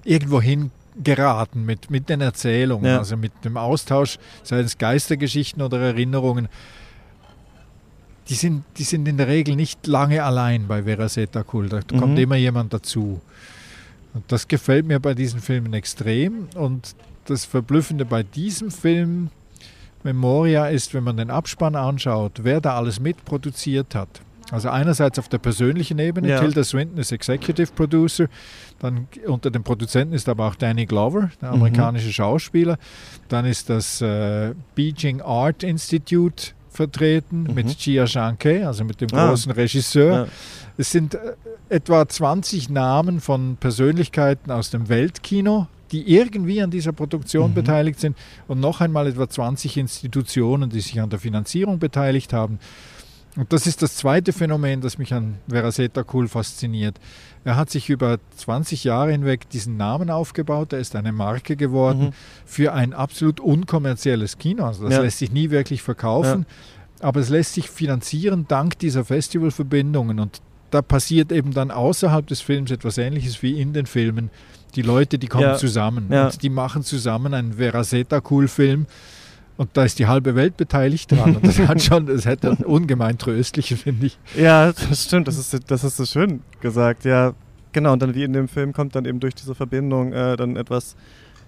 irgendwo 0.05 0.41
hin 0.41 0.71
geraten 1.03 1.65
mit, 1.65 1.91
mit 1.91 2.09
den 2.09 2.21
Erzählungen, 2.21 2.87
ja. 2.87 2.99
also 2.99 3.17
mit 3.17 3.33
dem 3.45 3.57
Austausch, 3.57 4.19
sei 4.43 4.61
es 4.61 4.79
Geistergeschichten 4.79 5.63
oder 5.63 5.81
Erinnerungen. 5.81 6.49
die 8.29 8.35
sind, 8.35 8.65
die 8.79 8.85
sind 8.85 9.07
in 9.09 9.17
der 9.17 9.29
Regel 9.29 9.57
nicht 9.57 9.87
lange 9.87 10.23
allein 10.23 10.67
bei 10.67 10.85
Veraceta 10.85 11.45
Cool. 11.53 11.69
Da 11.69 11.81
mhm. 11.93 11.99
kommt 11.99 12.19
immer 12.19 12.37
jemand 12.37 12.73
dazu. 12.73 13.21
Und 14.15 14.25
das 14.29 14.47
gefällt 14.47 14.87
mir 14.87 15.01
bei 15.01 15.15
diesen 15.15 15.41
Filmen 15.41 15.75
extrem. 15.75 16.49
Und 16.55 16.95
das 17.27 17.45
Verblüffende 17.45 18.05
bei 18.05 18.23
diesem 18.23 18.71
Film 18.71 19.31
Memoria 20.05 20.67
ist, 20.67 20.95
wenn 20.95 21.03
man 21.03 21.17
den 21.17 21.31
Abspann 21.31 21.75
anschaut, 21.75 22.41
wer 22.43 22.61
da 22.61 22.77
alles 22.77 23.01
mitproduziert 23.01 23.95
hat. 23.95 24.21
Also 24.51 24.69
einerseits 24.69 25.19
auf 25.19 25.29
der 25.29 25.39
persönlichen 25.39 25.99
Ebene, 25.99 26.29
ja. 26.29 26.41
Tilda 26.41 26.65
Swinton 26.65 26.99
ist 26.99 27.13
Executive 27.13 27.73
Producer, 27.73 28.27
dann 28.79 29.09
unter 29.27 29.51
den 29.51 29.63
Produzenten 29.63 30.15
ist 30.15 30.29
aber 30.29 30.49
auch 30.49 30.55
Danny 30.55 30.87
Glover, 30.87 31.31
der 31.41 31.51
mhm. 31.51 31.55
amerikanische 31.57 32.09
mhm. 32.09 32.13
Schauspieler. 32.13 32.79
Dann 33.29 33.47
ist 33.47 33.71
das 33.71 34.01
äh, 34.01 34.55
Beijing 34.75 35.23
Art 35.23 35.63
Institute 35.63 36.53
vertreten 36.71 37.45
mhm. 37.45 37.55
mit 37.55 37.71
Jia 37.87 38.07
Zhangke, 38.07 38.67
also 38.67 38.85
mit 38.85 39.01
dem 39.01 39.09
ah. 39.13 39.29
großen 39.29 39.53
Regisseur. 39.53 40.13
Ja. 40.13 40.27
Es 40.77 40.91
sind 40.91 41.15
äh, 41.15 41.35
etwa 41.69 42.07
20 42.07 42.69
Namen 42.69 43.21
von 43.21 43.57
Persönlichkeiten 43.57 44.51
aus 44.51 44.71
dem 44.71 44.89
Weltkino, 44.89 45.69
die 45.93 46.13
irgendwie 46.13 46.61
an 46.61 46.71
dieser 46.71 46.93
Produktion 46.93 47.51
mhm. 47.51 47.55
beteiligt 47.55 48.01
sind 48.01 48.17
und 48.49 48.61
noch 48.61 48.81
einmal 48.81 49.07
etwa 49.07 49.29
20 49.29 49.77
Institutionen, 49.77 50.69
die 50.69 50.81
sich 50.81 51.01
an 51.01 51.11
der 51.11 51.19
Finanzierung 51.19 51.79
beteiligt 51.79 52.33
haben. 52.33 52.59
Und 53.37 53.53
das 53.53 53.67
ist 53.67 53.83
das 53.83 53.97
zweite 53.97 54.33
Phänomen, 54.33 54.81
das 54.81 54.97
mich 54.97 55.13
an 55.13 55.39
Veraceta 55.49 56.05
Cool 56.13 56.29
fasziniert. 56.29 57.01
Er 57.45 57.57
hat 57.57 57.69
sich 57.69 57.91
über 57.91 58.19
20 58.37 58.85
Jahre 58.85 59.11
hinweg 59.11 59.49
diesen 59.51 59.77
Namen 59.77 60.09
aufgebaut. 60.09 60.73
Er 60.73 60.79
ist 60.79 60.95
eine 60.95 61.13
Marke 61.13 61.57
geworden 61.57 62.07
mhm. 62.07 62.13
für 62.47 62.73
ein 62.73 62.93
absolut 62.93 63.41
unkommerzielles 63.41 64.39
Kino. 64.39 64.65
Also 64.65 64.85
das 64.85 64.95
ja. 64.95 65.01
lässt 65.01 65.19
sich 65.19 65.33
nie 65.33 65.51
wirklich 65.51 65.83
verkaufen. 65.83 66.47
Ja. 67.01 67.09
Aber 67.09 67.21
es 67.21 67.29
lässt 67.29 67.55
sich 67.55 67.69
finanzieren 67.69 68.47
dank 68.47 68.79
dieser 68.79 69.05
Festivalverbindungen. 69.05 70.21
Und 70.21 70.41
da 70.71 70.81
passiert 70.81 71.33
eben 71.33 71.53
dann 71.53 71.73
außerhalb 71.73 72.27
des 72.27 72.41
Films 72.41 72.71
etwas 72.71 72.99
Ähnliches 72.99 73.43
wie 73.43 73.61
in 73.61 73.73
den 73.73 73.87
Filmen. 73.87 74.31
Die 74.77 74.83
Leute, 74.83 75.19
die 75.19 75.27
kommen 75.27 75.45
ja. 75.45 75.57
zusammen 75.57 76.09
und 76.09 76.43
die 76.43 76.51
machen 76.51 76.83
zusammen 76.83 77.35
einen 77.35 77.55
Veraceta 77.55 78.21
Cool 78.29 78.49
Film 78.49 78.87
und 79.57 79.71
da 79.75 79.85
ist 79.85 79.99
die 79.99 80.07
halbe 80.07 80.35
Welt 80.35 80.57
beteiligt 80.57 81.13
dran. 81.13 81.37
Und 81.37 81.47
das 81.47 81.59
hat 81.61 81.81
schon, 81.83 82.07
das 82.07 82.27
hätte 82.27 82.57
ungemein 82.65 83.19
tröstlich, 83.19 83.69
finde 83.77 84.07
ich. 84.07 84.19
Ja, 84.37 84.73
das 84.73 85.05
stimmt. 85.05 85.29
Das 85.29 85.39
ist, 85.39 85.71
das 85.71 85.85
ist 85.85 85.97
so 85.97 86.05
schön 86.05 86.43
gesagt. 86.61 87.05
Ja, 87.05 87.35
genau. 87.73 87.93
Und 87.93 88.03
dann 88.03 88.15
wie 88.15 88.25
in 88.25 88.33
dem 88.33 88.49
Film 88.49 88.73
kommt 88.73 88.97
dann 88.97 89.05
eben 89.05 89.21
durch 89.21 89.35
diese 89.35 89.55
Verbindung 89.55 90.13
äh, 90.13 90.37
dann 90.37 90.57
etwas, 90.57 90.97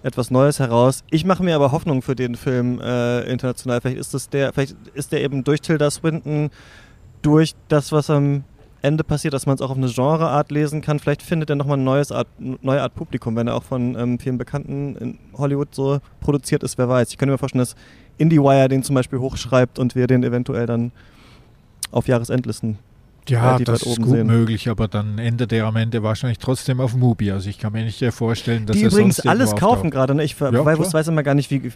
etwas 0.03 0.31
Neues 0.31 0.59
heraus. 0.59 1.03
Ich 1.11 1.25
mache 1.25 1.43
mir 1.43 1.55
aber 1.55 1.73
Hoffnung 1.73 2.01
für 2.01 2.15
den 2.15 2.35
Film 2.35 2.79
äh, 2.79 3.21
international. 3.29 3.81
Vielleicht 3.81 3.99
ist 3.99 4.13
das 4.13 4.29
der, 4.29 4.53
vielleicht 4.53 4.75
ist 4.93 5.11
der 5.11 5.21
eben 5.21 5.43
durch 5.43 5.59
Tilda 5.61 5.91
Swinton, 5.91 6.49
durch 7.21 7.55
das, 7.67 7.91
was 7.91 8.09
am 8.09 8.45
Ende 8.87 9.03
passiert, 9.03 9.33
dass 9.33 9.45
man 9.45 9.55
es 9.55 9.61
auch 9.61 9.69
auf 9.69 9.77
eine 9.77 9.87
Genreart 9.87 10.51
lesen 10.51 10.81
kann. 10.81 10.99
Vielleicht 10.99 11.21
findet 11.21 11.49
er 11.49 11.55
nochmal 11.55 11.79
eine 11.79 12.05
Art, 12.11 12.27
neue 12.39 12.81
Art 12.81 12.95
Publikum, 12.95 13.35
wenn 13.35 13.47
er 13.47 13.55
auch 13.55 13.63
von 13.63 13.95
ähm, 13.95 14.19
vielen 14.19 14.37
Bekannten 14.37 14.95
in 14.95 15.19
Hollywood 15.37 15.75
so 15.75 15.99
produziert 16.19 16.63
ist, 16.63 16.77
wer 16.77 16.89
weiß. 16.89 17.11
Ich 17.11 17.17
könnte 17.17 17.31
mir 17.31 17.37
vorstellen, 17.37 17.61
dass 17.61 17.75
IndieWire 18.17 18.67
den 18.67 18.83
zum 18.83 18.95
Beispiel 18.95 19.19
hochschreibt 19.19 19.77
und 19.77 19.95
wir 19.95 20.07
den 20.07 20.23
eventuell 20.23 20.65
dann 20.65 20.91
auf 21.91 22.07
Jahresendlisten 22.07 22.79
ja, 23.29 23.59
das 23.59 23.83
ist 23.83 24.01
gut 24.01 24.11
sehen. 24.11 24.27
möglich, 24.27 24.69
aber 24.69 24.87
dann 24.87 25.17
endet 25.17 25.51
er 25.51 25.65
am 25.65 25.75
Ende 25.75 26.01
wahrscheinlich 26.03 26.39
trotzdem 26.39 26.79
auf 26.79 26.95
Mubi. 26.95 27.31
Also 27.31 27.49
ich 27.49 27.59
kann 27.59 27.73
mir 27.73 27.83
nicht 27.83 28.01
vorstellen, 28.13 28.65
dass 28.65 28.77
die 28.77 28.83
er 28.83 28.91
übrigens 28.91 29.19
alles 29.21 29.55
kaufen 29.55 29.89
gerade. 29.89 30.15
Ne? 30.15 30.23
Ich 30.23 30.39
ja, 30.39 30.65
weiß, 30.65 30.93
weiß 30.93 31.09
immer 31.09 31.23
gar 31.23 31.35
nicht, 31.35 31.51
wie, 31.51 31.71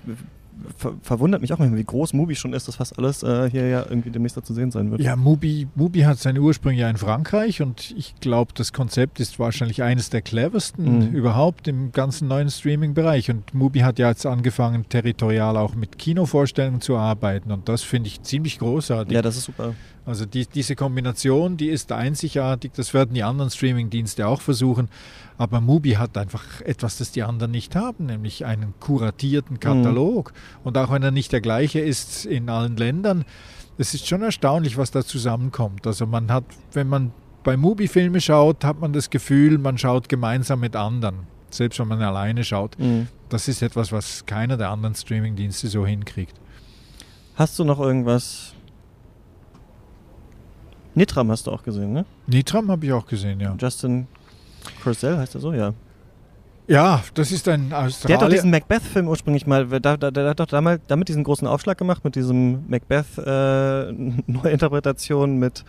ver 0.77 0.93
verwundert 1.01 1.41
mich 1.41 1.53
auch 1.53 1.59
manchmal, 1.59 1.79
wie 1.79 1.83
groß 1.83 2.13
Mubi 2.13 2.35
schon 2.35 2.53
ist, 2.53 2.67
dass 2.67 2.75
fast 2.75 2.97
alles 2.97 3.23
äh, 3.23 3.49
hier 3.49 3.67
ja 3.67 3.85
irgendwie 3.87 4.11
demnächst 4.11 4.43
zu 4.43 4.53
sehen 4.53 4.71
sein 4.71 4.91
wird. 4.91 5.01
Ja, 5.01 5.15
Mubi, 5.15 5.67
Mubi 5.75 6.01
hat 6.01 6.19
seine 6.19 6.41
Ursprünge 6.41 6.79
ja 6.79 6.89
in 6.89 6.97
Frankreich 6.97 7.61
und 7.61 7.93
ich 7.97 8.15
glaube, 8.19 8.53
das 8.55 8.73
Konzept 8.73 9.19
ist 9.19 9.39
wahrscheinlich 9.39 9.83
eines 9.83 10.09
der 10.09 10.21
cleversten 10.21 11.09
mhm. 11.09 11.15
überhaupt 11.15 11.67
im 11.67 11.91
ganzen 11.91 12.27
neuen 12.27 12.49
Streaming-Bereich. 12.49 13.29
Und 13.29 13.53
Mubi 13.53 13.79
hat 13.79 13.99
ja 13.99 14.09
jetzt 14.09 14.25
angefangen, 14.25 14.87
territorial 14.89 15.57
auch 15.57 15.75
mit 15.75 15.97
Kinovorstellungen 15.97 16.81
zu 16.81 16.97
arbeiten 16.97 17.51
und 17.51 17.69
das 17.69 17.83
finde 17.83 18.07
ich 18.07 18.21
ziemlich 18.21 18.59
großartig. 18.59 19.13
Ja, 19.13 19.21
das 19.21 19.37
ist 19.37 19.45
super. 19.45 19.73
Also 20.05 20.25
die, 20.25 20.47
diese 20.47 20.75
Kombination, 20.75 21.57
die 21.57 21.69
ist 21.69 21.91
einzigartig, 21.91 22.71
das 22.75 22.93
werden 22.93 23.13
die 23.13 23.23
anderen 23.23 23.51
Streaming-Dienste 23.51 24.27
auch 24.27 24.41
versuchen. 24.41 24.89
Aber 25.37 25.61
Mubi 25.61 25.91
hat 25.91 26.17
einfach 26.17 26.61
etwas, 26.61 26.97
das 26.97 27.11
die 27.11 27.23
anderen 27.23 27.51
nicht 27.51 27.75
haben, 27.75 28.07
nämlich 28.07 28.45
einen 28.45 28.73
kuratierten 28.79 29.59
Katalog. 29.59 30.31
Mhm. 30.33 30.37
Und 30.63 30.77
auch 30.77 30.91
wenn 30.91 31.03
er 31.03 31.11
nicht 31.11 31.31
der 31.31 31.41
gleiche 31.41 31.79
ist 31.79 32.25
in 32.25 32.49
allen 32.49 32.77
Ländern, 32.77 33.25
es 33.77 33.93
ist 33.93 34.07
schon 34.07 34.21
erstaunlich, 34.21 34.77
was 34.77 34.91
da 34.91 35.03
zusammenkommt. 35.03 35.87
Also 35.87 36.05
man 36.05 36.31
hat, 36.31 36.43
wenn 36.73 36.87
man 36.87 37.11
bei 37.43 37.57
Mubi 37.57 37.87
Filme 37.87 38.21
schaut, 38.21 38.63
hat 38.63 38.79
man 38.79 38.93
das 38.93 39.09
Gefühl, 39.09 39.57
man 39.57 39.77
schaut 39.77 40.09
gemeinsam 40.09 40.59
mit 40.59 40.75
anderen, 40.75 41.27
selbst 41.49 41.79
wenn 41.79 41.87
man 41.87 42.01
alleine 42.01 42.43
schaut. 42.43 42.77
Mhm. 42.77 43.07
Das 43.29 43.47
ist 43.47 43.61
etwas, 43.61 43.91
was 43.91 44.25
keiner 44.25 44.57
der 44.57 44.69
anderen 44.69 44.93
Streaming-Dienste 44.93 45.67
so 45.67 45.85
hinkriegt. 45.85 46.35
Hast 47.35 47.57
du 47.57 47.63
noch 47.63 47.79
irgendwas? 47.79 48.53
Nitram 50.93 51.31
hast 51.31 51.47
du 51.47 51.51
auch 51.51 51.63
gesehen, 51.63 51.93
ne? 51.93 52.05
Nitram 52.27 52.69
habe 52.69 52.85
ich 52.85 52.91
auch 52.91 53.07
gesehen, 53.07 53.39
ja. 53.39 53.55
Justin 53.57 54.07
Purcell 54.83 55.17
heißt 55.17 55.35
er 55.35 55.41
so, 55.41 55.53
ja. 55.53 55.73
Ja, 56.67 57.03
das 57.13 57.31
ist 57.31 57.47
ein 57.47 57.71
Australier. 57.73 58.07
Der 58.07 58.17
hat 58.17 58.23
doch 58.23 58.29
diesen 58.29 58.51
Macbeth-Film 58.51 59.07
ursprünglich 59.07 59.47
mal, 59.47 59.65
der, 59.67 59.97
der, 59.97 60.11
der, 60.11 60.29
hat 60.29 60.39
doch 60.39 60.45
damals 60.45 60.81
damit 60.87 61.09
diesen 61.09 61.23
großen 61.23 61.47
Aufschlag 61.47 61.75
gemacht, 61.77 62.03
mit 62.03 62.15
diesem 62.15 62.69
Macbeth-Neuinterpretation 62.69 65.31
äh, 65.31 65.35
mit 65.39 65.65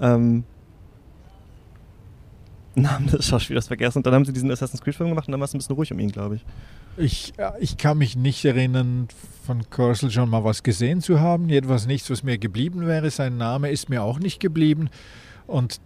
ähm, 0.00 0.44
Namen 2.74 3.06
des 3.06 3.26
Schauspielers 3.26 3.66
vergessen. 3.66 3.98
Und 3.98 4.06
dann 4.06 4.14
haben 4.14 4.24
sie 4.24 4.32
diesen 4.32 4.50
Assassin's 4.50 4.82
Creed-Film 4.82 5.10
gemacht 5.10 5.28
und 5.28 5.32
dann 5.32 5.40
war 5.40 5.44
es 5.44 5.52
ein 5.54 5.58
bisschen 5.58 5.76
ruhig 5.76 5.92
um 5.92 5.98
ihn, 5.98 6.10
glaube 6.10 6.36
ich. 6.36 6.44
Ich, 6.96 7.32
ich 7.60 7.76
kann 7.78 7.98
mich 7.98 8.16
nicht 8.16 8.44
erinnern, 8.44 9.08
von 9.46 9.68
Corsel 9.70 10.10
schon 10.10 10.28
mal 10.28 10.44
was 10.44 10.62
gesehen 10.62 11.00
zu 11.00 11.20
haben. 11.20 11.48
Jedenfalls 11.48 11.86
nichts, 11.86 12.10
was 12.10 12.22
mir 12.22 12.36
geblieben 12.38 12.86
wäre. 12.86 13.10
Sein 13.10 13.38
Name 13.38 13.70
ist 13.70 13.88
mir 13.88 14.02
auch 14.02 14.18
nicht 14.18 14.40
geblieben. 14.40 14.90
Und 15.46 15.80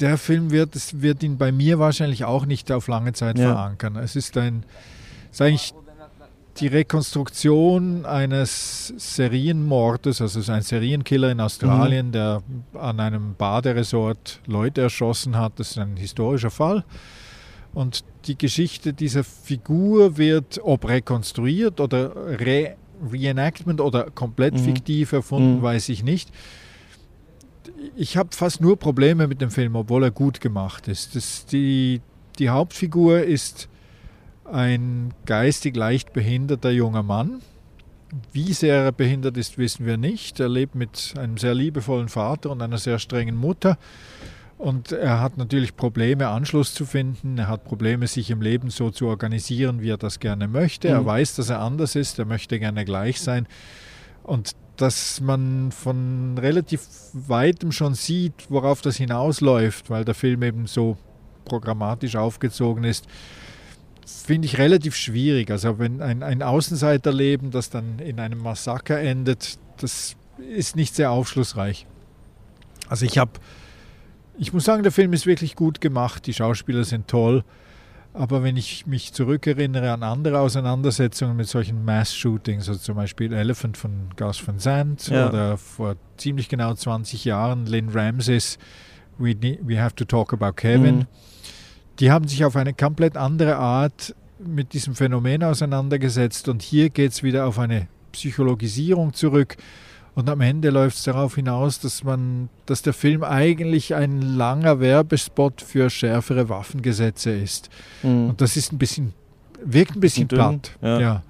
der 0.00 0.18
Film 0.18 0.50
wird, 0.50 0.76
es 0.76 1.02
wird 1.02 1.22
ihn 1.22 1.38
bei 1.38 1.52
mir 1.52 1.78
wahrscheinlich 1.78 2.24
auch 2.24 2.46
nicht 2.46 2.70
auf 2.72 2.88
lange 2.88 3.12
Zeit 3.12 3.38
ja. 3.38 3.52
verankern. 3.52 3.96
Es 3.96 4.16
ist 4.16 4.36
ein, 4.36 4.64
ist 5.30 5.42
eigentlich 5.42 5.74
die 6.58 6.66
Rekonstruktion 6.66 8.04
eines 8.04 8.92
Serienmordes, 8.96 10.20
also 10.20 10.52
ein 10.52 10.62
Serienkiller 10.62 11.30
in 11.30 11.40
Australien, 11.40 12.08
mhm. 12.08 12.12
der 12.12 12.42
an 12.74 13.00
einem 13.00 13.34
Baderesort 13.36 14.40
Leute 14.46 14.82
erschossen 14.82 15.36
hat. 15.36 15.54
Das 15.56 15.70
ist 15.70 15.78
ein 15.78 15.96
historischer 15.96 16.50
Fall. 16.50 16.84
Und 17.72 18.04
die 18.26 18.36
Geschichte 18.36 18.92
dieser 18.92 19.24
Figur 19.24 20.18
wird, 20.18 20.60
ob 20.62 20.86
rekonstruiert 20.86 21.80
oder 21.80 22.14
Re 22.14 22.76
Reenactment 23.10 23.80
oder 23.80 24.10
komplett 24.10 24.54
mhm. 24.54 24.58
fiktiv 24.58 25.12
erfunden, 25.12 25.56
mhm. 25.56 25.62
weiß 25.62 25.88
ich 25.88 26.04
nicht 26.04 26.30
ich 27.96 28.16
habe 28.16 28.30
fast 28.32 28.60
nur 28.60 28.78
Probleme 28.78 29.26
mit 29.26 29.40
dem 29.40 29.50
Film, 29.50 29.76
obwohl 29.76 30.04
er 30.04 30.10
gut 30.10 30.40
gemacht 30.40 30.88
ist. 30.88 31.16
Das, 31.16 31.46
die, 31.46 32.00
die 32.38 32.50
Hauptfigur 32.50 33.22
ist 33.22 33.68
ein 34.44 35.12
geistig 35.26 35.76
leicht 35.76 36.12
behinderter 36.12 36.70
junger 36.70 37.02
Mann. 37.02 37.40
Wie 38.32 38.52
sehr 38.52 38.76
er 38.76 38.92
behindert 38.92 39.36
ist, 39.36 39.56
wissen 39.56 39.86
wir 39.86 39.96
nicht. 39.96 40.38
Er 40.38 40.48
lebt 40.48 40.74
mit 40.74 41.14
einem 41.16 41.38
sehr 41.38 41.54
liebevollen 41.54 42.08
Vater 42.08 42.50
und 42.50 42.60
einer 42.60 42.78
sehr 42.78 42.98
strengen 42.98 43.36
Mutter. 43.36 43.78
Und 44.58 44.92
er 44.92 45.20
hat 45.20 45.38
natürlich 45.38 45.74
Probleme, 45.76 46.28
Anschluss 46.28 46.74
zu 46.74 46.84
finden. 46.84 47.38
Er 47.38 47.48
hat 47.48 47.64
Probleme, 47.64 48.06
sich 48.06 48.30
im 48.30 48.42
Leben 48.42 48.70
so 48.70 48.90
zu 48.90 49.06
organisieren, 49.06 49.80
wie 49.80 49.90
er 49.90 49.96
das 49.96 50.20
gerne 50.20 50.46
möchte. 50.46 50.88
Mhm. 50.88 50.94
Er 50.94 51.06
weiß, 51.06 51.36
dass 51.36 51.48
er 51.48 51.60
anders 51.60 51.96
ist. 51.96 52.18
Er 52.18 52.26
möchte 52.26 52.58
gerne 52.58 52.84
gleich 52.84 53.20
sein. 53.20 53.46
Und 54.22 54.52
dass 54.76 55.20
man 55.20 55.70
von 55.72 56.38
relativ 56.38 56.86
weitem 57.12 57.72
schon 57.72 57.94
sieht, 57.94 58.32
worauf 58.48 58.80
das 58.80 58.96
hinausläuft, 58.96 59.90
weil 59.90 60.04
der 60.04 60.14
Film 60.14 60.42
eben 60.42 60.66
so 60.66 60.96
programmatisch 61.44 62.16
aufgezogen 62.16 62.84
ist, 62.84 63.06
finde 64.06 64.46
ich 64.46 64.58
relativ 64.58 64.96
schwierig. 64.96 65.50
Also 65.50 65.78
wenn 65.78 66.00
ein, 66.00 66.22
ein 66.22 66.42
Außenseiterleben, 66.42 67.50
das 67.50 67.70
dann 67.70 67.98
in 67.98 68.20
einem 68.20 68.38
Massaker 68.38 68.98
endet, 68.98 69.58
das 69.78 70.16
ist 70.50 70.76
nicht 70.76 70.94
sehr 70.94 71.10
aufschlussreich. 71.10 71.86
Also 72.88 73.06
ich 73.06 73.18
habe, 73.18 73.32
ich 74.38 74.52
muss 74.52 74.64
sagen, 74.64 74.82
der 74.82 74.92
Film 74.92 75.12
ist 75.12 75.26
wirklich 75.26 75.56
gut 75.56 75.80
gemacht, 75.80 76.26
die 76.26 76.34
Schauspieler 76.34 76.84
sind 76.84 77.08
toll. 77.08 77.44
Aber 78.14 78.42
wenn 78.42 78.58
ich 78.58 78.86
mich 78.86 79.12
zurückerinnere 79.14 79.90
an 79.90 80.02
andere 80.02 80.40
Auseinandersetzungen 80.40 81.34
mit 81.34 81.48
solchen 81.48 81.82
Mass-Shootings, 81.84 82.68
also 82.68 82.78
zum 82.78 82.96
Beispiel 82.96 83.32
Elephant 83.32 83.78
von 83.78 84.10
Gus 84.16 84.46
Van 84.46 84.58
Sant 84.58 85.08
ja. 85.08 85.28
oder 85.28 85.56
vor 85.56 85.96
ziemlich 86.18 86.50
genau 86.50 86.74
20 86.74 87.24
Jahren 87.24 87.66
Lynn 87.66 87.88
Ramses, 87.88 88.58
We, 89.18 89.34
need, 89.34 89.60
we 89.62 89.80
Have 89.80 89.94
to 89.96 90.04
Talk 90.04 90.32
About 90.32 90.54
Kevin, 90.54 90.96
mhm. 90.96 91.06
die 92.00 92.10
haben 92.10 92.28
sich 92.28 92.44
auf 92.44 92.56
eine 92.56 92.74
komplett 92.74 93.16
andere 93.16 93.56
Art 93.56 94.14
mit 94.38 94.74
diesem 94.74 94.94
Phänomen 94.94 95.42
auseinandergesetzt 95.42 96.48
und 96.48 96.62
hier 96.62 96.90
geht 96.90 97.12
es 97.12 97.22
wieder 97.22 97.46
auf 97.46 97.58
eine 97.58 97.88
Psychologisierung 98.12 99.14
zurück 99.14 99.56
Und 100.14 100.28
am 100.28 100.40
Ende 100.42 100.70
läuft 100.70 100.98
es 100.98 101.04
darauf 101.04 101.36
hinaus, 101.36 101.80
dass 101.80 102.04
man, 102.04 102.50
dass 102.66 102.82
der 102.82 102.92
Film 102.92 103.24
eigentlich 103.24 103.94
ein 103.94 104.20
langer 104.20 104.78
Werbespot 104.78 105.62
für 105.62 105.88
schärfere 105.88 106.48
Waffengesetze 106.48 107.30
ist. 107.30 107.70
Mhm. 108.02 108.30
Und 108.30 108.40
das 108.40 108.56
ist 108.56 108.72
ein 108.72 108.78
bisschen, 108.78 109.14
wirkt 109.64 109.96
ein 109.96 110.00
bisschen 110.00 110.28
platt. 110.28 110.72
Ja. 110.82 111.00
ja. 111.00 111.22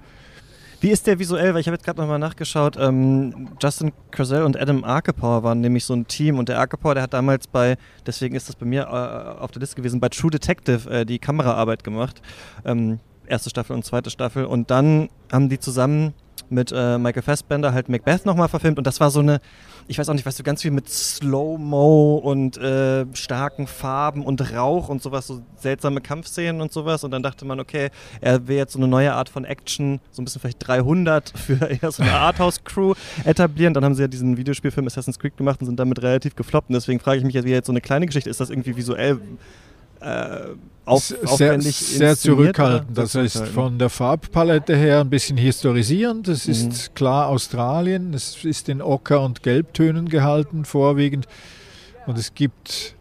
Wie 0.81 0.89
ist 0.89 1.07
der 1.07 1.17
visuell? 1.17 1.53
Weil 1.53 1.61
ich 1.61 1.67
habe 1.67 1.75
jetzt 1.75 1.85
gerade 1.85 2.01
nochmal 2.01 2.19
nachgeschaut. 2.19 2.75
Ähm, 2.77 3.47
Justin 3.61 3.93
Crazell 4.11 4.43
und 4.43 4.59
Adam 4.59 4.83
Arkepower 4.83 5.41
waren 5.41 5.61
nämlich 5.61 5.85
so 5.85 5.93
ein 5.93 6.05
Team 6.07 6.37
und 6.37 6.49
der 6.49 6.59
Arkepower, 6.59 6.93
der 6.93 7.03
hat 7.03 7.13
damals 7.13 7.47
bei, 7.47 7.77
deswegen 8.05 8.35
ist 8.35 8.49
das 8.49 8.57
bei 8.57 8.65
mir 8.65 8.81
äh, 8.81 9.41
auf 9.41 9.51
der 9.51 9.61
Liste 9.61 9.77
gewesen, 9.77 10.01
bei 10.01 10.09
True 10.09 10.29
Detective 10.29 10.89
äh, 10.89 11.05
die 11.05 11.19
Kameraarbeit 11.19 11.85
gemacht. 11.85 12.21
Ähm, 12.65 12.99
erste 13.27 13.49
Staffel 13.49 13.77
und 13.77 13.85
zweite 13.85 14.09
Staffel. 14.09 14.43
Und 14.43 14.71
dann 14.71 15.07
haben 15.31 15.47
die 15.47 15.57
zusammen 15.57 16.13
mit 16.49 16.71
äh, 16.75 16.97
Michael 16.97 17.23
Fassbender 17.23 17.73
halt 17.73 17.89
Macbeth 17.89 18.25
nochmal 18.25 18.47
verfilmt 18.47 18.77
und 18.77 18.87
das 18.87 18.99
war 18.99 19.09
so 19.09 19.19
eine, 19.19 19.41
ich 19.87 19.97
weiß 19.97 20.07
auch 20.09 20.13
nicht, 20.13 20.25
weißt 20.25 20.39
du, 20.39 20.43
ganz 20.43 20.61
viel 20.61 20.71
mit 20.71 20.89
Slow-Mo 20.89 22.17
und 22.17 22.57
äh, 22.57 23.05
starken 23.13 23.67
Farben 23.67 24.23
und 24.23 24.53
Rauch 24.53 24.89
und 24.89 25.01
sowas, 25.01 25.27
so 25.27 25.41
seltsame 25.57 26.01
Kampfszenen 26.01 26.61
und 26.61 26.71
sowas 26.71 27.03
und 27.03 27.11
dann 27.11 27.23
dachte 27.23 27.45
man, 27.45 27.59
okay, 27.59 27.89
er 28.21 28.47
will 28.47 28.57
jetzt 28.57 28.73
so 28.73 28.79
eine 28.79 28.87
neue 28.87 29.13
Art 29.13 29.29
von 29.29 29.45
Action, 29.45 29.99
so 30.11 30.21
ein 30.21 30.25
bisschen 30.25 30.41
vielleicht 30.41 30.67
300 30.67 31.33
für 31.37 31.65
eher 31.81 31.91
so 31.91 32.03
eine 32.03 32.13
Arthouse-Crew 32.13 32.93
etablieren. 33.23 33.73
Dann 33.73 33.83
haben 33.83 33.95
sie 33.95 34.01
ja 34.01 34.07
diesen 34.07 34.37
Videospielfilm 34.37 34.87
Assassin's 34.87 35.19
Creed 35.19 35.37
gemacht 35.37 35.59
und 35.61 35.67
sind 35.67 35.79
damit 35.79 36.01
relativ 36.01 36.35
gefloppt 36.35 36.69
und 36.69 36.75
deswegen 36.75 36.99
frage 36.99 37.19
ich 37.19 37.23
mich, 37.23 37.35
wie 37.43 37.49
jetzt 37.49 37.67
so 37.67 37.73
eine 37.73 37.81
kleine 37.81 38.05
Geschichte 38.05 38.29
ist, 38.29 38.39
das 38.39 38.49
irgendwie 38.49 38.75
visuell 38.75 39.19
äh, 40.03 40.55
auf, 40.85 41.13
sehr, 41.23 41.61
sehr 41.61 42.17
zurückhaltend. 42.17 42.97
Das 42.97 43.15
heißt, 43.15 43.47
von 43.47 43.79
der 43.79 43.89
Farbpalette 43.89 44.75
her 44.75 44.99
ein 44.99 45.09
bisschen 45.09 45.37
historisierend. 45.37 46.27
Es 46.27 46.45
mhm. 46.47 46.53
ist 46.53 46.93
klar 46.93 47.27
Australien. 47.29 48.13
Es 48.13 48.43
ist 48.43 48.67
in 48.67 48.81
Ocker- 48.81 49.21
und 49.21 49.43
Gelbtönen 49.43 50.09
gehalten, 50.09 50.65
vorwiegend. 50.65 51.25
Und 52.05 52.17
es 52.17 52.33
gibt 52.33 52.95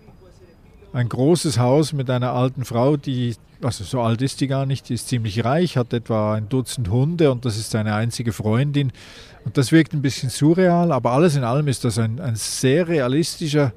ein 0.92 1.08
großes 1.08 1.58
Haus 1.58 1.92
mit 1.92 2.08
einer 2.08 2.32
alten 2.32 2.64
Frau, 2.64 2.96
die, 2.96 3.34
also 3.62 3.82
so 3.82 4.00
alt 4.00 4.22
ist 4.22 4.40
die 4.40 4.46
gar 4.46 4.66
nicht, 4.66 4.88
die 4.88 4.94
ist 4.94 5.08
ziemlich 5.08 5.44
reich, 5.44 5.76
hat 5.76 5.92
etwa 5.92 6.34
ein 6.34 6.48
Dutzend 6.48 6.88
Hunde 6.90 7.32
und 7.32 7.44
das 7.44 7.56
ist 7.56 7.70
seine 7.70 7.94
einzige 7.94 8.32
Freundin. 8.32 8.92
Und 9.44 9.56
das 9.56 9.72
wirkt 9.72 9.92
ein 9.92 10.02
bisschen 10.02 10.30
surreal, 10.30 10.92
aber 10.92 11.12
alles 11.12 11.34
in 11.34 11.42
allem 11.42 11.66
ist 11.66 11.84
das 11.84 11.98
ein, 11.98 12.20
ein 12.20 12.36
sehr 12.36 12.86
realistischer 12.86 13.72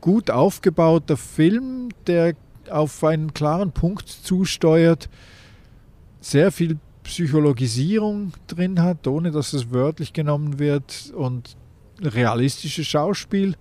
gut 0.00 0.30
aufgebauter 0.30 1.16
Film, 1.16 1.88
der 2.06 2.34
auf 2.70 3.02
einen 3.04 3.32
klaren 3.34 3.72
Punkt 3.72 4.08
zusteuert, 4.08 5.08
sehr 6.20 6.52
viel 6.52 6.78
Psychologisierung 7.04 8.32
drin 8.46 8.82
hat, 8.82 9.06
ohne 9.06 9.30
dass 9.30 9.52
es 9.52 9.70
wörtlich 9.70 10.12
genommen 10.12 10.58
wird 10.58 11.12
und 11.16 11.56
realistisches 12.00 12.86
Schauspiel, 12.86 13.54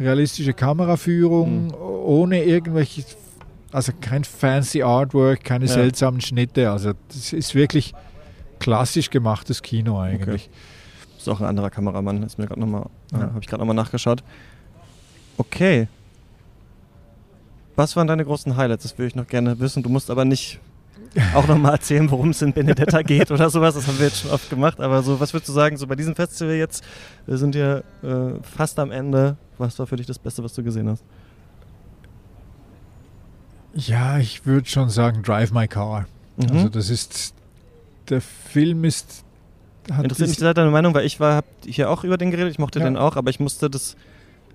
realistische 0.00 0.52
Kameraführung, 0.52 1.66
mhm. 1.66 1.74
ohne 1.74 2.42
irgendwelche, 2.42 3.04
also 3.70 3.92
kein 4.00 4.24
fancy 4.24 4.82
Artwork, 4.82 5.44
keine 5.44 5.66
ja. 5.66 5.72
seltsamen 5.72 6.20
Schnitte, 6.20 6.70
also 6.70 6.92
das 7.08 7.32
ist 7.32 7.54
wirklich 7.54 7.94
klassisch 8.58 9.10
gemachtes 9.10 9.62
Kino 9.62 10.00
eigentlich. 10.00 10.48
Okay. 10.48 11.16
Ist 11.18 11.28
auch 11.28 11.40
ein 11.40 11.46
anderer 11.46 11.70
Kameramann, 11.70 12.22
ist 12.22 12.38
mir 12.38 12.46
gerade 12.46 12.60
nochmal, 12.60 12.86
ja. 13.12 13.20
habe 13.20 13.38
ich 13.40 13.46
gerade 13.46 13.60
nochmal 13.60 13.76
nachgeschaut. 13.76 14.22
Okay. 15.38 15.88
Was 17.74 17.94
waren 17.94 18.06
deine 18.06 18.24
großen 18.24 18.56
Highlights? 18.56 18.84
Das 18.84 18.98
würde 18.98 19.08
ich 19.08 19.14
noch 19.14 19.26
gerne 19.26 19.58
wissen. 19.60 19.82
Du 19.82 19.88
musst 19.88 20.10
aber 20.10 20.24
nicht 20.24 20.58
auch 21.34 21.46
nochmal 21.46 21.72
erzählen, 21.72 22.10
worum 22.10 22.30
es 22.30 22.42
in 22.42 22.52
Benedetta 22.52 23.02
geht 23.02 23.30
oder 23.30 23.48
sowas. 23.50 23.74
Das 23.74 23.86
haben 23.86 23.98
wir 23.98 24.06
jetzt 24.06 24.20
schon 24.20 24.30
oft 24.30 24.48
gemacht. 24.50 24.80
Aber 24.80 25.02
so, 25.02 25.20
was 25.20 25.32
würdest 25.32 25.48
du 25.48 25.52
sagen, 25.52 25.76
so 25.76 25.86
bei 25.86 25.94
diesem 25.94 26.14
Festival 26.14 26.54
jetzt, 26.54 26.84
wir 27.26 27.38
sind 27.38 27.54
ja 27.54 27.78
äh, 27.78 28.34
fast 28.42 28.78
am 28.78 28.90
Ende. 28.90 29.36
Was 29.58 29.78
war 29.78 29.86
für 29.86 29.96
dich 29.96 30.06
das 30.06 30.18
Beste, 30.18 30.42
was 30.42 30.54
du 30.54 30.62
gesehen 30.62 30.88
hast? 30.88 31.02
Ja, 33.74 34.18
ich 34.18 34.46
würde 34.46 34.68
schon 34.68 34.88
sagen 34.88 35.22
Drive 35.22 35.52
My 35.52 35.68
Car. 35.68 36.06
Mhm. 36.36 36.50
Also 36.50 36.68
das 36.70 36.90
ist, 36.90 37.34
der 38.08 38.20
Film 38.22 38.84
ist... 38.84 39.22
Interessiert 39.88 40.30
mich 40.30 40.38
deine 40.38 40.70
Meinung, 40.70 40.94
weil 40.94 41.06
ich 41.06 41.20
war, 41.20 41.36
habe 41.36 41.46
hier 41.64 41.90
auch 41.90 42.02
über 42.02 42.18
den 42.18 42.30
geredet, 42.30 42.50
ich 42.50 42.58
mochte 42.58 42.80
ja. 42.80 42.86
den 42.86 42.96
auch, 42.96 43.16
aber 43.16 43.30
ich 43.30 43.38
musste 43.38 43.70
das 43.70 43.96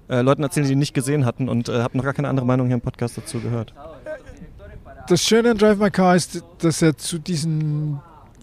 äh, 0.08 0.22
Leuten 0.22 0.44
erzählen, 0.44 0.68
die 0.68 0.74
ihn 0.74 0.80
nicht 0.80 0.94
gesehen 0.94 1.26
hatten 1.26 1.50
und 1.50 1.70
äh, 1.70 1.82
habe 1.82 1.98
noch 1.98 2.04
gar 2.04 2.14
keine 2.14 2.30
andere 2.30 2.46
Meinung 2.46 2.68
hier 2.68 2.76
im 2.76 2.82
Podcast 2.82 3.18
dazu 3.18 3.40
gehört. 3.40 3.74
Das 5.08 5.24
Schöne 5.24 5.52
an 5.52 5.58
Drive 5.58 5.80
My 5.80 5.90
Car 5.90 6.16
ist, 6.16 6.44
dass 6.60 6.82
er 6.82 6.98
zu 6.98 7.18
diesen 7.18 8.00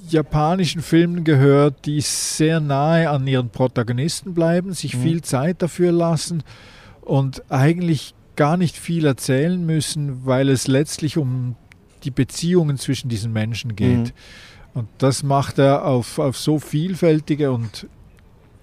japanischen 0.09 0.83
Filmen 0.83 1.25
gehört, 1.25 1.87
die 1.87 2.01
sehr 2.01 2.61
nahe 2.61 3.11
an 3.11 3.27
ihren 3.27 3.51
Protagonisten 3.51 4.35
bleiben, 4.35 4.73
sich 4.73 4.97
mhm. 4.97 5.03
viel 5.03 5.23
Zeit 5.23 5.63
dafür 5.63 5.93
lassen 5.93 6.43
und 7.03 7.43
eigentlich 7.51 8.15
gar 8.37 8.57
nicht 8.57 8.77
viel 8.77 9.05
erzählen 9.05 9.65
müssen, 9.65 10.25
weil 10.25 10.49
es 10.49 10.69
letztlich 10.69 11.19
um 11.19 11.57
die 12.05 12.11
Beziehungen 12.11 12.77
zwischen 12.77 13.09
diesen 13.09 13.33
Menschen 13.33 13.77
geht. 13.77 13.99
Mhm. 13.99 14.13
Und 14.75 14.89
das 14.99 15.23
macht 15.23 15.59
er 15.59 15.85
auf, 15.85 16.19
auf 16.19 16.39
so 16.39 16.59
vielfältige 16.59 17.51
und 17.51 17.89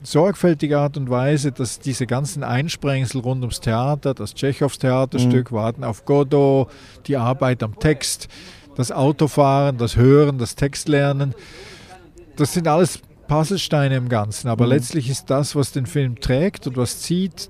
sorgfältige 0.06 0.80
Art 0.80 0.98
und 0.98 1.10
Weise, 1.10 1.52
dass 1.52 1.80
diese 1.80 2.08
ganzen 2.08 2.44
Einsprengsel 2.44 3.22
rund 3.22 3.42
ums 3.42 3.60
Theater, 3.60 4.14
das 4.14 4.34
Tschechows 4.34 4.78
Theaterstück, 4.78 5.52
mhm. 5.52 5.56
Warten 5.56 5.84
auf 5.84 6.06
Godot, 6.06 6.70
die 7.08 7.18
Arbeit 7.18 7.64
am 7.64 7.80
Text, 7.80 8.28
das 8.76 8.92
Autofahren, 8.92 9.78
das 9.78 9.96
Hören, 9.96 10.38
das 10.38 10.56
Textlernen, 10.56 11.34
das 12.36 12.54
sind 12.54 12.68
alles 12.68 13.00
Puzzlesteine 13.28 13.96
im 13.96 14.10
Ganzen. 14.10 14.48
Aber 14.48 14.66
mhm. 14.66 14.72
letztlich 14.72 15.10
ist 15.10 15.30
das, 15.30 15.56
was 15.56 15.72
den 15.72 15.86
Film 15.86 16.20
trägt 16.20 16.68
und 16.68 16.78
was 16.78 17.02
zieht, 17.02 17.50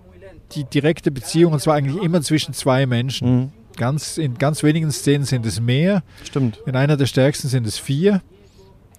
die 0.51 0.64
direkte 0.64 1.12
Beziehung, 1.12 1.53
und 1.53 1.60
zwar 1.60 1.76
eigentlich 1.76 2.01
immer 2.01 2.22
zwischen 2.22 2.53
zwei 2.53 2.86
Menschen. 2.86 3.36
Mhm. 3.36 3.51
Ganz, 3.78 4.18
in 4.18 4.36
ganz 4.36 4.64
wenigen 4.64 4.89
Szenen 4.91 5.26
sind 5.26 5.45
es 5.45 5.60
mehr. 5.60 6.03
Stimmt. 6.24 6.62
In 6.66 6.78
einer 6.78 6.95
der 6.95 7.08
stärksten 7.08 7.49
sind 7.49 7.68
es 7.68 7.78
vier. 7.78 8.22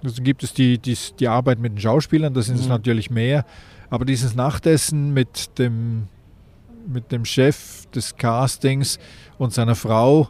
Also 0.05 0.23
gibt 0.23 0.43
es 0.43 0.53
die, 0.53 0.79
die, 0.79 0.97
die 1.19 1.29
Arbeit 1.29 1.59
mit 1.59 1.73
den 1.73 1.81
Schauspielern, 1.81 2.35
da 2.35 2.43
sind 2.43 2.57
es 2.57 2.65
mhm. 2.65 2.71
natürlich 2.71 3.11
mehr. 3.11 3.45
Aber 3.91 4.05
dieses 4.05 4.35
Nachtessen 4.35 5.13
mit 5.15 5.59
dem, 5.59 6.09
mit 6.87 7.13
dem 7.13 7.25
Chef 7.25 7.87
des 7.95 8.17
Castings 8.17 8.99
und 9.39 9.53
seiner 9.53 9.75
Frau 9.75 10.29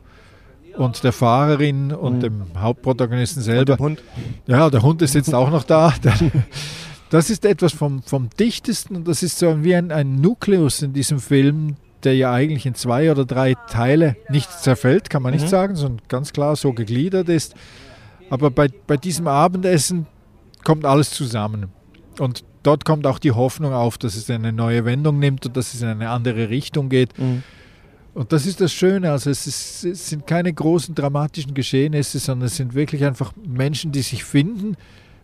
und 0.77 1.03
der 1.05 1.13
Fahrerin 1.13 1.93
und 1.93 2.17
mhm. 2.17 2.21
dem 2.21 2.43
Hauptprotagonisten 2.59 3.43
selber. 3.43 3.73
Und 3.73 3.79
der 3.79 3.79
Hund. 3.79 4.03
Ja, 4.47 4.71
der 4.71 4.83
Hund 4.83 5.03
ist 5.03 5.15
jetzt 5.15 5.35
auch 5.35 5.51
noch 5.51 5.65
da. 5.65 5.95
Das 7.09 7.31
ist 7.31 7.45
etwas 7.45 7.73
vom, 7.73 8.03
vom 8.03 8.31
dichtesten 8.31 8.97
und 8.97 9.07
das 9.07 9.23
ist 9.23 9.39
so 9.39 9.63
wie 9.63 9.77
ein, 9.77 9.93
ein 9.93 10.17
Nukleus 10.17 10.83
in 10.83 10.93
diesem 10.93 11.21
Film, 11.21 11.77
der 12.03 12.17
ja 12.17 12.33
eigentlich 12.33 12.67
in 12.67 12.75
zwei 12.75 13.13
oder 13.13 13.25
drei 13.25 13.55
Teile 13.71 14.17
nicht 14.29 14.51
zerfällt, 14.51 15.09
kann 15.09 15.23
man 15.23 15.33
nicht 15.33 15.45
mhm. 15.45 15.51
sagen, 15.51 15.77
sondern 15.77 16.03
ganz 16.09 16.33
klar 16.33 16.57
so 16.57 16.73
gegliedert 16.73 17.29
ist. 17.29 17.55
Aber 18.31 18.51
bei, 18.51 18.69
bei 18.87 18.97
diesem 18.97 19.29
Abendessen 19.29 20.07
kommt 20.65 20.85
alles 20.85 21.11
zusammen. 21.11 21.69
Und 22.19 22.45
dort 22.63 22.85
kommt 22.85 23.07
auch 23.07 23.19
die 23.19 23.33
Hoffnung 23.33 23.73
auf, 23.73 23.99
dass 23.99 24.17
es 24.17 24.29
eine 24.31 24.53
neue 24.53 24.85
Wendung 24.85 25.19
nimmt 25.19 25.47
und 25.47 25.57
dass 25.57 25.75
es 25.75 25.83
in 25.83 25.89
eine 25.89 26.11
andere 26.11 26.49
Richtung 26.49 26.89
geht. 26.89 27.17
Mhm. 27.19 27.43
Und 28.15 28.33
das 28.33 28.47
ist 28.47 28.61
das 28.61 28.73
Schöne. 28.73 29.11
Also 29.11 29.31
es, 29.31 29.47
ist, 29.47 29.85
es, 29.85 30.09
sind 30.09 30.27
keine 30.27 30.53
großen 30.53 30.95
dramatischen 30.95 31.55
Geschehnisse, 31.55 32.19
sondern 32.19 32.47
es 32.47 32.57
sind 32.57 32.75
wirklich 32.75 33.05
einfach 33.05 33.33
Menschen, 33.47 33.93
die 33.93 34.03
sich 34.03 34.25
finden, 34.25 34.77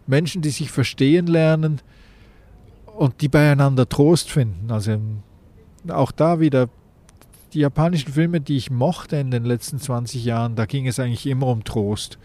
Menschen, 0.07 0.43
die 0.43 0.51
sich 0.51 0.71
verstehen 0.71 1.27
lernen 1.27 1.81
und 2.95 3.21
die 3.23 3.29
beieinander 3.29 3.89
Trost 3.89 4.31
finden. 4.31 4.71
Also 4.71 4.99
auch 5.89 6.13
da 6.13 6.39
wieder 6.39 6.69
die 7.55 7.61
japanischen 7.61 8.13
Filme, 8.13 8.41
die 8.41 8.57
ich 8.57 8.71
mochte 8.71 9.17
in 9.17 9.31
den 9.31 9.45
letzten 9.45 9.79
20 9.79 10.25
Jahren, 10.25 10.55
da 10.55 10.67
ging 10.67 10.87
es 10.87 11.01
eigentlich 11.01 11.27
immer 11.27 11.47
um 11.47 11.65
Trost. 11.65 12.19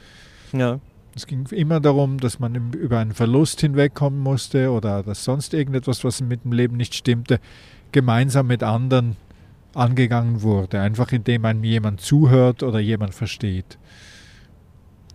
Ja. 0.54 0.80
Es 1.16 1.26
ging 1.26 1.48
immer 1.48 1.80
darum, 1.80 2.20
dass 2.20 2.40
man 2.40 2.74
über 2.74 3.00
einen 3.00 3.14
Verlust 3.14 3.62
hinwegkommen 3.62 4.20
musste 4.20 4.72
oder 4.72 5.02
dass 5.02 5.24
sonst 5.24 5.54
irgendetwas, 5.54 6.04
was 6.04 6.22
mit 6.22 6.44
dem 6.44 6.52
Leben 6.52 6.78
nicht 6.78 6.94
stimmte, 6.94 7.40
gemeinsam 7.92 8.48
mit 8.48 8.62
anderen 8.62 9.16
angegangen 9.74 10.44
wurde. 10.44 10.80
Einfach 10.80 11.12
indem 11.12 11.46
einem 11.46 11.64
jemand 11.64 12.02
zuhört 12.02 12.62
oder 12.62 12.80
jemand 12.80 13.16
versteht. 13.16 13.80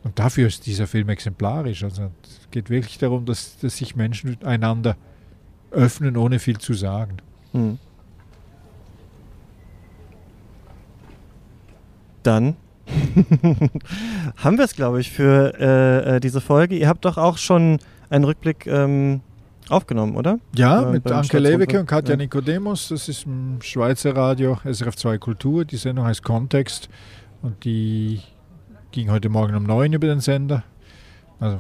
Und 0.03 0.18
dafür 0.18 0.49
ist 0.49 0.66
dieser 0.66 0.87
Film 0.87 1.09
exemplarisch. 1.09 1.85
Also 1.85 2.11
es 2.24 2.51
geht 2.51 2.70
wirklich 2.70 2.99
darum, 2.99 3.24
dass, 3.24 3.59
dass 3.59 3.76
sich 3.76 3.95
Menschen 3.95 4.37
einander 4.43 4.97
öffnen, 5.70 6.16
ohne 6.16 6.39
viel 6.39 6.59
zu 6.59 6.74
sagen. 6.74 7.18
Hm. 7.53 7.78
Dann 12.22 12.57
haben 14.37 14.59
wir 14.59 14.64
es, 14.64 14.74
glaube 14.74 15.01
ich, 15.01 15.11
für 15.11 15.55
äh, 15.59 16.16
äh, 16.16 16.20
diese 16.20 16.41
Folge. 16.41 16.76
Ihr 16.76 16.89
habt 16.89 17.05
doch 17.05 17.16
auch 17.16 17.39
schon 17.39 17.78
einen 18.11 18.24
Rückblick 18.24 18.66
ähm, 18.66 19.20
aufgenommen, 19.68 20.16
oder? 20.16 20.39
Ja, 20.55 20.89
äh, 20.89 20.93
mit 20.93 21.11
Anke 21.11 21.39
Lewicke 21.39 21.80
und 21.80 21.87
Katja 21.87 22.14
ja. 22.14 22.16
Nikodemus. 22.16 22.89
Das 22.89 23.09
ist 23.09 23.26
ein 23.26 23.59
Schweizer 23.62 24.16
Radio, 24.16 24.59
SRF 24.64 24.97
2 24.97 25.18
Kultur. 25.18 25.64
Die 25.64 25.76
Sendung 25.76 26.05
heißt 26.05 26.22
Kontext 26.22 26.89
und 27.43 27.64
die 27.64 28.20
ging 28.91 29.11
heute 29.11 29.28
Morgen 29.28 29.55
um 29.55 29.64
9 29.64 29.93
über 29.93 30.07
den 30.07 30.20
Sender. 30.20 30.64
Also 31.41 31.59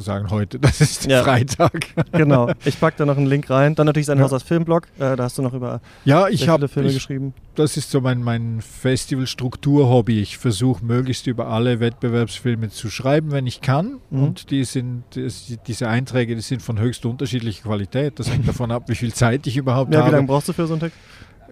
sagen 0.00 0.30
heute, 0.30 0.58
das 0.60 0.80
ist 0.80 1.06
ja. 1.06 1.22
Freitag. 1.22 1.86
genau. 2.12 2.50
Ich 2.64 2.78
packe 2.78 2.96
da 2.98 3.06
noch 3.06 3.16
einen 3.16 3.26
Link 3.26 3.50
rein. 3.50 3.74
Dann 3.74 3.86
natürlich 3.86 4.06
sein 4.06 4.18
ja. 4.18 4.24
Haus 4.24 4.32
als 4.32 4.42
Filmblog. 4.42 4.88
Äh, 4.98 5.16
da 5.16 5.24
hast 5.24 5.38
du 5.38 5.42
noch 5.42 5.54
über 5.54 5.80
ja, 6.04 6.28
ich 6.28 6.44
viele 6.44 6.68
Filme 6.68 6.88
ich, 6.88 6.94
geschrieben. 6.94 7.34
Das 7.54 7.76
ist 7.76 7.90
so 7.90 8.00
mein, 8.00 8.22
mein 8.22 8.60
Festival-Struktur-Hobby. 8.60 10.20
Ich 10.20 10.38
versuche 10.38 10.84
möglichst 10.84 11.26
über 11.26 11.48
alle 11.48 11.80
Wettbewerbsfilme 11.80 12.70
zu 12.70 12.90
schreiben, 12.90 13.30
wenn 13.32 13.46
ich 13.46 13.60
kann. 13.60 14.00
Mhm. 14.10 14.22
Und 14.22 14.50
die 14.50 14.64
sind, 14.64 15.04
diese 15.14 15.88
Einträge, 15.88 16.34
die 16.34 16.42
sind 16.42 16.62
von 16.62 16.78
höchst 16.78 17.06
unterschiedlicher 17.06 17.62
Qualität. 17.62 18.18
Das 18.18 18.30
hängt 18.30 18.48
davon 18.48 18.70
ab, 18.70 18.84
wie 18.88 18.96
viel 18.96 19.12
Zeit 19.12 19.46
ich 19.46 19.56
überhaupt 19.56 19.92
ja, 19.92 20.00
habe. 20.00 20.10
Wie 20.10 20.14
lange 20.14 20.26
brauchst 20.26 20.48
du 20.48 20.52
für 20.52 20.66
so 20.66 20.74
einen 20.74 20.80
Text? 20.80 20.98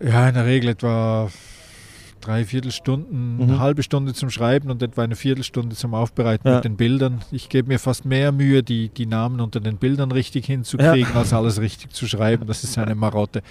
Ja, 0.04 0.28
in 0.28 0.34
der 0.34 0.46
Regel 0.46 0.70
etwa 0.70 1.30
drei 2.22 2.44
Viertelstunden, 2.44 3.36
mhm. 3.36 3.42
eine 3.42 3.58
halbe 3.58 3.82
Stunde 3.82 4.14
zum 4.14 4.30
Schreiben 4.30 4.70
und 4.70 4.82
etwa 4.82 5.02
eine 5.02 5.16
Viertelstunde 5.16 5.76
zum 5.76 5.94
Aufbereiten 5.94 6.48
ja. 6.48 6.56
mit 6.56 6.64
den 6.64 6.76
Bildern. 6.76 7.20
Ich 7.30 7.48
gebe 7.48 7.68
mir 7.68 7.78
fast 7.78 8.04
mehr 8.04 8.32
Mühe, 8.32 8.62
die, 8.62 8.88
die 8.88 9.06
Namen 9.06 9.40
unter 9.40 9.60
den 9.60 9.76
Bildern 9.76 10.12
richtig 10.12 10.46
hinzukriegen, 10.46 11.12
ja. 11.12 11.18
als 11.18 11.32
alles 11.32 11.60
richtig 11.60 11.90
zu 11.92 12.06
schreiben. 12.06 12.46
Das 12.46 12.64
ist 12.64 12.78
eine 12.78 12.94
Marotte. 12.94 13.42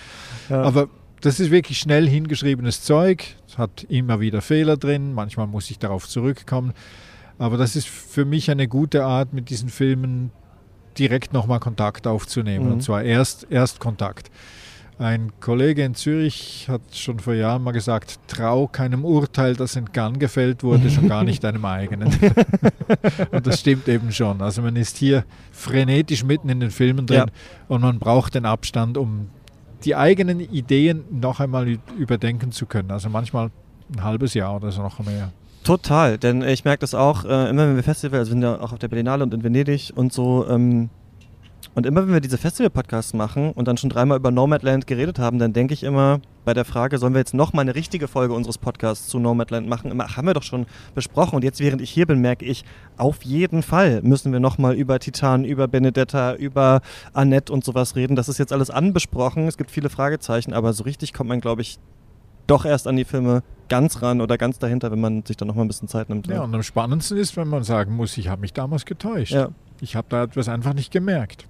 Ja. 0.49 0.63
Aber 0.63 0.89
das 1.21 1.39
ist 1.39 1.51
wirklich 1.51 1.77
schnell 1.77 2.07
hingeschriebenes 2.09 2.81
Zeug. 2.83 3.35
Es 3.47 3.57
hat 3.57 3.83
immer 3.89 4.19
wieder 4.19 4.41
Fehler 4.41 4.77
drin. 4.77 5.13
Manchmal 5.13 5.47
muss 5.47 5.69
ich 5.69 5.77
darauf 5.77 6.07
zurückkommen. 6.07 6.73
Aber 7.37 7.57
das 7.57 7.75
ist 7.75 7.87
für 7.87 8.25
mich 8.25 8.49
eine 8.51 8.67
gute 8.67 9.05
Art, 9.05 9.33
mit 9.33 9.49
diesen 9.49 9.69
Filmen 9.69 10.31
direkt 10.97 11.33
nochmal 11.33 11.59
Kontakt 11.59 12.07
aufzunehmen. 12.07 12.65
Mhm. 12.65 12.71
Und 12.73 12.83
zwar 12.83 13.03
erst, 13.03 13.47
erst 13.49 13.79
Kontakt. 13.79 14.29
Ein 15.01 15.31
Kollege 15.39 15.83
in 15.83 15.95
Zürich 15.95 16.67
hat 16.69 16.81
schon 16.93 17.19
vor 17.19 17.33
Jahren 17.33 17.63
mal 17.63 17.71
gesagt, 17.71 18.19
trau 18.27 18.67
keinem 18.67 19.03
Urteil, 19.03 19.55
das 19.55 19.75
in 19.75 19.91
Cannes 19.91 20.19
gefällt 20.19 20.61
wurde, 20.61 20.91
schon 20.91 21.07
gar 21.09 21.23
nicht 21.23 21.43
deinem 21.43 21.65
eigenen. 21.65 22.15
und 23.31 23.47
das 23.47 23.61
stimmt 23.61 23.87
eben 23.87 24.11
schon. 24.11 24.43
Also 24.43 24.61
man 24.61 24.75
ist 24.75 24.97
hier 24.97 25.25
frenetisch 25.51 26.23
mitten 26.23 26.49
in 26.49 26.59
den 26.59 26.69
Filmen 26.69 27.07
drin 27.07 27.17
ja. 27.17 27.25
und 27.67 27.81
man 27.81 27.97
braucht 27.97 28.35
den 28.35 28.45
Abstand, 28.45 28.95
um 28.95 29.29
die 29.85 29.95
eigenen 29.95 30.39
Ideen 30.39 31.03
noch 31.09 31.39
einmal 31.39 31.79
überdenken 31.97 32.51
zu 32.51 32.67
können. 32.67 32.91
Also 32.91 33.09
manchmal 33.09 33.49
ein 33.95 34.03
halbes 34.03 34.35
Jahr 34.35 34.55
oder 34.55 34.71
so 34.71 34.83
noch 34.83 34.99
mehr. 34.99 35.31
Total, 35.63 36.19
denn 36.19 36.43
ich 36.43 36.63
merke 36.63 36.81
das 36.81 36.93
auch, 36.93 37.25
äh, 37.25 37.49
immer 37.49 37.67
wenn 37.67 37.75
wir 37.75 37.81
Festivals, 37.81 38.19
also 38.19 38.29
wir 38.29 38.33
sind 38.33 38.43
ja 38.43 38.61
auch 38.61 38.71
auf 38.71 38.77
der 38.77 38.87
Berlinale 38.87 39.23
und 39.23 39.33
in 39.33 39.43
Venedig 39.43 39.93
und 39.95 40.13
so, 40.13 40.47
ähm, 40.47 40.91
und 41.73 41.85
immer 41.85 42.05
wenn 42.05 42.13
wir 42.13 42.21
diese 42.21 42.37
Festival-Podcasts 42.37 43.13
machen 43.13 43.51
und 43.53 43.67
dann 43.67 43.77
schon 43.77 43.89
dreimal 43.89 44.17
über 44.17 44.31
Nomadland 44.31 44.87
geredet 44.87 45.19
haben, 45.19 45.39
dann 45.39 45.53
denke 45.53 45.73
ich 45.73 45.83
immer 45.83 46.19
bei 46.43 46.53
der 46.53 46.65
Frage, 46.65 46.97
sollen 46.97 47.13
wir 47.13 47.19
jetzt 47.19 47.33
nochmal 47.33 47.63
eine 47.63 47.75
richtige 47.75 48.07
Folge 48.07 48.33
unseres 48.33 48.57
Podcasts 48.57 49.07
zu 49.07 49.19
Nomadland 49.19 49.69
machen? 49.69 49.91
Immer, 49.91 50.17
haben 50.17 50.27
wir 50.27 50.33
doch 50.33 50.43
schon 50.43 50.65
besprochen. 50.95 51.35
Und 51.35 51.43
jetzt, 51.43 51.59
während 51.59 51.81
ich 51.81 51.89
hier 51.89 52.07
bin, 52.07 52.19
merke 52.19 52.45
ich, 52.45 52.65
auf 52.97 53.23
jeden 53.23 53.63
Fall 53.63 54.01
müssen 54.01 54.33
wir 54.33 54.39
nochmal 54.39 54.75
über 54.75 54.99
Titan, 54.99 55.45
über 55.45 55.67
Benedetta, 55.67 56.35
über 56.35 56.81
Annette 57.13 57.53
und 57.53 57.63
sowas 57.63 57.95
reden. 57.95 58.15
Das 58.15 58.27
ist 58.27 58.37
jetzt 58.37 58.51
alles 58.51 58.69
anbesprochen. 58.69 59.47
Es 59.47 59.57
gibt 59.57 59.71
viele 59.71 59.89
Fragezeichen, 59.89 60.53
aber 60.53 60.73
so 60.73 60.83
richtig 60.83 61.13
kommt 61.13 61.29
man, 61.29 61.39
glaube 61.39 61.61
ich, 61.61 61.79
doch 62.47 62.65
erst 62.65 62.87
an 62.87 62.97
die 62.97 63.05
Filme 63.05 63.43
ganz 63.69 64.01
ran 64.01 64.19
oder 64.19 64.37
ganz 64.37 64.59
dahinter, 64.59 64.91
wenn 64.91 64.99
man 64.99 65.23
sich 65.23 65.37
dann 65.37 65.47
nochmal 65.47 65.63
ein 65.63 65.69
bisschen 65.69 65.87
Zeit 65.87 66.09
nimmt. 66.09 66.27
Ja, 66.27 66.43
und 66.43 66.53
am 66.53 66.63
spannendsten 66.63 67.17
ist, 67.17 67.37
wenn 67.37 67.47
man 67.47 67.63
sagen 67.63 67.95
muss, 67.95 68.17
ich 68.17 68.27
habe 68.27 68.41
mich 68.41 68.51
damals 68.51 68.85
getäuscht. 68.85 69.31
Ja. 69.31 69.49
Ich 69.79 69.95
habe 69.95 70.07
da 70.09 70.23
etwas 70.23 70.49
einfach 70.49 70.73
nicht 70.73 70.91
gemerkt. 70.91 71.47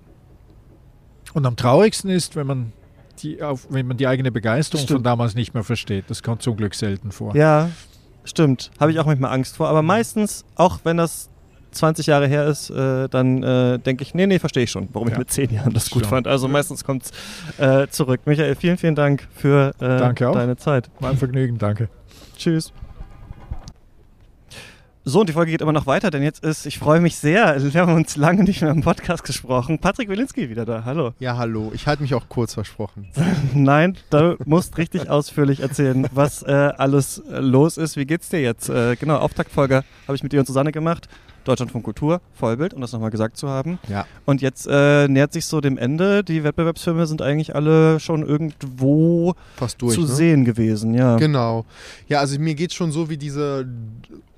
Und 1.34 1.46
am 1.46 1.56
traurigsten 1.56 2.10
ist, 2.10 2.36
wenn 2.36 2.48
man 2.48 2.74
die, 3.22 3.42
auf, 3.42 3.68
wenn 3.70 3.88
man 3.88 3.98
die 3.98 4.08
eigene 4.08 4.32
Begeisterung 4.32 4.84
stimmt. 4.84 4.98
von 4.98 5.04
damals 5.04 5.36
nicht 5.36 5.54
mehr 5.54 5.64
versteht. 5.64 6.06
Das 6.08 6.24
kommt 6.24 6.42
zum 6.42 6.58
Glück 6.58 6.76
selten 6.76 7.12
vor. 7.12 7.36
Ja, 7.36 7.70
stimmt. 8.24 8.72
Habe 8.80 8.92
ich 8.92 9.00
auch 9.00 9.06
manchmal 9.06 9.32
Angst 9.32 9.58
vor. 9.58 9.68
Aber 9.68 9.82
meistens, 9.82 10.46
auch 10.56 10.80
wenn 10.84 10.98
das 10.98 11.30
20 11.72 12.08
Jahre 12.08 12.28
her 12.28 12.48
ist, 12.48 12.70
äh, 12.70 13.08
dann 13.10 13.44
äh, 13.44 13.80
denke 13.80 14.04
ich, 14.04 14.14
nee, 14.14 14.28
nee, 14.28 14.40
verstehe 14.40 14.64
ich 14.64 14.72
schon, 14.72 14.90
warum 14.94 15.08
ja. 15.08 15.14
ich 15.14 15.20
mit 15.20 15.32
10 15.32 15.52
Jahren 15.52 15.74
das 15.74 15.90
gut 15.90 16.06
fand. 16.06 16.28
Also 16.28 16.48
meistens 16.48 16.84
kommt 16.84 17.04
es 17.04 17.60
äh, 17.60 17.88
zurück. 17.88 18.22
Michael, 18.26 18.56
vielen, 18.56 18.78
vielen 18.78 18.96
Dank 18.96 19.28
für 19.36 19.74
äh, 19.80 20.14
deine 20.14 20.58
Zeit. 20.58 20.90
Mein 21.00 21.18
Vergnügen, 21.18 21.58
danke. 21.58 21.90
Tschüss. 22.38 22.74
So, 25.04 25.22
und 25.22 25.30
die 25.30 25.34
Folge 25.34 25.50
geht 25.50 25.62
immer 25.62 25.72
noch 25.72 25.88
weiter, 25.88 26.12
denn 26.12 26.22
jetzt 26.22 26.44
ist, 26.44 26.68
ich 26.68 26.78
freue 26.78 27.02
mich 27.02 27.16
sehr, 27.16 27.56
wir 27.74 27.82
haben 27.82 27.96
uns 27.96 28.18
lange 28.18 28.44
nicht 28.44 28.62
mehr 28.62 28.70
im 28.70 28.82
Podcast 28.82 29.24
gesprochen. 29.24 29.80
Patrick 29.80 30.10
Wilinski 30.10 30.48
wieder 30.52 30.64
da, 30.64 30.84
hallo. 30.86 31.14
Ja, 31.18 31.38
hallo. 31.38 31.72
Ich 31.74 31.88
halte 31.88 32.04
mich 32.04 32.14
auch 32.14 32.30
kurz 32.30 32.54
versprochen. 32.54 33.08
Nein, 33.56 33.98
du 34.12 34.38
musst 34.46 34.78
richtig 34.78 35.10
ausführlich 35.10 35.62
erzählen, 35.62 36.08
was 36.12 36.44
äh, 36.44 36.52
alles 36.52 37.18
äh, 37.18 37.40
los 37.40 37.78
ist. 37.78 37.98
Wie 37.98 38.06
geht's 38.06 38.30
dir 38.30 38.42
jetzt? 38.42 38.70
Äh, 38.70 38.96
genau, 38.96 39.18
Auftaktfolge 39.18 39.84
habe 40.06 40.16
ich 40.16 40.22
mit 40.22 40.34
dir 40.34 40.40
und 40.40 40.46
Susanne 40.46 40.72
gemacht. 40.72 41.10
Deutschland 41.44 41.72
von 41.72 41.82
Kultur, 41.82 42.22
Vollbild, 42.34 42.74
um 42.74 42.82
das 42.82 42.92
nochmal 42.92 43.10
gesagt 43.10 43.38
zu 43.38 43.50
haben. 43.50 43.80
Ja. 43.90 44.06
Und 44.26 44.42
jetzt 44.42 44.68
äh, 44.70 45.08
nähert 45.08 45.34
sich 45.34 45.46
so 45.46 45.62
dem 45.62 45.78
Ende. 45.78 46.24
Die 46.24 46.44
Wettbewerbsfilme 46.44 47.08
sind 47.08 47.22
eigentlich 47.22 47.56
alle 47.56 48.00
schon 48.00 48.26
irgendwo 48.26 49.34
Fast 49.56 49.82
durch, 49.82 49.96
zu 49.96 50.02
ne? 50.02 50.08
sehen 50.08 50.46
gewesen, 50.46 50.94
ja. 50.94 51.18
Genau. 51.18 51.66
Ja, 52.08 52.20
also 52.20 52.38
mir 52.40 52.56
geht 52.56 52.70
es 52.70 52.76
schon 52.76 52.92
so 52.92 53.10
wie 53.10 53.18
diese 53.18 53.68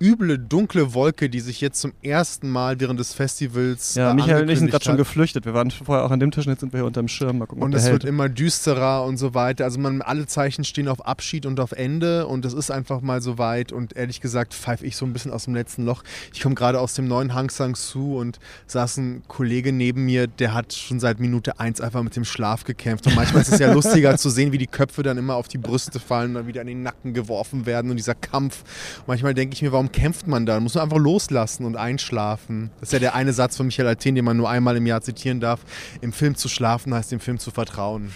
üble, 0.04 0.38
dunkle 0.38 0.94
Wolke, 0.94 1.30
die 1.30 1.40
sich 1.40 1.62
jetzt 1.62 1.80
zum 1.80 1.94
ersten 2.02 2.50
Mal 2.50 2.80
während 2.82 3.00
des 3.00 3.14
Festivals. 3.14 3.96
Ja, 3.96 4.14
Michael 4.14 4.44
und 4.44 4.50
ich 4.50 4.60
sind 4.60 4.70
gerade 4.70 4.84
schon 4.84 4.98
geflüchtet. 4.98 5.46
Wir 5.46 5.54
waren 5.54 5.72
vorher 5.72 6.04
auch 6.04 6.12
an 6.12 6.20
dem 6.20 6.30
Tisch 6.30 6.46
und 6.46 6.52
jetzt 6.52 6.60
sind 6.60 6.74
wir 6.74 6.82
hier 6.82 6.86
unterm 6.86 7.08
Schirm. 7.08 7.38
Mal 7.38 7.46
gucken, 7.46 7.64
und 7.64 7.74
es 7.74 7.90
wird 7.90 8.04
immer 8.04 8.28
düsterer 8.28 9.06
und 9.06 9.16
so 9.16 9.34
weiter. 9.34 9.64
Also 9.64 9.80
man, 9.80 10.02
alle 10.02 10.28
Zeichen 10.28 10.66
stehen 10.66 10.90
auf 10.90 11.06
Abschied 11.06 11.46
und 11.46 11.60
auf 11.62 11.72
Ende 11.72 12.28
und 12.28 12.44
es 12.44 12.54
ist 12.54 12.70
einfach 12.70 13.00
mal 13.00 13.22
so 13.22 13.38
weit. 13.38 13.72
Und 13.72 13.96
ehrlich 13.96 14.20
gesagt 14.20 14.54
pfeife 14.54 14.86
ich 14.86 14.98
so 14.98 15.06
ein 15.06 15.14
bisschen 15.14 15.32
aus 15.32 15.46
dem 15.46 15.56
letzten 15.56 15.86
Loch. 15.86 16.04
Ich 16.34 16.42
komme 16.42 16.56
gerade 16.56 16.82
aus 16.82 16.96
dem 16.96 17.08
neuen 17.08 17.34
Hang 17.34 17.50
Sang-Soo 17.50 18.20
und 18.20 18.40
saß 18.68 18.98
ein 18.98 19.24
Kollege 19.30 19.72
neben 19.72 20.04
mir, 20.04 20.28
der 20.28 20.54
hat 20.54 20.74
schon 20.74 21.00
seit 21.00 21.22
Minute 21.22 21.62
1 21.62 21.80
einfach 21.80 22.04
mit 22.04 22.16
dem 22.18 22.26
Schlaf 22.26 22.66
gekämpft. 22.66 23.08
Und 23.08 23.16
manchmal 23.16 23.44
ist 23.44 23.54
es 23.54 23.60
ja 23.60 23.72
lustiger 23.74 24.18
zu 24.18 24.30
sehen, 24.30 24.52
wie 24.52 24.58
die 24.58 24.68
Köpfe 24.68 25.02
dann 25.02 25.18
immer 25.18 25.36
auf 25.36 25.48
die 25.48 25.58
Brüste 25.58 26.02
fallen 26.02 26.32
und 26.32 26.34
dann 26.36 26.48
wieder 26.48 26.62
in 26.62 26.68
den 26.68 26.84
Nacken 26.84 27.14
geworfen 27.14 27.66
werden 27.66 27.90
und 27.90 27.96
dieser 27.96 28.16
Kampf. 28.16 28.64
Manchmal 29.08 29.34
denke 29.34 29.54
ich 29.54 29.62
mir, 29.62 29.72
warum 29.72 29.93
kämpft 29.94 30.28
man 30.28 30.46
da? 30.46 30.60
Muss 30.60 30.76
man 30.76 30.84
einfach 30.84 30.98
loslassen 30.98 31.66
und 31.66 31.78
einschlafen. 31.78 32.72
Das 32.82 32.90
ist 32.90 32.94
ja 32.94 33.00
der 33.00 33.16
eine 33.16 33.32
Satz 33.32 33.56
von 33.56 33.68
Michael 33.68 33.88
Athen, 33.88 34.16
den 34.16 34.26
man 34.26 34.36
nur 34.36 34.50
einmal 34.50 34.76
im 34.76 34.86
Jahr 34.86 35.02
zitieren 35.02 35.40
darf. 35.40 35.62
Im 36.02 36.12
Film 36.12 36.36
zu 36.36 36.50
schlafen 36.50 36.94
heißt 36.94 37.12
dem 37.12 37.22
Film 37.22 37.40
zu 37.40 37.52
vertrauen. 37.52 38.12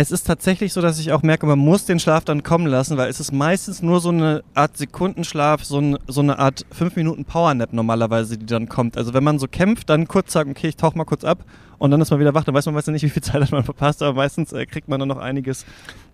Es 0.00 0.12
ist 0.12 0.28
tatsächlich 0.28 0.72
so, 0.72 0.80
dass 0.80 1.00
ich 1.00 1.10
auch 1.10 1.24
merke, 1.24 1.44
man 1.44 1.58
muss 1.58 1.84
den 1.84 1.98
Schlaf 1.98 2.24
dann 2.24 2.44
kommen 2.44 2.68
lassen, 2.68 2.96
weil 2.96 3.10
es 3.10 3.18
ist 3.18 3.32
meistens 3.32 3.82
nur 3.82 3.98
so 3.98 4.10
eine 4.10 4.44
Art 4.54 4.76
Sekundenschlaf, 4.76 5.64
so, 5.64 5.80
ein, 5.80 5.98
so 6.06 6.20
eine 6.20 6.38
Art 6.38 6.64
5 6.70 6.94
Minuten 6.94 7.24
Powernap 7.24 7.72
normalerweise, 7.72 8.38
die 8.38 8.46
dann 8.46 8.68
kommt. 8.68 8.96
Also 8.96 9.12
wenn 9.12 9.24
man 9.24 9.40
so 9.40 9.48
kämpft, 9.48 9.90
dann 9.90 10.06
kurz 10.06 10.32
sagen, 10.32 10.52
okay, 10.52 10.68
ich 10.68 10.76
tauche 10.76 10.96
mal 10.96 11.04
kurz 11.04 11.24
ab 11.24 11.44
und 11.78 11.90
dann 11.90 12.00
ist 12.00 12.10
man 12.10 12.20
wieder 12.20 12.34
wach. 12.34 12.44
Dann 12.44 12.54
weiß 12.54 12.66
man 12.66 12.74
meistens 12.74 12.92
nicht, 12.92 13.04
wie 13.04 13.08
viel 13.08 13.22
Zeit 13.22 13.40
hat 13.40 13.52
man 13.52 13.64
verpasst, 13.64 14.02
aber 14.02 14.14
meistens 14.14 14.52
äh, 14.52 14.66
kriegt 14.66 14.88
man 14.88 15.00
dann 15.00 15.08
noch 15.08 15.18
einiges 15.18 15.64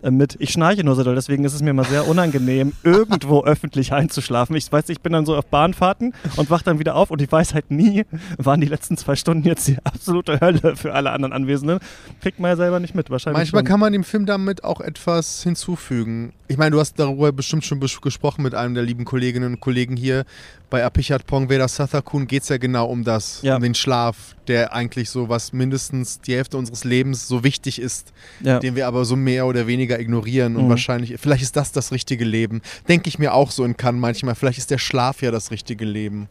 äh, 0.01 0.11
mit. 0.11 0.35
Ich 0.39 0.51
schnarche 0.51 0.83
nur 0.83 0.95
so 0.95 1.03
doll, 1.03 1.15
deswegen 1.15 1.43
ist 1.43 1.53
es 1.53 1.61
mir 1.61 1.71
immer 1.71 1.83
sehr 1.83 2.07
unangenehm, 2.07 2.73
irgendwo 2.83 3.43
öffentlich 3.43 3.91
einzuschlafen. 3.93 4.55
Ich 4.55 4.71
weiß, 4.71 4.89
ich 4.89 5.01
bin 5.01 5.13
dann 5.13 5.25
so 5.25 5.35
auf 5.35 5.45
Bahnfahrten 5.47 6.13
und 6.37 6.49
wach 6.49 6.61
dann 6.61 6.79
wieder 6.79 6.95
auf 6.95 7.11
und 7.11 7.21
ich 7.21 7.31
weiß 7.31 7.53
halt 7.53 7.71
nie, 7.71 8.05
waren 8.37 8.61
die 8.61 8.67
letzten 8.67 8.97
zwei 8.97 9.15
Stunden 9.15 9.47
jetzt 9.47 9.67
die 9.67 9.77
absolute 9.83 10.39
Hölle 10.39 10.75
für 10.75 10.93
alle 10.93 11.11
anderen 11.11 11.33
Anwesenden. 11.33 11.79
Kriegt 12.21 12.39
man 12.39 12.49
ja 12.49 12.55
selber 12.55 12.79
nicht 12.79 12.95
mit, 12.95 13.09
wahrscheinlich. 13.09 13.39
Manchmal. 13.39 13.63
Kann 13.75 13.81
man 13.81 13.91
dem 13.91 14.05
Film 14.05 14.25
damit 14.25 14.63
auch 14.63 14.79
etwas 14.79 15.43
hinzufügen. 15.43 16.31
Ich 16.47 16.55
meine, 16.55 16.71
du 16.71 16.79
hast 16.79 16.97
darüber 16.97 17.33
bestimmt 17.33 17.65
schon 17.65 17.81
gesprochen 17.81 18.41
mit 18.41 18.55
einem 18.55 18.73
der 18.73 18.83
lieben 18.83 19.03
Kolleginnen 19.03 19.55
und 19.55 19.59
Kollegen 19.59 19.97
hier. 19.97 20.23
Bei 20.69 20.85
Apichat 20.85 21.27
Pongveda 21.27 21.67
Sathakun 21.67 22.25
geht 22.25 22.43
es 22.43 22.47
ja 22.47 22.55
genau 22.55 22.85
um 22.85 23.03
das, 23.03 23.41
ja. 23.41 23.57
um 23.57 23.61
den 23.61 23.75
Schlaf, 23.75 24.37
der 24.47 24.71
eigentlich 24.71 25.09
so 25.09 25.27
was 25.27 25.51
mindestens 25.51 26.21
die 26.21 26.35
Hälfte 26.35 26.57
unseres 26.57 26.85
Lebens 26.85 27.27
so 27.27 27.43
wichtig 27.43 27.81
ist, 27.81 28.13
ja. 28.39 28.59
den 28.59 28.77
wir 28.77 28.87
aber 28.87 29.03
so 29.03 29.17
mehr 29.17 29.45
oder 29.45 29.67
weniger 29.67 29.99
ignorieren. 29.99 30.55
Und 30.55 30.67
mhm. 30.67 30.69
wahrscheinlich, 30.69 31.13
vielleicht 31.19 31.43
ist 31.43 31.57
das 31.57 31.73
das 31.73 31.91
richtige 31.91 32.23
Leben. 32.23 32.61
Denke 32.87 33.09
ich 33.09 33.19
mir 33.19 33.33
auch 33.33 33.51
so 33.51 33.65
in 33.65 33.75
Cannes 33.75 33.99
manchmal. 33.99 34.35
Vielleicht 34.35 34.59
ist 34.59 34.71
der 34.71 34.77
Schlaf 34.77 35.21
ja 35.21 35.31
das 35.31 35.51
richtige 35.51 35.83
Leben. 35.83 36.29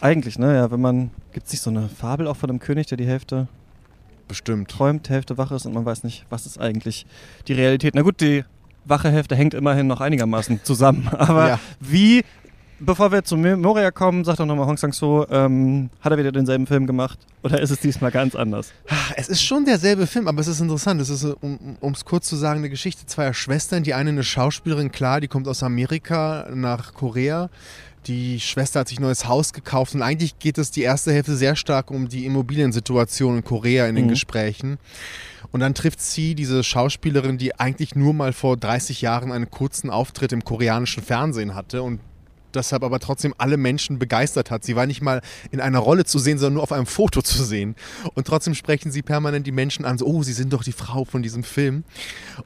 Eigentlich, 0.00 0.36
ne? 0.36 0.56
Ja, 0.56 0.68
wenn 0.72 0.80
man. 0.80 1.10
Gibt 1.32 1.46
es 1.46 1.52
nicht 1.52 1.62
so 1.62 1.70
eine 1.70 1.88
Fabel 1.88 2.26
auch 2.26 2.36
von 2.36 2.50
einem 2.50 2.58
König, 2.58 2.88
der 2.88 2.96
die 2.96 3.06
Hälfte 3.06 3.46
bestimmt 4.28 4.70
träumt, 4.70 5.08
die 5.08 5.12
Hälfte 5.12 5.38
wach 5.38 5.50
ist 5.50 5.66
und 5.66 5.74
man 5.74 5.84
weiß 5.84 6.04
nicht, 6.04 6.26
was 6.30 6.46
ist 6.46 6.58
eigentlich 6.60 7.06
die 7.48 7.52
Realität. 7.52 7.94
Na 7.94 8.02
gut, 8.02 8.20
die 8.20 8.44
wache 8.84 9.10
Hälfte 9.10 9.36
hängt 9.36 9.54
immerhin 9.54 9.86
noch 9.86 10.00
einigermaßen 10.00 10.60
zusammen. 10.62 11.08
Aber 11.12 11.48
ja. 11.48 11.60
wie 11.80 12.22
Bevor 12.78 13.10
wir 13.10 13.24
zu 13.24 13.38
Moria 13.38 13.90
kommen, 13.90 14.22
sag 14.24 14.36
doch 14.36 14.44
nochmal 14.44 14.66
Hong 14.66 14.76
Sang-soo, 14.76 15.24
ähm, 15.30 15.88
hat 16.02 16.12
er 16.12 16.18
wieder 16.18 16.30
denselben 16.30 16.66
Film 16.66 16.86
gemacht 16.86 17.18
oder 17.42 17.58
ist 17.58 17.70
es 17.70 17.80
diesmal 17.80 18.10
ganz 18.10 18.34
anders? 18.34 18.70
Es 19.16 19.28
ist 19.28 19.42
schon 19.42 19.64
derselbe 19.64 20.06
Film, 20.06 20.28
aber 20.28 20.40
es 20.40 20.46
ist 20.46 20.60
interessant. 20.60 21.00
Es 21.00 21.08
ist, 21.08 21.24
um 21.24 21.92
es 21.92 22.04
kurz 22.04 22.28
zu 22.28 22.36
sagen, 22.36 22.58
eine 22.58 22.68
Geschichte 22.68 23.06
zweier 23.06 23.32
Schwestern. 23.32 23.82
Die 23.82 23.94
eine 23.94 24.10
eine 24.10 24.22
Schauspielerin, 24.22 24.92
klar, 24.92 25.22
die 25.22 25.28
kommt 25.28 25.48
aus 25.48 25.62
Amerika 25.62 26.48
nach 26.52 26.92
Korea. 26.92 27.48
Die 28.06 28.38
Schwester 28.40 28.80
hat 28.80 28.88
sich 28.88 28.98
ein 28.98 29.02
neues 29.02 29.26
Haus 29.26 29.52
gekauft 29.52 29.94
und 29.94 30.02
eigentlich 30.02 30.38
geht 30.38 30.58
es 30.58 30.70
die 30.70 30.82
erste 30.82 31.12
Hälfte 31.12 31.36
sehr 31.36 31.56
stark 31.56 31.90
um 31.90 32.08
die 32.08 32.24
Immobiliensituation 32.24 33.38
in 33.38 33.44
Korea 33.44 33.86
in 33.86 33.96
den 33.96 34.04
mhm. 34.04 34.10
Gesprächen. 34.10 34.78
Und 35.50 35.60
dann 35.60 35.74
trifft 35.74 36.00
sie 36.00 36.34
diese 36.34 36.62
Schauspielerin, 36.62 37.38
die 37.38 37.58
eigentlich 37.58 37.94
nur 37.94 38.14
mal 38.14 38.32
vor 38.32 38.56
30 38.56 39.00
Jahren 39.00 39.32
einen 39.32 39.50
kurzen 39.50 39.90
Auftritt 39.90 40.32
im 40.32 40.44
koreanischen 40.44 41.02
Fernsehen 41.02 41.54
hatte 41.54 41.82
und 41.82 42.00
deshalb 42.56 42.82
aber 42.82 42.98
trotzdem 42.98 43.34
alle 43.38 43.56
Menschen 43.56 43.98
begeistert 43.98 44.50
hat. 44.50 44.64
Sie 44.64 44.76
war 44.76 44.86
nicht 44.86 45.02
mal 45.02 45.20
in 45.50 45.60
einer 45.60 45.78
Rolle 45.78 46.04
zu 46.04 46.18
sehen, 46.18 46.38
sondern 46.38 46.54
nur 46.54 46.62
auf 46.62 46.72
einem 46.72 46.86
Foto 46.86 47.22
zu 47.22 47.44
sehen. 47.44 47.76
Und 48.14 48.26
trotzdem 48.26 48.54
sprechen 48.54 48.90
sie 48.90 49.02
permanent 49.02 49.46
die 49.46 49.52
Menschen 49.52 49.84
an, 49.84 49.98
so, 49.98 50.06
oh, 50.06 50.22
sie 50.22 50.32
sind 50.32 50.52
doch 50.52 50.64
die 50.64 50.72
Frau 50.72 51.04
von 51.04 51.22
diesem 51.22 51.44
Film. 51.44 51.84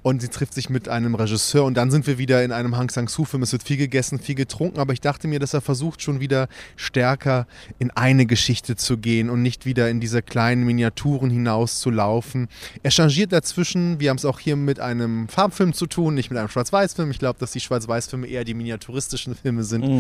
Und 0.03 0.21
sie 0.23 0.29
trifft 0.29 0.55
sich 0.55 0.69
mit 0.69 0.89
einem 0.89 1.15
Regisseur 1.15 1.65
und 1.65 1.75
dann 1.75 1.91
sind 1.91 2.07
wir 2.07 2.19
wieder 2.19 2.45
in 2.45 2.53
einem 2.53 2.77
Hang 2.77 2.91
Sang-Soo-Film. 2.91 3.43
Es 3.43 3.53
wird 3.53 3.63
viel 3.63 3.77
gegessen, 3.77 4.19
viel 4.19 4.35
getrunken, 4.35 4.79
aber 4.79 4.93
ich 4.93 5.01
dachte 5.01 5.29
mir, 5.29 5.39
dass 5.39 5.55
er 5.55 5.61
versucht 5.61 6.03
schon 6.03 6.21
wieder 6.21 6.49
stärker 6.77 7.47
in 7.79 7.91
eine 7.91 8.27
Geschichte 8.27 8.77
zu 8.77 8.99
gehen 8.99 9.31
und 9.31 9.43
nicht 9.43 9.67
wieder 9.67 9.89
in 9.89 10.01
diese 10.01 10.23
kleinen 10.23 10.65
Miniaturen 10.65 11.31
hinaus 11.31 11.81
zu 11.81 11.91
laufen. 11.91 12.49
Er 12.83 12.91
changiert 12.91 13.33
dazwischen, 13.33 14.01
wir 14.01 14.11
haben 14.11 14.17
es 14.17 14.25
auch 14.25 14.39
hier 14.39 14.57
mit 14.57 14.81
einem 14.81 15.29
Farbfilm 15.29 15.73
zu 15.73 15.87
tun, 15.87 16.15
nicht 16.15 16.31
mit 16.31 16.39
einem 16.39 16.49
Schwarz-Weiß-Film. 16.49 17.11
Ich 17.11 17.19
glaube, 17.19 17.39
dass 17.39 17.53
die 17.53 17.61
Schwarz-Weiß-Filme 17.61 18.27
eher 18.27 18.45
die 18.45 18.55
miniaturistischen 18.55 19.35
Filme 19.35 19.65
sind. 19.65 19.87
Mhm. 19.87 20.00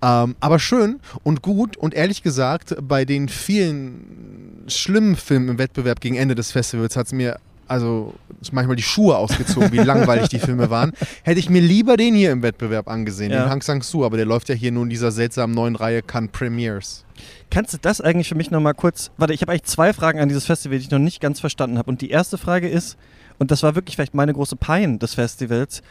Ähm, 0.00 0.36
aber 0.40 0.58
schön 0.58 1.00
und 1.22 1.42
gut 1.42 1.76
und 1.76 1.94
ehrlich 1.94 2.22
gesagt, 2.22 2.74
bei 2.80 3.04
den 3.04 3.28
vielen 3.28 4.64
schlimmen 4.68 5.16
Filmen 5.16 5.48
im 5.48 5.58
Wettbewerb 5.58 6.00
gegen 6.00 6.16
Ende 6.16 6.34
des 6.34 6.52
Festivals 6.52 6.96
hat 6.96 7.06
es 7.06 7.12
mir 7.12 7.38
also 7.68 8.12
manchmal 8.50 8.76
die 8.76 8.82
Schuhe 8.82 9.16
ausgezogen, 9.16 9.72
wie 9.72 9.78
langweilig 9.84 10.28
die 10.28 10.38
Filme 10.38 10.68
waren. 10.68 10.92
Hätte 11.22 11.40
ich 11.40 11.48
mir 11.48 11.62
lieber 11.62 11.96
den 11.96 12.14
hier 12.14 12.30
im 12.30 12.42
Wettbewerb 12.42 12.88
angesehen, 12.88 13.30
ja. 13.30 13.44
den 13.44 13.50
Hang 13.50 13.62
Sang-Soo, 13.62 14.04
aber 14.04 14.16
der 14.16 14.26
läuft 14.26 14.48
ja 14.48 14.54
hier 14.54 14.72
nur 14.72 14.84
in 14.84 14.90
dieser 14.90 15.10
seltsamen 15.10 15.54
neuen 15.54 15.76
Reihe 15.76 16.02
Cannes 16.02 16.30
Premiers. 16.32 17.04
Kannst 17.50 17.72
du 17.72 17.78
das 17.80 18.00
eigentlich 18.00 18.28
für 18.28 18.34
mich 18.34 18.50
nochmal 18.50 18.74
kurz, 18.74 19.10
warte, 19.16 19.32
ich 19.32 19.40
habe 19.42 19.52
eigentlich 19.52 19.64
zwei 19.64 19.92
Fragen 19.92 20.20
an 20.20 20.28
dieses 20.28 20.46
Festival, 20.46 20.78
die 20.78 20.84
ich 20.84 20.90
noch 20.90 20.98
nicht 20.98 21.20
ganz 21.20 21.40
verstanden 21.40 21.78
habe. 21.78 21.90
Und 21.90 22.00
die 22.00 22.10
erste 22.10 22.36
Frage 22.36 22.68
ist, 22.68 22.98
und 23.38 23.50
das 23.50 23.62
war 23.62 23.74
wirklich 23.74 23.96
vielleicht 23.96 24.14
meine 24.14 24.34
große 24.34 24.56
Pein 24.56 24.98
des 24.98 25.14
Festivals, 25.14 25.82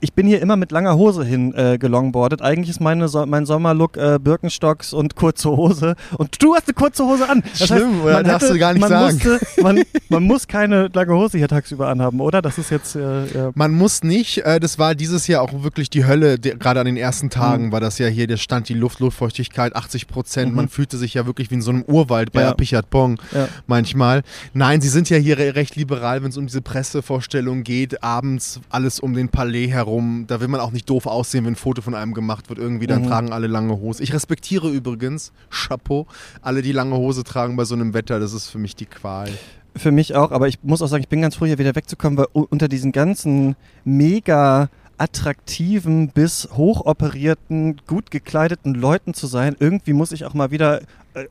ich 0.00 0.12
bin 0.12 0.26
hier 0.26 0.42
immer 0.42 0.56
mit 0.56 0.70
langer 0.70 0.96
Hose 0.96 1.24
hin 1.24 1.54
äh, 1.54 1.78
gelongboardet. 1.78 2.42
Eigentlich 2.42 2.70
ist 2.70 2.80
meine 2.80 3.08
so 3.08 3.24
mein 3.26 3.46
Sommerlook 3.46 3.96
äh, 3.96 4.18
Birkenstocks 4.20 4.92
und 4.92 5.16
kurze 5.16 5.50
Hose. 5.50 5.94
Und 6.18 6.42
du 6.42 6.54
hast 6.54 6.68
eine 6.68 6.74
kurze 6.74 7.04
Hose 7.04 7.28
an. 7.28 7.42
Das 7.58 7.68
Schlimm, 7.68 7.94
heißt, 7.94 8.04
oder? 8.04 8.12
Man 8.12 8.24
darfst 8.24 8.50
du 8.50 8.58
gar 8.58 8.72
nicht 8.74 8.80
man 8.80 8.90
sagen. 8.90 9.14
Musste, 9.14 9.40
man, 9.62 9.82
man, 10.08 10.22
muss 10.24 10.46
keine 10.46 10.90
lange 10.92 11.14
Hose 11.14 11.38
hier 11.38 11.48
tagsüber 11.48 11.88
anhaben, 11.88 12.20
oder? 12.20 12.42
Das 12.42 12.58
ist 12.58 12.70
jetzt. 12.70 12.96
Äh, 12.96 13.52
man 13.54 13.72
muss 13.72 14.02
nicht. 14.02 14.38
Äh, 14.38 14.60
das 14.60 14.78
war 14.78 14.94
dieses 14.94 15.26
Jahr 15.26 15.42
auch 15.42 15.62
wirklich 15.62 15.88
die 15.88 16.04
Hölle. 16.04 16.38
Gerade 16.38 16.80
an 16.80 16.86
den 16.86 16.96
ersten 16.96 17.30
Tagen 17.30 17.66
mhm. 17.66 17.72
war 17.72 17.80
das 17.80 17.98
ja 17.98 18.08
hier. 18.08 18.26
Der 18.26 18.36
stand 18.36 18.68
die 18.68 18.74
Luft, 18.74 19.00
Luftfeuchtigkeit 19.00 19.74
80 19.74 20.06
Prozent. 20.06 20.50
Mhm. 20.50 20.56
Man 20.56 20.68
fühlte 20.68 20.98
sich 20.98 21.14
ja 21.14 21.24
wirklich 21.24 21.50
wie 21.50 21.54
in 21.54 21.62
so 21.62 21.70
einem 21.70 21.82
Urwald 21.82 22.32
bei 22.32 22.42
ja. 22.42 22.50
Apichat 22.50 22.90
Pong 22.90 23.18
ja. 23.32 23.48
manchmal. 23.66 24.22
Nein, 24.52 24.80
sie 24.80 24.88
sind 24.88 25.08
ja 25.08 25.16
hier 25.16 25.38
recht 25.38 25.76
liberal, 25.76 26.22
wenn 26.22 26.30
es 26.30 26.36
um 26.36 26.46
diese 26.46 26.60
Pressevorstellung 26.60 27.62
geht. 27.62 28.02
Abends 28.02 28.60
alles 28.68 29.00
um 29.00 29.14
den 29.14 29.30
Palais 29.30 29.68
herum 29.68 29.83
herum. 29.84 30.24
Da 30.26 30.40
will 30.40 30.48
man 30.48 30.60
auch 30.60 30.72
nicht 30.72 30.88
doof 30.88 31.06
aussehen, 31.06 31.44
wenn 31.44 31.54
ein 31.54 31.56
Foto 31.56 31.82
von 31.82 31.94
einem 31.94 32.14
gemacht 32.14 32.48
wird. 32.48 32.58
Irgendwie, 32.58 32.86
dann 32.86 33.02
mhm. 33.02 33.08
tragen 33.08 33.32
alle 33.32 33.46
lange 33.46 33.78
Hose. 33.78 34.02
Ich 34.02 34.12
respektiere 34.12 34.70
übrigens, 34.70 35.32
Chapeau, 35.50 36.06
alle, 36.42 36.62
die 36.62 36.72
lange 36.72 36.96
Hose 36.96 37.24
tragen 37.24 37.56
bei 37.56 37.64
so 37.64 37.74
einem 37.74 37.94
Wetter. 37.94 38.20
Das 38.20 38.32
ist 38.32 38.48
für 38.48 38.58
mich 38.58 38.76
die 38.76 38.86
Qual. 38.86 39.28
Für 39.76 39.90
mich 39.90 40.14
auch, 40.14 40.30
aber 40.30 40.46
ich 40.46 40.62
muss 40.62 40.82
auch 40.82 40.86
sagen, 40.86 41.02
ich 41.02 41.08
bin 41.08 41.20
ganz 41.20 41.34
froh, 41.34 41.46
hier 41.46 41.58
wieder 41.58 41.74
wegzukommen, 41.74 42.16
weil 42.16 42.26
unter 42.32 42.68
diesen 42.68 42.92
ganzen 42.92 43.56
mega 43.84 44.68
attraktiven 44.98 46.08
bis 46.08 46.48
hochoperierten, 46.56 47.80
gut 47.86 48.10
gekleideten 48.10 48.74
Leuten 48.74 49.14
zu 49.14 49.26
sein. 49.26 49.56
Irgendwie 49.58 49.92
muss 49.92 50.12
ich 50.12 50.24
auch 50.24 50.34
mal 50.34 50.50
wieder 50.50 50.80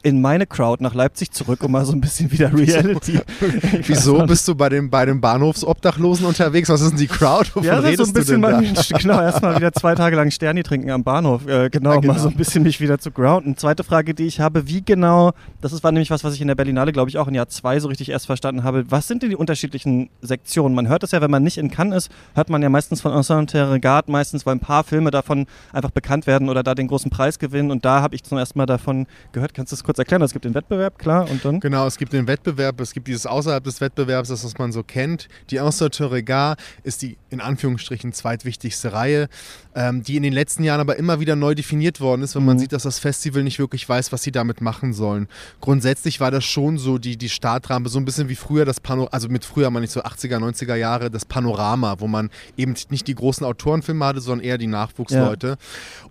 in 0.02 0.22
meine 0.22 0.48
Crowd 0.48 0.82
nach 0.82 0.94
Leipzig 0.94 1.32
zurück, 1.32 1.64
um 1.64 1.72
mal 1.72 1.84
so 1.84 1.92
ein 1.92 2.00
bisschen 2.00 2.32
wieder 2.32 2.54
Reality. 2.58 3.20
Wieso 3.86 4.26
bist 4.26 4.48
du 4.48 4.56
bei 4.56 4.70
den, 4.70 4.90
bei 4.90 5.06
den 5.06 5.20
Bahnhofsobdachlosen 5.20 6.26
unterwegs? 6.26 6.70
Was 6.70 6.82
ist 6.82 6.92
denn 6.92 6.98
die 6.98 7.08
Crowd? 7.08 7.50
Wovon 7.54 7.64
ja, 7.64 7.82
das 7.82 7.92
ist 7.92 7.98
so 7.98 8.04
ein 8.06 8.14
bisschen 8.14 8.42
mal, 8.42 8.64
genau, 9.00 9.22
erstmal 9.22 9.58
wieder 9.58 9.74
zwei 9.74 9.94
Tage 9.96 10.16
lang 10.16 10.32
Sterni 10.32 10.64
trinken 10.64 10.90
am 10.90 11.04
Bahnhof. 11.04 11.46
Äh, 11.48 11.70
genau, 11.70 11.96
ja, 11.96 12.00
genau, 12.00 12.14
mal 12.14 12.20
so 12.20 12.30
ein 12.30 12.36
bisschen 12.36 12.64
mich 12.64 12.80
wieder 12.80 12.98
zu 12.98 13.12
grounden. 13.12 13.58
Zweite 13.58 13.84
Frage, 13.84 14.14
die 14.14 14.26
ich 14.26 14.40
habe, 14.40 14.68
wie 14.68 14.82
genau, 14.82 15.34
das 15.62 15.84
war 15.84 15.92
nämlich 15.92 16.12
was, 16.12 16.24
was 16.24 16.34
ich 16.34 16.42
in 16.42 16.48
der 16.48 16.56
Berlinale, 16.56 16.94
glaube 16.94 17.10
ich, 17.10 17.18
auch 17.18 17.28
in 17.28 17.36
Jahr 17.36 17.50
zwei 17.50 17.80
so 17.80 17.90
richtig 17.90 18.10
erst 18.10 18.26
verstanden 18.26 18.64
habe. 18.64 18.86
Was 18.90 19.08
sind 19.08 19.22
denn 19.22 19.32
die 19.32 19.36
unterschiedlichen 19.36 20.10
Sektionen? 20.22 20.76
Man 20.76 20.88
hört 20.88 21.04
das 21.04 21.12
ja, 21.12 21.22
wenn 21.22 21.32
man 21.32 21.44
nicht 21.44 21.58
in 21.58 21.70
Cannes 21.70 22.06
ist, 22.06 22.12
hört 22.36 22.50
man 22.50 22.62
ja 22.62 22.70
meistens 22.70 23.02
von 23.02 23.12
Ensemble 23.12 23.72
Regard, 23.72 24.08
meistens, 24.08 24.46
weil 24.46 24.56
ein 24.56 24.60
paar 24.62 24.86
Filme 24.86 25.12
davon 25.12 25.46
einfach 25.74 25.92
bekannt 25.92 26.26
werden 26.26 26.48
oder 26.48 26.64
da 26.64 26.74
den 26.74 26.88
großen 26.88 27.12
Preis 27.12 27.38
gewinnen. 27.38 27.70
Und 27.70 27.84
da 27.84 28.02
habe 28.02 28.16
ich 28.16 28.24
zum 28.24 28.38
ersten 28.38 28.58
Mal 28.58 28.66
davon 28.66 29.08
gehört. 29.34 29.54
Kannst 29.54 29.73
das 29.74 29.84
kurz 29.84 30.00
erklären? 30.00 30.22
Es 30.22 30.34
gibt 30.34 30.46
den 30.46 30.54
Wettbewerb, 30.54 30.98
klar, 30.98 31.30
und 31.30 31.44
dann? 31.44 31.60
Genau, 31.60 31.86
es 31.86 31.98
gibt 31.98 32.14
den 32.14 32.28
Wettbewerb, 32.28 32.80
es 32.80 32.94
gibt 32.94 33.08
dieses 33.08 33.26
außerhalb 33.26 33.64
des 33.64 33.82
Wettbewerbs, 33.82 34.30
das, 34.30 34.44
was 34.44 34.58
man 34.58 34.72
so 34.72 34.84
kennt. 34.84 35.28
Die 35.50 35.58
Ensemble 35.58 36.12
Regard 36.12 36.60
ist 36.84 37.02
die 37.02 37.18
in 37.30 37.42
Anführungsstrichen 37.42 38.14
zweitwichtigste 38.14 38.94
Reihe, 38.94 39.28
ähm, 39.76 40.04
die 40.04 40.16
in 40.16 40.24
den 40.24 40.34
letzten 40.34 40.64
Jahren 40.64 40.80
aber 40.80 40.98
immer 40.98 41.20
wieder 41.20 41.36
neu 41.36 41.56
definiert 41.56 42.00
worden 42.00 42.22
ist, 42.22 42.36
wenn 42.36 42.44
mhm. 42.44 42.48
man 42.48 42.60
sieht, 42.60 42.74
dass 42.74 42.84
das 42.84 43.00
Festival 43.00 43.44
nicht 43.44 43.60
wirklich 43.60 43.88
weiß, 43.88 44.12
was 44.12 44.24
sie 44.24 44.32
damit 44.32 44.62
machen 44.62 44.94
sollen. 44.94 45.28
Grundsätzlich 45.62 46.20
war 46.20 46.32
das 46.32 46.46
schon 46.46 46.78
so 46.78 46.98
die, 46.98 47.18
die 47.18 47.30
Startrampe, 47.30 47.90
so 47.90 48.00
ein 48.00 48.06
bisschen 48.06 48.30
wie 48.30 48.36
früher 48.36 48.66
das 48.66 48.80
Panorama, 48.80 49.10
also 49.12 49.30
mit 49.30 49.46
früher 49.46 49.70
meine 49.70 49.86
ich 49.86 49.92
so 49.92 50.02
80er, 50.02 50.38
90er 50.38 50.76
Jahre, 50.76 51.10
das 51.10 51.26
Panorama, 51.26 51.96
wo 52.00 52.08
man 52.08 52.30
eben 52.58 52.76
nicht 52.90 53.08
die 53.08 53.16
großen 53.16 53.46
Autorenfilme 53.46 54.06
hatte, 54.06 54.22
sondern 54.22 54.46
eher 54.46 54.58
die 54.58 54.68
Nachwuchsleute. 54.68 55.48
Ja. 55.48 55.56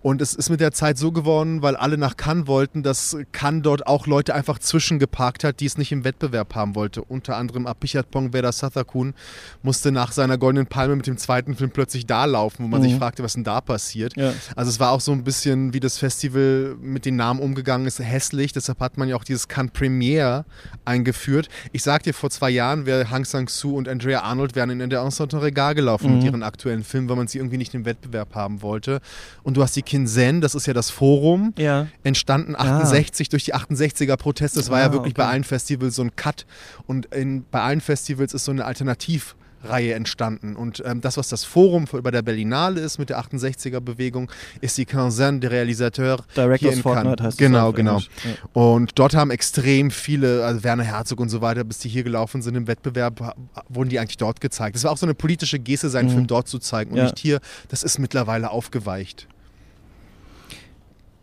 Und 0.01 0.21
es 0.21 0.33
ist 0.33 0.49
mit 0.49 0.59
der 0.59 0.71
Zeit 0.71 0.97
so 0.97 1.11
geworden, 1.11 1.61
weil 1.61 1.75
alle 1.75 1.97
nach 1.97 2.17
Cannes 2.17 2.47
wollten, 2.47 2.83
dass 2.83 3.17
Cannes 3.31 3.52
dort 3.61 3.87
auch 3.87 4.07
Leute 4.07 4.33
einfach 4.33 4.59
zwischengeparkt 4.59 5.43
hat, 5.43 5.59
die 5.59 5.65
es 5.65 5.77
nicht 5.77 5.91
im 5.91 6.03
Wettbewerb 6.03 6.55
haben 6.55 6.75
wollte. 6.75 7.03
Unter 7.03 7.37
anderem 7.37 7.67
Apichat 7.67 8.09
Pongveda 8.11 8.51
Sathakun 8.51 9.13
musste 9.61 9.91
nach 9.91 10.11
seiner 10.11 10.37
Goldenen 10.37 10.67
Palme 10.67 10.95
mit 10.95 11.07
dem 11.07 11.17
zweiten 11.17 11.55
Film 11.55 11.71
plötzlich 11.71 12.05
da 12.05 12.25
laufen, 12.25 12.63
wo 12.63 12.67
man 12.67 12.81
mhm. 12.81 12.85
sich 12.85 12.95
fragte, 12.95 13.23
was 13.23 13.33
denn 13.33 13.43
da 13.43 13.61
passiert. 13.61 14.15
Ja. 14.17 14.33
Also 14.55 14.69
es 14.69 14.79
war 14.79 14.91
auch 14.91 15.01
so 15.01 15.11
ein 15.11 15.23
bisschen, 15.23 15.73
wie 15.73 15.79
das 15.79 15.97
Festival 15.97 16.75
mit 16.81 17.05
den 17.05 17.15
Namen 17.15 17.39
umgegangen 17.39 17.85
ist, 17.87 17.99
hässlich. 17.99 18.53
Deshalb 18.53 18.79
hat 18.79 18.97
man 18.97 19.07
ja 19.07 19.15
auch 19.15 19.23
dieses 19.23 19.47
Cannes 19.47 19.71
Premiere 19.71 20.45
eingeführt. 20.85 21.49
Ich 21.71 21.83
sagte 21.83 22.09
dir, 22.09 22.13
vor 22.13 22.29
zwei 22.29 22.49
Jahren 22.49 22.85
wäre 22.85 23.09
Hang 23.09 23.25
Sang-soo 23.25 23.75
und 23.75 23.87
Andrea 23.87 24.21
Arnold 24.21 24.55
wären 24.55 24.69
in 24.69 24.89
der 24.89 25.01
Ensemble 25.01 25.41
Regal 25.41 25.75
gelaufen 25.75 26.09
mhm. 26.09 26.15
mit 26.15 26.25
ihren 26.25 26.43
aktuellen 26.43 26.83
Filmen, 26.83 27.09
weil 27.09 27.15
man 27.15 27.27
sie 27.27 27.37
irgendwie 27.37 27.57
nicht 27.57 27.73
im 27.73 27.85
Wettbewerb 27.85 28.35
haben 28.35 28.61
wollte. 28.61 29.01
Und 29.43 29.57
du 29.57 29.61
hast 29.61 29.75
die 29.75 29.81
Kinsen, 29.81 30.41
das 30.41 30.55
ist 30.55 30.67
ja 30.67 30.73
das 30.73 30.89
Forum, 30.89 31.53
ja. 31.57 31.87
entstanden 32.03 32.55
68 32.55 33.27
ah. 33.27 33.29
durch 33.31 33.42
die 33.43 33.55
68er 33.55 34.17
Proteste. 34.17 34.59
Das 34.59 34.69
war 34.69 34.79
ah, 34.79 34.83
ja 34.83 34.91
wirklich 34.91 35.13
okay. 35.13 35.23
bei 35.23 35.27
allen 35.27 35.43
Festivals 35.43 35.95
so 35.95 36.03
ein 36.03 36.15
Cut. 36.15 36.45
Und 36.87 37.07
in, 37.07 37.45
bei 37.49 37.61
allen 37.61 37.81
Festivals 37.81 38.33
ist 38.33 38.45
so 38.45 38.51
eine 38.51 38.65
Alternativ- 38.65 39.35
Reihe 39.63 39.93
entstanden. 39.93 40.55
Und 40.55 40.83
ähm, 40.85 41.01
das, 41.01 41.17
was 41.17 41.29
das 41.29 41.43
Forum 41.43 41.87
für, 41.87 42.01
bei 42.01 42.11
der 42.11 42.21
Berlinale 42.21 42.81
ist 42.81 42.99
mit 42.99 43.09
der 43.09 43.19
68er-Bewegung, 43.19 44.29
ist 44.61 44.77
die 44.77 44.85
Quinzaine 44.85 45.39
de 45.39 45.49
Réalisateurs 45.49 46.21
Directors 46.35 46.79
Fortnite 46.79 47.23
heißt 47.23 47.37
Genau, 47.37 47.71
genau. 47.71 47.99
Ja. 47.99 48.05
Und 48.53 48.91
dort 48.95 49.15
haben 49.15 49.31
extrem 49.31 49.91
viele, 49.91 50.45
also 50.45 50.63
Werner 50.63 50.83
Herzog 50.83 51.19
und 51.19 51.29
so 51.29 51.41
weiter, 51.41 51.63
bis 51.63 51.79
die 51.79 51.89
hier 51.89 52.03
gelaufen 52.03 52.41
sind 52.41 52.55
im 52.55 52.67
Wettbewerb, 52.67 53.35
wurden 53.69 53.89
die 53.89 53.99
eigentlich 53.99 54.17
dort 54.17 54.41
gezeigt. 54.41 54.75
Das 54.75 54.83
war 54.83 54.91
auch 54.91 54.97
so 54.97 55.05
eine 55.05 55.15
politische 55.15 55.59
Geste, 55.59 55.89
seinen 55.89 56.07
mhm. 56.07 56.13
Film 56.13 56.27
dort 56.27 56.47
zu 56.47 56.59
zeigen 56.59 56.91
und 56.91 56.97
ja. 56.97 57.03
nicht 57.05 57.19
hier. 57.19 57.39
Das 57.69 57.83
ist 57.83 57.99
mittlerweile 57.99 58.51
aufgeweicht 58.51 59.27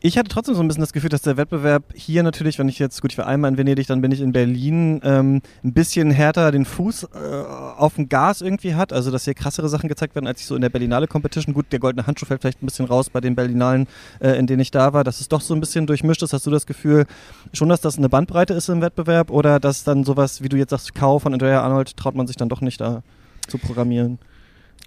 ich 0.02 0.16
hatte 0.16 0.28
trotzdem 0.28 0.54
so 0.54 0.62
ein 0.62 0.68
bisschen 0.68 0.80
das 0.80 0.94
Gefühl, 0.94 1.10
dass 1.10 1.20
der 1.20 1.36
Wettbewerb 1.36 1.84
hier 1.94 2.22
natürlich, 2.22 2.58
wenn 2.58 2.70
ich 2.70 2.78
jetzt, 2.78 3.02
gut, 3.02 3.12
ich 3.12 3.18
war 3.18 3.26
einmal 3.26 3.50
in 3.50 3.58
Venedig, 3.58 3.86
dann 3.86 4.00
bin 4.00 4.12
ich 4.12 4.22
in 4.22 4.32
Berlin, 4.32 5.00
ähm, 5.04 5.42
ein 5.62 5.72
bisschen 5.74 6.10
härter 6.10 6.50
den 6.52 6.64
Fuß 6.64 7.04
äh, 7.04 7.08
auf 7.76 7.96
dem 7.96 8.08
Gas 8.08 8.40
irgendwie 8.40 8.74
hat. 8.74 8.94
Also, 8.94 9.10
dass 9.10 9.24
hier 9.24 9.34
krassere 9.34 9.68
Sachen 9.68 9.88
gezeigt 9.90 10.14
werden, 10.14 10.26
als 10.26 10.40
ich 10.40 10.46
so 10.46 10.54
in 10.54 10.62
der 10.62 10.70
Berlinale 10.70 11.06
Competition. 11.06 11.54
Gut, 11.54 11.66
der 11.70 11.80
goldene 11.80 12.06
Handschuh 12.06 12.24
fällt 12.24 12.40
vielleicht 12.40 12.62
ein 12.62 12.66
bisschen 12.66 12.86
raus 12.86 13.10
bei 13.10 13.20
den 13.20 13.34
Berlinalen, 13.34 13.86
äh, 14.20 14.38
in 14.38 14.46
denen 14.46 14.60
ich 14.60 14.70
da 14.70 14.94
war. 14.94 15.04
Dass 15.04 15.20
es 15.20 15.28
doch 15.28 15.42
so 15.42 15.52
ein 15.52 15.60
bisschen 15.60 15.86
durchmischt 15.86 16.22
ist. 16.22 16.32
Hast 16.32 16.46
du 16.46 16.50
das 16.50 16.66
Gefühl 16.66 17.04
schon, 17.52 17.68
dass 17.68 17.82
das 17.82 17.98
eine 17.98 18.08
Bandbreite 18.08 18.54
ist 18.54 18.70
im 18.70 18.80
Wettbewerb 18.80 19.30
oder 19.30 19.60
dass 19.60 19.84
dann 19.84 20.04
sowas, 20.04 20.42
wie 20.42 20.48
du 20.48 20.56
jetzt 20.56 20.70
sagst, 20.70 20.94
Kau 20.94 21.18
von 21.18 21.34
Andrea 21.34 21.60
Arnold, 21.60 21.94
traut 21.96 22.14
man 22.14 22.26
sich 22.26 22.36
dann 22.36 22.48
doch 22.48 22.62
nicht 22.62 22.80
da 22.80 23.02
zu 23.48 23.58
programmieren? 23.58 24.18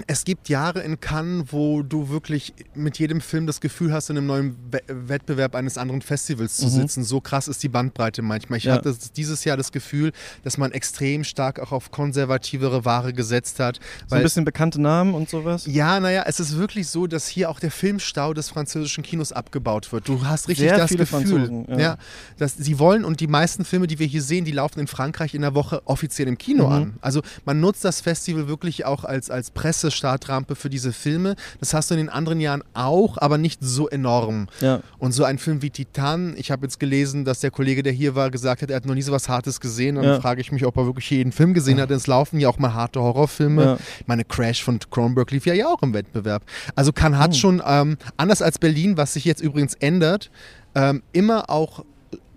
Es 0.08 0.26
gibt 0.26 0.50
Jahre 0.50 0.82
in 0.82 1.00
Cannes, 1.00 1.46
wo 1.52 1.84
du 1.84 2.10
wirklich 2.10 2.54
mit 2.74 2.98
jedem 2.98 3.22
Film 3.22 3.46
das 3.46 3.62
Gefühl 3.62 3.94
hast, 3.94 4.10
in 4.10 4.18
einem 4.18 4.26
neuen 4.26 4.56
We 4.72 4.82
Wettbewerb 4.88 5.54
eines 5.54 5.78
anderen 5.78 6.02
Festivals 6.02 6.58
zu 6.58 6.66
mhm. 6.66 6.70
sitzen. 6.72 7.04
So 7.04 7.22
krass 7.22 7.48
ist 7.48 7.62
die 7.62 7.70
Bandbreite 7.70 8.24
manchmal. 8.24 8.58
Ich 8.58 8.64
ja. 8.64 8.74
hatte 8.74 8.96
dieses 9.16 9.44
Jahr 9.44 9.56
das 9.56 9.72
Gefühl, 9.72 10.12
dass 10.44 10.58
man 10.58 10.72
extrem 10.72 11.24
stark 11.24 11.60
auch 11.60 11.72
auf 11.72 11.92
konservativere 11.92 12.86
Ware 12.86 13.14
gesetzt 13.14 13.60
hat. 13.60 13.80
So 14.08 14.16
ein 14.16 14.24
bisschen 14.24 14.46
bekannte 14.46 14.82
Namen 14.82 15.14
und 15.14 15.30
sowas? 15.30 15.68
Ja, 15.68 16.00
naja, 16.00 16.24
es 16.26 16.40
ist 16.40 16.58
wirklich 16.58 16.88
so, 16.88 17.06
dass 17.06 17.28
hier 17.28 17.52
auch 17.52 17.60
der 17.60 17.72
Filmstau 17.72 18.34
des 18.34 18.50
französischen 18.50 19.04
Kinos 19.04 19.32
abgebaut 19.32 19.92
wird. 19.92 20.08
Du 20.08 20.26
hast 20.26 20.48
richtig 20.48 20.70
Sehr 20.70 20.78
das 20.78 20.90
Gefühl, 20.90 21.06
Franzosen, 21.06 21.66
ja. 21.70 21.80
ja. 21.80 21.98
dass 22.40 22.56
sie 22.58 22.80
wollen 22.80 23.06
und 23.06 23.20
die 23.20 23.28
meisten 23.28 23.64
Filme, 23.64 23.86
die 23.86 24.00
wir 24.00 24.08
hier 24.08 24.24
sehen, 24.24 24.44
die 24.44 24.52
laufen 24.52 24.80
in 24.80 24.88
Frankreich 24.88 25.36
in 25.36 25.42
der 25.42 25.54
Woche 25.54 25.84
offiziell 25.86 26.28
im 26.28 26.40
Kino 26.40 26.66
mhm. 26.66 26.74
an. 26.74 26.94
Also 27.02 27.22
man 27.46 27.60
nutzt 27.60 27.86
das 27.86 28.02
Festival 28.02 28.48
wirklich 28.48 28.86
auch 28.86 29.04
als, 29.04 29.30
als 29.30 29.52
Presse 29.52 29.83
heiße 29.84 29.92
Startrampe 29.92 30.56
für 30.56 30.70
diese 30.70 30.94
Filme. 30.94 31.36
Das 31.60 31.74
hast 31.74 31.90
du 31.90 31.96
in 31.96 32.00
den 32.00 32.10
anderen 32.10 32.40
Jahren 32.40 32.64
auch, 32.74 33.18
aber 33.18 33.38
nicht 33.38 33.60
so 33.62 33.90
enorm. 33.90 34.48
Ja. 34.62 34.82
Und 34.98 35.12
so 35.12 35.24
ein 35.24 35.38
Film 35.38 35.62
wie 35.62 35.70
Titan, 35.70 36.36
ich 36.38 36.52
habe 36.52 36.66
jetzt 36.66 36.80
gelesen, 36.80 37.26
dass 37.26 37.40
der 37.42 37.52
Kollege, 37.52 37.84
der 37.84 37.94
hier 37.94 38.16
war, 38.16 38.32
gesagt 38.32 38.62
hat, 38.62 38.70
er 38.70 38.78
hat 38.78 38.86
noch 38.86 38.96
nie 38.96 39.02
so 39.02 39.12
was 39.12 39.30
Hartes 39.30 39.60
gesehen. 39.60 39.98
Und 39.98 40.04
ja. 40.04 40.14
dann 40.14 40.22
frage 40.22 40.42
ich 40.42 40.52
mich, 40.52 40.66
ob 40.66 40.78
er 40.78 40.86
wirklich 40.86 41.10
jeden 41.10 41.32
Film 41.32 41.54
gesehen 41.54 41.80
hat. 41.80 41.90
Denn 41.90 41.98
es 41.98 42.08
laufen 42.08 42.40
ja 42.40 42.50
auch 42.50 42.60
mal 42.60 42.74
harte 42.74 43.02
Horrorfilme. 43.02 43.64
Ja. 43.64 43.78
Ich 44.00 44.08
meine, 44.08 44.24
Crash 44.24 44.64
von 44.64 44.80
Cronenberg 44.80 45.32
lief 45.32 45.46
ja, 45.46 45.54
ja 45.54 45.68
auch 45.68 45.82
im 45.82 45.94
Wettbewerb. 45.94 46.44
Also 46.76 46.92
Cannes 46.92 47.20
hat 47.20 47.34
hm. 47.34 47.40
schon, 47.40 47.64
ähm, 47.66 47.98
anders 48.18 48.42
als 48.42 48.60
Berlin, 48.60 48.98
was 48.98 49.14
sich 49.14 49.26
jetzt 49.26 49.42
übrigens 49.42 49.74
ändert, 49.76 50.32
ähm, 50.76 51.04
immer 51.12 51.50
auch 51.50 51.86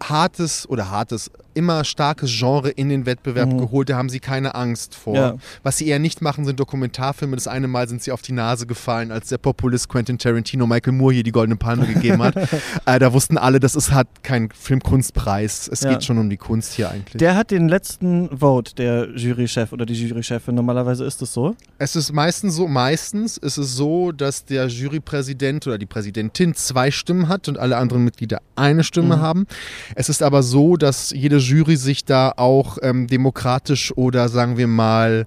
hartes 0.03 0.69
oder 0.69 0.91
hartes, 0.91 1.31
immer 1.57 1.85
starkes 1.85 2.31
Genre 2.31 2.71
in 2.71 2.89
den 2.89 3.07
Wettbewerb 3.07 3.53
mhm. 3.53 3.59
geholt. 3.59 3.89
Da 3.89 3.97
haben 3.97 4.11
sie 4.11 4.21
keine 4.21 4.55
Angst 4.55 4.95
vor. 4.95 5.15
Ja. 5.15 5.37
Was 5.63 5.79
sie 5.79 5.89
eher 5.89 5.99
nicht 5.99 6.21
machen, 6.21 6.45
sind 6.45 6.61
Dokumentarfilme. 6.61 7.35
Das 7.35 7.49
eine 7.49 7.67
Mal 7.67 7.89
sind 7.89 8.03
sie 8.03 8.13
auf 8.13 8.23
die 8.23 8.33
Nase 8.33 8.67
gefallen, 8.67 9.11
als 9.11 9.29
der 9.29 9.39
Populist 9.39 9.89
Quentin 9.89 10.19
Tarantino 10.19 10.67
Michael 10.67 10.93
Moore 10.93 11.15
hier 11.15 11.23
die 11.23 11.33
Goldene 11.33 11.57
Palme 11.57 11.87
gegeben 11.95 12.23
hat. 12.23 12.37
äh, 12.37 12.99
da 12.99 13.13
wussten 13.13 13.39
alle, 13.39 13.59
das 13.59 13.75
ist 13.75 13.93
halt 13.93 14.09
kein 14.23 14.51
Filmkunstpreis. 14.51 15.69
Es 15.73 15.81
ja. 15.81 15.91
geht 15.91 16.05
schon 16.05 16.19
um 16.19 16.29
die 16.29 16.37
Kunst 16.37 16.75
hier 16.75 16.91
eigentlich. 16.91 17.19
Der 17.19 17.35
hat 17.37 17.51
den 17.51 17.69
letzten 17.69 18.39
Vote, 18.39 18.75
der 18.75 19.09
Jurychef 19.17 19.73
oder 19.73 19.87
die 19.87 19.95
Jurychefin. 19.95 20.55
Normalerweise 20.55 21.05
ist 21.05 21.23
es 21.23 21.33
so? 21.33 21.57
Es 21.79 21.97
ist 21.97 22.13
meistens 22.13 22.55
so, 22.57 22.69
meistens 22.69 23.39
ist 23.39 23.57
es 23.57 23.75
so, 23.75 24.13
dass 24.13 24.45
der 24.45 24.67
Jurypräsident 24.67 25.67
oder 25.67 25.79
die 25.79 25.87
Präsidentin 25.87 26.55
zwei 26.55 26.91
Stimmen 26.91 27.29
hat 27.29 27.49
und 27.49 27.59
alle 27.59 27.77
anderen 27.77 28.05
Mitglieder 28.05 28.41
eine 28.57 28.85
Stimme 28.85 29.17
mhm. 29.17 29.21
haben. 29.21 29.47
Es 29.95 30.09
ist 30.09 30.23
aber 30.23 30.43
so, 30.43 30.77
dass 30.77 31.11
jede 31.11 31.39
Jury 31.47 31.77
sich 31.77 32.05
da 32.05 32.33
auch 32.37 32.79
ähm, 32.83 33.07
demokratisch 33.07 33.97
oder 33.97 34.29
sagen 34.29 34.57
wir 34.57 34.67
mal 34.67 35.27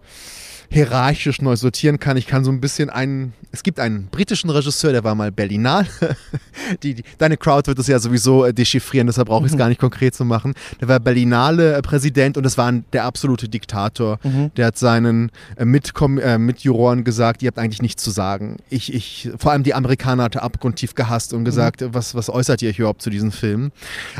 hierarchisch 0.71 1.41
neu 1.41 1.55
sortieren 1.55 1.99
kann. 1.99 2.15
Ich 2.15 2.27
kann 2.27 2.43
so 2.43 2.51
ein 2.51 2.61
bisschen 2.61 2.89
einen, 2.89 3.33
es 3.51 3.63
gibt 3.63 3.79
einen 3.79 4.07
britischen 4.07 4.49
Regisseur, 4.49 4.91
der 4.91 5.03
war 5.03 5.15
mal 5.15 5.31
Berlinal. 5.31 5.87
die, 6.83 6.93
die, 6.93 7.03
deine 7.17 7.37
Crowd 7.37 7.67
wird 7.67 7.79
es 7.79 7.87
ja 7.87 7.97
sowieso 7.97 8.45
äh, 8.45 8.53
dechiffrieren, 8.53 9.07
deshalb 9.07 9.29
brauche 9.29 9.45
ich 9.45 9.51
es 9.51 9.53
mhm. 9.53 9.59
gar 9.59 9.69
nicht 9.69 9.81
konkret 9.81 10.13
zu 10.13 10.25
machen. 10.25 10.53
Der 10.79 10.87
war 10.87 10.99
Berlinale 10.99 11.73
äh, 11.73 11.81
Präsident 11.81 12.37
und 12.37 12.43
das 12.43 12.57
war 12.57 12.67
ein, 12.71 12.85
der 12.93 13.05
absolute 13.05 13.49
Diktator. 13.49 14.19
Mhm. 14.23 14.51
Der 14.57 14.67
hat 14.67 14.77
seinen 14.77 15.31
äh, 15.55 15.65
Mitkom 15.65 16.19
äh, 16.19 16.37
Mitjuroren 16.37 17.03
gesagt, 17.03 17.41
ihr 17.41 17.47
habt 17.47 17.57
eigentlich 17.57 17.81
nichts 17.81 18.03
zu 18.03 18.11
sagen. 18.11 18.57
Ich, 18.69 18.93
ich, 18.93 19.31
vor 19.37 19.51
allem 19.51 19.63
die 19.63 19.73
Amerikaner 19.73 20.23
hatte 20.23 20.43
abgrundtief 20.43 20.93
gehasst 20.93 21.33
und 21.33 21.45
gesagt, 21.45 21.81
mhm. 21.81 21.93
was, 21.93 22.13
was 22.13 22.29
äußert 22.29 22.61
ihr 22.61 22.69
euch 22.69 22.77
überhaupt 22.77 23.01
zu 23.01 23.09
diesen 23.09 23.31
Filmen? 23.31 23.71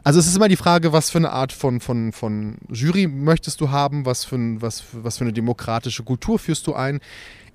Also 0.04 0.20
es 0.20 0.26
ist 0.26 0.36
immer 0.36 0.48
die 0.48 0.56
Frage, 0.56 0.94
was 0.94 1.12
für 1.12 1.20
eine 1.20 1.32
Art 1.32 1.54
von, 1.54 1.80
von, 1.80 2.12
von 2.12 2.56
Jury 2.72 3.08
möchtest 3.08 3.62
du 3.62 3.70
haben, 3.70 4.08
was 4.08 4.26
für, 4.26 4.40
was, 4.60 4.84
was 4.94 5.20
für 5.20 5.26
eine 5.26 5.34
demokratische 5.34 6.02
Kultur 6.02 6.39
führst 6.40 6.68
du 6.68 6.74
ein? 6.74 7.00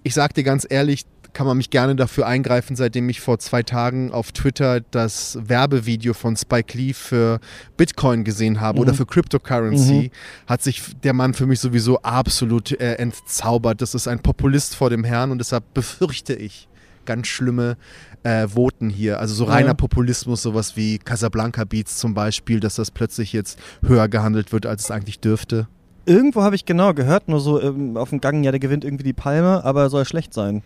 Ich 0.03 0.15
sag 0.15 0.35
dir 0.35 0.45
ganz 0.45 0.67
ehrlich, 0.69 1.07
kann 1.35 1.47
man 1.47 1.57
mich 1.57 1.69
gerne 1.69 1.97
dafür 1.97 2.27
eingreifen, 2.27 2.77
seitdem 2.77 3.09
ich 3.09 3.21
vor 3.21 3.39
zwei 3.39 3.63
Tagen 3.63 4.13
auf 4.13 4.33
Twitter 4.33 4.81
das 4.81 5.37
Werbevideo 5.43 6.15
von 6.15 6.37
Spike 6.37 6.79
Lee 6.79 6.95
für 6.95 7.41
Bitcoin 7.77 8.25
gesehen 8.25 8.61
habe 8.61 8.79
mhm. 8.79 8.83
oder 8.83 8.95
für 8.95 9.05
Cryptocurrency, 9.05 10.11
mhm. 10.13 10.49
hat 10.49 10.63
sich 10.63 10.83
der 11.03 11.13
Mann 11.13 11.35
für 11.35 11.47
mich 11.47 11.61
sowieso 11.61 12.01
absolut 12.03 12.73
äh, 12.73 12.95
entzaubert. 12.95 13.83
Das 13.83 13.95
ist 13.95 14.09
ein 14.09 14.21
Populist 14.21 14.77
vor 14.77 14.89
dem 14.89 15.05
Herrn 15.05 15.33
und 15.33 15.39
deshalb 15.39 15.75
befürchte 15.75 16.35
ich 16.35 16.69
ganz 17.05 17.27
schlimme 17.27 17.77
äh, 18.23 18.49
Voten 18.49 18.89
hier. 18.89 19.21
Also 19.21 19.35
so 19.35 19.45
reiner 19.45 19.69
ja. 19.69 19.75
Populismus, 19.75 20.43
sowas 20.43 20.77
wie 20.77 20.99
Casablanca 20.99 21.65
Beats 21.65 21.99
zum 21.99 22.15
Beispiel, 22.15 22.61
dass 22.61 22.77
das 22.77 22.91
plötzlich 22.91 23.33
jetzt 23.33 23.59
höher 23.83 24.09
gehandelt 24.09 24.53
wird, 24.53 24.65
als 24.65 24.85
es 24.85 24.91
eigentlich 24.91 25.21
dürfte. 25.21 25.69
Irgendwo 26.07 26.43
habe 26.43 26.57
ich 26.57 26.65
genau 26.65 26.95
gehört, 26.95 27.29
nur 27.29 27.41
so 27.41 27.61
ähm, 27.61 27.97
auf 27.97 28.11
dem 28.11 28.21
Gang, 28.21 28.45
ja, 28.45 28.51
der 28.51 28.61
gewinnt 28.61 28.85
irgendwie 28.85 29.05
die 29.05 29.13
Palme, 29.13 29.65
aber 29.65 29.83
er 29.83 29.91
soll 29.91 30.05
schlecht 30.05 30.35
sein. 30.35 30.63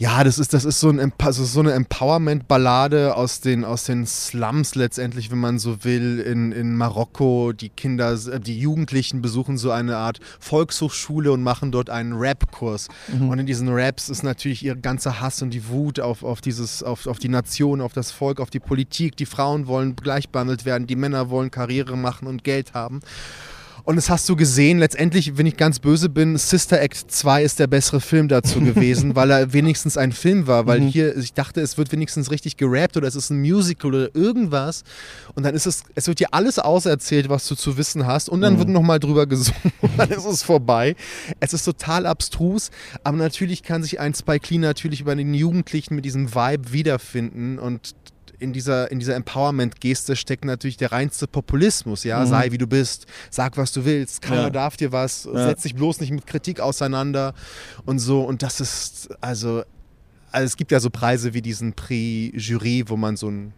Ja, 0.00 0.24
das 0.24 0.38
ist, 0.38 0.54
das 0.54 0.64
ist 0.64 0.80
so, 0.80 0.88
ein, 0.88 1.12
also 1.18 1.44
so 1.44 1.60
eine 1.60 1.72
Empowerment-Ballade 1.72 3.14
aus 3.16 3.42
den, 3.42 3.66
aus 3.66 3.84
den 3.84 4.06
Slums 4.06 4.74
letztendlich, 4.74 5.30
wenn 5.30 5.40
man 5.40 5.58
so 5.58 5.84
will, 5.84 6.20
in, 6.20 6.52
in 6.52 6.74
Marokko. 6.74 7.52
Die 7.52 7.68
Kinder, 7.68 8.14
äh, 8.14 8.40
die 8.40 8.58
Jugendlichen 8.58 9.20
besuchen 9.20 9.58
so 9.58 9.70
eine 9.70 9.98
Art 9.98 10.18
Volkshochschule 10.38 11.30
und 11.32 11.42
machen 11.42 11.70
dort 11.70 11.90
einen 11.90 12.14
Rap-Kurs. 12.14 12.88
Mhm. 13.08 13.28
Und 13.28 13.40
in 13.40 13.46
diesen 13.46 13.68
Raps 13.68 14.08
ist 14.08 14.22
natürlich 14.22 14.64
ihr 14.64 14.74
ganzer 14.74 15.20
Hass 15.20 15.42
und 15.42 15.50
die 15.50 15.68
Wut 15.68 16.00
auf, 16.00 16.22
auf, 16.24 16.40
dieses, 16.40 16.82
auf, 16.82 17.06
auf 17.06 17.18
die 17.18 17.28
Nation, 17.28 17.82
auf 17.82 17.92
das 17.92 18.10
Volk, 18.10 18.40
auf 18.40 18.48
die 18.48 18.58
Politik. 18.58 19.18
Die 19.18 19.26
Frauen 19.26 19.66
wollen 19.66 19.96
gleich 19.96 20.30
behandelt 20.30 20.64
werden, 20.64 20.86
die 20.86 20.96
Männer 20.96 21.28
wollen 21.28 21.50
Karriere 21.50 21.98
machen 21.98 22.26
und 22.26 22.42
Geld 22.42 22.72
haben. 22.72 23.00
Und 23.84 23.96
das 23.96 24.10
hast 24.10 24.28
du 24.28 24.36
gesehen. 24.36 24.78
Letztendlich, 24.78 25.36
wenn 25.36 25.46
ich 25.46 25.56
ganz 25.56 25.78
böse 25.78 26.08
bin, 26.08 26.36
Sister 26.36 26.80
Act 26.80 27.10
2 27.10 27.42
ist 27.42 27.58
der 27.58 27.66
bessere 27.66 28.00
Film 28.00 28.28
dazu 28.28 28.60
gewesen, 28.60 29.16
weil 29.16 29.30
er 29.30 29.52
wenigstens 29.52 29.96
ein 29.96 30.12
Film 30.12 30.46
war. 30.46 30.66
Weil 30.66 30.80
mhm. 30.80 30.88
hier, 30.88 31.16
ich 31.16 31.32
dachte, 31.32 31.60
es 31.60 31.78
wird 31.78 31.92
wenigstens 31.92 32.30
richtig 32.30 32.56
gerappt 32.56 32.96
oder 32.96 33.08
es 33.08 33.14
ist 33.14 33.30
ein 33.30 33.40
Musical 33.40 33.94
oder 33.94 34.14
irgendwas. 34.14 34.84
Und 35.34 35.44
dann 35.44 35.54
ist 35.54 35.66
es, 35.66 35.84
es 35.94 36.06
wird 36.06 36.20
dir 36.20 36.28
alles 36.32 36.58
auserzählt, 36.58 37.28
was 37.28 37.46
du 37.48 37.54
zu 37.54 37.76
wissen 37.76 38.06
hast. 38.06 38.28
Und 38.28 38.40
dann 38.40 38.54
mhm. 38.54 38.58
wird 38.58 38.68
nochmal 38.68 39.00
drüber 39.00 39.26
gesungen 39.26 39.72
und 39.80 39.98
dann 39.98 40.10
ist 40.10 40.24
es 40.24 40.42
vorbei. 40.42 40.96
Es 41.40 41.52
ist 41.52 41.64
total 41.64 42.06
abstrus. 42.06 42.70
Aber 43.04 43.16
natürlich 43.16 43.62
kann 43.62 43.82
sich 43.82 44.00
ein 44.00 44.14
Spike 44.14 44.46
Lee 44.50 44.58
natürlich 44.58 45.00
über 45.00 45.14
den 45.14 45.34
Jugendlichen 45.34 45.94
mit 45.94 46.04
diesem 46.04 46.34
Vibe 46.34 46.72
wiederfinden. 46.72 47.58
Und 47.58 47.94
in 48.40 48.52
dieser, 48.52 48.90
in 48.90 48.98
dieser 48.98 49.14
Empowerment-Geste 49.16 50.16
steckt 50.16 50.44
natürlich 50.44 50.76
der 50.76 50.92
reinste 50.92 51.26
Populismus, 51.26 52.04
ja, 52.04 52.20
mhm. 52.20 52.26
sei 52.26 52.50
wie 52.50 52.58
du 52.58 52.66
bist, 52.66 53.06
sag 53.30 53.56
was 53.56 53.72
du 53.72 53.84
willst, 53.84 54.22
keiner 54.22 54.44
ja. 54.44 54.50
darf 54.50 54.76
dir 54.76 54.92
was, 54.92 55.24
ja. 55.24 55.48
setz 55.48 55.62
dich 55.62 55.74
bloß 55.74 56.00
nicht 56.00 56.10
mit 56.10 56.26
Kritik 56.26 56.60
auseinander 56.60 57.34
und 57.84 57.98
so 57.98 58.22
und 58.22 58.42
das 58.42 58.60
ist, 58.60 59.10
also, 59.20 59.62
also 60.32 60.44
es 60.44 60.56
gibt 60.56 60.72
ja 60.72 60.80
so 60.80 60.90
Preise 60.90 61.34
wie 61.34 61.42
diesen 61.42 61.74
Prix 61.74 62.32
Jury, 62.34 62.84
wo 62.88 62.96
man 62.96 63.16
so 63.16 63.28
einen 63.28 63.52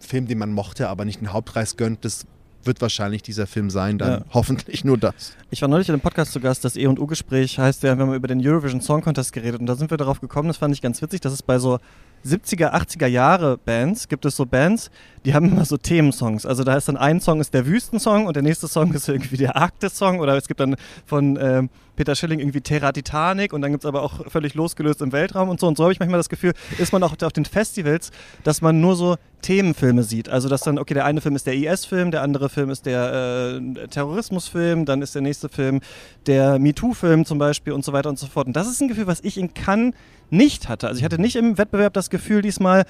Film, 0.00 0.26
den 0.26 0.38
man 0.38 0.52
mochte, 0.52 0.88
aber 0.88 1.04
nicht 1.04 1.18
einen 1.18 1.32
Hauptpreis 1.32 1.76
gönnt, 1.76 2.04
das 2.04 2.26
wird 2.64 2.80
wahrscheinlich 2.80 3.22
dieser 3.22 3.46
Film 3.46 3.70
sein, 3.70 3.98
dann 3.98 4.10
ja. 4.20 4.24
hoffentlich 4.32 4.84
nur 4.84 4.98
das. 4.98 5.36
Ich 5.50 5.62
war 5.62 5.68
neulich 5.68 5.88
in 5.88 5.94
einem 5.94 6.00
Podcast 6.00 6.32
zu 6.32 6.40
Gast, 6.40 6.64
das 6.64 6.76
E&U-Gespräch 6.76 7.58
heißt 7.58 7.82
wir 7.82 7.90
haben 7.90 8.14
über 8.14 8.26
den 8.26 8.46
Eurovision 8.46 8.80
Song 8.80 9.02
Contest 9.02 9.32
geredet 9.32 9.60
und 9.60 9.66
da 9.66 9.76
sind 9.76 9.90
wir 9.90 9.98
darauf 9.98 10.20
gekommen, 10.20 10.48
das 10.48 10.56
fand 10.56 10.74
ich 10.74 10.82
ganz 10.82 11.00
witzig, 11.02 11.20
dass 11.20 11.32
es 11.32 11.42
bei 11.42 11.58
so 11.58 11.78
70er, 12.24 12.72
80er 12.72 13.06
Jahre 13.06 13.58
Bands 13.58 14.08
gibt 14.08 14.24
es 14.24 14.36
so 14.36 14.46
Bands, 14.46 14.90
die 15.24 15.34
haben 15.34 15.50
immer 15.50 15.64
so 15.64 15.76
Themensongs. 15.76 16.46
Also 16.46 16.64
da 16.64 16.76
ist 16.76 16.88
dann 16.88 16.96
ein 16.96 17.20
Song 17.20 17.40
ist 17.40 17.54
der 17.54 17.66
Wüstensong 17.66 18.26
und 18.26 18.36
der 18.36 18.42
nächste 18.42 18.68
Song 18.68 18.92
ist 18.92 19.08
irgendwie 19.08 19.36
der 19.36 19.56
Arktis-Song 19.56 20.20
oder 20.20 20.36
es 20.36 20.48
gibt 20.48 20.60
dann 20.60 20.76
von 21.06 21.38
ähm, 21.40 21.70
Peter 21.96 22.14
Schilling 22.14 22.40
irgendwie 22.40 22.60
Terra 22.60 22.92
Titanic 22.92 23.52
und 23.52 23.62
dann 23.62 23.70
gibt 23.70 23.84
es 23.84 23.88
aber 23.88 24.02
auch 24.02 24.26
völlig 24.30 24.54
losgelöst 24.54 25.00
im 25.00 25.12
Weltraum 25.12 25.48
und 25.48 25.60
so. 25.60 25.66
Und 25.66 25.76
so 25.76 25.84
habe 25.84 25.92
ich 25.92 26.00
manchmal 26.00 26.18
das 26.18 26.28
Gefühl, 26.28 26.52
ist 26.78 26.92
man 26.92 27.02
auch 27.02 27.14
auf 27.22 27.32
den 27.32 27.44
Festivals, 27.44 28.10
dass 28.42 28.60
man 28.60 28.80
nur 28.80 28.96
so 28.96 29.16
Themenfilme 29.42 30.02
sieht. 30.02 30.28
Also 30.28 30.48
dass 30.48 30.62
dann, 30.62 30.78
okay, 30.78 30.94
der 30.94 31.04
eine 31.04 31.20
Film 31.20 31.36
ist 31.36 31.46
der 31.46 31.54
IS-Film, 31.54 32.10
der 32.10 32.22
andere 32.22 32.48
Film 32.48 32.70
ist 32.70 32.86
der 32.86 33.60
äh, 33.60 33.88
Terrorismus-Film, 33.88 34.84
dann 34.84 35.02
ist 35.02 35.14
der 35.14 35.22
nächste 35.22 35.48
Film 35.48 35.80
der 36.26 36.58
MeToo-Film 36.58 37.24
zum 37.24 37.38
Beispiel 37.38 37.72
und 37.72 37.84
so 37.84 37.92
weiter 37.92 38.08
und 38.08 38.18
so 38.18 38.26
fort. 38.26 38.46
Und 38.46 38.56
das 38.56 38.68
ist 38.68 38.80
ein 38.80 38.88
Gefühl, 38.88 39.06
was 39.06 39.20
ich 39.22 39.38
in 39.38 39.54
Cannes 39.54 39.94
nicht 40.30 40.68
hatte. 40.68 40.88
Also 40.88 40.98
ich 40.98 41.04
hatte 41.04 41.20
nicht 41.20 41.36
im 41.36 41.58
Wettbewerb 41.58 41.92
das 41.92 42.10
Gefühl 42.10 42.42
diesmal, 42.42 42.84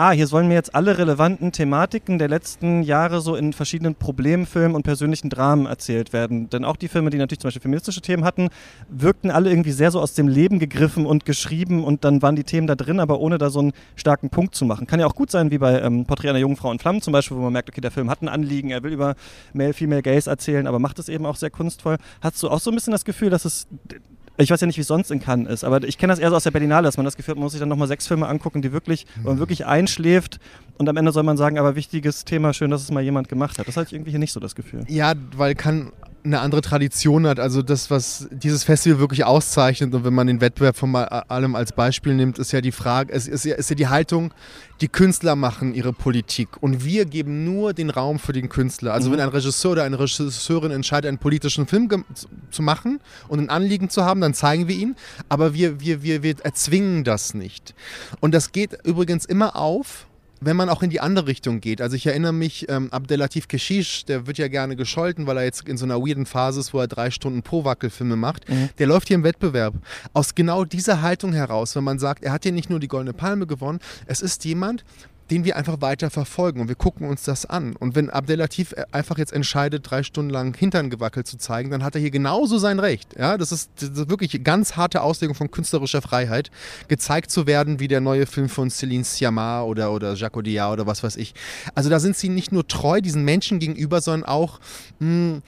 ah, 0.00 0.12
hier 0.12 0.26
sollen 0.26 0.48
mir 0.48 0.54
jetzt 0.54 0.74
alle 0.74 0.96
relevanten 0.96 1.52
Thematiken 1.52 2.18
der 2.18 2.28
letzten 2.28 2.82
Jahre 2.82 3.20
so 3.20 3.36
in 3.36 3.52
verschiedenen 3.52 3.94
Problemfilmen 3.94 4.74
und 4.74 4.82
persönlichen 4.82 5.28
Dramen 5.28 5.66
erzählt 5.66 6.14
werden. 6.14 6.48
Denn 6.48 6.64
auch 6.64 6.76
die 6.76 6.88
Filme, 6.88 7.10
die 7.10 7.18
natürlich 7.18 7.40
zum 7.40 7.48
Beispiel 7.48 7.60
feministische 7.60 8.00
Themen 8.00 8.24
hatten, 8.24 8.48
wirkten 8.88 9.30
alle 9.30 9.50
irgendwie 9.50 9.72
sehr 9.72 9.90
so 9.90 10.00
aus 10.00 10.14
dem 10.14 10.26
Leben 10.26 10.58
gegriffen 10.58 11.04
und 11.04 11.26
geschrieben 11.26 11.84
und 11.84 12.04
dann 12.04 12.22
waren 12.22 12.34
die 12.34 12.44
Themen 12.44 12.66
da 12.66 12.76
drin, 12.76 12.98
aber 12.98 13.20
ohne 13.20 13.36
da 13.36 13.50
so 13.50 13.60
einen 13.60 13.72
starken 13.94 14.30
Punkt 14.30 14.54
zu 14.54 14.64
machen. 14.64 14.86
Kann 14.86 15.00
ja 15.00 15.06
auch 15.06 15.14
gut 15.14 15.30
sein, 15.30 15.50
wie 15.50 15.58
bei 15.58 15.80
ähm, 15.82 16.06
Porträt 16.06 16.30
einer 16.30 16.38
jungen 16.38 16.56
Frau 16.56 16.72
in 16.72 16.78
Flammen 16.78 17.02
zum 17.02 17.12
Beispiel, 17.12 17.36
wo 17.36 17.42
man 17.42 17.52
merkt, 17.52 17.68
okay, 17.68 17.82
der 17.82 17.90
Film 17.90 18.08
hat 18.08 18.22
ein 18.22 18.28
Anliegen, 18.28 18.70
er 18.70 18.82
will 18.82 18.92
über 18.92 19.16
Male, 19.52 19.74
Female, 19.74 20.00
Gays 20.00 20.26
erzählen, 20.26 20.66
aber 20.66 20.78
macht 20.78 20.98
es 20.98 21.10
eben 21.10 21.26
auch 21.26 21.36
sehr 21.36 21.50
kunstvoll. 21.50 21.98
Hast 22.22 22.42
du 22.42 22.48
auch 22.48 22.60
so 22.60 22.70
ein 22.70 22.74
bisschen 22.74 22.92
das 22.92 23.04
Gefühl, 23.04 23.28
dass 23.28 23.44
es 23.44 23.66
ich 24.42 24.50
weiß 24.50 24.60
ja 24.60 24.66
nicht, 24.66 24.76
wie 24.76 24.82
es 24.82 24.86
sonst 24.86 25.10
in 25.10 25.20
Cannes 25.20 25.50
ist, 25.50 25.64
aber 25.64 25.82
ich 25.84 25.98
kenne 25.98 26.12
das 26.12 26.18
eher 26.18 26.30
so 26.30 26.36
aus 26.36 26.44
der 26.44 26.50
Berlinale, 26.50 26.84
dass 26.84 26.96
man 26.96 27.04
das 27.04 27.16
Gefühl 27.16 27.32
hat, 27.32 27.36
man 27.36 27.44
muss 27.44 27.52
sich 27.52 27.60
dann 27.60 27.68
nochmal 27.68 27.88
sechs 27.88 28.06
Filme 28.06 28.26
angucken, 28.26 28.62
die 28.62 28.72
wirklich, 28.72 29.06
wo 29.22 29.28
man 29.30 29.38
wirklich 29.38 29.66
einschläft 29.66 30.38
und 30.78 30.88
am 30.88 30.96
Ende 30.96 31.12
soll 31.12 31.22
man 31.22 31.36
sagen, 31.36 31.58
aber 31.58 31.76
wichtiges 31.76 32.24
Thema, 32.24 32.52
schön, 32.52 32.70
dass 32.70 32.82
es 32.82 32.90
mal 32.90 33.02
jemand 33.02 33.28
gemacht 33.28 33.58
hat. 33.58 33.68
Das 33.68 33.76
hatte 33.76 33.88
ich 33.88 33.92
irgendwie 33.92 34.10
hier 34.10 34.18
nicht 34.18 34.32
so 34.32 34.40
das 34.40 34.54
Gefühl. 34.54 34.84
Ja, 34.88 35.14
weil 35.36 35.54
kann 35.54 35.92
eine 36.24 36.40
andere 36.40 36.60
Tradition 36.60 37.26
hat. 37.26 37.40
Also 37.40 37.62
das, 37.62 37.90
was 37.90 38.28
dieses 38.30 38.64
Festival 38.64 38.98
wirklich 38.98 39.24
auszeichnet 39.24 39.94
und 39.94 40.04
wenn 40.04 40.14
man 40.14 40.26
den 40.26 40.40
Wettbewerb 40.40 40.76
von 40.76 40.94
allem 40.94 41.54
als 41.54 41.72
Beispiel 41.72 42.14
nimmt, 42.14 42.38
ist 42.38 42.52
ja 42.52 42.60
die 42.60 42.72
Frage, 42.72 43.12
es 43.12 43.26
ist 43.26 43.44
ja, 43.44 43.54
ist 43.54 43.70
ja 43.70 43.76
die 43.76 43.88
Haltung, 43.88 44.32
die 44.80 44.88
Künstler 44.88 45.36
machen 45.36 45.74
ihre 45.74 45.92
Politik 45.92 46.48
und 46.62 46.84
wir 46.84 47.04
geben 47.04 47.44
nur 47.44 47.72
den 47.72 47.90
Raum 47.90 48.18
für 48.18 48.32
den 48.32 48.48
Künstler. 48.48 48.92
Also 48.92 49.08
mhm. 49.08 49.14
wenn 49.14 49.20
ein 49.20 49.28
Regisseur 49.28 49.72
oder 49.72 49.84
eine 49.84 49.98
Regisseurin 49.98 50.70
entscheidet, 50.70 51.08
einen 51.08 51.18
politischen 51.18 51.66
Film 51.66 51.88
zu 52.50 52.62
machen 52.62 53.00
und 53.28 53.40
ein 53.40 53.50
Anliegen 53.50 53.90
zu 53.90 54.04
haben, 54.04 54.20
dann 54.20 54.34
zeigen 54.34 54.68
wir 54.68 54.76
ihn, 54.76 54.96
aber 55.28 55.54
wir, 55.54 55.80
wir, 55.80 56.02
wir, 56.02 56.22
wir 56.22 56.34
erzwingen 56.42 57.04
das 57.04 57.34
nicht. 57.34 57.74
Und 58.20 58.34
das 58.34 58.52
geht 58.52 58.78
übrigens 58.84 59.24
immer 59.24 59.56
auf, 59.56 60.06
wenn 60.40 60.56
man 60.56 60.68
auch 60.68 60.82
in 60.82 60.90
die 60.90 61.00
andere 61.00 61.26
Richtung 61.26 61.60
geht. 61.60 61.80
Also 61.80 61.96
ich 61.96 62.06
erinnere 62.06 62.32
mich, 62.32 62.66
ähm, 62.68 62.90
Abdelatif 62.90 63.46
Keshish, 63.48 64.04
der 64.06 64.26
wird 64.26 64.38
ja 64.38 64.48
gerne 64.48 64.74
gescholten, 64.74 65.26
weil 65.26 65.36
er 65.36 65.44
jetzt 65.44 65.68
in 65.68 65.76
so 65.76 65.84
einer 65.84 66.00
weirden 66.00 66.26
Phase 66.26 66.60
ist, 66.60 66.72
wo 66.72 66.80
er 66.80 66.88
drei 66.88 67.10
Stunden 67.10 67.42
pro 67.42 67.64
Wackelfilme 67.64 68.16
macht. 68.16 68.48
Mhm. 68.48 68.70
Der 68.78 68.86
läuft 68.86 69.08
hier 69.08 69.16
im 69.16 69.24
Wettbewerb. 69.24 69.74
Aus 70.12 70.34
genau 70.34 70.64
dieser 70.64 71.02
Haltung 71.02 71.32
heraus, 71.32 71.76
wenn 71.76 71.84
man 71.84 71.98
sagt, 71.98 72.24
er 72.24 72.32
hat 72.32 72.44
hier 72.44 72.52
nicht 72.52 72.70
nur 72.70 72.80
die 72.80 72.88
Goldene 72.88 73.12
Palme 73.12 73.46
gewonnen, 73.46 73.80
es 74.06 74.22
ist 74.22 74.44
jemand, 74.44 74.84
den 75.30 75.44
wir 75.44 75.56
einfach 75.56 75.80
weiter 75.80 76.10
verfolgen 76.10 76.60
und 76.60 76.68
wir 76.68 76.74
gucken 76.74 77.08
uns 77.08 77.22
das 77.22 77.46
an. 77.46 77.76
Und 77.76 77.94
wenn 77.94 78.10
Abdelatif 78.10 78.74
einfach 78.90 79.18
jetzt 79.18 79.32
entscheidet, 79.32 79.88
drei 79.88 80.02
Stunden 80.02 80.30
lang 80.30 80.54
Hintern 80.54 80.90
gewackelt 80.90 81.26
zu 81.26 81.38
zeigen, 81.38 81.70
dann 81.70 81.84
hat 81.84 81.94
er 81.94 82.00
hier 82.00 82.10
genauso 82.10 82.58
sein 82.58 82.78
Recht. 82.78 83.16
Ja, 83.18 83.38
das 83.38 83.52
ist, 83.52 83.70
das 83.76 83.90
ist 83.90 84.08
wirklich 84.10 84.42
ganz 84.42 84.76
harte 84.76 85.02
Auslegung 85.02 85.34
von 85.34 85.50
künstlerischer 85.50 86.02
Freiheit, 86.02 86.50
gezeigt 86.88 87.30
zu 87.30 87.46
werden 87.46 87.80
wie 87.80 87.88
der 87.88 88.00
neue 88.00 88.26
Film 88.26 88.48
von 88.48 88.70
Céline 88.70 89.04
Sciamma 89.04 89.62
oder, 89.62 89.92
oder 89.92 90.14
Jacques 90.14 90.38
Audiard 90.38 90.72
oder 90.74 90.86
was 90.86 91.02
weiß 91.02 91.16
ich. 91.16 91.34
Also 91.74 91.90
da 91.90 92.00
sind 92.00 92.16
sie 92.16 92.28
nicht 92.28 92.50
nur 92.52 92.66
treu 92.66 93.00
diesen 93.00 93.24
Menschen 93.24 93.60
gegenüber, 93.60 94.00
sondern 94.00 94.28
auch 94.28 94.58
mh, 94.98 95.06
hm, 95.06 95.42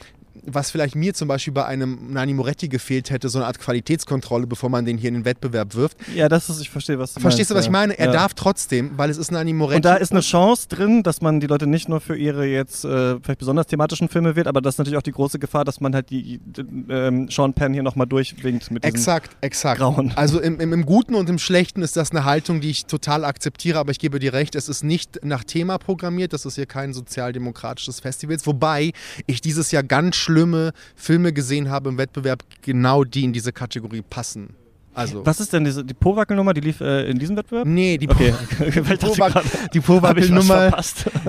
was 0.44 0.70
vielleicht 0.70 0.94
mir 0.94 1.14
zum 1.14 1.28
Beispiel 1.28 1.52
bei 1.52 1.64
einem 1.64 2.12
Nani 2.12 2.34
Moretti 2.34 2.68
gefehlt 2.68 3.10
hätte, 3.10 3.28
so 3.28 3.38
eine 3.38 3.46
Art 3.46 3.58
Qualitätskontrolle, 3.58 4.46
bevor 4.46 4.70
man 4.70 4.84
den 4.84 4.98
hier 4.98 5.08
in 5.08 5.14
den 5.14 5.24
Wettbewerb 5.24 5.74
wirft. 5.74 5.96
Ja, 6.14 6.28
das 6.28 6.48
ist, 6.48 6.60
ich 6.60 6.70
verstehe, 6.70 6.98
was 6.98 7.14
du 7.14 7.20
Verstehst 7.20 7.50
meinst, 7.50 7.50
du, 7.50 7.54
was 7.54 7.64
ja. 7.64 7.68
ich 7.68 7.72
meine? 7.72 7.98
Er 7.98 8.06
ja. 8.06 8.12
darf 8.12 8.34
trotzdem, 8.34 8.92
weil 8.96 9.10
es 9.10 9.18
ist 9.18 9.30
Nani 9.30 9.52
Moretti. 9.52 9.76
Und 9.76 9.84
da 9.84 9.96
ist 9.96 10.12
eine 10.12 10.20
Chance 10.20 10.68
drin, 10.68 11.02
dass 11.02 11.20
man 11.20 11.40
die 11.40 11.46
Leute 11.46 11.66
nicht 11.66 11.88
nur 11.88 12.00
für 12.00 12.16
ihre 12.16 12.46
jetzt 12.46 12.84
äh, 12.84 13.20
vielleicht 13.20 13.38
besonders 13.38 13.66
thematischen 13.66 14.08
Filme 14.08 14.36
wählt, 14.36 14.46
aber 14.46 14.60
das 14.60 14.74
ist 14.74 14.78
natürlich 14.78 14.98
auch 14.98 15.02
die 15.02 15.12
große 15.12 15.38
Gefahr, 15.38 15.64
dass 15.64 15.80
man 15.80 15.94
halt 15.94 16.10
die, 16.10 16.40
äh, 16.88 17.26
Sean 17.30 17.54
Penn 17.54 17.72
hier 17.72 17.82
nochmal 17.82 18.06
durchwinkt 18.06 18.70
mit 18.70 18.84
diesem 18.84 18.94
Exakt, 18.94 19.36
exakt. 19.40 19.78
Grauen. 19.78 20.12
Also 20.16 20.40
im, 20.40 20.60
im, 20.60 20.72
im 20.72 20.86
Guten 20.86 21.14
und 21.14 21.28
im 21.28 21.38
Schlechten 21.38 21.82
ist 21.82 21.96
das 21.96 22.10
eine 22.10 22.24
Haltung, 22.24 22.60
die 22.60 22.70
ich 22.70 22.86
total 22.86 23.24
akzeptiere, 23.24 23.78
aber 23.78 23.90
ich 23.90 23.98
gebe 23.98 24.18
dir 24.18 24.32
recht, 24.32 24.54
es 24.54 24.68
ist 24.68 24.82
nicht 24.82 25.24
nach 25.24 25.44
Thema 25.44 25.78
programmiert, 25.78 26.32
das 26.32 26.46
ist 26.46 26.54
hier 26.54 26.66
kein 26.66 26.92
sozialdemokratisches 26.92 28.00
Festival, 28.00 28.36
wobei 28.44 28.92
ich 29.26 29.40
dieses 29.40 29.70
Jahr 29.70 29.82
ganz 29.82 30.16
schlimme 30.22 30.72
Filme 30.94 31.32
gesehen 31.32 31.68
habe 31.68 31.90
im 31.90 31.98
Wettbewerb, 31.98 32.44
genau 32.62 33.04
die 33.04 33.24
in 33.24 33.32
diese 33.32 33.52
Kategorie 33.52 34.02
passen. 34.02 34.54
Also. 34.94 35.24
Was 35.24 35.40
ist 35.40 35.52
denn 35.52 35.64
diese, 35.64 35.84
die 35.84 35.94
Powackel-Nummer? 35.94 36.52
Die 36.52 36.60
lief 36.60 36.80
äh, 36.80 37.08
in 37.08 37.18
diesem 37.18 37.36
Wettbewerb? 37.36 37.66
Nee, 37.66 37.96
die, 37.96 38.08
okay. 38.08 38.34
Powackel-Nummer. 39.80 40.76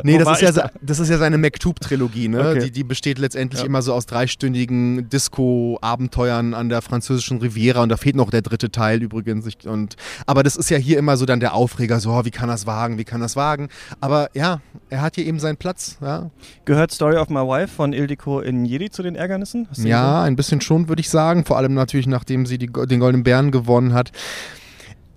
nee, 0.03 0.17
das 0.17 0.31
ist, 0.33 0.41
ja, 0.41 0.51
da? 0.51 0.71
das 0.81 0.99
ist 0.99 1.09
ja 1.09 1.17
seine 1.17 1.37
McTube-Trilogie. 1.37 2.27
Ne? 2.27 2.39
Okay. 2.39 2.59
Die, 2.65 2.71
die 2.71 2.83
besteht 2.83 3.19
letztendlich 3.19 3.61
ja. 3.61 3.67
immer 3.67 3.81
so 3.81 3.93
aus 3.93 4.05
dreistündigen 4.05 5.09
Disco-Abenteuern 5.09 6.53
an 6.53 6.69
der 6.69 6.81
französischen 6.81 7.39
Riviera 7.39 7.83
und 7.83 7.89
da 7.89 7.97
fehlt 7.97 8.15
noch 8.15 8.31
der 8.31 8.41
dritte 8.41 8.69
Teil 8.69 9.01
übrigens. 9.01 9.47
Und, 9.65 9.95
aber 10.25 10.43
das 10.43 10.55
ist 10.55 10.69
ja 10.69 10.77
hier 10.77 10.97
immer 10.97 11.15
so 11.15 11.25
dann 11.25 11.39
der 11.39 11.53
Aufreger, 11.53 11.99
so, 11.99 12.11
oh, 12.11 12.25
wie 12.25 12.31
kann 12.31 12.49
das 12.49 12.67
wagen, 12.67 12.97
wie 12.97 13.05
kann 13.05 13.21
das 13.21 13.35
wagen. 13.35 13.69
Aber 14.01 14.29
ja, 14.33 14.59
er 14.89 15.01
hat 15.01 15.15
hier 15.15 15.25
eben 15.25 15.39
seinen 15.39 15.57
Platz. 15.57 15.97
Ja. 16.01 16.29
Gehört 16.65 16.91
Story 16.91 17.15
of 17.15 17.29
My 17.29 17.39
Wife 17.39 17.73
von 17.73 17.93
Ildiko 17.93 18.41
in 18.41 18.65
Jedi 18.65 18.89
zu 18.89 19.03
den 19.03 19.15
Ärgernissen? 19.15 19.67
Ja, 19.77 20.23
ein 20.23 20.35
bisschen 20.35 20.59
schon, 20.59 20.89
würde 20.89 20.99
ich 20.99 21.09
sagen. 21.09 21.45
Vor 21.45 21.57
allem 21.57 21.73
natürlich, 21.73 22.07
nachdem 22.07 22.45
sie 22.45 22.57
die, 22.57 22.67
den 22.67 22.99
Goldenen 22.99 23.23
Bären 23.23 23.52
gewonnen 23.53 23.93
hat. 23.93 24.11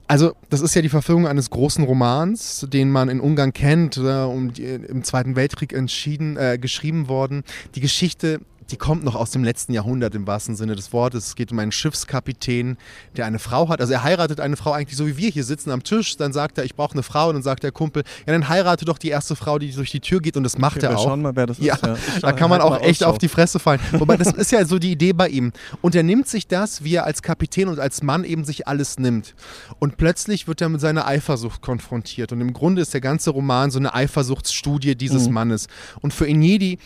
Also, 0.09 0.35
das 0.51 0.61
ist 0.61 0.75
ja 0.77 0.83
die 0.83 0.89
Verfilmung 0.89 1.27
eines 1.27 1.51
großen 1.51 1.83
Romans, 1.83 2.65
den 2.73 2.93
man 2.93 3.09
in 3.09 3.19
Ungarn 3.19 3.53
kennt, 3.53 3.97
äh, 3.97 4.23
um, 4.23 4.53
im 4.55 5.03
Zweiten 5.03 5.35
Weltkrieg 5.35 5.73
entschieden, 5.73 6.37
äh, 6.37 6.59
geschrieben 6.61 7.09
worden. 7.09 7.43
Die 7.75 7.81
Geschichte 7.81 8.41
die 8.71 8.77
kommt 8.77 9.05
noch 9.05 9.15
aus 9.15 9.31
dem 9.31 9.45
letzten 9.45 9.73
Jahrhundert 9.73 10.15
im 10.15 10.27
wahrsten 10.27 10.57
Sinne 10.57 10.75
des 10.75 10.93
Wortes. 10.93 11.29
Es 11.29 11.35
geht 11.37 11.53
um 11.53 11.59
einen 11.59 11.73
Schiffskapitän, 11.73 12.77
der 13.17 13.27
eine 13.27 13.39
Frau 13.39 13.69
hat. 13.69 13.81
Also 13.81 13.93
er 13.93 14.03
heiratet 14.03 14.41
eine 14.41 14.57
Frau 14.57 14.73
eigentlich 14.73 14.97
so 14.97 15.07
wie 15.07 15.17
wir 15.17 15.31
hier 15.31 15.45
sitzen 15.45 15.71
am 15.71 15.83
Tisch. 15.83 16.17
Dann 16.17 16.33
sagt 16.33 16.59
er, 16.59 16.65
ich 16.65 16.75
brauche 16.75 16.93
eine 16.93 17.03
Frau. 17.03 17.29
Und 17.29 17.35
dann 17.35 17.43
sagt 17.43 17.63
der 17.63 17.73
Kumpel, 17.73 18.03
ja, 18.27 18.33
dann 18.33 18.49
heirate 18.49 18.85
doch 18.85 18.99
die 18.99 19.09
erste 19.09 19.37
Frau, 19.37 19.59
die 19.59 19.71
durch 19.71 19.91
die 19.91 20.01
Tür 20.01 20.21
geht. 20.21 20.37
Und 20.37 20.43
das 20.43 20.59
macht 20.59 20.79
okay, 20.79 20.87
er 20.87 20.99
auch. 20.99 21.05
Schauen 21.05 21.23
mal, 21.23 21.37
wer 21.37 21.47
das 21.47 21.59
ja, 21.59 21.75
ist. 21.75 21.85
Ja. 21.85 21.97
Da 22.21 22.33
kann 22.33 22.51
man 22.51 22.61
auch 22.61 22.81
echt 22.81 23.05
auf 23.05 23.19
die 23.19 23.29
Fresse 23.29 23.59
fallen. 23.59 23.81
Wobei 23.93 24.17
das 24.17 24.33
ist 24.33 24.51
ja 24.51 24.65
so 24.65 24.79
die 24.79 24.93
Idee 24.93 25.13
bei 25.13 25.29
ihm. 25.29 25.53
Und 25.81 25.95
er 25.95 26.03
nimmt 26.03 26.29
sich 26.29 26.49
das, 26.49 26.83
wie 26.83 26.95
er 26.95 27.05
als 27.05 27.23
Kapitän 27.23 27.69
und 27.69 27.79
als 27.79 28.03
Mann 28.03 28.25
eben 28.25 28.45
sich 28.45 28.67
alles 28.67 28.99
nimmt. 28.99 29.35
Und 29.79 29.97
plötzlich 29.97 30.49
wird 30.49 30.61
er 30.61 30.69
mit 30.69 30.81
seiner 30.81 31.07
Eifersucht 31.07 31.61
konfrontiert. 31.63 32.33
Und 32.33 32.41
im 32.41 32.53
Grunde 32.53 32.83
ist 32.83 32.95
der 32.95 33.01
ganze 33.01 33.31
Roman 33.31 33.71
so 33.71 33.79
eine 33.79 33.95
Eifersuchtsstudie 33.95 34.97
dieses 34.97 35.29
mhm. 35.29 35.35
Mannes. 35.35 35.69
Und 36.01 36.13
für 36.13 36.27
Inyedi 36.27 36.79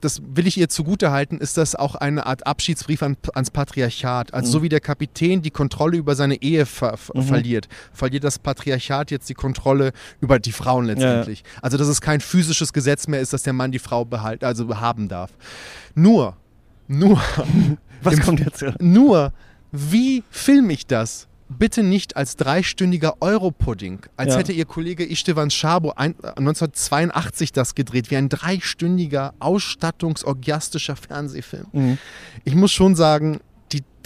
das 0.00 0.22
will 0.24 0.46
ich 0.46 0.56
ihr 0.58 0.68
zugutehalten, 0.68 1.38
ist 1.38 1.56
das 1.56 1.74
auch 1.74 1.94
eine 1.94 2.26
Art 2.26 2.46
Abschiedsbrief 2.46 3.02
an, 3.02 3.16
ans 3.34 3.50
Patriarchat. 3.50 4.34
Also 4.34 4.48
mhm. 4.48 4.52
so 4.52 4.62
wie 4.62 4.68
der 4.68 4.80
Kapitän 4.80 5.42
die 5.42 5.50
Kontrolle 5.50 5.96
über 5.96 6.14
seine 6.14 6.40
Ehe 6.42 6.66
ver 6.66 6.98
mhm. 7.14 7.22
verliert, 7.22 7.68
verliert 7.92 8.24
das 8.24 8.38
Patriarchat 8.38 9.10
jetzt 9.10 9.28
die 9.28 9.34
Kontrolle 9.34 9.92
über 10.20 10.38
die 10.38 10.52
Frauen 10.52 10.86
letztendlich. 10.86 11.40
Ja, 11.40 11.46
ja. 11.46 11.62
Also 11.62 11.78
dass 11.78 11.88
es 11.88 12.00
kein 12.00 12.20
physisches 12.20 12.72
Gesetz 12.72 13.08
mehr 13.08 13.20
ist, 13.20 13.32
dass 13.32 13.42
der 13.42 13.52
Mann 13.52 13.72
die 13.72 13.78
Frau 13.78 14.04
behalten, 14.04 14.44
also 14.44 14.80
haben 14.80 15.08
darf. 15.08 15.30
Nur, 15.94 16.36
nur. 16.88 17.20
Was 18.02 18.20
kommt 18.20 18.40
jetzt? 18.40 18.64
Nur, 18.80 19.32
wie 19.72 20.22
filme 20.30 20.72
ich 20.72 20.86
das? 20.86 21.26
Bitte 21.48 21.82
nicht 21.82 22.16
als 22.16 22.36
dreistündiger 22.36 23.16
Europudding, 23.20 24.00
als 24.16 24.32
ja. 24.32 24.38
hätte 24.38 24.52
ihr 24.52 24.64
Kollege 24.64 25.04
Istvan 25.04 25.50
Schabo 25.50 25.92
1982 25.92 27.52
das 27.52 27.74
gedreht, 27.74 28.10
wie 28.10 28.16
ein 28.16 28.28
dreistündiger, 28.28 29.34
ausstattungsorgiastischer 29.38 30.96
Fernsehfilm. 30.96 31.66
Mhm. 31.72 31.98
Ich 32.44 32.54
muss 32.54 32.72
schon 32.72 32.94
sagen, 32.94 33.40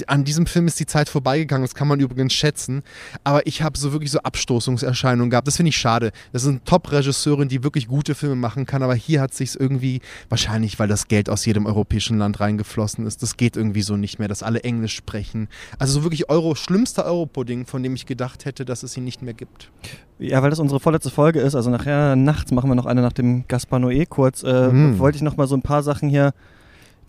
an 0.06 0.24
diesem 0.24 0.46
Film 0.46 0.66
ist 0.66 0.80
die 0.80 0.86
Zeit 0.86 1.08
vorbeigegangen, 1.08 1.64
das 1.64 1.74
kann 1.74 1.88
man 1.88 2.00
übrigens 2.00 2.32
schätzen. 2.32 2.82
Aber 3.24 3.46
ich 3.46 3.62
habe 3.62 3.78
so 3.78 3.92
wirklich 3.92 4.10
so 4.10 4.20
Abstoßungserscheinungen 4.20 5.30
gehabt. 5.30 5.46
Das 5.46 5.56
finde 5.56 5.70
ich 5.70 5.76
schade. 5.76 6.12
Das 6.32 6.42
ist 6.42 6.48
eine 6.48 6.64
Top-Regisseurin, 6.64 7.48
die 7.48 7.62
wirklich 7.62 7.88
gute 7.88 8.14
Filme 8.14 8.36
machen 8.36 8.66
kann, 8.66 8.82
aber 8.82 8.94
hier 8.94 9.20
hat 9.20 9.34
sich 9.34 9.58
irgendwie, 9.58 10.00
wahrscheinlich, 10.28 10.78
weil 10.78 10.88
das 10.88 11.08
Geld 11.08 11.28
aus 11.28 11.44
jedem 11.44 11.66
europäischen 11.66 12.18
Land 12.18 12.40
reingeflossen 12.40 13.06
ist, 13.06 13.22
das 13.22 13.36
geht 13.36 13.56
irgendwie 13.56 13.82
so 13.82 13.96
nicht 13.96 14.18
mehr, 14.18 14.28
dass 14.28 14.42
alle 14.42 14.62
Englisch 14.62 14.94
sprechen. 14.94 15.48
Also 15.78 15.94
so 15.94 16.04
wirklich 16.04 16.30
Euro, 16.30 16.54
schlimmster 16.54 17.04
Europudding, 17.04 17.66
von 17.66 17.82
dem 17.82 17.94
ich 17.94 18.06
gedacht 18.06 18.44
hätte, 18.44 18.64
dass 18.64 18.82
es 18.82 18.96
ihn 18.96 19.04
nicht 19.04 19.22
mehr 19.22 19.34
gibt. 19.34 19.70
Ja, 20.18 20.42
weil 20.42 20.50
das 20.50 20.58
unsere 20.58 20.80
vorletzte 20.80 21.10
Folge 21.10 21.40
ist, 21.40 21.54
also 21.54 21.70
nachher 21.70 22.14
nachts 22.16 22.52
machen 22.52 22.70
wir 22.70 22.74
noch 22.74 22.86
eine 22.86 23.00
nach 23.00 23.12
dem 23.12 23.46
Gaspar 23.48 23.80
Noé 23.80 24.06
kurz, 24.06 24.42
äh, 24.42 24.68
mhm. 24.68 24.98
wollte 24.98 25.16
ich 25.16 25.22
noch 25.22 25.36
mal 25.36 25.46
so 25.46 25.56
ein 25.56 25.62
paar 25.62 25.82
Sachen 25.82 26.08
hier 26.08 26.32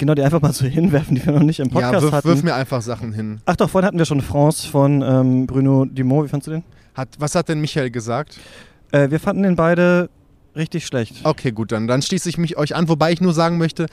Genau, 0.01 0.15
die 0.15 0.23
einfach 0.23 0.41
mal 0.41 0.51
so 0.51 0.65
hinwerfen, 0.65 1.13
die 1.13 1.23
wir 1.23 1.31
noch 1.31 1.43
nicht 1.43 1.59
im 1.59 1.69
Podcast 1.69 1.93
ja, 1.93 2.01
wirf, 2.01 2.11
hatten. 2.11 2.27
wirf 2.27 2.41
mir 2.41 2.55
einfach 2.55 2.81
Sachen 2.81 3.13
hin. 3.13 3.39
Ach 3.45 3.55
doch, 3.55 3.69
vorhin 3.69 3.85
hatten 3.85 3.99
wir 3.99 4.05
schon 4.05 4.21
France 4.21 4.67
von 4.67 5.03
ähm, 5.03 5.45
Bruno 5.45 5.85
Dumont. 5.85 6.25
Wie 6.25 6.27
fandest 6.27 6.47
du 6.47 6.51
den? 6.53 6.63
Hat, 6.95 7.09
was 7.19 7.35
hat 7.35 7.49
denn 7.49 7.61
Michael 7.61 7.91
gesagt? 7.91 8.39
Äh, 8.91 9.11
wir 9.11 9.19
fanden 9.19 9.43
den 9.43 9.55
beide 9.55 10.09
richtig 10.55 10.85
schlecht. 10.85 11.15
Okay, 11.23 11.51
gut, 11.51 11.71
dann, 11.71 11.87
dann 11.87 12.01
schließe 12.01 12.29
ich 12.29 12.37
mich 12.37 12.57
euch 12.57 12.75
an, 12.75 12.89
wobei 12.89 13.11
ich 13.11 13.21
nur 13.21 13.33
sagen 13.33 13.57
möchte, 13.57 13.87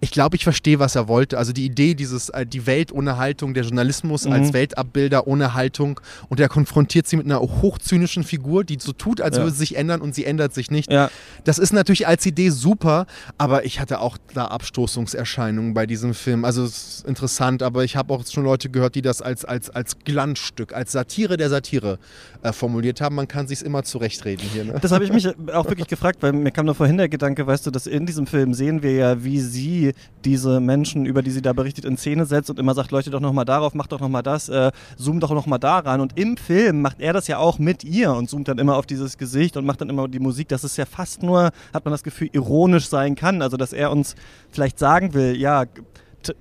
ich 0.00 0.10
glaube, 0.10 0.36
ich 0.36 0.44
verstehe, 0.44 0.78
was 0.78 0.94
er 0.94 1.08
wollte. 1.08 1.38
Also 1.38 1.52
die 1.52 1.64
Idee, 1.64 1.94
dieses, 1.94 2.28
äh, 2.28 2.46
die 2.46 2.66
Welt 2.66 2.92
ohne 2.92 3.16
Haltung, 3.16 3.54
der 3.54 3.64
Journalismus 3.64 4.24
mhm. 4.24 4.32
als 4.32 4.52
Weltabbilder 4.52 5.26
ohne 5.26 5.54
Haltung 5.54 6.00
und 6.28 6.40
er 6.40 6.48
konfrontiert 6.48 7.06
sie 7.06 7.16
mit 7.16 7.26
einer 7.26 7.40
hochzynischen 7.40 8.24
Figur, 8.24 8.64
die 8.64 8.78
so 8.80 8.92
tut, 8.92 9.20
als 9.20 9.36
ja. 9.36 9.42
würde 9.42 9.52
sie 9.52 9.58
sich 9.58 9.76
ändern 9.76 10.00
und 10.00 10.14
sie 10.14 10.24
ändert 10.24 10.54
sich 10.54 10.70
nicht. 10.70 10.90
Ja. 10.90 11.10
Das 11.44 11.58
ist 11.58 11.72
natürlich 11.72 12.06
als 12.06 12.24
Idee 12.26 12.50
super, 12.50 13.06
aber 13.38 13.64
ich 13.64 13.80
hatte 13.80 14.00
auch 14.00 14.18
da 14.34 14.46
Abstoßungserscheinungen 14.46 15.74
bei 15.74 15.86
diesem 15.86 16.14
Film. 16.14 16.44
Also 16.44 16.64
es 16.64 16.98
ist 16.98 17.06
interessant, 17.06 17.62
aber 17.62 17.84
ich 17.84 17.96
habe 17.96 18.14
auch 18.14 18.24
schon 18.26 18.44
Leute 18.44 18.70
gehört, 18.70 18.94
die 18.94 19.02
das 19.02 19.20
als, 19.22 19.44
als, 19.44 19.70
als 19.70 19.98
Glanzstück, 20.04 20.72
als 20.72 20.92
Satire 20.92 21.36
der 21.36 21.50
Satire 21.50 21.98
äh, 22.42 22.52
formuliert 22.52 23.00
haben. 23.00 23.14
Man 23.16 23.28
kann 23.28 23.46
sich 23.46 23.62
immer 23.62 23.82
zurechtreden 23.82 24.48
hier. 24.52 24.64
Ne? 24.64 24.78
Das 24.80 24.92
habe 24.92 25.04
ich 25.04 25.12
mich 25.12 25.26
auch 25.52 25.66
wirklich 25.68 25.88
gefragt 25.88 26.03
gefragt, 26.04 26.22
weil 26.22 26.34
mir 26.34 26.50
kam 26.50 26.66
nur 26.66 26.74
vorhin 26.74 26.98
der 26.98 27.08
Gedanke, 27.08 27.46
weißt 27.46 27.66
du, 27.66 27.70
dass 27.70 27.86
in 27.86 28.04
diesem 28.04 28.26
Film 28.26 28.52
sehen 28.52 28.82
wir 28.82 28.92
ja, 28.92 29.24
wie 29.24 29.40
sie 29.40 29.94
diese 30.22 30.60
Menschen, 30.60 31.06
über 31.06 31.22
die 31.22 31.30
sie 31.30 31.40
da 31.40 31.54
berichtet, 31.54 31.86
in 31.86 31.96
Szene 31.96 32.26
setzt 32.26 32.50
und 32.50 32.58
immer 32.58 32.74
sagt, 32.74 32.90
leuchtet 32.90 33.14
doch 33.14 33.20
nochmal 33.20 33.46
darauf, 33.46 33.72
macht 33.72 33.90
doch 33.90 34.00
nochmal 34.00 34.22
das, 34.22 34.50
äh, 34.50 34.70
zoom 34.98 35.18
doch 35.18 35.30
nochmal 35.30 35.58
da 35.58 35.78
ran. 35.78 36.02
Und 36.02 36.18
im 36.18 36.36
Film 36.36 36.82
macht 36.82 37.00
er 37.00 37.14
das 37.14 37.26
ja 37.26 37.38
auch 37.38 37.58
mit 37.58 37.84
ihr 37.84 38.12
und 38.12 38.28
zoomt 38.28 38.48
dann 38.48 38.58
immer 38.58 38.76
auf 38.76 38.84
dieses 38.84 39.16
Gesicht 39.16 39.56
und 39.56 39.64
macht 39.64 39.80
dann 39.80 39.88
immer 39.88 40.06
die 40.06 40.18
Musik, 40.18 40.48
dass 40.48 40.62
es 40.62 40.76
ja 40.76 40.84
fast 40.84 41.22
nur, 41.22 41.44
hat 41.72 41.86
man 41.86 41.92
das 41.92 42.02
Gefühl, 42.02 42.28
ironisch 42.32 42.86
sein 42.90 43.14
kann. 43.14 43.40
Also, 43.40 43.56
dass 43.56 43.72
er 43.72 43.90
uns 43.90 44.14
vielleicht 44.50 44.78
sagen 44.78 45.14
will, 45.14 45.34
ja, 45.34 45.64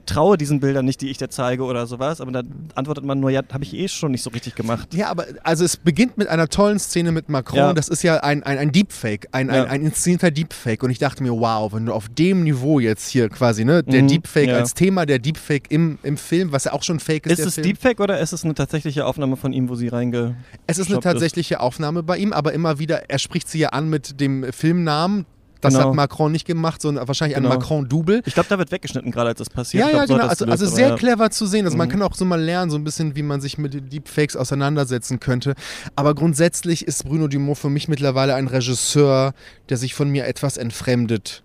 traue 0.05 0.37
diesen 0.37 0.59
Bildern 0.59 0.85
nicht, 0.85 1.01
die 1.01 1.09
ich 1.09 1.17
dir 1.17 1.29
zeige 1.29 1.63
oder 1.63 1.87
sowas. 1.87 2.21
Aber 2.21 2.31
dann 2.31 2.69
antwortet 2.75 3.05
man 3.05 3.19
nur, 3.19 3.29
ja, 3.29 3.41
habe 3.51 3.63
ich 3.63 3.73
eh 3.73 3.87
schon 3.87 4.11
nicht 4.11 4.23
so 4.23 4.29
richtig 4.29 4.55
gemacht. 4.55 4.93
Ja, 4.93 5.09
aber 5.09 5.25
also 5.43 5.63
es 5.63 5.77
beginnt 5.77 6.17
mit 6.17 6.27
einer 6.27 6.47
tollen 6.47 6.79
Szene 6.79 7.11
mit 7.11 7.29
Macron. 7.29 7.57
Ja. 7.57 7.73
Das 7.73 7.87
ist 7.87 8.03
ja 8.03 8.17
ein, 8.17 8.43
ein, 8.43 8.57
ein 8.57 8.71
Deepfake, 8.71 9.27
ein, 9.31 9.47
ja. 9.47 9.63
ein, 9.63 9.69
ein 9.69 9.81
inszenierter 9.83 10.31
Deepfake. 10.31 10.83
Und 10.83 10.91
ich 10.91 10.99
dachte 10.99 11.23
mir, 11.23 11.31
wow, 11.31 11.71
wenn 11.73 11.85
du 11.85 11.93
auf 11.93 12.09
dem 12.09 12.43
Niveau 12.43 12.79
jetzt 12.79 13.09
hier 13.09 13.29
quasi, 13.29 13.65
ne, 13.65 13.83
der 13.83 14.03
mhm, 14.03 14.07
Deepfake 14.07 14.49
ja. 14.49 14.57
als 14.57 14.73
Thema, 14.73 15.05
der 15.05 15.19
Deepfake 15.19 15.69
im, 15.69 15.99
im 16.03 16.17
Film, 16.17 16.51
was 16.51 16.65
ja 16.65 16.73
auch 16.73 16.83
schon 16.83 16.99
fake 16.99 17.25
ist. 17.25 17.39
Ist 17.39 17.45
es 17.45 17.53
Film. 17.55 17.67
Deepfake 17.67 17.99
oder 17.99 18.19
ist 18.19 18.33
es 18.33 18.43
eine 18.43 18.53
tatsächliche 18.53 19.05
Aufnahme 19.05 19.37
von 19.37 19.53
ihm, 19.53 19.69
wo 19.69 19.75
sie 19.75 19.87
reinge. 19.87 20.35
Es 20.67 20.77
ist 20.77 20.89
eine 20.91 20.99
tatsächliche 20.99 21.55
ist? 21.55 21.59
Aufnahme 21.59 22.03
bei 22.03 22.17
ihm, 22.17 22.33
aber 22.33 22.53
immer 22.53 22.79
wieder, 22.79 23.09
er 23.09 23.19
spricht 23.19 23.47
sie 23.47 23.59
ja 23.59 23.69
an 23.69 23.89
mit 23.89 24.19
dem 24.19 24.51
Filmnamen 24.51 25.25
Das 25.63 25.73
genau. 25.73 25.89
hat 25.89 25.95
Macron 25.95 26.31
nicht 26.31 26.45
gemacht, 26.45 26.81
sondern 26.81 27.07
wahrscheinlich 27.07 27.37
genau. 27.37 27.49
ein 27.49 27.57
Macron-Double. 27.57 28.21
Ich 28.25 28.33
glaube, 28.33 28.49
da 28.49 28.57
wird 28.57 28.71
weggeschnitten, 28.71 29.11
gerade 29.11 29.29
als 29.29 29.39
das 29.39 29.49
passiert. 29.49 29.83
Ja, 29.83 29.89
glaub, 29.89 30.01
ja, 30.01 30.15
genau. 30.17 30.27
Also, 30.27 30.45
also 30.45 30.65
sehr 30.65 30.89
ja. 30.89 30.95
clever 30.95 31.31
zu 31.31 31.45
sehen. 31.45 31.65
Also 31.65 31.75
mhm. 31.75 31.79
man 31.79 31.89
kann 31.89 32.01
auch 32.01 32.13
so 32.13 32.25
mal 32.25 32.41
lernen, 32.41 32.69
so 32.69 32.77
ein 32.77 32.83
bisschen, 32.83 33.15
wie 33.15 33.23
man 33.23 33.41
sich 33.41 33.57
mit 33.57 33.91
Deepfakes 33.91 34.35
auseinandersetzen 34.35 35.19
könnte. 35.19 35.55
Aber 35.95 36.13
grundsätzlich 36.15 36.85
ist 36.87 37.05
Bruno 37.05 37.27
Dumont 37.27 37.57
für 37.57 37.69
mich 37.69 37.87
mittlerweile 37.87 38.35
ein 38.35 38.47
Regisseur, 38.47 39.33
der 39.69 39.77
sich 39.77 39.93
von 39.95 40.09
mir 40.09 40.27
etwas 40.27 40.57
entfremdet. 40.57 41.43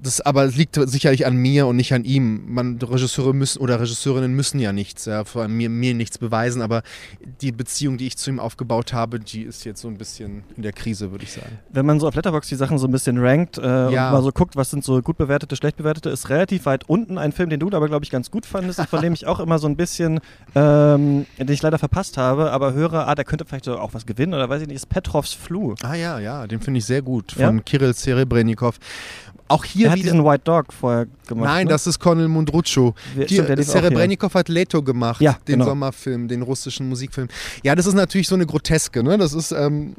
Das 0.00 0.20
aber 0.20 0.46
liegt 0.46 0.78
sicherlich 0.88 1.26
an 1.26 1.36
mir 1.36 1.66
und 1.66 1.76
nicht 1.76 1.92
an 1.92 2.04
ihm. 2.04 2.52
Man, 2.52 2.78
Regisseure 2.78 3.34
müssen 3.34 3.60
oder 3.60 3.80
Regisseurinnen 3.80 4.34
müssen 4.34 4.58
ja 4.58 4.72
nichts, 4.72 5.04
ja, 5.04 5.24
vor 5.24 5.42
allem 5.42 5.56
mir, 5.56 5.68
mir 5.70 5.94
nichts 5.94 6.18
beweisen, 6.18 6.62
aber 6.62 6.82
die 7.40 7.52
Beziehung, 7.52 7.98
die 7.98 8.06
ich 8.06 8.16
zu 8.16 8.30
ihm 8.30 8.40
aufgebaut 8.40 8.92
habe, 8.92 9.20
die 9.20 9.42
ist 9.42 9.64
jetzt 9.64 9.80
so 9.80 9.88
ein 9.88 9.96
bisschen 9.96 10.44
in 10.56 10.62
der 10.62 10.72
Krise, 10.72 11.10
würde 11.10 11.24
ich 11.24 11.32
sagen. 11.32 11.58
Wenn 11.70 11.86
man 11.86 12.00
so 12.00 12.08
auf 12.08 12.14
Letterboxd 12.14 12.50
die 12.50 12.56
Sachen 12.56 12.78
so 12.78 12.86
ein 12.86 12.92
bisschen 12.92 13.18
rankt 13.18 13.58
äh, 13.58 13.62
ja. 13.62 14.08
und 14.08 14.12
mal 14.12 14.22
so 14.22 14.32
guckt, 14.32 14.56
was 14.56 14.70
sind 14.70 14.84
so 14.84 15.00
gut 15.02 15.16
bewertete, 15.16 15.56
schlecht 15.56 15.76
bewertete, 15.76 16.10
ist 16.10 16.28
relativ 16.28 16.66
weit 16.66 16.88
unten 16.88 17.18
ein 17.18 17.32
Film, 17.32 17.50
den 17.50 17.60
du 17.60 17.68
aber, 17.72 17.88
glaube 17.88 18.04
ich, 18.04 18.10
ganz 18.10 18.30
gut 18.30 18.46
fandest, 18.46 18.80
von 18.86 19.00
dem 19.02 19.12
ich 19.12 19.26
auch 19.26 19.40
immer 19.40 19.58
so 19.58 19.66
ein 19.66 19.76
bisschen, 19.76 20.20
ähm, 20.54 21.26
den 21.38 21.48
ich 21.48 21.62
leider 21.62 21.78
verpasst 21.78 22.16
habe, 22.16 22.52
aber 22.52 22.72
höre, 22.72 23.08
ah, 23.08 23.14
der 23.14 23.24
könnte 23.24 23.44
vielleicht 23.44 23.68
auch 23.68 23.94
was 23.94 24.06
gewinnen 24.06 24.34
oder 24.34 24.48
weiß 24.48 24.62
ich 24.62 24.68
nicht, 24.68 24.76
ist 24.76 24.88
Petrovs 24.88 25.32
Flu. 25.32 25.74
Ah 25.82 25.94
ja, 25.94 26.18
ja, 26.18 26.46
den 26.46 26.60
finde 26.60 26.78
ich 26.78 26.84
sehr 26.84 27.02
gut, 27.02 27.32
von 27.32 27.56
ja? 27.56 27.62
Kirill 27.62 27.94
Serebrennikov. 27.94 28.78
Auch 29.48 29.64
hier 29.64 29.86
er 29.86 29.92
hat 29.92 29.98
wieder, 29.98 30.12
diesen 30.12 30.24
White 30.24 30.42
Dog 30.44 30.72
vorher 30.72 31.06
gemacht. 31.26 31.44
Nein, 31.46 31.66
ne? 31.66 31.70
das 31.70 31.86
ist 31.86 31.98
Cornel 31.98 32.28
Mundruccio. 32.28 32.94
Serebrennikov 33.16 34.34
hat 34.34 34.48
Leto 34.48 34.82
gemacht, 34.82 35.20
ja, 35.20 35.36
den 35.46 35.60
genau. 35.60 35.66
Sommerfilm, 35.66 36.28
den 36.28 36.42
russischen 36.42 36.88
Musikfilm. 36.88 37.28
Ja, 37.62 37.74
das 37.74 37.86
ist 37.86 37.94
natürlich 37.94 38.28
so 38.28 38.34
eine 38.34 38.46
Groteske. 38.46 39.02
Ne? 39.02 39.18
Das 39.18 39.32
ist, 39.32 39.52
ähm, 39.52 39.94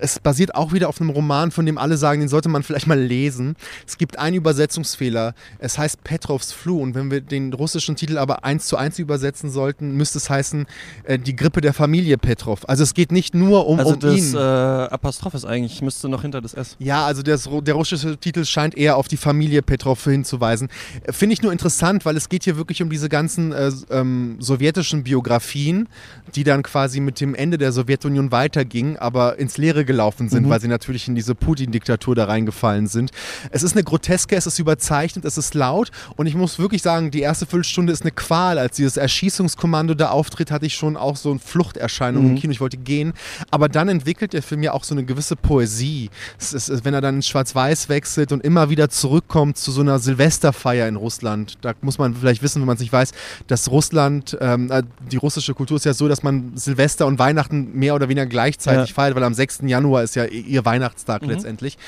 es 0.00 0.20
basiert 0.20 0.54
auch 0.54 0.72
wieder 0.72 0.88
auf 0.88 1.00
einem 1.00 1.10
Roman, 1.10 1.50
von 1.50 1.66
dem 1.66 1.78
alle 1.78 1.96
sagen, 1.96 2.20
den 2.20 2.28
sollte 2.28 2.48
man 2.48 2.62
vielleicht 2.62 2.86
mal 2.86 2.98
lesen. 2.98 3.56
Es 3.86 3.98
gibt 3.98 4.18
einen 4.18 4.36
Übersetzungsfehler. 4.36 5.34
Es 5.58 5.78
heißt 5.78 6.04
Petrovs 6.04 6.52
Flu 6.52 6.80
und 6.80 6.94
wenn 6.94 7.10
wir 7.10 7.20
den 7.20 7.52
russischen 7.52 7.96
Titel 7.96 8.18
aber 8.18 8.44
eins 8.44 8.66
zu 8.66 8.76
eins 8.76 8.98
übersetzen 8.98 9.50
sollten, 9.50 9.96
müsste 9.96 10.18
es 10.18 10.30
heißen 10.30 10.66
äh, 11.04 11.18
die 11.18 11.34
Grippe 11.34 11.60
der 11.60 11.72
Familie 11.72 12.18
Petrov. 12.18 12.68
Also 12.68 12.82
es 12.82 12.94
geht 12.94 13.10
nicht 13.10 13.34
nur 13.34 13.66
um, 13.66 13.78
also 13.78 13.94
um 13.94 14.00
das, 14.00 14.16
ihn. 14.16 14.34
Äh, 14.34 14.38
Apostroph 14.38 15.34
ist 15.34 15.44
eigentlich, 15.44 15.82
müsste 15.82 16.08
noch 16.08 16.22
hinter 16.22 16.40
das 16.40 16.54
S. 16.54 16.76
Ja, 16.78 17.04
also 17.04 17.22
der, 17.22 17.38
der 17.38 17.74
russische 17.74 18.16
Titel 18.16 18.44
scheint 18.44 18.75
eher 18.76 18.96
auf 18.96 19.08
die 19.08 19.16
Familie 19.16 19.62
Petrov 19.62 20.02
hinzuweisen. 20.04 20.68
Finde 21.10 21.34
ich 21.34 21.42
nur 21.42 21.52
interessant, 21.52 22.04
weil 22.04 22.16
es 22.16 22.28
geht 22.28 22.44
hier 22.44 22.56
wirklich 22.56 22.82
um 22.82 22.90
diese 22.90 23.08
ganzen 23.08 23.52
äh, 23.52 23.70
ähm, 23.90 24.36
sowjetischen 24.40 25.04
Biografien, 25.04 25.88
die 26.34 26.44
dann 26.44 26.62
quasi 26.62 27.00
mit 27.00 27.20
dem 27.20 27.34
Ende 27.34 27.58
der 27.58 27.72
Sowjetunion 27.72 28.32
weitergingen, 28.32 28.96
aber 28.96 29.38
ins 29.38 29.58
Leere 29.58 29.84
gelaufen 29.84 30.28
sind, 30.28 30.46
mhm. 30.46 30.50
weil 30.50 30.60
sie 30.60 30.68
natürlich 30.68 31.08
in 31.08 31.14
diese 31.14 31.34
Putin-Diktatur 31.34 32.14
da 32.14 32.24
reingefallen 32.24 32.86
sind. 32.86 33.10
Es 33.50 33.62
ist 33.62 33.72
eine 33.72 33.84
Groteske, 33.84 34.36
es 34.36 34.46
ist 34.46 34.58
überzeichnet, 34.58 35.24
es 35.24 35.38
ist 35.38 35.54
laut 35.54 35.90
und 36.16 36.26
ich 36.26 36.34
muss 36.34 36.58
wirklich 36.58 36.82
sagen, 36.82 37.10
die 37.10 37.20
erste 37.20 37.46
Viertelstunde 37.46 37.92
ist 37.92 38.02
eine 38.02 38.10
Qual. 38.10 38.58
Als 38.58 38.76
dieses 38.76 38.96
Erschießungskommando 38.96 39.94
da 39.94 40.10
auftritt, 40.10 40.50
hatte 40.50 40.66
ich 40.66 40.74
schon 40.74 40.96
auch 40.96 41.16
so 41.16 41.30
eine 41.30 41.38
Fluchterscheinung 41.38 42.24
mhm. 42.24 42.30
im 42.30 42.36
Kino. 42.36 42.52
Ich 42.52 42.60
wollte 42.60 42.76
gehen. 42.76 43.12
Aber 43.50 43.68
dann 43.68 43.88
entwickelt 43.88 44.32
der 44.32 44.42
Film 44.42 44.62
ja 44.62 44.72
auch 44.72 44.84
so 44.84 44.94
eine 44.94 45.04
gewisse 45.04 45.36
Poesie. 45.36 46.10
Ist, 46.38 46.84
wenn 46.84 46.94
er 46.94 47.00
dann 47.00 47.16
in 47.16 47.22
Schwarz-Weiß 47.22 47.88
wechselt 47.88 48.32
und 48.32 48.44
immer 48.44 48.65
wieder 48.70 48.88
zurückkommt 48.88 49.56
zu 49.56 49.70
so 49.70 49.80
einer 49.80 49.98
Silvesterfeier 49.98 50.88
in 50.88 50.96
Russland. 50.96 51.58
Da 51.60 51.74
muss 51.80 51.98
man 51.98 52.14
vielleicht 52.14 52.42
wissen, 52.42 52.60
wenn 52.62 52.66
man 52.66 52.76
es 52.76 52.80
nicht 52.80 52.92
weiß, 52.92 53.12
dass 53.46 53.70
Russland, 53.70 54.36
ähm, 54.40 54.70
äh, 54.70 54.82
die 55.10 55.16
russische 55.16 55.54
Kultur 55.54 55.76
ist 55.76 55.84
ja 55.84 55.94
so, 55.94 56.08
dass 56.08 56.22
man 56.22 56.52
Silvester 56.56 57.06
und 57.06 57.18
Weihnachten 57.18 57.72
mehr 57.74 57.94
oder 57.94 58.08
weniger 58.08 58.26
gleichzeitig 58.26 58.90
ja. 58.90 58.94
feiert, 58.94 59.14
weil 59.14 59.24
am 59.24 59.34
6. 59.34 59.60
Januar 59.66 60.02
ist 60.02 60.16
ja 60.16 60.24
ihr 60.24 60.64
Weihnachtstag 60.64 61.22
mhm. 61.22 61.30
letztendlich. 61.30 61.78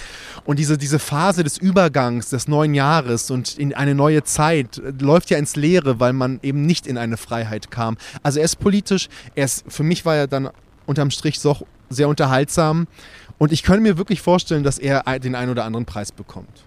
Und 0.44 0.58
diese, 0.58 0.78
diese 0.78 0.98
Phase 0.98 1.44
des 1.44 1.58
Übergangs, 1.58 2.30
des 2.30 2.48
neuen 2.48 2.74
Jahres 2.74 3.30
und 3.30 3.58
in 3.58 3.74
eine 3.74 3.94
neue 3.94 4.24
Zeit 4.24 4.78
äh, 4.78 4.92
läuft 5.00 5.30
ja 5.30 5.38
ins 5.38 5.56
Leere, 5.56 6.00
weil 6.00 6.12
man 6.12 6.40
eben 6.42 6.66
nicht 6.66 6.86
in 6.86 6.98
eine 6.98 7.16
Freiheit 7.16 7.70
kam. 7.70 7.96
Also 8.22 8.38
er 8.38 8.44
ist 8.44 8.58
politisch, 8.58 9.08
er 9.34 9.44
ist, 9.44 9.64
für 9.68 9.82
mich 9.82 10.04
war 10.04 10.16
er 10.16 10.26
dann 10.26 10.50
unterm 10.86 11.10
Strich 11.10 11.40
so 11.40 11.56
sehr 11.90 12.08
unterhaltsam 12.08 12.86
und 13.38 13.52
ich 13.52 13.62
könnte 13.62 13.82
mir 13.82 13.96
wirklich 13.96 14.20
vorstellen, 14.20 14.64
dass 14.64 14.78
er 14.78 15.02
den 15.20 15.34
einen 15.34 15.50
oder 15.50 15.64
anderen 15.64 15.86
Preis 15.86 16.12
bekommt. 16.12 16.64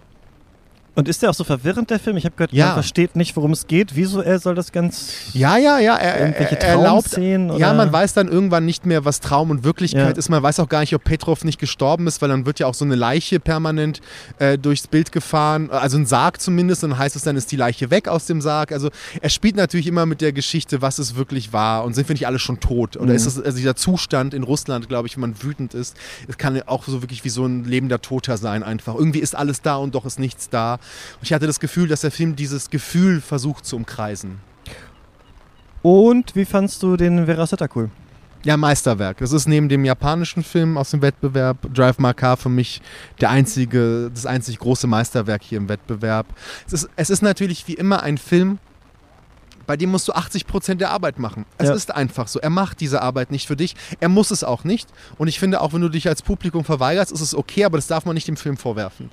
Und 0.94 1.08
ist 1.08 1.22
der 1.22 1.30
auch 1.30 1.34
so 1.34 1.44
verwirrend, 1.44 1.88
der 1.88 1.98
Film? 1.98 2.18
Ich 2.18 2.26
habe 2.26 2.36
gehört, 2.36 2.52
ja. 2.52 2.66
man 2.66 2.74
versteht 2.74 3.16
nicht, 3.16 3.34
worum 3.34 3.52
es 3.52 3.66
geht. 3.66 3.96
Visuell 3.96 4.38
soll 4.38 4.54
das 4.54 4.72
ganz. 4.72 5.12
Ja, 5.32 5.56
ja, 5.56 5.78
ja. 5.78 5.96
Er, 5.96 6.20
irgendwelche 6.20 6.60
er 6.60 6.68
erlaubt, 6.68 7.16
Ja, 7.16 7.72
man 7.72 7.90
weiß 7.90 8.12
dann 8.12 8.28
irgendwann 8.28 8.66
nicht 8.66 8.84
mehr, 8.84 9.06
was 9.06 9.20
Traum 9.20 9.50
und 9.50 9.64
Wirklichkeit 9.64 10.16
ja. 10.16 10.18
ist. 10.18 10.28
Man 10.28 10.42
weiß 10.42 10.60
auch 10.60 10.68
gar 10.68 10.80
nicht, 10.80 10.94
ob 10.94 11.02
Petrov 11.02 11.44
nicht 11.44 11.58
gestorben 11.58 12.06
ist, 12.06 12.20
weil 12.20 12.28
dann 12.28 12.44
wird 12.44 12.58
ja 12.58 12.66
auch 12.66 12.74
so 12.74 12.84
eine 12.84 12.94
Leiche 12.94 13.40
permanent 13.40 14.02
äh, 14.38 14.58
durchs 14.58 14.86
Bild 14.86 15.12
gefahren. 15.12 15.70
Also 15.70 15.96
ein 15.96 16.04
Sarg 16.04 16.42
zumindest. 16.42 16.84
Und 16.84 16.90
dann 16.90 16.98
heißt 16.98 17.16
es 17.16 17.22
dann, 17.22 17.36
ist 17.36 17.50
die 17.52 17.56
Leiche 17.56 17.90
weg 17.90 18.06
aus 18.06 18.26
dem 18.26 18.42
Sarg. 18.42 18.70
Also 18.70 18.90
er 19.22 19.30
spielt 19.30 19.56
natürlich 19.56 19.86
immer 19.86 20.04
mit 20.04 20.20
der 20.20 20.32
Geschichte, 20.34 20.82
was 20.82 20.98
es 20.98 21.16
wirklich 21.16 21.54
war. 21.54 21.84
Und 21.84 21.94
sind 21.94 22.06
wir 22.08 22.14
nicht 22.14 22.26
alle 22.26 22.38
schon 22.38 22.60
tot? 22.60 22.98
Oder 22.98 23.10
mhm. 23.10 23.16
ist 23.16 23.24
es 23.24 23.40
also 23.40 23.56
dieser 23.56 23.76
Zustand 23.76 24.34
in 24.34 24.42
Russland, 24.42 24.90
glaube 24.90 25.08
ich, 25.08 25.16
wenn 25.16 25.22
man 25.22 25.42
wütend 25.42 25.72
ist? 25.72 25.96
Es 26.28 26.36
kann 26.36 26.60
auch 26.66 26.84
so 26.84 27.02
wirklich 27.02 27.24
wie 27.24 27.30
so 27.30 27.46
ein 27.46 27.64
lebender 27.64 28.02
Toter 28.02 28.36
sein, 28.36 28.62
einfach. 28.62 28.94
Irgendwie 28.94 29.20
ist 29.20 29.34
alles 29.34 29.62
da 29.62 29.76
und 29.76 29.94
doch 29.94 30.04
ist 30.04 30.18
nichts 30.18 30.50
da. 30.50 30.80
Und 31.18 31.22
ich 31.22 31.32
hatte 31.32 31.46
das 31.46 31.60
Gefühl, 31.60 31.88
dass 31.88 32.02
der 32.02 32.10
Film 32.10 32.36
dieses 32.36 32.70
Gefühl 32.70 33.20
versucht 33.20 33.64
zu 33.66 33.76
umkreisen. 33.76 34.40
Und 35.82 36.36
wie 36.36 36.44
fandst 36.44 36.82
du 36.82 36.96
den 36.96 37.26
Verasetta 37.26 37.68
cool? 37.74 37.90
Ja, 38.44 38.56
Meisterwerk. 38.56 39.18
Das 39.18 39.32
ist 39.32 39.46
neben 39.46 39.68
dem 39.68 39.84
japanischen 39.84 40.42
Film 40.42 40.76
aus 40.76 40.90
dem 40.90 41.00
Wettbewerb 41.00 41.58
Drive 41.72 41.98
My 41.98 42.12
Car 42.12 42.36
für 42.36 42.48
mich 42.48 42.82
der 43.20 43.30
einzige, 43.30 44.10
das 44.12 44.26
einzig 44.26 44.58
große 44.58 44.88
Meisterwerk 44.88 45.42
hier 45.44 45.58
im 45.58 45.68
Wettbewerb. 45.68 46.26
Es 46.66 46.72
ist, 46.72 46.90
es 46.96 47.10
ist 47.10 47.22
natürlich 47.22 47.68
wie 47.68 47.74
immer 47.74 48.02
ein 48.02 48.18
Film, 48.18 48.58
bei 49.66 49.76
dem 49.76 49.90
musst 49.90 50.08
du 50.08 50.12
80 50.12 50.46
Prozent 50.46 50.80
der 50.80 50.90
Arbeit 50.90 51.18
machen. 51.18 51.44
Es 51.58 51.68
ja. 51.68 51.74
ist 51.74 51.94
einfach 51.94 52.28
so. 52.28 52.40
Er 52.40 52.50
macht 52.50 52.80
diese 52.80 53.02
Arbeit 53.02 53.30
nicht 53.30 53.46
für 53.46 53.56
dich. 53.56 53.74
Er 54.00 54.08
muss 54.08 54.30
es 54.30 54.44
auch 54.44 54.64
nicht. 54.64 54.88
Und 55.18 55.28
ich 55.28 55.38
finde, 55.38 55.60
auch 55.60 55.72
wenn 55.72 55.80
du 55.80 55.88
dich 55.88 56.08
als 56.08 56.22
Publikum 56.22 56.64
verweigerst, 56.64 57.12
ist 57.12 57.20
es 57.20 57.34
okay, 57.34 57.64
aber 57.64 57.78
das 57.78 57.86
darf 57.86 58.04
man 58.04 58.14
nicht 58.14 58.28
dem 58.28 58.36
Film 58.36 58.56
vorwerfen. 58.56 59.10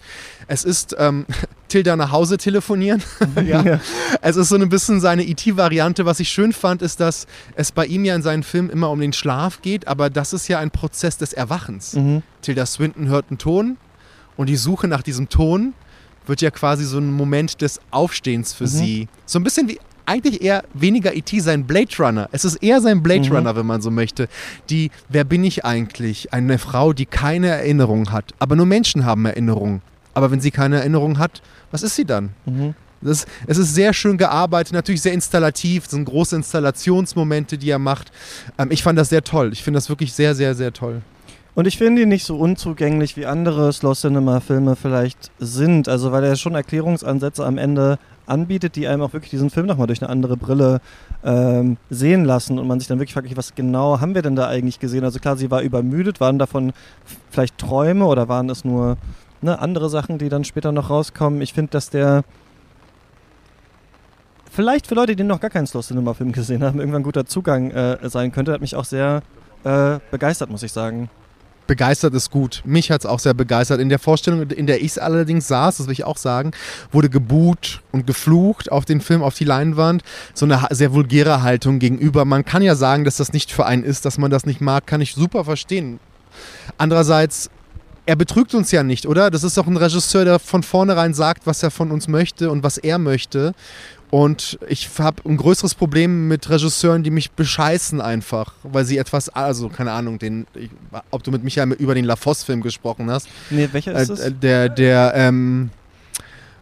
Es 0.47 0.63
ist 0.63 0.95
ähm, 0.97 1.25
Tilda 1.67 1.95
nach 1.95 2.11
Hause 2.11 2.37
telefonieren. 2.37 3.03
ja. 3.45 3.61
ja. 3.61 3.79
Es 4.21 4.35
ist 4.35 4.49
so 4.49 4.55
ein 4.55 4.69
bisschen 4.69 4.99
seine 4.99 5.27
IT-Variante. 5.27 6.03
E 6.03 6.05
Was 6.05 6.19
ich 6.19 6.29
schön 6.29 6.53
fand, 6.53 6.81
ist, 6.81 6.99
dass 6.99 7.27
es 7.55 7.71
bei 7.71 7.85
ihm 7.85 8.05
ja 8.05 8.15
in 8.15 8.21
seinen 8.21 8.43
Filmen 8.43 8.69
immer 8.69 8.89
um 8.89 8.99
den 8.99 9.13
Schlaf 9.13 9.61
geht, 9.61 9.87
aber 9.87 10.09
das 10.09 10.33
ist 10.33 10.47
ja 10.47 10.59
ein 10.59 10.71
Prozess 10.71 11.17
des 11.17 11.33
Erwachens. 11.33 11.93
Mhm. 11.93 12.23
Tilda 12.41 12.65
Swinton 12.65 13.07
hört 13.07 13.25
einen 13.29 13.37
Ton 13.37 13.77
und 14.37 14.47
die 14.47 14.55
Suche 14.55 14.87
nach 14.87 15.03
diesem 15.03 15.29
Ton 15.29 15.73
wird 16.25 16.41
ja 16.41 16.51
quasi 16.51 16.85
so 16.85 16.99
ein 16.99 17.11
Moment 17.11 17.61
des 17.61 17.81
Aufstehens 17.91 18.53
für 18.53 18.63
mhm. 18.63 18.67
sie. 18.67 19.07
So 19.25 19.39
ein 19.39 19.43
bisschen 19.43 19.67
wie 19.67 19.79
eigentlich 20.09 20.41
eher 20.41 20.63
weniger 20.73 21.15
E.T. 21.15 21.39
sein 21.39 21.65
Blade 21.65 21.91
Runner. 21.99 22.27
Es 22.31 22.43
ist 22.43 22.57
eher 22.57 22.81
sein 22.81 23.01
Blade 23.03 23.29
mhm. 23.29 23.35
Runner, 23.35 23.55
wenn 23.55 23.65
man 23.65 23.81
so 23.81 23.91
möchte. 23.91 24.27
Die, 24.69 24.91
wer 25.07 25.23
bin 25.23 25.43
ich 25.43 25.63
eigentlich? 25.63 26.33
Eine 26.33 26.57
Frau, 26.57 26.93
die 26.93 27.05
keine 27.05 27.47
Erinnerung 27.47 28.11
hat. 28.11 28.33
Aber 28.39 28.55
nur 28.55 28.65
Menschen 28.65 29.05
haben 29.05 29.25
Erinnerungen. 29.25 29.81
Aber 30.13 30.31
wenn 30.31 30.41
sie 30.41 30.51
keine 30.51 30.77
Erinnerung 30.77 31.19
hat, 31.19 31.41
was 31.71 31.83
ist 31.83 31.95
sie 31.95 32.05
dann? 32.05 32.31
Mhm. 32.45 32.73
Das, 33.01 33.25
es 33.47 33.57
ist 33.57 33.73
sehr 33.73 33.93
schön 33.93 34.17
gearbeitet, 34.17 34.73
natürlich 34.73 35.01
sehr 35.01 35.13
installativ, 35.13 35.85
es 35.85 35.91
sind 35.91 36.03
große 36.03 36.35
Installationsmomente, 36.35 37.57
die 37.57 37.69
er 37.69 37.79
macht. 37.79 38.11
Ähm, 38.57 38.71
ich 38.71 38.83
fand 38.83 38.99
das 38.99 39.07
sehr 39.07 39.23
toll. 39.23 39.53
Ich 39.53 39.63
finde 39.63 39.77
das 39.77 39.87
wirklich 39.87 40.11
sehr, 40.11 40.35
sehr, 40.35 40.53
sehr 40.53 40.73
toll. 40.73 41.01
Und 41.55 41.65
ich 41.65 41.77
finde 41.77 42.01
ihn 42.01 42.09
nicht 42.09 42.25
so 42.25 42.37
unzugänglich, 42.37 43.17
wie 43.17 43.25
andere 43.25 43.71
Slow 43.73 43.93
Cinema 43.93 44.39
Filme 44.39 44.75
vielleicht 44.75 45.31
sind. 45.39 45.87
Also 45.87 46.11
weil 46.11 46.23
er 46.23 46.35
schon 46.35 46.55
Erklärungsansätze 46.55 47.45
am 47.45 47.57
Ende 47.57 47.99
anbietet, 48.29 48.75
die 48.75 48.87
einem 48.87 49.01
auch 49.01 49.13
wirklich 49.13 49.31
diesen 49.31 49.49
Film 49.49 49.65
nochmal 49.65 49.87
durch 49.87 50.01
eine 50.01 50.09
andere 50.09 50.37
Brille 50.37 50.81
ähm, 51.23 51.77
sehen 51.89 52.25
lassen 52.25 52.59
und 52.59 52.67
man 52.67 52.79
sich 52.79 52.87
dann 52.87 52.99
wirklich 52.99 53.13
fragt, 53.13 53.35
was 53.35 53.55
genau 53.55 53.99
haben 53.99 54.15
wir 54.15 54.21
denn 54.21 54.35
da 54.35 54.47
eigentlich 54.47 54.79
gesehen? 54.79 55.03
Also 55.03 55.19
klar, 55.19 55.37
sie 55.37 55.51
war 55.51 55.61
übermüdet, 55.61 56.19
waren 56.19 56.39
davon 56.39 56.73
vielleicht 57.29 57.57
Träume 57.57 58.05
oder 58.05 58.27
waren 58.27 58.49
es 58.49 58.63
nur 58.63 58.97
ne, 59.41 59.59
andere 59.59 59.89
Sachen, 59.89 60.17
die 60.17 60.29
dann 60.29 60.43
später 60.43 60.71
noch 60.71 60.89
rauskommen? 60.89 61.41
Ich 61.41 61.53
finde, 61.53 61.71
dass 61.71 61.89
der 61.89 62.23
vielleicht 64.51 64.87
für 64.87 64.95
Leute, 64.95 65.15
die 65.15 65.23
noch 65.23 65.39
gar 65.39 65.49
keinen 65.49 65.67
Slow 65.67 65.85
Cinema 65.85 66.13
Film 66.13 66.31
gesehen 66.31 66.63
haben, 66.63 66.79
irgendwann 66.79 67.01
ein 67.01 67.05
guter 67.05 67.25
Zugang 67.25 67.71
äh, 67.71 68.09
sein 68.09 68.31
könnte, 68.31 68.53
hat 68.53 68.61
mich 68.61 68.75
auch 68.75 68.85
sehr 68.85 69.21
äh, 69.63 69.99
begeistert, 70.11 70.49
muss 70.49 70.63
ich 70.63 70.71
sagen 70.71 71.09
begeistert 71.69 72.13
ist 72.15 72.31
gut. 72.31 72.61
Mich 72.65 72.91
hat 72.91 73.01
es 73.01 73.05
auch 73.05 73.19
sehr 73.19 73.33
begeistert. 73.33 73.79
In 73.79 73.87
der 73.87 73.99
Vorstellung, 73.99 74.41
in 74.49 74.67
der 74.67 74.81
ich 74.81 75.01
allerdings 75.01 75.47
saß, 75.47 75.77
das 75.77 75.85
will 75.87 75.93
ich 75.93 76.03
auch 76.03 76.17
sagen, 76.17 76.51
wurde 76.91 77.09
gebuht 77.09 77.81
und 77.93 78.07
geflucht 78.07 78.71
auf 78.71 78.83
den 78.83 78.99
Film, 78.99 79.21
auf 79.21 79.35
die 79.35 79.45
Leinwand. 79.45 80.01
So 80.33 80.45
eine 80.45 80.67
sehr 80.71 80.91
vulgäre 80.91 81.43
Haltung 81.43 81.79
gegenüber. 81.79 82.25
Man 82.25 82.43
kann 82.43 82.63
ja 82.63 82.75
sagen, 82.75 83.05
dass 83.05 83.17
das 83.17 83.31
nicht 83.31 83.51
für 83.51 83.65
einen 83.65 83.83
ist, 83.83 84.03
dass 84.03 84.17
man 84.17 84.31
das 84.31 84.45
nicht 84.45 84.59
mag, 84.59 84.87
kann 84.87 84.99
ich 84.99 85.13
super 85.13 85.45
verstehen. 85.45 85.99
Andererseits 86.77 87.49
er 88.05 88.15
betrügt 88.15 88.55
uns 88.55 88.71
ja 88.71 88.81
nicht, 88.81 89.05
oder? 89.05 89.29
Das 89.29 89.43
ist 89.43 89.55
doch 89.55 89.67
ein 89.67 89.77
Regisseur, 89.77 90.25
der 90.25 90.39
von 90.39 90.63
vornherein 90.63 91.13
sagt, 91.13 91.45
was 91.45 91.61
er 91.61 91.69
von 91.69 91.91
uns 91.91 92.07
möchte 92.07 92.49
und 92.49 92.63
was 92.63 92.79
er 92.79 92.97
möchte. 92.97 93.53
Und 94.11 94.57
ich 94.67 94.89
habe 94.97 95.21
ein 95.29 95.37
größeres 95.37 95.75
Problem 95.75 96.27
mit 96.27 96.49
Regisseuren, 96.49 97.03
die 97.03 97.11
mich 97.11 97.31
bescheißen 97.31 98.01
einfach, 98.01 98.53
weil 98.63 98.83
sie 98.83 98.97
etwas, 98.97 99.29
also 99.29 99.69
keine 99.69 99.91
Ahnung, 99.91 100.17
den, 100.17 100.47
ob 101.11 101.23
du 101.23 101.31
mit 101.31 101.43
Michael 101.43 101.73
über 101.73 101.93
den 101.93 102.05
Lafosse-Film 102.05 102.61
gesprochen 102.61 103.11
hast. 103.11 103.27
Nee, 103.51 103.69
welcher 103.71 103.93
ist 103.93 104.09
es? 104.09 104.19
Äh, 104.19 104.31
der, 104.31 104.69
der, 104.69 105.13
ähm, 105.15 105.69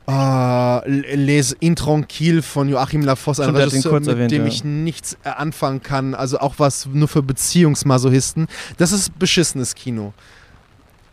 Uh, 0.10 0.80
Les 0.86 1.52
Intranquilles 1.60 2.46
von 2.46 2.70
Joachim 2.70 3.02
Lafosse, 3.02 3.44
ein 3.44 3.54
Regisseur, 3.54 3.92
mit 4.00 4.08
erwähnt, 4.08 4.32
dem 4.32 4.44
ja. 4.44 4.48
ich 4.48 4.64
nichts 4.64 5.18
anfangen 5.26 5.84
kann. 5.84 6.16
Also 6.16 6.40
auch 6.40 6.54
was 6.60 6.86
nur 6.86 7.10
für 7.10 7.22
Beziehungsmasochisten. 7.22 8.48
Das 8.78 8.94
ist 8.94 9.20
beschissenes 9.20 9.76
Kino. 9.76 10.14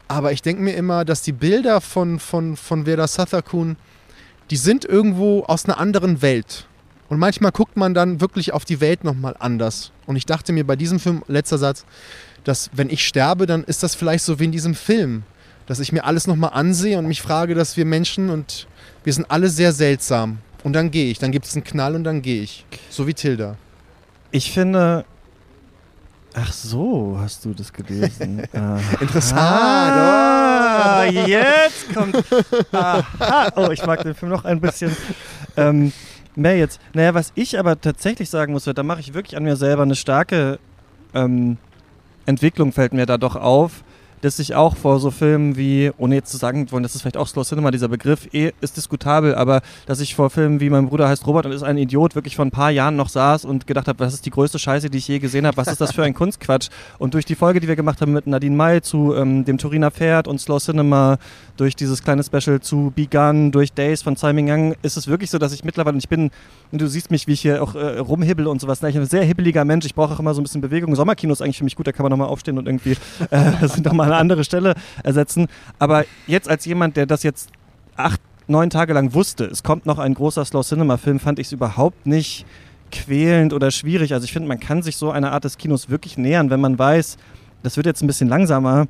Aber 0.06 0.30
ich 0.30 0.42
denke 0.42 0.62
mir 0.62 0.74
immer, 0.74 1.04
dass 1.04 1.22
die 1.22 1.32
Bilder 1.32 1.80
von, 1.80 2.20
von, 2.20 2.56
von 2.56 2.84
Vera 2.84 3.08
Sathakun, 3.08 3.74
die 4.50 4.56
sind 4.56 4.84
irgendwo 4.84 5.44
aus 5.44 5.64
einer 5.64 5.78
anderen 5.78 6.22
Welt. 6.22 6.66
Und 7.08 7.18
manchmal 7.18 7.52
guckt 7.52 7.76
man 7.76 7.94
dann 7.94 8.20
wirklich 8.20 8.52
auf 8.52 8.64
die 8.64 8.80
Welt 8.80 9.04
nochmal 9.04 9.36
anders. 9.38 9.92
Und 10.06 10.16
ich 10.16 10.26
dachte 10.26 10.52
mir 10.52 10.66
bei 10.66 10.76
diesem 10.76 10.98
Film, 10.98 11.22
letzter 11.28 11.58
Satz, 11.58 11.84
dass 12.44 12.70
wenn 12.72 12.90
ich 12.90 13.06
sterbe, 13.06 13.46
dann 13.46 13.64
ist 13.64 13.82
das 13.82 13.94
vielleicht 13.94 14.24
so 14.24 14.38
wie 14.38 14.44
in 14.44 14.52
diesem 14.52 14.74
Film. 14.74 15.22
Dass 15.66 15.80
ich 15.80 15.92
mir 15.92 16.04
alles 16.04 16.26
nochmal 16.26 16.50
ansehe 16.52 16.98
und 16.98 17.06
mich 17.06 17.22
frage, 17.22 17.54
dass 17.54 17.76
wir 17.76 17.86
Menschen 17.86 18.28
und 18.28 18.66
wir 19.02 19.12
sind 19.12 19.30
alle 19.30 19.48
sehr 19.48 19.72
seltsam. 19.72 20.38
Und 20.62 20.74
dann 20.74 20.90
gehe 20.90 21.10
ich. 21.10 21.18
Dann 21.18 21.32
gibt 21.32 21.46
es 21.46 21.54
einen 21.54 21.64
Knall 21.64 21.94
und 21.94 22.04
dann 22.04 22.20
gehe 22.22 22.42
ich. 22.42 22.66
So 22.90 23.06
wie 23.06 23.14
Tilda. 23.14 23.56
Ich 24.30 24.52
finde. 24.52 25.04
Ach 26.36 26.52
so, 26.52 27.16
hast 27.20 27.44
du 27.44 27.54
das 27.54 27.72
gelesen? 27.72 28.40
Interessant. 29.00 29.40
Ah, 29.40 31.04
jetzt 31.04 31.94
kommt. 31.94 32.16
Aha. 32.72 33.52
Oh, 33.54 33.70
ich 33.70 33.86
mag 33.86 34.02
den 34.02 34.14
Film 34.14 34.32
noch 34.32 34.44
ein 34.44 34.60
bisschen. 34.60 34.96
Ähm, 35.56 35.92
mehr 36.34 36.58
jetzt. 36.58 36.80
Naja, 36.92 37.14
was 37.14 37.30
ich 37.36 37.56
aber 37.56 37.80
tatsächlich 37.80 38.30
sagen 38.30 38.52
muss, 38.52 38.64
da 38.64 38.82
mache 38.82 38.98
ich 38.98 39.14
wirklich 39.14 39.36
an 39.36 39.44
mir 39.44 39.54
selber 39.54 39.82
eine 39.82 39.94
starke 39.94 40.58
ähm, 41.14 41.56
Entwicklung, 42.26 42.72
fällt 42.72 42.94
mir 42.94 43.06
da 43.06 43.16
doch 43.16 43.36
auf 43.36 43.83
dass 44.24 44.38
ich 44.38 44.54
auch 44.54 44.76
vor 44.76 45.00
so 45.00 45.10
Filmen 45.10 45.56
wie, 45.56 45.90
ohne 45.98 46.14
jetzt 46.14 46.30
zu 46.30 46.38
sagen 46.38 46.70
wollen, 46.70 46.82
das 46.82 46.94
ist 46.94 47.02
vielleicht 47.02 47.18
auch 47.18 47.28
Slow 47.28 47.44
Cinema, 47.44 47.70
dieser 47.70 47.88
Begriff 47.88 48.32
eh 48.32 48.52
ist 48.60 48.76
diskutabel, 48.76 49.34
aber 49.34 49.60
dass 49.86 50.00
ich 50.00 50.14
vor 50.14 50.30
Filmen 50.30 50.60
wie 50.60 50.70
mein 50.70 50.88
Bruder 50.88 51.08
heißt 51.08 51.26
Robert 51.26 51.44
und 51.46 51.52
ist 51.52 51.62
ein 51.62 51.76
Idiot 51.76 52.14
wirklich 52.14 52.36
vor 52.36 52.44
ein 52.44 52.50
paar 52.50 52.70
Jahren 52.70 52.96
noch 52.96 53.10
saß 53.10 53.44
und 53.44 53.66
gedacht 53.66 53.86
habe, 53.86 53.98
was 53.98 54.14
ist 54.14 54.24
die 54.24 54.30
größte 54.30 54.58
Scheiße, 54.58 54.88
die 54.88 54.98
ich 54.98 55.08
je 55.08 55.18
gesehen 55.18 55.46
habe, 55.46 55.56
was 55.58 55.68
ist 55.68 55.80
das 55.80 55.92
für 55.92 56.04
ein 56.04 56.14
Kunstquatsch? 56.14 56.70
Und 56.98 57.12
durch 57.12 57.26
die 57.26 57.34
Folge, 57.34 57.60
die 57.60 57.68
wir 57.68 57.76
gemacht 57.76 58.00
haben 58.00 58.12
mit 58.12 58.26
Nadine 58.26 58.56
May 58.56 58.80
zu 58.80 59.14
ähm, 59.14 59.44
dem 59.44 59.58
Turiner 59.58 59.90
Pferd 59.90 60.26
und 60.26 60.40
Slow 60.40 60.58
Cinema, 60.58 61.18
durch 61.56 61.76
dieses 61.76 62.02
kleine 62.02 62.24
Special 62.24 62.60
zu 62.60 62.92
Begun, 62.96 63.52
durch 63.52 63.72
Days 63.72 64.02
von 64.02 64.16
Simon 64.16 64.50
Young, 64.50 64.74
ist 64.82 64.96
es 64.96 65.06
wirklich 65.06 65.30
so, 65.30 65.38
dass 65.38 65.52
ich 65.52 65.64
mittlerweile, 65.64 65.94
und 65.94 65.98
ich 65.98 66.08
bin, 66.08 66.30
du 66.80 66.88
siehst 66.88 67.10
mich, 67.10 67.26
wie 67.26 67.32
ich 67.32 67.40
hier 67.40 67.62
auch 67.62 67.74
äh, 67.74 67.98
rumhibbel 67.98 68.46
und 68.46 68.60
sowas, 68.60 68.82
ich 68.82 68.94
bin 68.94 69.02
ein 69.02 69.08
sehr 69.08 69.24
hibbeliger 69.24 69.64
Mensch, 69.64 69.86
ich 69.86 69.94
brauche 69.94 70.14
auch 70.14 70.20
immer 70.20 70.34
so 70.34 70.40
ein 70.40 70.44
bisschen 70.44 70.60
Bewegung. 70.60 70.94
Sommerkino 70.94 71.32
ist 71.32 71.42
eigentlich 71.42 71.58
für 71.58 71.64
mich 71.64 71.76
gut, 71.76 71.86
da 71.86 71.92
kann 71.92 72.04
man 72.04 72.10
nochmal 72.10 72.28
aufstehen 72.28 72.58
und 72.58 72.66
irgendwie 72.66 72.96
äh, 73.30 73.68
sind 73.68 73.84
nochmal 73.84 74.06
eine 74.06 74.16
andere 74.16 74.44
Stelle 74.44 74.74
ersetzen. 75.02 75.48
Aber 75.78 76.04
jetzt 76.26 76.48
als 76.48 76.64
jemand, 76.64 76.96
der 76.96 77.06
das 77.06 77.22
jetzt 77.22 77.50
acht, 77.96 78.20
neun 78.46 78.70
Tage 78.70 78.92
lang 78.92 79.14
wusste, 79.14 79.44
es 79.44 79.62
kommt 79.62 79.86
noch 79.86 79.98
ein 79.98 80.14
großer 80.14 80.44
Slow 80.44 80.62
Cinema 80.62 80.96
Film, 80.96 81.18
fand 81.18 81.38
ich 81.38 81.48
es 81.48 81.52
überhaupt 81.52 82.06
nicht 82.06 82.46
quälend 82.92 83.52
oder 83.52 83.70
schwierig. 83.70 84.12
Also 84.12 84.24
ich 84.24 84.32
finde, 84.32 84.48
man 84.48 84.60
kann 84.60 84.82
sich 84.82 84.96
so 84.96 85.10
einer 85.10 85.32
Art 85.32 85.44
des 85.44 85.58
Kinos 85.58 85.90
wirklich 85.90 86.16
nähern, 86.18 86.50
wenn 86.50 86.60
man 86.60 86.78
weiß, 86.78 87.16
das 87.62 87.76
wird 87.76 87.86
jetzt 87.86 88.02
ein 88.02 88.06
bisschen 88.06 88.28
langsamer. 88.28 88.86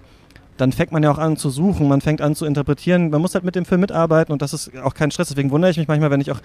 Dann 0.57 0.73
fängt 0.73 0.93
man 0.93 1.03
ja 1.03 1.11
auch 1.11 1.19
an 1.19 1.37
zu 1.37 1.51
suchen, 1.51 1.89
man 1.89 2.01
fängt 2.01 2.21
an 2.21 2.35
zu 2.35 2.47
interpretieren. 2.47 3.11
Man 3.11 3.21
muss 3.21 3.35
halt 3.35 3.45
mit 3.45 3.57
dem 3.57 3.65
Film 3.65 3.81
mitarbeiten 3.81 4.33
und 4.33 4.41
das 4.41 4.53
ist 4.53 4.71
auch 4.83 4.95
kein 4.95 5.11
Stress. 5.11 5.29
Deswegen 5.29 5.51
wundere 5.51 5.71
ich 5.71 5.77
mich 5.77 5.89
manchmal, 5.89 6.11
wenn 6.11 6.21
ich 6.21 6.31
auch 6.31 6.41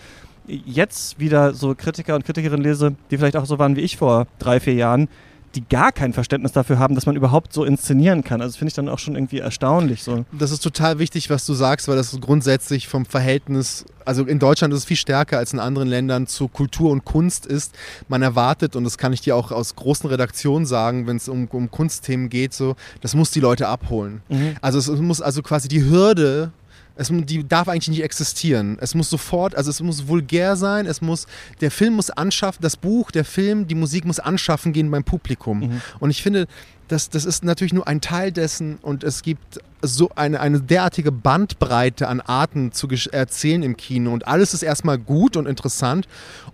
jetzt 0.48 1.20
wieder 1.20 1.54
so 1.54 1.76
Kritiker 1.76 2.16
und 2.16 2.26
Kritikerinnen 2.26 2.64
lese, 2.64 2.96
die 3.12 3.18
vielleicht 3.18 3.38
auch 3.38 3.46
so 3.46 3.60
waren 3.60 3.76
wie 3.76 3.82
ich 3.82 3.98
vor 3.98 4.26
drei, 4.40 4.60
vier 4.60 4.74
Jahren, 4.74 5.10
die 5.56 5.68
gar 5.68 5.92
kein 5.92 6.14
Verständnis 6.14 6.52
dafür 6.52 6.80
haben, 6.80 6.96
dass 6.96 7.06
man 7.06 7.16
überhaupt 7.16 7.54
so 7.54 7.64
inszenieren 7.64 8.24
kann. 8.24 8.42
Also 8.42 8.58
finde 8.58 8.70
ich 8.70 8.76
dann 8.76 8.90
auch 8.90 9.00
schon 9.00 9.16
irgendwie 9.16 9.40
erstaunlich. 9.40 10.04
So. 10.04 10.26
Das 10.32 10.52
ist 10.52 10.62
total 10.62 11.00
wichtig, 11.00 11.30
was 11.30 11.46
du 11.46 11.54
sagst, 11.54 11.88
weil 11.88 11.96
das 11.96 12.18
grundsätzlich 12.22 12.88
vom 12.88 13.06
Verhältnis, 13.06 13.86
also 14.06 14.24
in 14.26 14.40
Deutschland 14.40 14.74
ist 14.74 14.82
es 14.82 14.86
viel 14.86 14.98
stärker 14.98 15.38
als 15.38 15.54
in 15.54 15.60
anderen 15.60 15.88
Ländern 15.88 16.28
zu 16.28 16.48
Kultur 16.48 16.92
und 16.92 17.06
Kunst 17.06 17.46
ist. 17.46 17.76
Man 18.08 18.22
erwartet, 18.22 18.76
und 18.76 18.84
das 18.84 18.98
kann 18.98 19.14
ich 19.14 19.22
dir 19.22 19.36
auch 19.36 19.52
aus 19.52 19.76
großen 19.76 20.10
Redaktionen 20.10 20.66
sagen, 20.66 21.08
wenn 21.08 21.18
es 21.18 21.28
um, 21.28 21.48
um 21.48 21.72
Kunstthemen 21.72 22.30
geht, 22.30 22.54
so, 22.54 22.76
das 23.02 23.16
muss 23.16 23.32
die 23.32 23.40
Leute 23.40 23.68
abholen. 23.68 24.22
Mhm. 24.30 24.56
Also 24.62 24.78
es 24.78 24.88
muss 24.88 25.22
also 25.22 25.42
quasi 25.42 25.68
die 25.68 25.84
Hürde 25.84 26.52
es, 27.00 27.10
die 27.12 27.48
darf 27.48 27.70
eigentlich 27.70 27.88
nicht 27.88 28.04
existieren. 28.04 28.78
Es 28.82 28.94
muss 28.94 29.10
sofort, 29.10 29.56
also 29.56 29.70
es 29.70 29.82
muss 29.82 30.08
vulgär 30.08 30.58
sein, 30.58 30.86
es 30.86 31.02
muss, 31.02 31.28
der 31.62 31.72
Film 31.72 31.94
muss 31.94 32.10
anschaffen, 32.10 32.62
das 32.62 32.76
Buch, 32.76 33.10
der 33.12 33.24
Film, 33.24 33.68
die 33.68 33.76
Musik 33.76 34.04
muss 34.04 34.20
anschaffen 34.20 34.74
gehen 34.74 34.92
beim 34.92 35.06
Publikum. 35.06 35.60
Mhm. 35.60 35.82
Und 36.00 36.10
ich 36.10 36.22
finde, 36.22 36.48
das, 36.90 37.10
das 37.10 37.26
ist 37.26 37.44
natürlich 37.44 37.74
nur 37.74 37.88
ein 37.88 38.02
Teil 38.02 38.32
dessen 38.32 38.78
und 38.82 39.04
es 39.04 39.22
gibt 39.22 39.60
so 39.82 40.10
eine, 40.16 40.40
eine 40.40 40.60
derartige 40.60 41.12
Bandbreite 41.12 42.08
an 42.08 42.20
Arten 42.20 42.72
zu 42.72 42.88
erzählen 43.12 43.64
im 43.64 43.78
Kino 43.78 44.12
und 44.12 44.28
alles 44.28 44.54
ist 44.54 44.64
erstmal 44.64 44.98
gut 44.98 45.38
und 45.38 45.48
interessant 45.48 46.08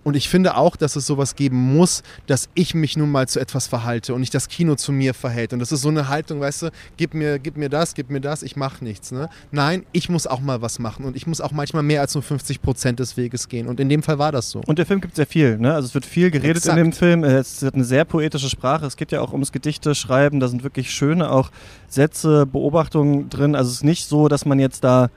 und 0.04 0.14
ich 0.14 0.28
finde 0.28 0.56
auch, 0.56 0.76
dass 0.76 0.94
es 0.94 1.06
sowas 1.06 1.34
geben 1.34 1.56
muss, 1.56 2.02
dass 2.26 2.48
ich 2.54 2.74
mich 2.74 2.96
nun 2.96 3.10
mal 3.10 3.26
zu 3.26 3.40
etwas 3.40 3.66
verhalte 3.66 4.14
und 4.14 4.20
nicht 4.20 4.34
das 4.34 4.48
Kino 4.48 4.76
zu 4.76 4.92
mir 4.92 5.14
verhält 5.14 5.52
und 5.52 5.58
das 5.58 5.72
ist 5.72 5.82
so 5.82 5.88
eine 5.88 6.08
Haltung, 6.08 6.40
weißt 6.40 6.62
du, 6.62 6.70
gib 6.96 7.14
mir, 7.14 7.38
gib 7.38 7.56
mir 7.56 7.68
das, 7.68 7.94
gib 7.94 8.10
mir 8.10 8.20
das, 8.20 8.42
ich 8.42 8.54
mache 8.54 8.84
nichts. 8.84 9.10
Ne? 9.10 9.28
Nein, 9.50 9.84
ich 9.92 10.08
muss 10.08 10.26
auch 10.26 10.40
mal 10.40 10.62
was 10.62 10.78
machen 10.78 11.04
und 11.04 11.16
ich 11.16 11.26
muss 11.26 11.40
auch 11.40 11.52
manchmal 11.52 11.82
mehr 11.82 12.02
als 12.02 12.14
nur 12.14 12.22
50 12.22 12.62
Prozent 12.62 13.00
des 13.00 13.16
Weges 13.16 13.48
gehen 13.48 13.66
und 13.66 13.80
in 13.80 13.88
dem 13.88 14.02
Fall 14.02 14.18
war 14.18 14.30
das 14.30 14.50
so. 14.50 14.60
Und 14.66 14.78
der 14.78 14.86
Film 14.86 15.00
gibt 15.00 15.16
sehr 15.16 15.26
viel, 15.26 15.58
ne? 15.58 15.74
also 15.74 15.86
es 15.86 15.94
wird 15.94 16.06
viel 16.06 16.30
geredet 16.30 16.58
Exakt. 16.58 16.78
in 16.78 16.84
dem 16.84 16.92
Film, 16.92 17.24
es 17.24 17.62
hat 17.62 17.74
eine 17.74 17.84
sehr 17.84 18.04
poetische 18.04 18.48
Sprache, 18.48 18.86
es 18.86 18.96
geht 18.96 19.10
ja 19.10 19.20
auch 19.20 19.32
ums 19.32 19.50
Gedichte 19.50 19.94
schreiben, 19.94 20.25
da 20.30 20.48
sind 20.48 20.62
wirklich 20.62 20.90
schöne 20.90 21.30
auch 21.30 21.50
Sätze, 21.88 22.46
Beobachtungen 22.46 23.28
drin. 23.28 23.54
Also 23.54 23.70
es 23.70 23.76
ist 23.76 23.84
nicht 23.84 24.06
so, 24.06 24.28
dass 24.28 24.44
man 24.44 24.58
jetzt 24.58 24.84
da 24.84 25.10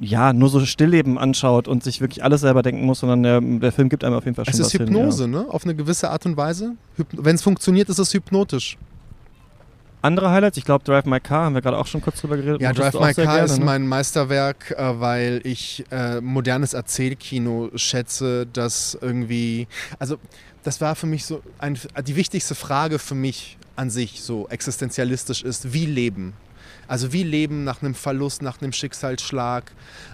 ja, 0.00 0.32
nur 0.32 0.48
so 0.48 0.64
Stillleben 0.64 1.18
anschaut 1.18 1.68
und 1.68 1.84
sich 1.84 2.00
wirklich 2.00 2.24
alles 2.24 2.40
selber 2.40 2.62
denken 2.62 2.84
muss, 2.84 3.00
sondern 3.00 3.22
der, 3.22 3.40
der 3.40 3.72
Film 3.72 3.88
gibt 3.88 4.04
einem 4.04 4.16
auf 4.16 4.24
jeden 4.24 4.34
Fall 4.34 4.44
schon 4.44 4.54
es 4.54 4.60
was 4.60 4.66
Es 4.68 4.74
ist 4.74 4.80
Hypnose, 4.80 5.24
hin, 5.24 5.32
ja. 5.32 5.42
ne? 5.42 5.46
Auf 5.48 5.64
eine 5.64 5.74
gewisse 5.74 6.10
Art 6.10 6.26
und 6.26 6.36
Weise. 6.36 6.72
Wenn 7.12 7.36
es 7.36 7.42
funktioniert, 7.42 7.88
ist 7.88 7.98
es 7.98 8.12
hypnotisch. 8.12 8.76
Andere 10.02 10.30
Highlights, 10.30 10.58
ich 10.58 10.64
glaube 10.64 10.84
Drive 10.84 11.06
My 11.06 11.18
Car, 11.18 11.46
haben 11.46 11.54
wir 11.54 11.62
gerade 11.62 11.78
auch 11.78 11.86
schon 11.86 12.02
kurz 12.02 12.20
drüber 12.20 12.36
geredet. 12.36 12.60
Ja, 12.60 12.72
Drive 12.74 12.92
My 12.94 13.14
Car 13.14 13.36
gerne, 13.36 13.44
ist 13.44 13.58
ne? 13.58 13.64
mein 13.64 13.86
Meisterwerk, 13.86 14.74
äh, 14.76 15.00
weil 15.00 15.40
ich 15.44 15.84
äh, 15.90 16.20
modernes 16.20 16.74
Erzählkino 16.74 17.70
schätze, 17.74 18.46
das 18.52 18.98
irgendwie, 19.00 19.66
also 19.98 20.18
das 20.62 20.80
war 20.82 20.94
für 20.94 21.06
mich 21.06 21.24
so 21.24 21.40
ein, 21.58 21.78
die 22.06 22.16
wichtigste 22.16 22.54
Frage 22.54 22.98
für 22.98 23.14
mich 23.14 23.56
an 23.76 23.90
sich 23.90 24.22
so 24.22 24.48
existenzialistisch 24.48 25.42
ist, 25.42 25.72
wie 25.72 25.86
leben. 25.86 26.34
Also 26.86 27.12
wie 27.12 27.22
leben 27.22 27.64
nach 27.64 27.82
einem 27.82 27.94
Verlust, 27.94 28.42
nach 28.42 28.60
einem 28.60 28.72
Schicksalsschlag, 28.72 29.72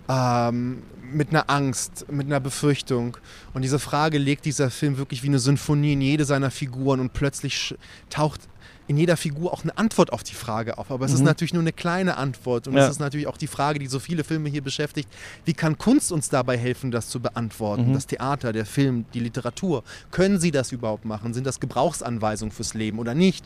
ähm, 0.08 0.82
mit 1.12 1.30
einer 1.30 1.50
Angst, 1.50 2.06
mit 2.10 2.26
einer 2.26 2.40
Befürchtung. 2.40 3.16
Und 3.52 3.62
diese 3.62 3.78
Frage 3.78 4.18
legt 4.18 4.44
dieser 4.44 4.70
Film 4.70 4.96
wirklich 4.96 5.22
wie 5.22 5.28
eine 5.28 5.40
Symphonie 5.40 5.94
in 5.94 6.00
jede 6.00 6.24
seiner 6.24 6.50
Figuren 6.50 7.00
und 7.00 7.12
plötzlich 7.12 7.74
taucht 8.08 8.42
in 8.90 8.96
jeder 8.96 9.16
Figur 9.16 9.52
auch 9.52 9.62
eine 9.62 9.78
Antwort 9.78 10.12
auf 10.12 10.24
die 10.24 10.34
Frage 10.34 10.76
auf. 10.76 10.90
Aber 10.90 11.04
es 11.04 11.12
mhm. 11.12 11.18
ist 11.18 11.22
natürlich 11.22 11.54
nur 11.54 11.62
eine 11.62 11.72
kleine 11.72 12.16
Antwort. 12.16 12.66
Und 12.66 12.76
es 12.76 12.90
ist 12.90 12.98
natürlich 12.98 13.28
auch 13.28 13.36
die 13.36 13.46
Frage, 13.46 13.78
die 13.78 13.86
so 13.86 14.00
viele 14.00 14.24
Filme 14.24 14.48
hier 14.48 14.62
beschäftigt. 14.62 15.08
Wie 15.44 15.52
kann 15.52 15.78
Kunst 15.78 16.10
uns 16.10 16.28
dabei 16.28 16.58
helfen, 16.58 16.90
das 16.90 17.08
zu 17.08 17.20
beantworten? 17.20 17.90
Mhm. 17.90 17.92
Das 17.92 18.08
Theater, 18.08 18.52
der 18.52 18.66
Film, 18.66 19.04
die 19.14 19.20
Literatur. 19.20 19.84
Können 20.10 20.40
sie 20.40 20.50
das 20.50 20.72
überhaupt 20.72 21.04
machen? 21.04 21.34
Sind 21.34 21.46
das 21.46 21.60
Gebrauchsanweisungen 21.60 22.50
fürs 22.50 22.74
Leben 22.74 22.98
oder 22.98 23.14
nicht? 23.14 23.44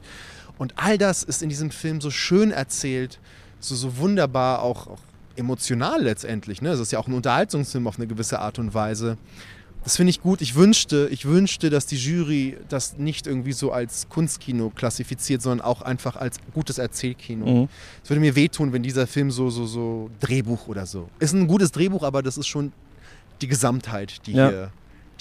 Und 0.57 0.73
all 0.77 0.97
das 0.97 1.23
ist 1.23 1.43
in 1.43 1.51
diesem 1.51 1.71
Film 1.71 2.01
so 2.01 2.11
schön 2.11 2.51
erzählt, 2.51 3.21
so, 3.61 3.75
so 3.75 3.99
wunderbar 3.99 4.63
auch, 4.63 4.87
auch 4.87 5.01
emotional 5.37 6.03
letztendlich. 6.03 6.63
Ne? 6.63 6.71
Es 6.71 6.81
ist 6.81 6.91
ja 6.91 6.99
auch 6.99 7.07
ein 7.07 7.13
Unterhaltungsfilm 7.13 7.87
auf 7.87 7.99
eine 7.99 8.07
gewisse 8.07 8.39
Art 8.39 8.59
und 8.59 8.73
Weise. 8.73 9.19
Das 9.85 9.97
finde 9.97 10.11
ich 10.11 10.23
gut. 10.23 10.41
Ich 10.41 10.55
wünschte, 10.55 11.09
ich 11.11 11.27
wünschte, 11.27 11.69
dass 11.69 11.87
die 11.87 11.97
Jury 11.97 12.57
das 12.69 12.97
nicht 12.97 13.27
irgendwie 13.27 13.53
so 13.53 13.71
als 13.71 14.09
Kunstkino 14.09 14.71
klassifiziert, 14.71 15.43
sondern 15.43 15.65
auch 15.65 15.83
einfach 15.83 16.17
als 16.17 16.39
gutes 16.55 16.79
Erzählkino. 16.79 17.47
Mhm. 17.47 17.69
Es 18.03 18.09
würde 18.09 18.21
mir 18.21 18.35
wehtun, 18.35 18.73
wenn 18.73 18.83
dieser 18.83 19.07
Film 19.07 19.31
so, 19.31 19.51
so, 19.51 19.67
so 19.67 20.11
Drehbuch 20.21 20.69
oder 20.69 20.87
so. 20.87 21.09
Ist 21.19 21.35
ein 21.35 21.47
gutes 21.47 21.71
Drehbuch, 21.71 22.03
aber 22.03 22.23
das 22.23 22.39
ist 22.39 22.47
schon 22.47 22.73
die 23.43 23.47
Gesamtheit, 23.47 24.27
die 24.27 24.33
ja. 24.33 24.49
hier 24.49 24.73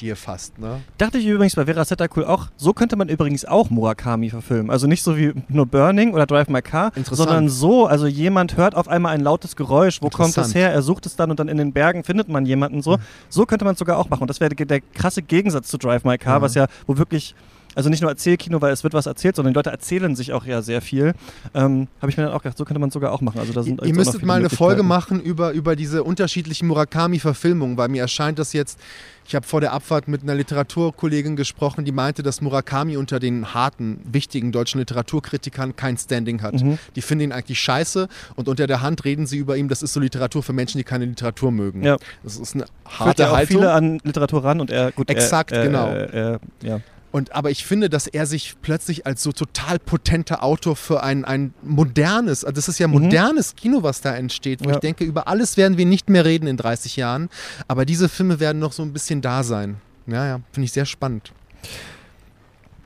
dir 0.03 0.15
fast, 0.15 0.59
ne? 0.59 0.81
Dachte 0.97 1.17
ich 1.17 1.25
übrigens 1.25 1.55
bei 1.55 1.65
Vera 1.65 1.85
Zeta 1.85 2.05
cool 2.15 2.25
auch, 2.25 2.47
so 2.57 2.73
könnte 2.73 2.95
man 2.95 3.09
übrigens 3.09 3.45
auch 3.45 3.69
Murakami 3.69 4.29
verfilmen. 4.29 4.69
Also 4.69 4.87
nicht 4.87 5.01
so 5.01 5.17
wie 5.17 5.33
nur 5.47 5.65
Burning 5.65 6.13
oder 6.13 6.25
Drive 6.25 6.49
My 6.49 6.61
Car, 6.61 6.91
sondern 7.09 7.49
so, 7.49 7.87
also 7.87 8.05
jemand 8.05 8.57
hört 8.57 8.75
auf 8.75 8.87
einmal 8.87 9.13
ein 9.13 9.21
lautes 9.21 9.55
Geräusch, 9.55 10.01
wo 10.01 10.09
kommt 10.09 10.37
es 10.37 10.53
her? 10.53 10.71
Er 10.71 10.81
sucht 10.81 11.05
es 11.05 11.15
dann 11.15 11.31
und 11.31 11.39
dann 11.39 11.47
in 11.47 11.57
den 11.57 11.73
Bergen 11.73 12.03
findet 12.03 12.27
man 12.27 12.45
jemanden 12.45 12.81
so. 12.81 12.97
Mhm. 12.97 13.01
So 13.29 13.45
könnte 13.45 13.65
man 13.65 13.73
es 13.73 13.79
sogar 13.79 13.97
auch 13.97 14.09
machen. 14.09 14.21
Und 14.21 14.29
das 14.29 14.39
wäre 14.39 14.53
der, 14.53 14.65
der 14.65 14.81
krasse 14.81 15.21
Gegensatz 15.21 15.69
zu 15.69 15.77
Drive 15.77 16.03
My 16.03 16.17
Car, 16.17 16.39
mhm. 16.39 16.43
was 16.43 16.55
ja, 16.55 16.67
wo 16.85 16.97
wirklich 16.97 17.35
also 17.75 17.89
nicht 17.89 18.01
nur 18.01 18.09
Erzählkino, 18.09 18.61
weil 18.61 18.71
es 18.71 18.83
wird 18.83 18.93
was 18.93 19.05
erzählt, 19.05 19.35
sondern 19.35 19.53
die 19.53 19.57
Leute 19.57 19.71
erzählen 19.71 20.15
sich 20.15 20.33
auch 20.33 20.45
ja 20.45 20.61
sehr 20.61 20.81
viel. 20.81 21.13
Ähm, 21.53 21.87
Habe 22.01 22.11
ich 22.11 22.17
mir 22.17 22.23
dann 22.23 22.33
auch 22.33 22.43
gedacht, 22.43 22.57
so 22.57 22.65
könnte 22.65 22.79
man 22.79 22.89
es 22.89 22.93
sogar 22.93 23.11
auch 23.11 23.21
machen. 23.21 23.39
Also 23.39 23.53
da 23.53 23.63
sind 23.63 23.81
Ihr 23.83 23.93
müsstet 23.93 24.23
mal 24.23 24.39
eine 24.39 24.49
Folge 24.49 24.83
machen 24.83 25.21
über, 25.21 25.51
über 25.51 25.75
diese 25.75 26.03
unterschiedlichen 26.03 26.67
Murakami-Verfilmungen, 26.67 27.77
weil 27.77 27.89
mir 27.89 28.01
erscheint 28.01 28.39
das 28.39 28.53
jetzt 28.53 28.79
ich 29.25 29.35
habe 29.35 29.45
vor 29.45 29.61
der 29.61 29.73
Abfahrt 29.73 30.07
mit 30.07 30.23
einer 30.23 30.35
Literaturkollegin 30.35 31.35
gesprochen, 31.35 31.85
die 31.85 31.91
meinte, 31.91 32.23
dass 32.23 32.41
Murakami 32.41 32.97
unter 32.97 33.19
den 33.19 33.53
harten, 33.53 33.99
wichtigen 34.03 34.51
deutschen 34.51 34.79
Literaturkritikern 34.79 35.75
kein 35.75 35.97
Standing 35.97 36.41
hat. 36.41 36.55
Mhm. 36.55 36.77
Die 36.95 37.01
finden 37.01 37.25
ihn 37.25 37.31
eigentlich 37.31 37.59
scheiße 37.59 38.07
und 38.35 38.49
unter 38.49 38.67
der 38.67 38.81
Hand 38.81 39.05
reden 39.05 39.25
sie 39.25 39.37
über 39.37 39.55
ihn, 39.57 39.69
das 39.69 39.81
ist 39.81 39.93
so 39.93 39.99
Literatur 39.99 40.43
für 40.43 40.53
Menschen, 40.53 40.77
die 40.77 40.83
keine 40.83 41.05
Literatur 41.05 41.51
mögen. 41.51 41.83
Ja. 41.83 41.97
Das 42.23 42.37
ist 42.37 42.55
eine 42.55 42.65
harte 42.85 43.23
Führt 43.23 43.35
Haltung. 43.35 43.57
viele 43.57 43.71
an 43.71 43.99
Literatur 44.03 44.43
ran 44.43 44.59
und 44.59 44.71
er, 44.71 44.91
gut, 44.91 45.09
Exakt, 45.09 45.51
er, 45.51 45.59
er, 45.59 45.65
genau. 45.65 45.87
Er, 45.87 46.39
ja. 46.61 46.79
Und, 47.13 47.35
aber 47.35 47.51
ich 47.51 47.63
finde, 47.63 47.91
dass 47.91 48.07
er 48.07 48.25
sich 48.25 48.55
plötzlich 48.63 49.05
als 49.05 49.21
so 49.21 49.31
total 49.31 49.77
potenter 49.77 50.43
Autor 50.43 50.75
für 50.75 51.03
ein, 51.03 51.25
ein 51.25 51.53
modernes, 51.61 52.43
also 52.43 52.55
das 52.55 52.67
ist 52.67 52.79
ja 52.79 52.87
mhm. 52.87 52.93
modernes 52.93 53.53
mhm. 53.53 53.57
Kino, 53.57 53.83
was 53.83 54.01
da 54.01 54.15
entsteht, 54.15 54.65
wo 54.65 54.69
ja. 54.69 54.75
ich 54.75 54.79
denke, 54.79 55.03
über 55.03 55.27
alles 55.27 55.55
werden 55.55 55.77
wir 55.77 55.85
nicht 55.85 56.09
mehr 56.09 56.25
reden 56.25 56.47
in 56.47 56.57
30 56.57 56.95
Jahren, 56.95 57.29
aber 57.67 57.85
diese 57.85 58.09
Filme 58.09 58.39
werden 58.39 58.57
noch 58.57 58.71
so 58.71 58.81
ein 58.81 58.93
bisschen 58.93 59.21
da 59.21 59.43
sein. 59.43 59.77
Ja, 60.07 60.25
ja, 60.25 60.39
finde 60.51 60.65
ich 60.65 60.71
sehr 60.71 60.87
spannend. 60.87 61.33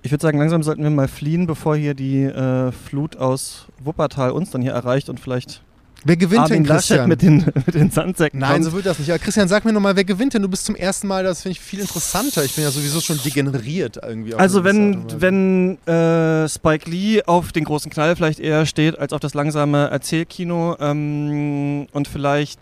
Ich 0.02 0.12
würde 0.12 0.22
sagen, 0.22 0.40
langsam 0.40 0.62
sollten 0.62 0.84
wir 0.84 0.90
mal 0.90 1.08
fliehen, 1.08 1.48
bevor 1.48 1.78
hier 1.78 1.94
die 1.94 2.24
äh, 2.24 2.74
Flut 2.74 3.16
aus 3.16 3.68
Wuppertal 3.80 4.32
uns 4.32 4.50
dann 4.50 4.62
hier 4.62 4.74
erreicht 4.74 5.08
und 5.08 5.22
vielleicht 5.22 5.64
Wer 6.08 6.16
gewinnt 6.16 6.44
Armin 6.44 6.64
denn, 6.64 6.74
Christian? 6.74 7.10
Mit 7.10 7.22
den, 7.22 7.38
mit 7.66 7.76
den 7.76 7.92
Sandsäcken. 7.92 8.40
Nein, 8.40 8.54
kommt. 8.54 8.66
so 8.66 8.74
wird 8.74 8.86
das 8.86 8.98
nicht. 8.98 9.10
Aber 9.10 9.20
Christian, 9.20 9.50
sag 9.50 9.66
mir 9.66 9.74
nochmal, 9.74 9.98
wer 9.98 10.06
gewinnt 10.06 10.34
denn? 10.34 10.42
Du 10.42 10.48
bist 10.48 10.66
zum 10.66 10.76
ersten 10.76 11.08
Mal, 11.08 11.24
das 11.24 11.42
finde 11.42 11.54
ich 11.54 11.60
viel 11.60 11.80
interessanter. 11.80 12.46
Ich 12.46 12.56
bin 12.56 12.64
ja 12.64 12.72
sowieso 12.72 13.02
schon 13.02 13.20
degeneriert 13.24 14.00
irgendwie. 14.02 14.34
Also 14.36 14.64
wenn, 14.64 15.04
wenn 15.20 15.78
äh, 15.86 16.48
Spike 16.48 16.90
Lee 16.90 17.24
auf 17.24 17.52
den 17.52 17.66
großen 17.66 17.92
Knall 17.92 18.16
vielleicht 18.16 18.40
eher 18.40 18.66
steht, 18.66 18.98
als 18.98 19.12
auf 19.12 19.20
das 19.20 19.34
langsame 19.34 19.90
Erzählkino 19.90 20.78
ähm, 20.80 21.88
und 21.92 22.08
vielleicht 22.08 22.60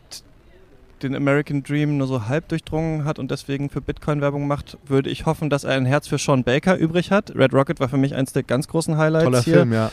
den 1.03 1.15
American 1.15 1.61
Dream 1.63 1.97
nur 1.97 2.07
so 2.07 2.27
halb 2.27 2.47
durchdrungen 2.47 3.05
hat 3.05 3.19
und 3.19 3.29
deswegen 3.31 3.69
für 3.69 3.81
Bitcoin-Werbung 3.81 4.47
macht, 4.47 4.77
würde 4.85 5.09
ich 5.09 5.25
hoffen, 5.25 5.49
dass 5.49 5.63
er 5.63 5.75
ein 5.75 5.85
Herz 5.85 6.07
für 6.07 6.17
Sean 6.17 6.43
Baker 6.43 6.77
übrig 6.77 7.11
hat. 7.11 7.35
Red 7.35 7.53
Rocket 7.53 7.79
war 7.79 7.89
für 7.89 7.97
mich 7.97 8.15
eins 8.15 8.33
der 8.33 8.43
ganz 8.43 8.67
großen 8.67 8.97
Highlights 8.97 9.25
Toller 9.25 9.41
hier. 9.41 9.53
Film, 9.53 9.73
ja. 9.73 9.91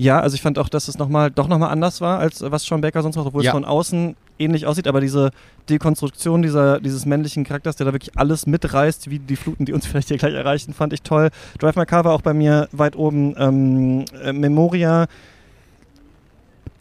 Ja, 0.00 0.20
also 0.20 0.36
ich 0.36 0.42
fand 0.42 0.60
auch, 0.60 0.68
dass 0.68 0.86
es 0.86 0.96
noch 0.96 1.08
mal, 1.08 1.28
doch 1.28 1.48
nochmal 1.48 1.70
anders 1.70 2.00
war, 2.00 2.20
als 2.20 2.40
was 2.40 2.64
Sean 2.64 2.80
Baker 2.80 3.02
sonst 3.02 3.16
macht, 3.16 3.26
obwohl 3.26 3.42
ja. 3.42 3.50
es 3.50 3.52
von 3.52 3.64
außen 3.64 4.14
ähnlich 4.38 4.64
aussieht, 4.64 4.86
aber 4.86 5.00
diese 5.00 5.32
Dekonstruktion 5.68 6.40
dieser, 6.40 6.78
dieses 6.78 7.04
männlichen 7.04 7.42
Charakters, 7.42 7.74
der 7.74 7.86
da 7.86 7.92
wirklich 7.92 8.16
alles 8.16 8.46
mitreißt, 8.46 9.10
wie 9.10 9.18
die 9.18 9.34
Fluten, 9.34 9.64
die 9.64 9.72
uns 9.72 9.86
vielleicht 9.88 10.06
hier 10.06 10.16
gleich 10.16 10.34
erreichen, 10.34 10.72
fand 10.72 10.92
ich 10.92 11.02
toll. 11.02 11.30
Drive 11.58 11.74
My 11.74 11.84
Car 11.84 12.04
war 12.04 12.12
auch 12.12 12.22
bei 12.22 12.32
mir 12.32 12.68
weit 12.70 12.94
oben. 12.94 13.34
Ähm, 13.36 14.04
äh, 14.22 14.32
Memoria 14.32 15.08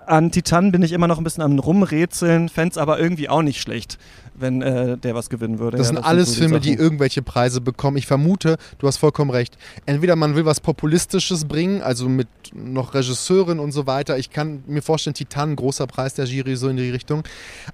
an 0.05 0.29
Titan 0.31 0.71
bin 0.71 0.83
ich 0.83 0.91
immer 0.91 1.07
noch 1.07 1.17
ein 1.17 1.23
bisschen 1.23 1.41
am 1.41 1.57
Rumrätseln, 1.57 2.49
fände 2.49 2.73
es 2.73 2.77
aber 2.77 2.99
irgendwie 2.99 3.29
auch 3.29 3.41
nicht 3.41 3.59
schlecht 3.59 3.97
wenn 4.39 4.61
äh, 4.61 4.97
der 4.97 5.15
was 5.15 5.29
gewinnen 5.29 5.59
würde. 5.59 5.77
Das 5.77 5.87
ja, 5.87 5.93
sind 5.93 5.97
das 5.97 6.05
alles 6.05 6.29
sind 6.29 6.39
Filme, 6.39 6.59
die, 6.59 6.75
die 6.75 6.81
irgendwelche 6.81 7.21
Preise 7.21 7.61
bekommen. 7.61 7.97
Ich 7.97 8.07
vermute, 8.07 8.57
du 8.77 8.87
hast 8.87 8.97
vollkommen 8.97 9.31
recht. 9.31 9.57
Entweder 9.85 10.15
man 10.15 10.35
will 10.35 10.45
was 10.45 10.59
Populistisches 10.59 11.45
bringen, 11.45 11.81
also 11.81 12.07
mit 12.07 12.27
noch 12.53 12.93
Regisseurin 12.93 13.59
und 13.59 13.71
so 13.71 13.87
weiter. 13.87 14.17
Ich 14.17 14.29
kann 14.29 14.63
mir 14.67 14.81
vorstellen, 14.81 15.13
Titan, 15.13 15.55
großer 15.55 15.87
Preis 15.87 16.13
der 16.13 16.25
Jury, 16.25 16.55
so 16.55 16.69
in 16.69 16.77
die 16.77 16.89
Richtung. 16.89 17.23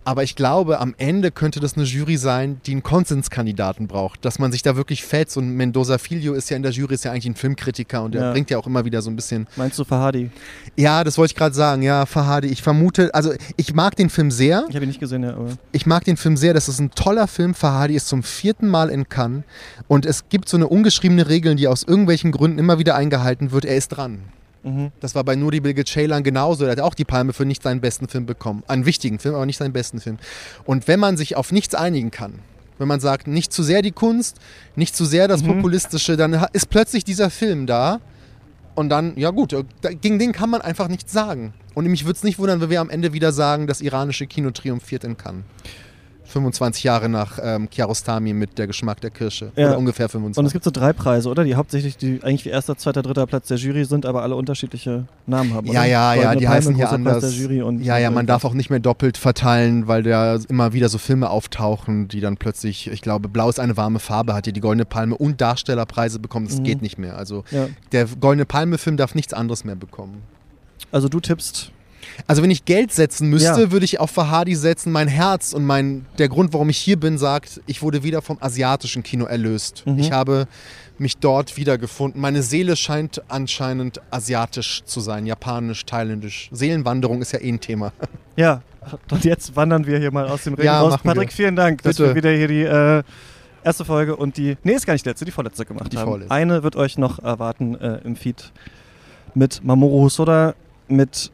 Aber 0.04 0.24
ich 0.24 0.36
glaube, 0.36 0.80
am 0.80 0.96
Ende 0.98 1.32
könnte 1.32 1.60
das 1.60 1.76
eine 1.76 1.86
Jury 1.86 2.18
sein, 2.18 2.62
die 2.66 2.72
einen 2.72 2.84
Konsenskandidaten 2.84 3.88
braucht. 3.88 4.24
Dass 4.26 4.40
man 4.40 4.52
sich 4.52 4.62
da 4.62 4.76
wirklich 4.76 5.04
fetzt. 5.04 5.38
Und 5.38 5.50
Mendoza 5.50 5.98
Filio 5.98 6.34
ist 6.34 6.50
ja 6.50 6.58
in 6.58 6.64
der 6.64 6.72
Jury, 6.72 6.96
ist 6.96 7.06
ja 7.06 7.12
eigentlich 7.12 7.28
ein 7.28 7.36
Filmkritiker 7.36 8.04
und 8.04 8.14
der 8.14 8.24
ja. 8.24 8.32
bringt 8.32 8.50
ja 8.50 8.58
auch 8.58 8.68
immer 8.68 8.86
wieder 8.86 9.02
so 9.02 9.10
ein 9.10 9.16
bisschen. 9.16 9.48
Meinst 9.56 9.78
du 9.78 9.84
Fahadi? 9.84 10.30
Ja, 10.76 11.04
das 11.04 11.18
wollte 11.18 11.32
ich 11.32 11.36
gerade 11.36 11.56
sagen. 11.56 11.82
Ja, 11.82 12.06
Fahadi. 12.06 12.48
Ich 12.48 12.62
vermute, 12.62 13.14
also 13.14 13.34
ich 13.58 13.74
mag 13.74 13.96
den 13.96 14.10
Film 14.10 14.32
sehr. 14.32 14.66
Ich 14.70 14.76
habe 14.76 14.86
ihn 14.86 14.90
nicht 14.90 15.00
gesehen, 15.00 15.24
ja. 15.24 15.32
Aber 15.32 15.50
ich 15.72 15.86
mag 15.86 16.04
den 16.06 16.18
Film 16.18 16.38
sehr 16.38 16.53
das 16.54 16.70
ist 16.70 16.80
ein 16.80 16.92
toller 16.92 17.28
Film. 17.28 17.54
Fahadi 17.54 17.96
ist 17.96 18.08
zum 18.08 18.24
vierten 18.24 18.68
Mal 18.68 18.90
in 18.90 19.10
Cannes. 19.10 19.44
Und 19.88 20.06
es 20.06 20.30
gibt 20.30 20.50
so 20.50 20.58
eine 20.58 20.68
ungeschriebene 20.68 21.28
Regel, 21.28 21.56
die 21.56 21.68
aus 21.68 21.84
irgendwelchen 21.84 22.32
Gründen 22.32 22.60
immer 22.60 22.80
wieder 22.80 22.96
eingehalten 22.96 23.52
wird. 23.52 23.66
Er 23.66 23.76
ist 23.76 23.90
dran. 23.90 24.22
Mhm. 24.64 24.92
Das 25.00 25.16
war 25.16 25.24
bei 25.24 25.36
Nuri 25.36 25.60
Bilge 25.60 25.84
Ceylan 25.84 26.24
genauso. 26.24 26.66
Er 26.66 26.72
hat 26.72 26.80
auch 26.80 26.96
die 26.96 27.06
Palme 27.06 27.34
für 27.34 27.46
nicht 27.46 27.64
seinen 27.64 27.82
besten 27.82 28.08
Film 28.08 28.26
bekommen. 28.26 28.64
Einen 28.68 28.86
wichtigen 28.86 29.20
Film, 29.20 29.36
aber 29.36 29.46
nicht 29.46 29.58
seinen 29.58 29.74
besten 29.74 30.00
Film. 30.00 30.18
Und 30.66 30.88
wenn 30.88 31.00
man 31.00 31.18
sich 31.18 31.36
auf 31.36 31.52
nichts 31.52 31.76
einigen 31.76 32.12
kann, 32.12 32.40
wenn 32.80 32.88
man 32.88 33.00
sagt, 33.00 33.28
nicht 33.28 33.54
zu 33.54 33.62
sehr 33.64 33.82
die 33.82 33.92
Kunst, 33.92 34.38
nicht 34.76 34.96
zu 34.96 35.06
sehr 35.06 35.28
das 35.28 35.44
mhm. 35.44 35.56
Populistische, 35.56 36.18
dann 36.18 36.48
ist 36.54 36.70
plötzlich 36.70 37.04
dieser 37.04 37.30
Film 37.30 37.68
da. 37.68 38.00
Und 38.76 38.90
dann, 38.90 39.14
ja 39.18 39.30
gut, 39.30 39.56
gegen 40.02 40.18
den 40.18 40.32
kann 40.32 40.50
man 40.50 40.62
einfach 40.62 40.88
nichts 40.88 41.12
sagen. 41.12 41.54
Und 41.76 41.86
mich 41.86 42.06
würde 42.06 42.18
es 42.18 42.24
nicht 42.24 42.40
wundern, 42.40 42.62
wenn 42.62 42.70
wir 42.70 42.82
am 42.82 42.90
Ende 42.90 43.14
wieder 43.14 43.32
sagen, 43.32 43.68
das 43.68 43.82
iranische 43.82 44.26
Kino 44.26 44.50
triumphiert 44.52 45.04
in 45.04 45.18
Cannes. 45.18 45.44
25 46.34 46.84
Jahre 46.84 47.10
nach 47.10 47.40
ähm, 47.42 47.70
Kiarostami 47.70 48.34
mit 48.34 48.58
der 48.58 48.68
Geschmack 48.68 49.00
der 49.02 49.12
Kirsche. 49.12 49.52
Ja. 49.56 49.70
Oder 49.70 49.78
ungefähr 49.78 50.10
25. 50.10 50.40
Und 50.40 50.46
es 50.48 50.54
gibt 50.54 50.66
so 50.66 50.72
drei 50.72 50.92
Preise, 50.92 51.30
oder? 51.30 51.44
Die 51.44 51.56
hauptsächlich 51.56 51.96
die 51.96 52.22
eigentlich 52.24 52.46
wie 52.46 52.50
erster, 52.50 52.76
zweiter, 52.76 53.02
dritter 53.04 53.28
Platz 53.28 53.48
der 53.48 53.58
Jury 53.58 53.86
sind, 53.86 54.06
aber 54.06 54.24
alle 54.24 54.36
unterschiedliche 54.36 55.06
Namen 55.28 55.54
haben. 55.54 55.68
Ja, 55.68 55.82
oder? 55.82 55.86
ja, 55.86 56.14
ja, 56.16 56.36
die 56.36 56.46
Palme, 56.46 56.50
heißen 56.50 56.76
hier 56.76 56.92
anders. 56.92 57.38
ja, 57.82 57.98
ja, 57.98 58.12
man 58.12 58.26
darf 58.26 58.46
auch 58.46 58.54
nicht 58.54 58.70
mehr 58.70 58.80
doppelt 58.80 59.18
verteilen, 59.18 59.88
weil 59.88 60.04
da 60.04 60.38
immer 60.50 60.74
wieder 60.74 60.90
so 60.90 60.98
Filme 60.98 61.30
auftauchen, 61.30 62.08
die 62.08 62.20
dann 62.20 62.38
plötzlich, 62.38 62.88
ich 62.88 63.02
glaube, 63.02 63.30
Blau 63.30 63.50
ist 63.50 63.60
eine 63.60 63.78
warme 63.78 64.00
Farbe, 64.00 64.34
hat 64.34 64.46
hier 64.46 64.54
die 64.54 64.62
Goldene 64.62 64.86
Palme 64.86 65.16
und 65.16 65.40
Darstellerpreise 65.40 66.20
bekommen. 66.20 66.48
Das 66.48 66.60
mhm. 66.60 66.64
geht 66.64 66.82
nicht 66.82 66.98
mehr. 66.98 67.18
Also 67.18 67.44
ja. 67.52 67.68
der 67.92 68.08
Goldene 68.20 68.46
Palme-Film 68.46 68.98
darf 68.98 69.16
nichts 69.16 69.34
anderes 69.34 69.64
mehr 69.64 69.76
bekommen. 69.76 70.24
Also 70.92 71.10
du 71.10 71.20
tippst 71.20 71.72
also 72.28 72.44
wenn 72.44 72.52
ich 72.52 72.66
Geld 72.66 72.92
setzen 72.92 73.30
müsste, 73.30 73.62
ja. 73.64 73.72
würde 73.72 73.86
ich 73.86 74.00
auf 74.00 74.12
Fahadi 74.12 74.56
setzen. 74.56 74.92
Mein 74.92 75.08
Herz 75.08 75.54
und 75.54 75.66
mein, 75.66 76.06
der 76.18 76.30
Grund, 76.30 76.54
warum 76.54 76.70
ich 76.70 76.78
hier 76.78 77.00
bin, 77.00 77.18
sagt, 77.18 77.62
ich 77.68 77.82
wurde 77.82 78.04
wieder 78.04 78.22
vom 78.22 78.38
asiatischen 78.40 79.04
Kino 79.04 79.26
erlöst. 79.26 79.84
Mhm. 79.86 80.00
Ich 80.00 80.12
habe 80.12 80.48
mich 80.98 81.18
dort 81.18 81.58
wiedergefunden. 81.58 82.22
Meine 82.22 82.44
Seele 82.44 82.76
scheint 82.76 83.22
anscheinend 83.28 84.02
asiatisch 84.12 84.84
zu 84.86 85.00
sein, 85.00 85.26
japanisch, 85.26 85.86
thailändisch. 85.86 86.50
Seelenwanderung 86.52 87.22
ist 87.22 87.32
ja 87.34 87.40
eh 87.40 87.50
ein 87.50 87.60
Thema. 87.60 87.92
Ja, 88.36 88.64
und 89.12 89.26
jetzt 89.26 89.56
wandern 89.56 89.86
wir 89.86 90.00
hier 90.00 90.12
mal 90.12 90.28
aus 90.28 90.46
dem 90.46 90.56
Regen 90.56 90.66
ja, 90.66 90.82
raus. 90.82 90.96
Patrick, 91.04 91.30
wir. 91.30 91.36
vielen 91.36 91.56
Dank, 91.56 91.84
Bitte. 91.84 91.90
dass 91.90 92.00
wir 92.00 92.16
wieder 92.16 92.32
hier 92.32 92.48
die 92.48 92.64
äh, 92.64 93.04
erste 93.64 93.86
Folge 93.86 94.16
und 94.16 94.38
die, 94.38 94.58
nee, 94.64 94.74
ist 94.74 94.88
gar 94.88 94.94
nicht 94.94 95.06
die 95.06 95.10
letzte, 95.10 95.24
die 95.24 95.32
vorletzte 95.32 95.66
gemacht 95.66 95.94
die 95.94 95.98
haben. 95.98 96.08
Vorletzte. 96.08 96.34
Eine 96.34 96.64
wird 96.64 96.76
euch 96.76 96.98
noch 96.98 97.20
erwarten 97.20 97.76
äh, 97.76 98.00
im 98.04 98.16
Feed 98.16 98.52
mit 99.36 99.64
Mamoru 99.64 100.02
Hosoda, 100.02 100.56
mit 100.88 101.32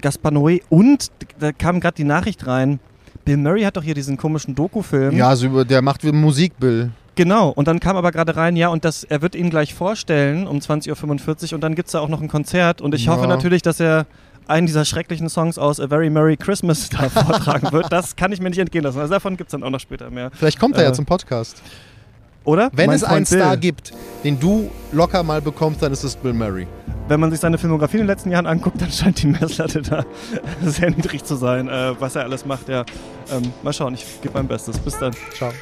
Gaspar 0.00 0.32
Noé 0.32 0.62
und 0.68 1.10
da 1.38 1.52
kam 1.52 1.80
gerade 1.80 1.96
die 1.96 2.04
Nachricht 2.04 2.46
rein, 2.46 2.80
Bill 3.24 3.36
Murray 3.36 3.62
hat 3.62 3.76
doch 3.76 3.82
hier 3.82 3.94
diesen 3.94 4.16
komischen 4.16 4.54
Doku-Film. 4.54 5.16
Ja, 5.16 5.28
also 5.28 5.64
der 5.64 5.82
macht 5.82 6.02
Musik, 6.04 6.58
Bill. 6.58 6.90
Genau, 7.14 7.50
und 7.50 7.66
dann 7.66 7.80
kam 7.80 7.96
aber 7.96 8.12
gerade 8.12 8.36
rein, 8.36 8.54
ja, 8.54 8.68
und 8.68 8.84
das, 8.84 9.02
er 9.04 9.22
wird 9.22 9.34
ihn 9.34 9.50
gleich 9.50 9.74
vorstellen 9.74 10.46
um 10.46 10.58
20.45 10.58 11.48
Uhr 11.48 11.54
und 11.54 11.60
dann 11.60 11.74
gibt 11.74 11.88
es 11.88 11.92
da 11.92 12.00
auch 12.00 12.08
noch 12.08 12.20
ein 12.20 12.28
Konzert 12.28 12.80
und 12.80 12.94
ich 12.94 13.06
ja. 13.06 13.12
hoffe 13.12 13.26
natürlich, 13.26 13.60
dass 13.60 13.80
er 13.80 14.06
einen 14.46 14.66
dieser 14.66 14.84
schrecklichen 14.84 15.28
Songs 15.28 15.58
aus 15.58 15.78
A 15.80 15.88
Very 15.88 16.10
Merry 16.10 16.36
Christmas 16.36 16.88
da 16.90 17.08
vortragen 17.08 17.72
wird. 17.72 17.92
Das 17.92 18.16
kann 18.16 18.32
ich 18.32 18.40
mir 18.40 18.48
nicht 18.50 18.58
entgehen 18.58 18.84
lassen. 18.84 18.98
Also 18.98 19.12
davon 19.12 19.36
gibt 19.36 19.48
es 19.48 19.52
dann 19.52 19.62
auch 19.62 19.70
noch 19.70 19.80
später 19.80 20.10
mehr. 20.10 20.30
Vielleicht 20.32 20.58
kommt 20.58 20.76
er 20.76 20.82
äh, 20.82 20.86
ja 20.86 20.92
zum 20.92 21.06
Podcast. 21.06 21.62
Oder? 22.48 22.70
Wenn 22.72 22.86
mein 22.86 22.96
es 22.96 23.04
einen 23.04 23.26
Bill. 23.26 23.40
Star 23.40 23.56
gibt, 23.58 23.92
den 24.24 24.40
du 24.40 24.70
locker 24.92 25.22
mal 25.22 25.42
bekommst, 25.42 25.82
dann 25.82 25.92
ist 25.92 26.02
es 26.02 26.16
Bill 26.16 26.32
Murray. 26.32 26.66
Wenn 27.06 27.20
man 27.20 27.30
sich 27.30 27.40
seine 27.40 27.58
Filmografie 27.58 27.98
in 27.98 28.04
den 28.04 28.06
letzten 28.06 28.30
Jahren 28.30 28.46
anguckt, 28.46 28.80
dann 28.80 28.90
scheint 28.90 29.22
die 29.22 29.26
Messlatte 29.26 29.82
da 29.82 30.06
sehr 30.62 30.88
niedrig 30.88 31.22
zu 31.24 31.36
sein, 31.36 31.68
äh, 31.68 31.92
was 32.00 32.16
er 32.16 32.22
alles 32.22 32.46
macht. 32.46 32.70
Ja, 32.70 32.86
ähm, 33.30 33.52
mal 33.62 33.74
schauen, 33.74 33.92
ich 33.92 34.22
gebe 34.22 34.32
mein 34.32 34.48
Bestes. 34.48 34.78
Bis 34.78 34.98
dann. 34.98 35.12
Ciao. 35.36 35.52